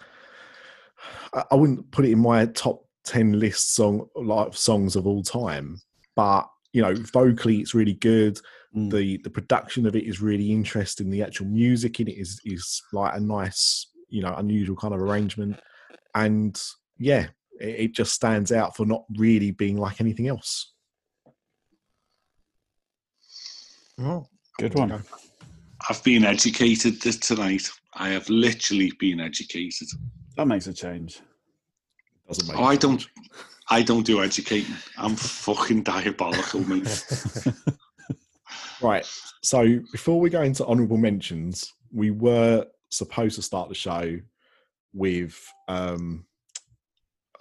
I 1.34 1.44
I 1.52 1.56
wouldn't 1.56 1.92
put 1.92 2.06
it 2.06 2.12
in 2.12 2.20
my 2.20 2.46
top 2.48 2.86
ten 3.04 3.40
list 3.40 3.76
song 3.76 4.08
like 4.16 4.54
songs 4.56 4.96
of 4.96 5.06
all 5.06 5.22
time, 5.24 5.80
but 6.16 6.48
you 6.74 6.82
know, 6.82 6.96
vocally 6.96 7.58
it's 7.60 7.74
really 7.76 7.94
good. 7.94 8.40
Mm. 8.76 8.92
the 8.92 9.18
The 9.24 9.30
production 9.30 9.86
of 9.86 9.96
it 9.96 10.06
is 10.06 10.22
really 10.22 10.52
interesting. 10.52 11.10
The 11.10 11.24
actual 11.24 11.48
music 11.48 12.00
in 12.00 12.08
it 12.08 12.18
is 12.18 12.40
is 12.46 12.82
like 12.94 13.16
a 13.16 13.20
nice, 13.20 13.88
you 14.10 14.22
know, 14.22 14.34
unusual 14.36 14.76
kind 14.76 14.94
of 14.94 15.02
arrangement, 15.02 15.60
and 16.16 16.60
yeah, 16.98 17.28
it, 17.60 17.76
it 17.80 17.92
just 17.94 18.14
stands 18.14 18.52
out 18.52 18.76
for 18.76 18.86
not 18.86 19.04
really 19.18 19.52
being 19.52 19.78
like 19.78 20.02
anything 20.02 20.28
else. 20.28 20.74
Oh, 24.00 24.28
Good 24.60 24.76
one. 24.76 25.04
I've 25.90 26.04
been 26.04 26.26
educated 26.26 27.02
this 27.02 27.18
tonight. 27.18 27.70
I 27.94 28.10
have 28.10 28.28
literally 28.30 28.92
been 29.00 29.20
educated. 29.20 29.88
That 30.38 30.48
makes 30.48 30.68
a 30.68 30.74
change. 30.74 31.22
Doesn't 32.28 32.48
make 32.48 32.58
Oh, 32.60 32.64
I 32.64 32.74
a 32.74 32.78
don't. 32.78 33.08
I 33.70 33.82
don't 33.82 34.06
do 34.06 34.22
educating. 34.24 34.76
I'm 34.98 35.16
fucking 35.16 35.84
diabolical, 35.84 36.62
mate. 36.62 37.06
Right. 38.82 39.08
So 39.42 39.80
before 39.92 40.20
we 40.20 40.30
go 40.30 40.42
into 40.42 40.66
honourable 40.66 40.98
mentions, 40.98 41.74
we 41.94 42.12
were 42.12 42.66
supposed 42.90 43.36
to 43.36 43.42
start 43.42 43.70
the 43.70 43.76
show 43.76 44.20
with 44.94 45.42
um 45.68 46.26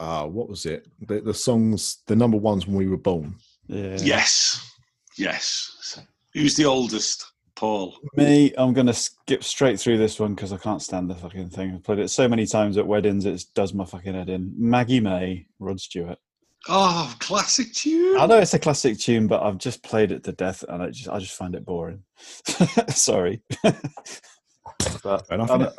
uh 0.01 0.27
what 0.27 0.49
was 0.49 0.67
it? 0.67 0.87
The 1.07 1.21
the 1.21 1.35
songs 1.35 1.99
the 2.07 2.17
number 2.17 2.37
ones 2.37 2.67
when 2.67 2.77
we 2.77 2.89
were 2.89 2.97
born. 2.97 3.35
Yeah. 3.67 3.97
Yes, 4.01 4.71
yes. 5.17 6.01
Who's 6.35 6.57
the 6.57 6.65
oldest? 6.65 7.33
Paul. 7.57 7.97
Me, 8.17 8.53
I'm 8.59 8.73
going 8.73 8.87
to 8.87 8.95
skip 8.95 9.45
straight 9.45 9.79
through 9.79 9.99
this 9.99 10.19
one 10.19 10.35
because 10.35 10.53
I 10.53 10.57
can't 10.57 10.83
stand 10.83 11.09
the 11.09 11.15
fucking 11.15 11.51
thing. 11.51 11.75
I've 11.75 11.85
played 11.85 12.01
it 12.01 12.09
so 12.09 12.29
many 12.29 12.47
times 12.47 12.77
at 12.77 12.87
weddings, 12.87 13.27
it 13.27 13.45
does 13.55 13.73
my 13.75 13.85
fucking 13.85 14.15
head 14.15 14.29
in. 14.29 14.53
Maggie 14.57 15.01
May, 15.01 15.47
Rod 15.59 15.81
Stewart. 15.81 16.19
Oh, 16.69 17.15
classic 17.19 17.73
tune. 17.73 18.19
I 18.19 18.27
know 18.27 18.39
it's 18.39 18.55
a 18.55 18.59
classic 18.59 18.99
tune, 18.99 19.27
but 19.27 19.43
I've 19.43 19.59
just 19.59 19.83
played 19.83 20.13
it 20.13 20.25
to 20.25 20.33
death, 20.33 20.65
and 20.67 20.83
I 20.83 20.91
just 20.91 21.09
I 21.11 21.19
just 21.19 21.37
find 21.37 21.55
it 21.55 21.67
boring. 21.67 22.03
Sorry, 22.89 23.43
but 23.63 25.27
Fair 25.27 25.39
enough, 25.39 25.51
I 25.51 25.57
know, 25.59 25.73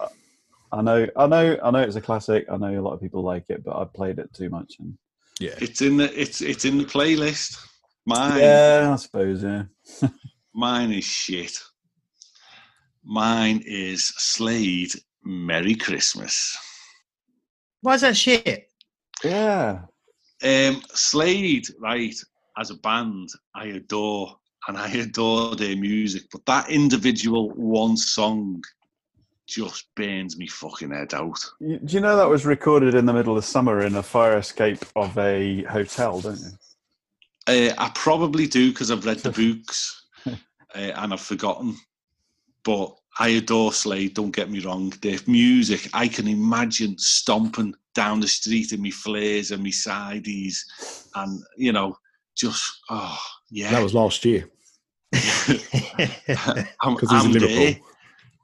I 0.71 0.81
know, 0.81 1.07
I 1.15 1.27
know, 1.27 1.57
I 1.63 1.71
know 1.71 1.79
it's 1.79 1.95
a 1.95 2.01
classic. 2.01 2.45
I 2.51 2.57
know 2.57 2.79
a 2.79 2.81
lot 2.81 2.93
of 2.93 3.01
people 3.01 3.23
like 3.23 3.45
it, 3.49 3.63
but 3.63 3.75
I've 3.75 3.93
played 3.93 4.19
it 4.19 4.31
too 4.33 4.49
much. 4.49 4.75
And 4.79 4.95
Yeah. 5.39 5.55
It's 5.59 5.81
in 5.81 5.97
the 5.97 6.19
it's 6.19 6.41
it's 6.41 6.65
in 6.65 6.77
the 6.77 6.85
playlist. 6.85 7.57
Mine 8.05 8.39
yeah, 8.39 8.91
I 8.93 8.95
suppose. 8.97 9.43
Yeah, 9.43 9.63
mine 10.55 10.91
is 10.91 11.03
shit. 11.03 11.59
Mine 13.03 13.61
is 13.65 14.05
Slade. 14.17 14.93
Merry 15.23 15.75
Christmas. 15.75 16.55
why's 17.81 18.01
that 18.01 18.15
shit? 18.15 18.69
yeah. 19.23 19.81
Um, 20.43 20.81
Slade, 20.93 21.65
right, 21.79 22.15
as 22.57 22.69
a 22.69 22.75
band, 22.75 23.29
I 23.55 23.65
adore 23.67 24.37
and 24.67 24.77
I 24.77 24.89
adore 24.91 25.55
their 25.55 25.75
music, 25.75 26.23
but 26.31 26.45
that 26.45 26.69
individual 26.69 27.49
one 27.51 27.97
song 27.97 28.63
just 29.47 29.87
burns 29.95 30.37
me 30.37 30.47
fucking 30.47 30.91
head 30.91 31.13
out. 31.13 31.39
Do 31.59 31.79
you 31.87 31.99
know 31.99 32.17
that 32.17 32.29
was 32.29 32.45
recorded 32.45 32.93
in 32.95 33.05
the 33.05 33.13
middle 33.13 33.37
of 33.37 33.45
summer 33.45 33.81
in 33.81 33.95
a 33.95 34.03
fire 34.03 34.37
escape 34.37 34.83
of 34.95 35.17
a 35.17 35.63
hotel? 35.63 36.21
Don't 36.21 36.39
you? 36.39 36.49
Uh, 37.47 37.73
I 37.77 37.91
probably 37.95 38.47
do 38.47 38.71
because 38.71 38.91
I've 38.91 39.05
read 39.05 39.19
the 39.19 39.31
books 39.57 40.04
uh, 40.75 40.91
and 41.01 41.13
I've 41.13 41.21
forgotten. 41.21 41.75
But 42.63 42.95
I 43.19 43.29
adore 43.29 43.71
Slade, 43.73 44.13
don't 44.15 44.35
get 44.35 44.49
me 44.49 44.59
wrong. 44.59 44.91
Their 45.01 45.19
music, 45.27 45.89
I 45.93 46.07
can 46.07 46.27
imagine 46.27 46.97
stomping 46.97 47.73
down 47.93 48.19
the 48.19 48.27
street 48.27 48.71
in 48.73 48.81
me 48.81 48.91
flares 48.91 49.51
and 49.51 49.63
me 49.63 49.71
sideys 49.71 50.57
and, 51.15 51.41
you 51.57 51.71
know, 51.71 51.95
just, 52.35 52.79
oh, 52.89 53.17
yeah. 53.51 53.71
That 53.71 53.83
was 53.83 53.93
last 53.93 54.25
year. 54.25 54.49
I'm, 56.81 56.95
'Cause 56.97 57.09
he's 57.11 57.11
in 57.11 57.27
I'm 57.27 57.31
Liverpool. 57.31 57.55
there. 57.55 57.79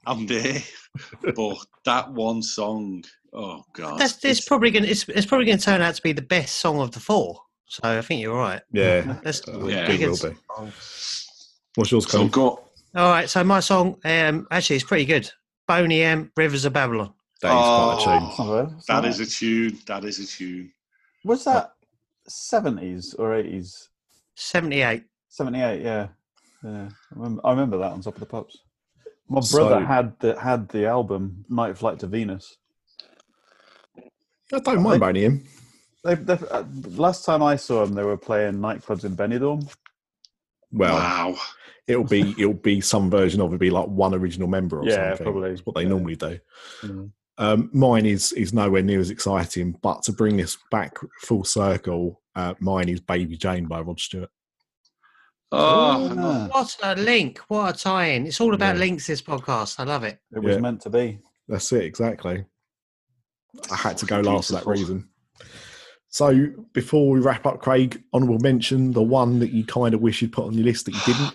I'm 0.05 0.25
there. 0.25 0.61
but 1.35 1.57
that 1.85 2.11
one 2.11 2.41
song, 2.41 3.03
oh, 3.33 3.63
God. 3.73 3.99
That's 3.99 4.13
it's 4.17 4.25
it's- 4.25 4.47
probably 4.47 4.71
going 4.71 4.85
it's, 4.85 5.07
it's 5.09 5.25
probably 5.25 5.45
going 5.45 5.57
to 5.57 5.63
turn 5.63 5.81
out 5.81 5.95
to 5.95 6.01
be 6.01 6.11
the 6.13 6.21
best 6.21 6.55
song 6.59 6.79
of 6.79 6.91
the 6.91 6.99
four. 6.99 7.41
So 7.67 7.81
I 7.83 8.01
think 8.01 8.21
you're 8.21 8.37
right. 8.37 8.61
Yeah. 8.71 9.17
That's 9.23 9.41
Uh, 9.47 9.65
Yeah. 9.67 9.89
it 9.91 10.07
will 10.09 10.17
be. 10.29 10.35
What's 11.76 11.91
yours, 11.91 12.06
so 12.10 12.18
Colin? 12.18 12.30
go, 12.30 12.64
All 12.95 13.10
right, 13.10 13.30
so 13.30 13.43
my 13.43 13.60
song 13.60 13.98
um 14.06 14.48
actually 14.52 14.76
it's 14.77 14.85
pretty 14.85 15.06
good. 15.06 15.30
Boney 15.68 16.02
M, 16.02 16.31
Rivers 16.35 16.65
of 16.65 16.73
Babylon. 16.73 17.14
That 17.41 17.49
is 17.49 17.53
quite 17.53 17.98
a 17.99 18.03
tune. 18.19 18.30
It's 18.30 18.39
not 18.39 18.65
bad. 18.65 18.76
It's 18.77 18.85
that 18.88 18.93
not 18.93 19.06
is 19.06 19.19
a 19.19 19.26
tune. 19.26 19.80
That 19.88 20.03
is 20.06 20.19
a 20.19 20.27
tune. 20.27 20.72
Was 21.23 21.43
that 21.45 21.73
seventies 22.27 23.14
or 23.15 23.34
eighties? 23.35 23.89
78. 24.35 25.03
Seventy 25.30 25.61
eight. 25.61 25.81
Yeah, 25.81 26.07
yeah. 26.64 26.89
I 26.89 27.15
remember, 27.15 27.41
I 27.45 27.49
remember 27.52 27.77
that 27.77 27.91
on 27.91 28.02
Top 28.02 28.15
of 28.15 28.19
the 28.19 28.26
Pops. 28.26 28.57
My 29.30 29.39
So- 29.39 29.57
brother 29.60 29.85
had 29.85 30.19
the 30.19 30.38
had 30.39 30.68
the 30.69 30.85
album 30.88 31.45
Night 31.49 31.77
Flight 31.77 31.99
to 31.99 32.07
Venus. 32.07 32.57
I 34.53 34.60
don't 34.60 34.81
mind 34.84 34.99
Boney 34.99 35.26
M. 35.26 35.43
They, 36.03 36.15
they, 36.15 36.34
uh, 36.34 36.64
last 36.98 37.23
time 37.26 37.41
I 37.43 37.56
saw 37.56 37.85
them, 37.85 37.93
they 37.93 38.03
were 38.03 38.18
playing 38.18 38.56
nightclubs 38.56 39.06
in 39.06 39.15
Benidorm. 39.15 39.72
Well, 40.72 40.95
wow. 40.95 41.35
it'll 41.88 42.03
be 42.03 42.34
it'll 42.38 42.53
be 42.53 42.81
some 42.81 43.10
version 43.10 43.41
of 43.41 43.53
it. 43.53 43.60
Be 43.60 43.69
like 43.69 43.88
one 43.88 44.14
original 44.14 44.48
member 44.48 44.80
or 44.80 44.85
Yeah, 44.88 45.10
something. 45.10 45.26
probably. 45.26 45.49
That's 45.49 45.65
what 45.65 45.76
they 45.76 45.84
Yeah. 45.84 45.89
normally 45.89 46.15
do. 46.15 46.39
Mm. 46.81 47.11
Um, 47.38 47.69
mine 47.73 48.06
is 48.06 48.31
is 48.34 48.53
nowhere 48.53 48.81
near 48.84 48.99
as 48.99 49.10
exciting, 49.10 49.77
but 49.81 50.03
to 50.03 50.11
bring 50.14 50.38
this 50.38 50.57
back 50.69 50.98
full 51.22 51.43
circle, 51.43 52.22
uh, 52.35 52.53
mine 52.60 52.88
is 52.89 52.99
"Baby 52.99 53.35
Jane" 53.38 53.65
by 53.68 53.81
Rod 53.81 53.99
Stewart. 53.99 54.30
Oh, 55.53 56.15
Ah, 56.18 56.48
What 56.52 56.77
a 56.84 56.95
link. 56.95 57.39
What 57.49 57.76
a 57.76 57.77
tie 57.77 58.06
in. 58.11 58.26
It's 58.27 58.39
all 58.39 58.53
about 58.53 58.76
Yeah. 58.76 58.80
links, 58.81 59.07
this 59.07 59.22
podcast. 59.22 59.80
I 59.80 59.84
love 59.84 60.03
it. 60.03 60.19
it 60.34 60.39
was 60.39 60.56
Yeah. 60.56 60.61
meant 60.61 60.81
to 60.84 60.89
be. 60.89 61.19
That's 61.48 61.72
it 61.73 61.84
exactly. 61.84 62.45
I 63.69 63.76
had 63.76 63.98
to 63.98 64.06
go 64.06 64.22
last 64.22 64.48
for 64.48 64.53
that 64.53 64.65
reason. 64.68 65.10
So 66.11 66.47
before 66.73 67.09
we 67.09 67.19
wrap 67.21 67.45
up, 67.45 67.61
Craig, 67.61 68.03
honourable 68.13 68.39
mention 68.39 68.91
the 68.91 69.01
one 69.01 69.39
that 69.39 69.51
you 69.51 69.65
kind 69.65 69.93
of 69.93 70.01
wish 70.01 70.21
you'd 70.21 70.33
put 70.33 70.45
on 70.45 70.53
your 70.53 70.65
list 70.65 70.85
that 70.85 70.93
you 70.93 71.01
didn't. 71.05 71.33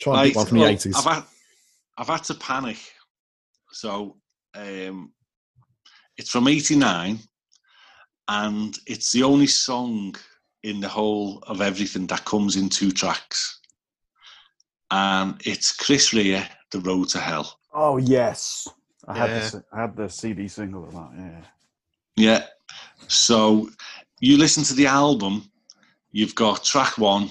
Try 0.00 0.12
and 0.12 0.28
pick 0.28 0.36
one 0.36 0.46
from 0.46 0.58
the 0.58 0.64
eighties. 0.74 0.94
I've 0.96 1.04
had, 1.14 1.24
I've 1.96 2.06
had 2.08 2.24
to 2.24 2.34
panic. 2.34 2.78
So 3.72 4.16
um, 4.54 5.12
it's 6.18 6.30
from 6.30 6.48
'89, 6.48 7.18
and 8.28 8.78
it's 8.86 9.10
the 9.12 9.22
only 9.22 9.46
song 9.46 10.14
in 10.62 10.80
the 10.80 10.88
whole 10.88 11.38
of 11.46 11.62
everything 11.62 12.06
that 12.08 12.24
comes 12.26 12.56
in 12.56 12.68
two 12.68 12.90
tracks. 12.92 13.58
And 14.90 15.40
it's 15.46 15.72
Chris 15.74 16.12
Rea, 16.12 16.42
"The 16.72 16.80
Road 16.80 17.08
to 17.10 17.20
Hell." 17.20 17.58
Oh 17.72 17.96
yes, 17.96 18.68
I 19.08 19.16
had 19.16 19.30
the, 19.30 19.34
s- 19.36 19.56
I 19.72 19.80
had 19.80 19.96
the 19.96 20.08
CD 20.10 20.46
single 20.46 20.84
of 20.84 20.92
that. 20.92 21.10
Yeah. 21.16 21.40
Yeah. 22.16 22.46
So 23.08 23.68
you 24.20 24.38
listen 24.38 24.64
to 24.64 24.74
the 24.74 24.86
album, 24.86 25.50
you've 26.12 26.34
got 26.34 26.64
track 26.64 26.98
one 26.98 27.30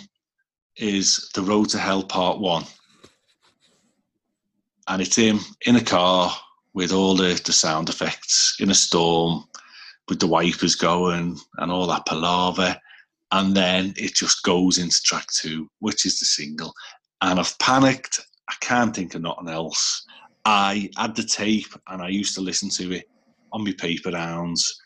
is 0.77 1.29
The 1.33 1.41
Road 1.41 1.69
to 1.69 1.77
Hell 1.77 2.03
Part 2.03 2.39
One. 2.39 2.63
And 4.87 5.01
it's 5.01 5.15
him 5.15 5.39
in 5.65 5.75
a 5.75 5.83
car 5.83 6.31
with 6.73 6.91
all 6.91 7.15
the, 7.15 7.39
the 7.45 7.53
sound 7.53 7.89
effects 7.89 8.57
in 8.59 8.69
a 8.69 8.75
storm, 8.75 9.45
with 10.09 10.19
the 10.19 10.27
wipers 10.27 10.75
going 10.75 11.37
and 11.57 11.71
all 11.71 11.87
that 11.87 12.05
palaver. 12.05 12.75
And 13.31 13.55
then 13.55 13.93
it 13.97 14.15
just 14.15 14.43
goes 14.43 14.77
into 14.77 15.01
track 15.03 15.27
two, 15.31 15.69
which 15.79 16.05
is 16.05 16.19
the 16.19 16.25
single. 16.25 16.73
And 17.21 17.39
I've 17.39 17.57
panicked. 17.59 18.19
I 18.49 18.55
can't 18.59 18.95
think 18.95 19.15
of 19.15 19.21
nothing 19.21 19.47
else. 19.47 20.05
I 20.45 20.89
had 20.97 21.15
the 21.15 21.23
tape 21.23 21.73
and 21.87 22.01
I 22.01 22.09
used 22.09 22.35
to 22.35 22.41
listen 22.41 22.69
to 22.71 22.91
it 22.91 23.05
on 23.53 23.63
my 23.63 23.73
paper 23.77 24.11
rounds. 24.11 24.81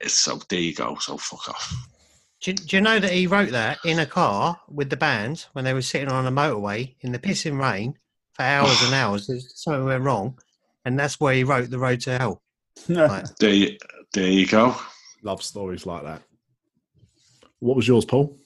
It's 0.00 0.18
so 0.18 0.38
there 0.48 0.58
you 0.60 0.74
go. 0.74 0.96
So 1.00 1.16
fuck 1.16 1.48
off. 1.48 1.74
Do 2.42 2.50
you, 2.50 2.56
do 2.56 2.76
you 2.76 2.82
know 2.82 2.98
that 2.98 3.12
he 3.12 3.26
wrote 3.26 3.50
that 3.52 3.78
in 3.84 3.98
a 3.98 4.06
car 4.06 4.60
with 4.68 4.90
the 4.90 4.96
band 4.96 5.46
when 5.54 5.64
they 5.64 5.72
were 5.72 5.82
sitting 5.82 6.08
on 6.10 6.26
a 6.26 6.30
motorway 6.30 6.94
in 7.00 7.12
the 7.12 7.18
pissing 7.18 7.58
rain 7.58 7.96
for 8.34 8.42
hours 8.42 8.82
and 8.82 8.94
hours? 9.02 9.30
Something 9.54 9.86
went 9.86 10.04
wrong. 10.04 10.38
and 10.84 10.98
that's 10.98 11.18
where 11.18 11.34
he 11.34 11.44
wrote 11.44 11.70
"The 11.70 11.78
Road 11.78 12.00
to 12.02 12.18
Hell." 12.18 12.42
Right. 12.88 13.26
There 13.40 13.54
you, 13.54 13.78
there 14.12 14.28
you 14.30 14.46
go. 14.46 14.76
Love 15.22 15.42
stories 15.42 15.86
like 15.86 16.04
that. 16.04 16.22
What 17.60 17.76
was 17.76 17.88
yours, 17.88 18.04
Paul? 18.04 18.38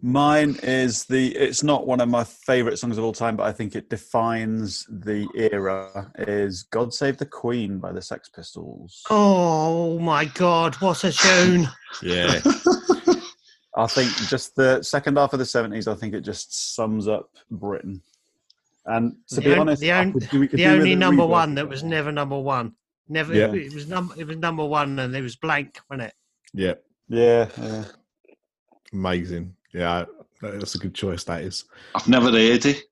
Mine 0.00 0.58
is 0.62 1.04
the. 1.04 1.34
It's 1.36 1.62
not 1.62 1.86
one 1.86 2.00
of 2.00 2.08
my 2.08 2.24
favorite 2.24 2.78
songs 2.78 2.98
of 2.98 3.04
all 3.04 3.12
time, 3.12 3.36
but 3.36 3.44
I 3.46 3.52
think 3.52 3.76
it 3.76 3.88
defines 3.88 4.86
the 4.90 5.28
era. 5.34 6.10
Is 6.18 6.64
"God 6.64 6.92
Save 6.92 7.18
the 7.18 7.26
Queen" 7.26 7.78
by 7.78 7.92
the 7.92 8.02
Sex 8.02 8.28
Pistols. 8.28 9.02
Oh 9.10 9.98
my 10.00 10.24
God, 10.24 10.74
what 10.76 11.04
a 11.04 11.12
tune! 11.12 11.68
Yeah. 12.02 12.40
I 13.76 13.86
think 13.86 14.14
just 14.28 14.54
the 14.56 14.82
second 14.82 15.16
half 15.16 15.32
of 15.32 15.38
the 15.38 15.46
seventies. 15.46 15.88
I 15.88 15.94
think 15.94 16.12
it 16.14 16.20
just 16.22 16.74
sums 16.74 17.08
up 17.08 17.30
Britain. 17.50 18.02
And 18.84 19.14
to 19.28 19.36
The 19.36 19.40
be 19.42 19.52
on- 19.52 19.60
honest, 19.60 19.80
the 19.80 19.92
on- 19.92 20.12
could 20.12 20.28
do- 20.28 20.40
we 20.40 20.48
could 20.48 20.58
The 20.58 20.66
only 20.66 20.94
number 20.96 21.22
reverb 21.22 21.28
one 21.28 21.54
that 21.54 21.68
was 21.68 21.82
never 21.84 22.10
number 22.12 22.38
one. 22.38 22.74
Never. 23.08 23.32
Yeah. 23.32 23.52
It 23.52 23.72
was 23.72 23.86
number. 23.88 24.14
It 24.18 24.26
was 24.26 24.36
number 24.38 24.64
one, 24.66 24.98
and 24.98 25.14
it 25.14 25.22
was 25.22 25.36
blank, 25.36 25.78
wasn't 25.88 26.08
it? 26.08 26.14
yeah. 26.52 26.74
Yeah, 27.08 27.48
yeah. 27.58 27.84
Amazing. 28.92 29.54
Yeah. 29.72 30.04
That's 30.40 30.74
a 30.74 30.78
good 30.78 30.94
choice, 30.94 31.24
that 31.24 31.42
is. 31.42 31.64
I've 31.94 32.08
never 32.08 32.30
heard 32.30 32.66
it. 32.66 32.82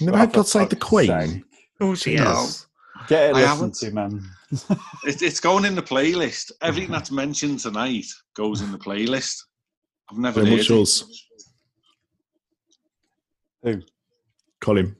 Never 0.00 0.16
Oh, 0.16 0.20
had 0.20 0.32
God 0.32 0.46
Save 0.46 0.68
the 0.70 0.76
Queen. 0.76 1.06
sake. 1.08 1.36
Of 1.40 1.78
course, 1.80 2.04
he 2.04 2.14
No. 2.16 2.24
has. 2.24 2.66
Get 3.08 3.30
it 3.30 3.36
I 3.36 3.40
listened 3.40 3.48
haven't. 3.48 3.74
to, 3.76 3.90
man. 3.90 4.30
It, 5.04 5.22
it's 5.22 5.40
going 5.40 5.64
in 5.64 5.74
the 5.74 5.82
playlist. 5.82 6.52
Everything 6.62 6.90
that's 6.90 7.10
mentioned 7.10 7.60
tonight 7.60 8.06
goes 8.34 8.60
in 8.62 8.72
the 8.72 8.78
playlist. 8.78 9.36
I've 10.10 10.18
never 10.18 10.40
Then 10.40 10.50
heard 10.52 10.58
what's 10.58 10.70
it. 10.70 10.74
yours? 10.74 11.26
Who? 13.62 13.82
Colin. 14.60 14.96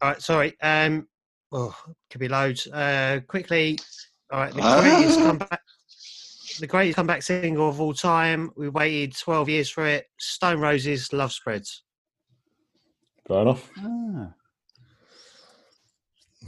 All 0.00 0.10
right, 0.10 0.22
sorry. 0.22 0.58
Um, 0.62 1.06
oh, 1.52 1.76
could 2.10 2.20
be 2.20 2.28
loads. 2.28 2.66
Uh, 2.66 3.20
quickly. 3.28 3.78
All 4.32 4.40
right, 4.40 4.52
the 4.54 4.62
Ah. 4.62 4.80
greatest 4.80 5.18
comeback. 5.20 5.60
The 6.58 6.66
greatest 6.66 6.96
comeback 6.96 7.22
single 7.22 7.68
of 7.68 7.80
all 7.80 7.94
time. 7.94 8.50
We 8.56 8.68
waited 8.68 9.16
12 9.16 9.48
years 9.48 9.70
for 9.70 9.86
it. 9.86 10.06
Stone 10.18 10.60
Roses, 10.60 11.12
Love 11.12 11.32
Spreads. 11.32 11.82
Fair 13.26 13.42
enough. 13.42 13.70
Ah. 13.78 14.32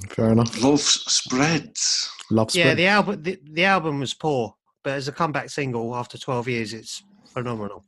Fair 0.08 0.32
enough. 0.32 0.62
Love 0.62 0.80
spreads. 0.80 2.10
Love 2.30 2.54
Yeah, 2.54 2.74
the 2.74 2.86
album. 2.86 3.22
The, 3.22 3.38
the 3.52 3.64
album 3.64 4.00
was 4.00 4.14
poor, 4.14 4.54
but 4.82 4.94
as 4.94 5.08
a 5.08 5.12
comeback 5.12 5.50
single 5.50 5.94
after 5.94 6.18
12 6.18 6.48
years, 6.48 6.72
it's 6.74 7.02
phenomenal. 7.26 7.84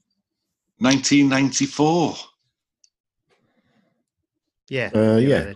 1994. 0.79 2.15
Yeah. 4.69 4.91
Uh, 4.95 5.17
yeah. 5.17 5.53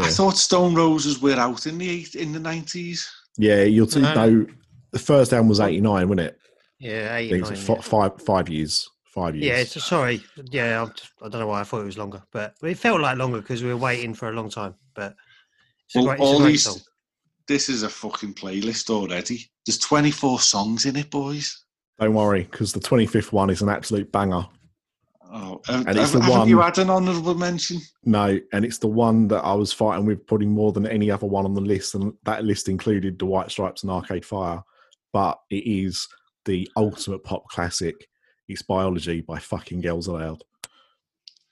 I 0.00 0.08
thought 0.08 0.36
Stone 0.36 0.74
Roses 0.74 1.20
were 1.20 1.34
out 1.34 1.66
in 1.66 1.78
the 1.78 1.88
eight, 1.88 2.14
in 2.14 2.32
the 2.32 2.38
90s. 2.38 3.06
Yeah, 3.36 3.62
you'll 3.64 3.86
t- 3.86 4.00
No. 4.00 4.14
know 4.14 4.46
the 4.92 4.98
first 4.98 5.32
album 5.32 5.48
was 5.48 5.60
89, 5.60 6.08
wasn't 6.08 6.20
it? 6.28 6.38
Yeah, 6.78 7.08
I 7.12 7.18
eight, 7.18 7.30
think 7.30 7.44
nine, 7.44 7.54
yeah. 7.56 7.80
five, 7.80 8.20
five 8.22 8.48
years. 8.48 8.88
Five 9.06 9.36
years. 9.36 9.46
Yeah, 9.46 9.56
it's, 9.58 9.84
sorry. 9.84 10.22
Yeah, 10.50 10.82
I'm 10.82 10.90
just, 10.94 11.12
I 11.22 11.28
don't 11.28 11.40
know 11.40 11.46
why 11.46 11.60
I 11.60 11.64
thought 11.64 11.82
it 11.82 11.86
was 11.86 11.98
longer, 11.98 12.22
but 12.32 12.54
it 12.62 12.76
felt 12.78 13.00
like 13.00 13.16
longer 13.16 13.40
because 13.40 13.62
we 13.62 13.68
were 13.70 13.76
waiting 13.76 14.12
for 14.14 14.28
a 14.28 14.32
long 14.32 14.50
time. 14.50 14.74
But 14.94 15.14
it's 15.86 15.94
a 15.96 15.98
Well, 15.98 16.06
great, 16.06 16.14
it's 16.14 16.20
a 16.20 16.24
all 16.24 16.38
great 16.40 16.50
these- 16.50 16.62
song. 16.64 16.78
This 17.46 17.68
is 17.68 17.82
a 17.82 17.88
fucking 17.90 18.34
playlist 18.34 18.88
already. 18.88 19.50
There's 19.66 19.78
24 19.78 20.40
songs 20.40 20.86
in 20.86 20.96
it, 20.96 21.10
boys. 21.10 21.64
Don't 22.00 22.14
worry, 22.14 22.48
because 22.50 22.72
the 22.72 22.80
25th 22.80 23.32
one 23.32 23.50
is 23.50 23.60
an 23.62 23.68
absolute 23.68 24.10
banger. 24.10 24.46
Oh, 25.36 25.60
have, 25.66 25.86
And 25.88 25.98
it's 25.98 26.12
have, 26.12 26.22
the 26.22 26.32
haven't 26.32 26.48
you 26.48 26.60
had 26.60 26.78
an 26.78 26.90
honourable 26.90 27.34
mention? 27.34 27.80
No, 28.04 28.38
and 28.52 28.64
it's 28.64 28.78
the 28.78 28.86
one 28.86 29.26
that 29.28 29.40
I 29.44 29.52
was 29.52 29.72
fighting 29.72 30.06
with 30.06 30.24
probably 30.28 30.46
more 30.46 30.70
than 30.70 30.86
any 30.86 31.10
other 31.10 31.26
one 31.26 31.44
on 31.44 31.54
the 31.54 31.60
list, 31.60 31.96
and 31.96 32.12
that 32.22 32.44
list 32.44 32.68
included 32.68 33.18
the 33.18 33.26
White 33.26 33.50
Stripes 33.50 33.82
and 33.82 33.90
Arcade 33.90 34.24
Fire. 34.24 34.62
But 35.12 35.40
it 35.50 35.66
is 35.66 36.06
the 36.44 36.70
ultimate 36.76 37.24
pop 37.24 37.48
classic. 37.48 38.06
It's 38.48 38.62
Biology 38.62 39.22
by 39.22 39.40
fucking 39.40 39.80
Girls 39.80 40.06
Aloud. 40.06 40.40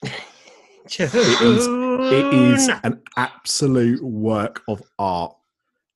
is- 0.03 1.67
It 1.67 2.33
is 2.33 2.69
an 2.83 3.01
absolute 3.17 4.01
work 4.03 4.61
of 4.67 4.81
art. 4.97 5.35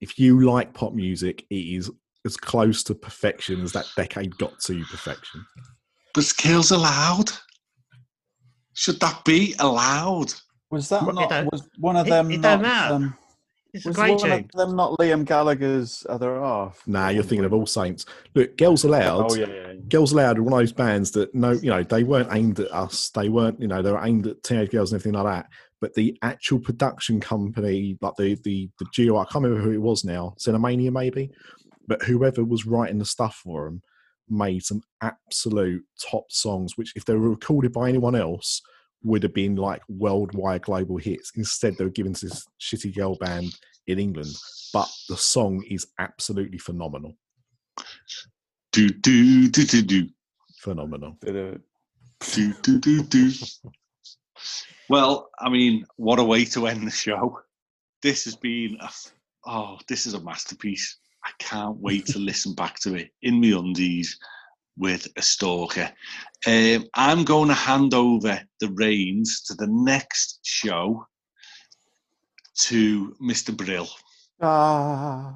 If 0.02 0.20
you 0.20 0.42
like 0.42 0.74
pop 0.74 0.94
music, 0.94 1.46
it 1.50 1.56
is 1.56 1.90
as 2.26 2.36
close 2.36 2.84
to 2.84 2.96
perfection 2.96 3.62
as 3.62 3.72
that 3.72 3.86
decade 3.96 4.38
got 4.38 4.60
to 4.62 4.84
perfection. 4.86 5.46
But 6.14 6.26
skills 6.26 6.72
allowed? 6.72 7.32
Should 8.78 9.00
that 9.00 9.26
be 9.26 9.56
allowed? 9.58 10.32
Was 10.70 10.90
that 10.90 11.02
not? 11.02 11.52
Was 11.52 11.68
one 11.80 11.96
of 11.96 12.06
them 12.06 12.30
it 12.30 12.42
not? 12.42 12.44
don't 12.44 12.62
matter. 12.62 12.94
Um, 12.94 13.18
It's 13.74 13.86
a 13.86 13.90
was 13.90 13.96
great 13.98 14.12
one 14.12 14.20
tune. 14.20 14.32
of 14.32 14.52
them 14.52 14.76
not 14.76 15.00
Liam 15.00 15.26
Gallagher's 15.26 16.06
other 16.08 16.40
half? 16.40 16.84
Nah, 16.86 17.10
you're 17.10 17.24
thinking 17.24 17.46
of 17.46 17.54
All 17.54 17.66
Saints. 17.66 18.06
Look, 18.36 18.56
Girls 18.56 18.84
Aloud. 18.84 19.32
Oh 19.32 19.36
yeah, 19.36 19.48
yeah. 19.48 19.54
yeah. 19.70 19.74
Girls 19.90 20.12
Aloud 20.12 20.38
are 20.38 20.44
one 20.44 20.54
of 20.54 20.60
those 20.60 20.74
bands 20.74 21.10
that 21.14 21.34
no, 21.34 21.54
you 21.54 21.72
know, 21.72 21.82
they 21.82 22.04
weren't 22.04 22.30
aimed 22.32 22.60
at 22.60 22.72
us. 22.72 23.10
They 23.10 23.30
weren't, 23.30 23.60
you 23.60 23.68
know, 23.68 23.82
they 23.82 23.92
were 23.92 24.06
aimed 24.06 24.28
at 24.28 24.44
teenage 24.44 24.70
girls 24.70 24.92
and 24.92 25.02
everything 25.02 25.20
like 25.20 25.34
that. 25.34 25.50
But 25.82 25.96
the 25.96 26.16
actual 26.22 26.60
production 26.60 27.20
company, 27.20 27.98
like 28.00 28.14
the 28.16 28.36
the 28.44 28.70
the 28.78 28.86
Geo, 28.94 29.18
I 29.18 29.26
can't 29.26 29.44
remember 29.44 29.64
who 29.64 29.72
it 29.72 29.82
was 29.82 30.04
now, 30.04 30.36
Xenomania 30.38 30.92
maybe, 30.92 31.32
but 31.88 32.04
whoever 32.04 32.44
was 32.44 32.68
writing 32.68 33.00
the 33.00 33.06
stuff 33.06 33.42
for 33.44 33.66
them 33.66 33.82
made 34.30 34.64
some 34.64 34.82
absolute 35.02 35.84
top 36.12 36.26
songs, 36.32 36.78
which 36.78 36.94
if 36.96 37.06
they 37.06 37.14
were 37.14 37.30
recorded 37.30 37.74
by 37.74 37.90
anyone 37.90 38.16
else 38.16 38.62
would 39.04 39.24
have 39.24 39.34
been 39.34 39.56
like 39.56 39.82
worldwide 39.88 40.64
global 40.64 40.98
hits. 40.98 41.32
Instead, 41.36 41.78
they 41.78 41.84
were 41.84 41.90
given 41.90 42.14
to 42.14 42.28
this 42.28 42.46
shitty 42.60 42.96
girl 42.96 43.16
band 43.16 43.56
in 43.88 44.00
England. 44.00 44.34
But 44.74 44.90
the 45.08 45.18
song 45.18 45.64
is 45.70 45.88
absolutely 46.00 46.58
phenomenal. 46.58 47.16
Do, 48.72 48.90
do, 48.90 49.48
do, 49.50 49.64
do, 49.64 49.82
do. 49.82 50.08
Phenomenal. 50.60 51.18
Do, 51.22 51.60
do, 52.62 52.80
do, 52.80 53.04
do. 53.04 53.32
Well, 54.90 55.30
I 55.40 55.50
mean, 55.50 55.86
what 55.96 56.20
a 56.20 56.24
way 56.24 56.46
to 56.46 56.68
end 56.68 56.86
the 56.86 56.92
show. 56.92 57.40
This 58.02 58.26
has 58.26 58.36
been, 58.36 58.78
a, 58.82 58.90
oh, 59.46 59.78
this 59.88 60.06
is 60.06 60.14
a 60.14 60.22
masterpiece. 60.22 60.98
I 61.28 61.32
can't 61.40 61.78
wait 61.78 62.06
to 62.08 62.20
listen 62.20 62.54
back 62.54 62.80
to 62.82 62.96
it 62.96 63.10
in 63.22 63.42
my 63.42 63.48
undies 63.50 64.18
with 64.78 65.08
a 65.18 65.22
stalker. 65.22 65.92
Um, 66.46 66.86
I'm 66.94 67.26
going 67.26 67.50
to 67.50 67.54
hand 67.54 67.94
over 67.94 68.40
the 68.62 68.70
reins 68.76 69.42
to 69.48 69.56
the 69.56 69.68
next 69.68 70.40
show 70.44 71.06
to 72.60 73.14
Mr. 73.22 73.56
Brill. 73.56 73.90
Ah. 74.42 75.36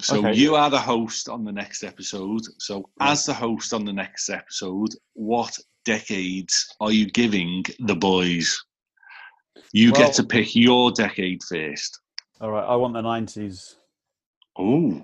So 0.00 0.18
Okay. 0.18 0.34
you 0.34 0.54
are 0.54 0.70
the 0.70 0.80
host 0.80 1.28
on 1.28 1.44
the 1.44 1.52
next 1.52 1.82
episode. 1.82 2.42
So 2.58 2.88
as 3.00 3.26
the 3.26 3.34
host 3.34 3.72
on 3.72 3.84
the 3.84 3.92
next 3.92 4.28
episode, 4.28 4.90
what 5.14 5.56
decades 5.84 6.66
are 6.80 6.92
you 6.92 7.06
giving 7.10 7.64
the 7.80 7.94
boys? 7.96 8.56
You 9.72 9.92
Well- 9.92 10.00
get 10.02 10.14
to 10.14 10.24
pick 10.24 10.54
your 10.54 10.92
decade 10.92 11.40
first. 11.48 12.00
All 12.40 12.50
right. 12.50 12.64
I 12.64 12.76
want 12.76 12.94
the 12.94 13.02
nineties. 13.02 13.76
Oh, 14.58 15.02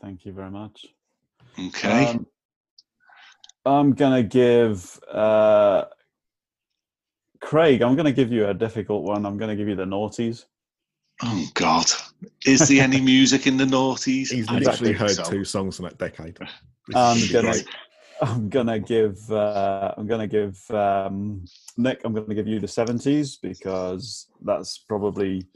Thank 0.00 0.24
you 0.24 0.32
very 0.32 0.50
much. 0.50 0.86
okay. 1.58 2.06
Um, 2.06 2.26
I'm 3.66 3.92
gonna 3.92 4.22
give 4.22 4.98
uh, 5.12 5.84
Craig. 7.40 7.82
I'm 7.82 7.96
gonna 7.96 8.12
give 8.12 8.32
you 8.32 8.48
a 8.48 8.54
difficult 8.54 9.04
one. 9.04 9.26
I'm 9.26 9.36
gonna 9.36 9.56
give 9.56 9.68
you 9.68 9.76
the 9.76 9.84
noughties. 9.84 10.46
oh 11.22 11.46
God, 11.54 11.86
is 12.46 12.68
there 12.68 12.82
any 12.82 13.00
music 13.00 13.46
in 13.46 13.58
the 13.58 13.66
noughties? 13.66 14.30
He's 14.30 14.48
I 14.48 14.54
don't 14.54 14.64
literally 14.64 14.94
heard 14.94 15.10
so. 15.10 15.24
two 15.24 15.44
songs 15.44 15.78
in 15.78 15.84
that 15.84 15.98
decade. 15.98 16.38
I'm 16.94 17.18
gonna 17.18 17.20
be 17.20 17.28
gonna, 17.28 17.50
great. 17.52 17.68
I'm 18.22 18.48
gonna 18.48 18.78
give, 18.78 19.30
uh, 19.30 19.94
I'm 19.98 20.06
gonna 20.06 20.26
give 20.26 20.58
um, 20.70 21.44
Nic. 21.76 22.00
I'm 22.04 22.14
gonna 22.14 22.34
give 22.34 22.48
you 22.48 22.58
the 22.58 22.66
'70s 22.66 23.36
because 23.42 24.28
that's 24.42 24.78
probably 24.78 25.46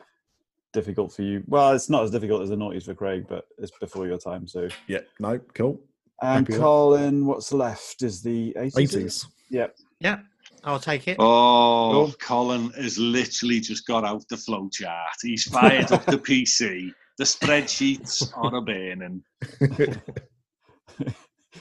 difficult 0.75 1.13
for 1.13 1.23
you. 1.23 1.43
Well, 1.47 1.73
it's 1.73 1.89
not 1.89 2.03
as 2.05 2.11
difficult 2.11 2.43
as 2.43 2.51
the 2.51 2.57
noughties 2.57 2.85
for 2.85 2.95
Craig, 2.95 3.25
but 3.27 3.47
it's 3.57 3.71
before 3.81 4.07
your 4.07 4.19
time. 4.19 4.47
So, 4.47 4.69
Yeah, 4.87 4.99
no, 5.19 5.39
cool. 5.55 5.81
and 6.21 6.31
Happy 6.41 6.53
with 6.53 6.57
that. 6.57 6.61
Colin, 6.61 7.25
what's 7.27 7.53
left 7.53 8.03
is 8.03 8.21
the 8.23 8.53
'80s. 8.59 8.75
80s. 8.75 9.27
Yep. 9.51 9.77
Yeah, 10.01 10.19
I'll 10.65 10.79
take 10.81 11.09
it. 11.09 11.17
Oh, 11.19 11.91
Cool. 11.93 12.15
Colin 12.21 12.71
has 12.73 12.99
literally 12.99 13.61
just 13.61 13.87
got 13.87 14.05
out 14.05 14.23
the 14.29 14.37
flowchart. 14.37 15.17
He's 15.23 15.45
fired 15.45 15.91
up 15.93 16.05
the 16.05 16.19
PC. 16.19 16.91
The 17.17 17.25
spreadsheets 17.25 18.29
are 18.37 18.55
a 18.57 18.61
burning. 18.61 19.23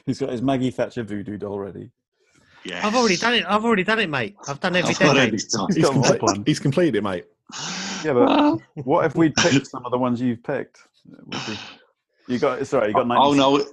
He's 0.05 0.19
got 0.19 0.29
his 0.31 0.41
Maggie 0.41 0.71
Thatcher 0.71 1.03
voodoo 1.03 1.37
doll 1.37 1.59
ready. 1.59 1.91
Yeah, 2.65 2.85
I've 2.85 2.95
already 2.95 3.17
done 3.17 3.35
it. 3.35 3.45
I've 3.47 3.63
already 3.63 3.83
done 3.83 3.99
it, 3.99 4.09
mate. 4.09 4.35
I've 4.47 4.59
done 4.59 4.75
every 4.75 4.95
I've 4.95 5.01
already 5.01 5.31
He's, 5.31 5.53
got 5.53 6.21
one 6.21 6.43
he's 6.45 6.59
completed 6.59 6.95
it, 6.95 7.03
mate. 7.03 7.25
Yeah, 8.03 8.13
but 8.13 8.59
what 8.85 9.05
if 9.05 9.15
we 9.15 9.29
picked 9.29 9.67
some 9.73 9.85
of 9.85 9.91
the 9.91 9.97
ones 9.97 10.19
you've 10.21 10.43
picked? 10.43 10.79
It 11.11 11.27
would 11.27 11.45
be- 11.47 11.59
You 12.33 12.39
got 12.39 12.65
sorry, 12.67 12.87
you 12.89 12.93
got. 12.93 13.05
Oh 13.05 13.33
96. 13.33 13.37
no, 13.37 13.65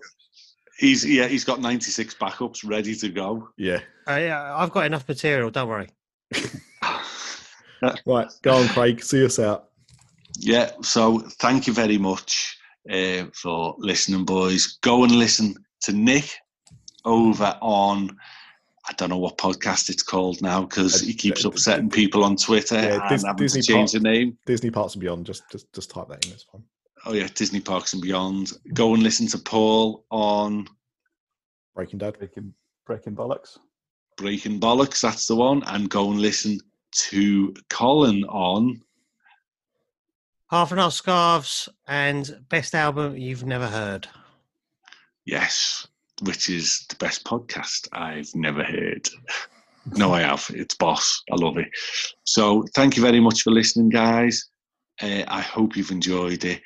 he's 0.79 1.05
yeah, 1.05 1.27
he's 1.27 1.45
got 1.45 1.61
ninety 1.61 1.91
six 1.91 2.15
backups 2.15 2.69
ready 2.69 2.95
to 2.97 3.09
go. 3.09 3.49
Yeah. 3.57 3.81
Uh, 4.09 4.17
yeah, 4.17 4.57
I've 4.57 4.71
got 4.71 4.87
enough 4.87 5.07
material. 5.09 5.51
Don't 5.51 5.69
worry. 5.69 5.89
Right, 8.05 8.29
go 8.43 8.57
on, 8.57 8.69
Craig. 8.69 9.03
See 9.03 9.25
us 9.25 9.39
out. 9.39 9.71
Yeah, 10.39 10.71
so 10.83 11.21
thank 11.41 11.67
you 11.67 11.73
very 11.73 11.97
much 11.97 12.59
uh, 12.93 13.25
for 13.33 13.75
listening, 13.79 14.27
boys. 14.27 14.79
Go 14.83 15.03
and 15.05 15.13
listen 15.13 15.55
to 15.83 15.93
Nick 15.95 16.31
over 17.07 17.57
on. 17.63 18.17
I 18.91 18.93
don't 18.95 19.09
know 19.09 19.19
what 19.19 19.39
podcast 19.39 19.89
it's 19.89 20.03
called 20.03 20.43
now 20.43 20.63
because 20.63 21.01
uh, 21.01 21.07
he 21.07 21.15
keeps 21.15 21.45
uh, 21.45 21.49
upsetting 21.49 21.89
people 21.91 22.25
on 22.25 22.35
Twitter 22.35 22.75
Yeah, 22.75 23.01
and 23.01 23.09
Dis- 23.09 23.25
having 23.25 23.37
Disney 23.37 23.63
to 23.63 23.67
change 23.73 23.93
the 23.93 24.01
name. 24.01 24.37
Disney 24.47 24.71
Parks 24.71 24.95
and 24.95 25.01
Beyond. 25.01 25.25
Just 25.27 25.45
just 25.51 25.73
just 25.73 25.91
type 25.91 26.09
that 26.09 26.27
in. 26.27 26.33
It's 26.33 26.43
fine. 26.43 26.65
Oh 27.07 27.13
yeah, 27.13 27.29
Disney 27.35 27.61
Parks 27.61 27.93
and 27.93 28.03
Beyond. 28.03 28.53
Go 28.75 28.93
and 28.95 29.03
listen 29.03 29.29
to 29.29 29.39
Paul 29.39 30.05
on 30.11 30.67
Breaking 31.77 32.01
Dad. 32.01 32.19
Breaking, 32.19 32.53
breaking 32.85 33.15
bollocks. 33.15 33.59
Breaking 34.17 34.59
Bollocks. 34.59 35.01
That's 35.01 35.27
the 35.27 35.37
one. 35.37 35.63
And 35.69 35.89
go 35.89 36.11
and 36.11 36.21
listen 36.21 36.59
to 36.93 37.55
Colin 37.71 38.25
on. 38.25 38.83
Half 40.51 40.73
an 40.73 40.81
hour 40.81 40.91
scarves 40.91 41.69
and 41.87 42.45
best 42.49 42.75
album 42.75 43.17
you've 43.17 43.47
never 43.47 43.69
heard. 43.69 44.09
Yes, 45.25 45.87
which 46.23 46.49
is 46.49 46.85
the 46.89 46.97
best 46.97 47.25
podcast 47.25 47.89
I've 47.93 48.35
never 48.35 48.63
heard. 48.65 49.09
No, 49.97 50.13
I 50.13 50.21
have. 50.21 50.47
It's 50.51 50.75
Boss. 50.75 51.23
I 51.33 51.37
love 51.37 51.57
it. 51.57 51.69
So, 52.25 52.65
thank 52.75 52.97
you 52.97 53.03
very 53.03 53.21
much 53.21 53.43
for 53.43 53.51
listening, 53.51 53.89
guys. 53.89 54.47
Uh, 55.03 55.25
I 55.27 55.41
hope 55.41 55.77
you've 55.77 55.91
enjoyed 55.91 56.45
it. 56.45 56.61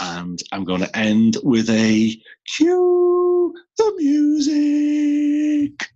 And 0.00 0.38
I'm 0.52 0.64
going 0.64 0.80
to 0.80 0.96
end 0.96 1.36
with 1.42 1.68
a 1.68 2.16
cue 2.56 3.54
the 3.76 3.92
music. 3.96 5.88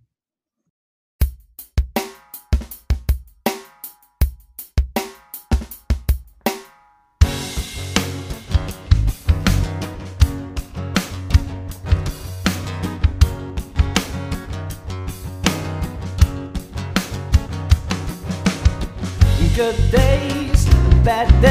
Good 19.67 19.91
days, 19.91 20.65
bad 21.03 21.27
days. 21.41 21.46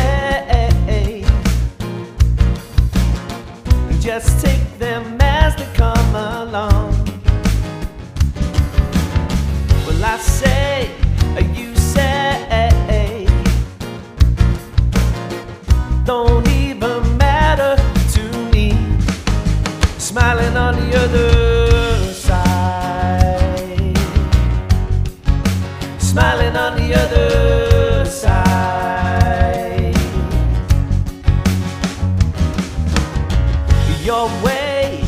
Your 34.06 34.28
way, 34.44 35.02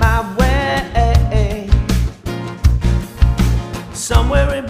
my 0.00 0.36
way, 0.36 1.70
somewhere 3.92 4.56
in 4.56 4.69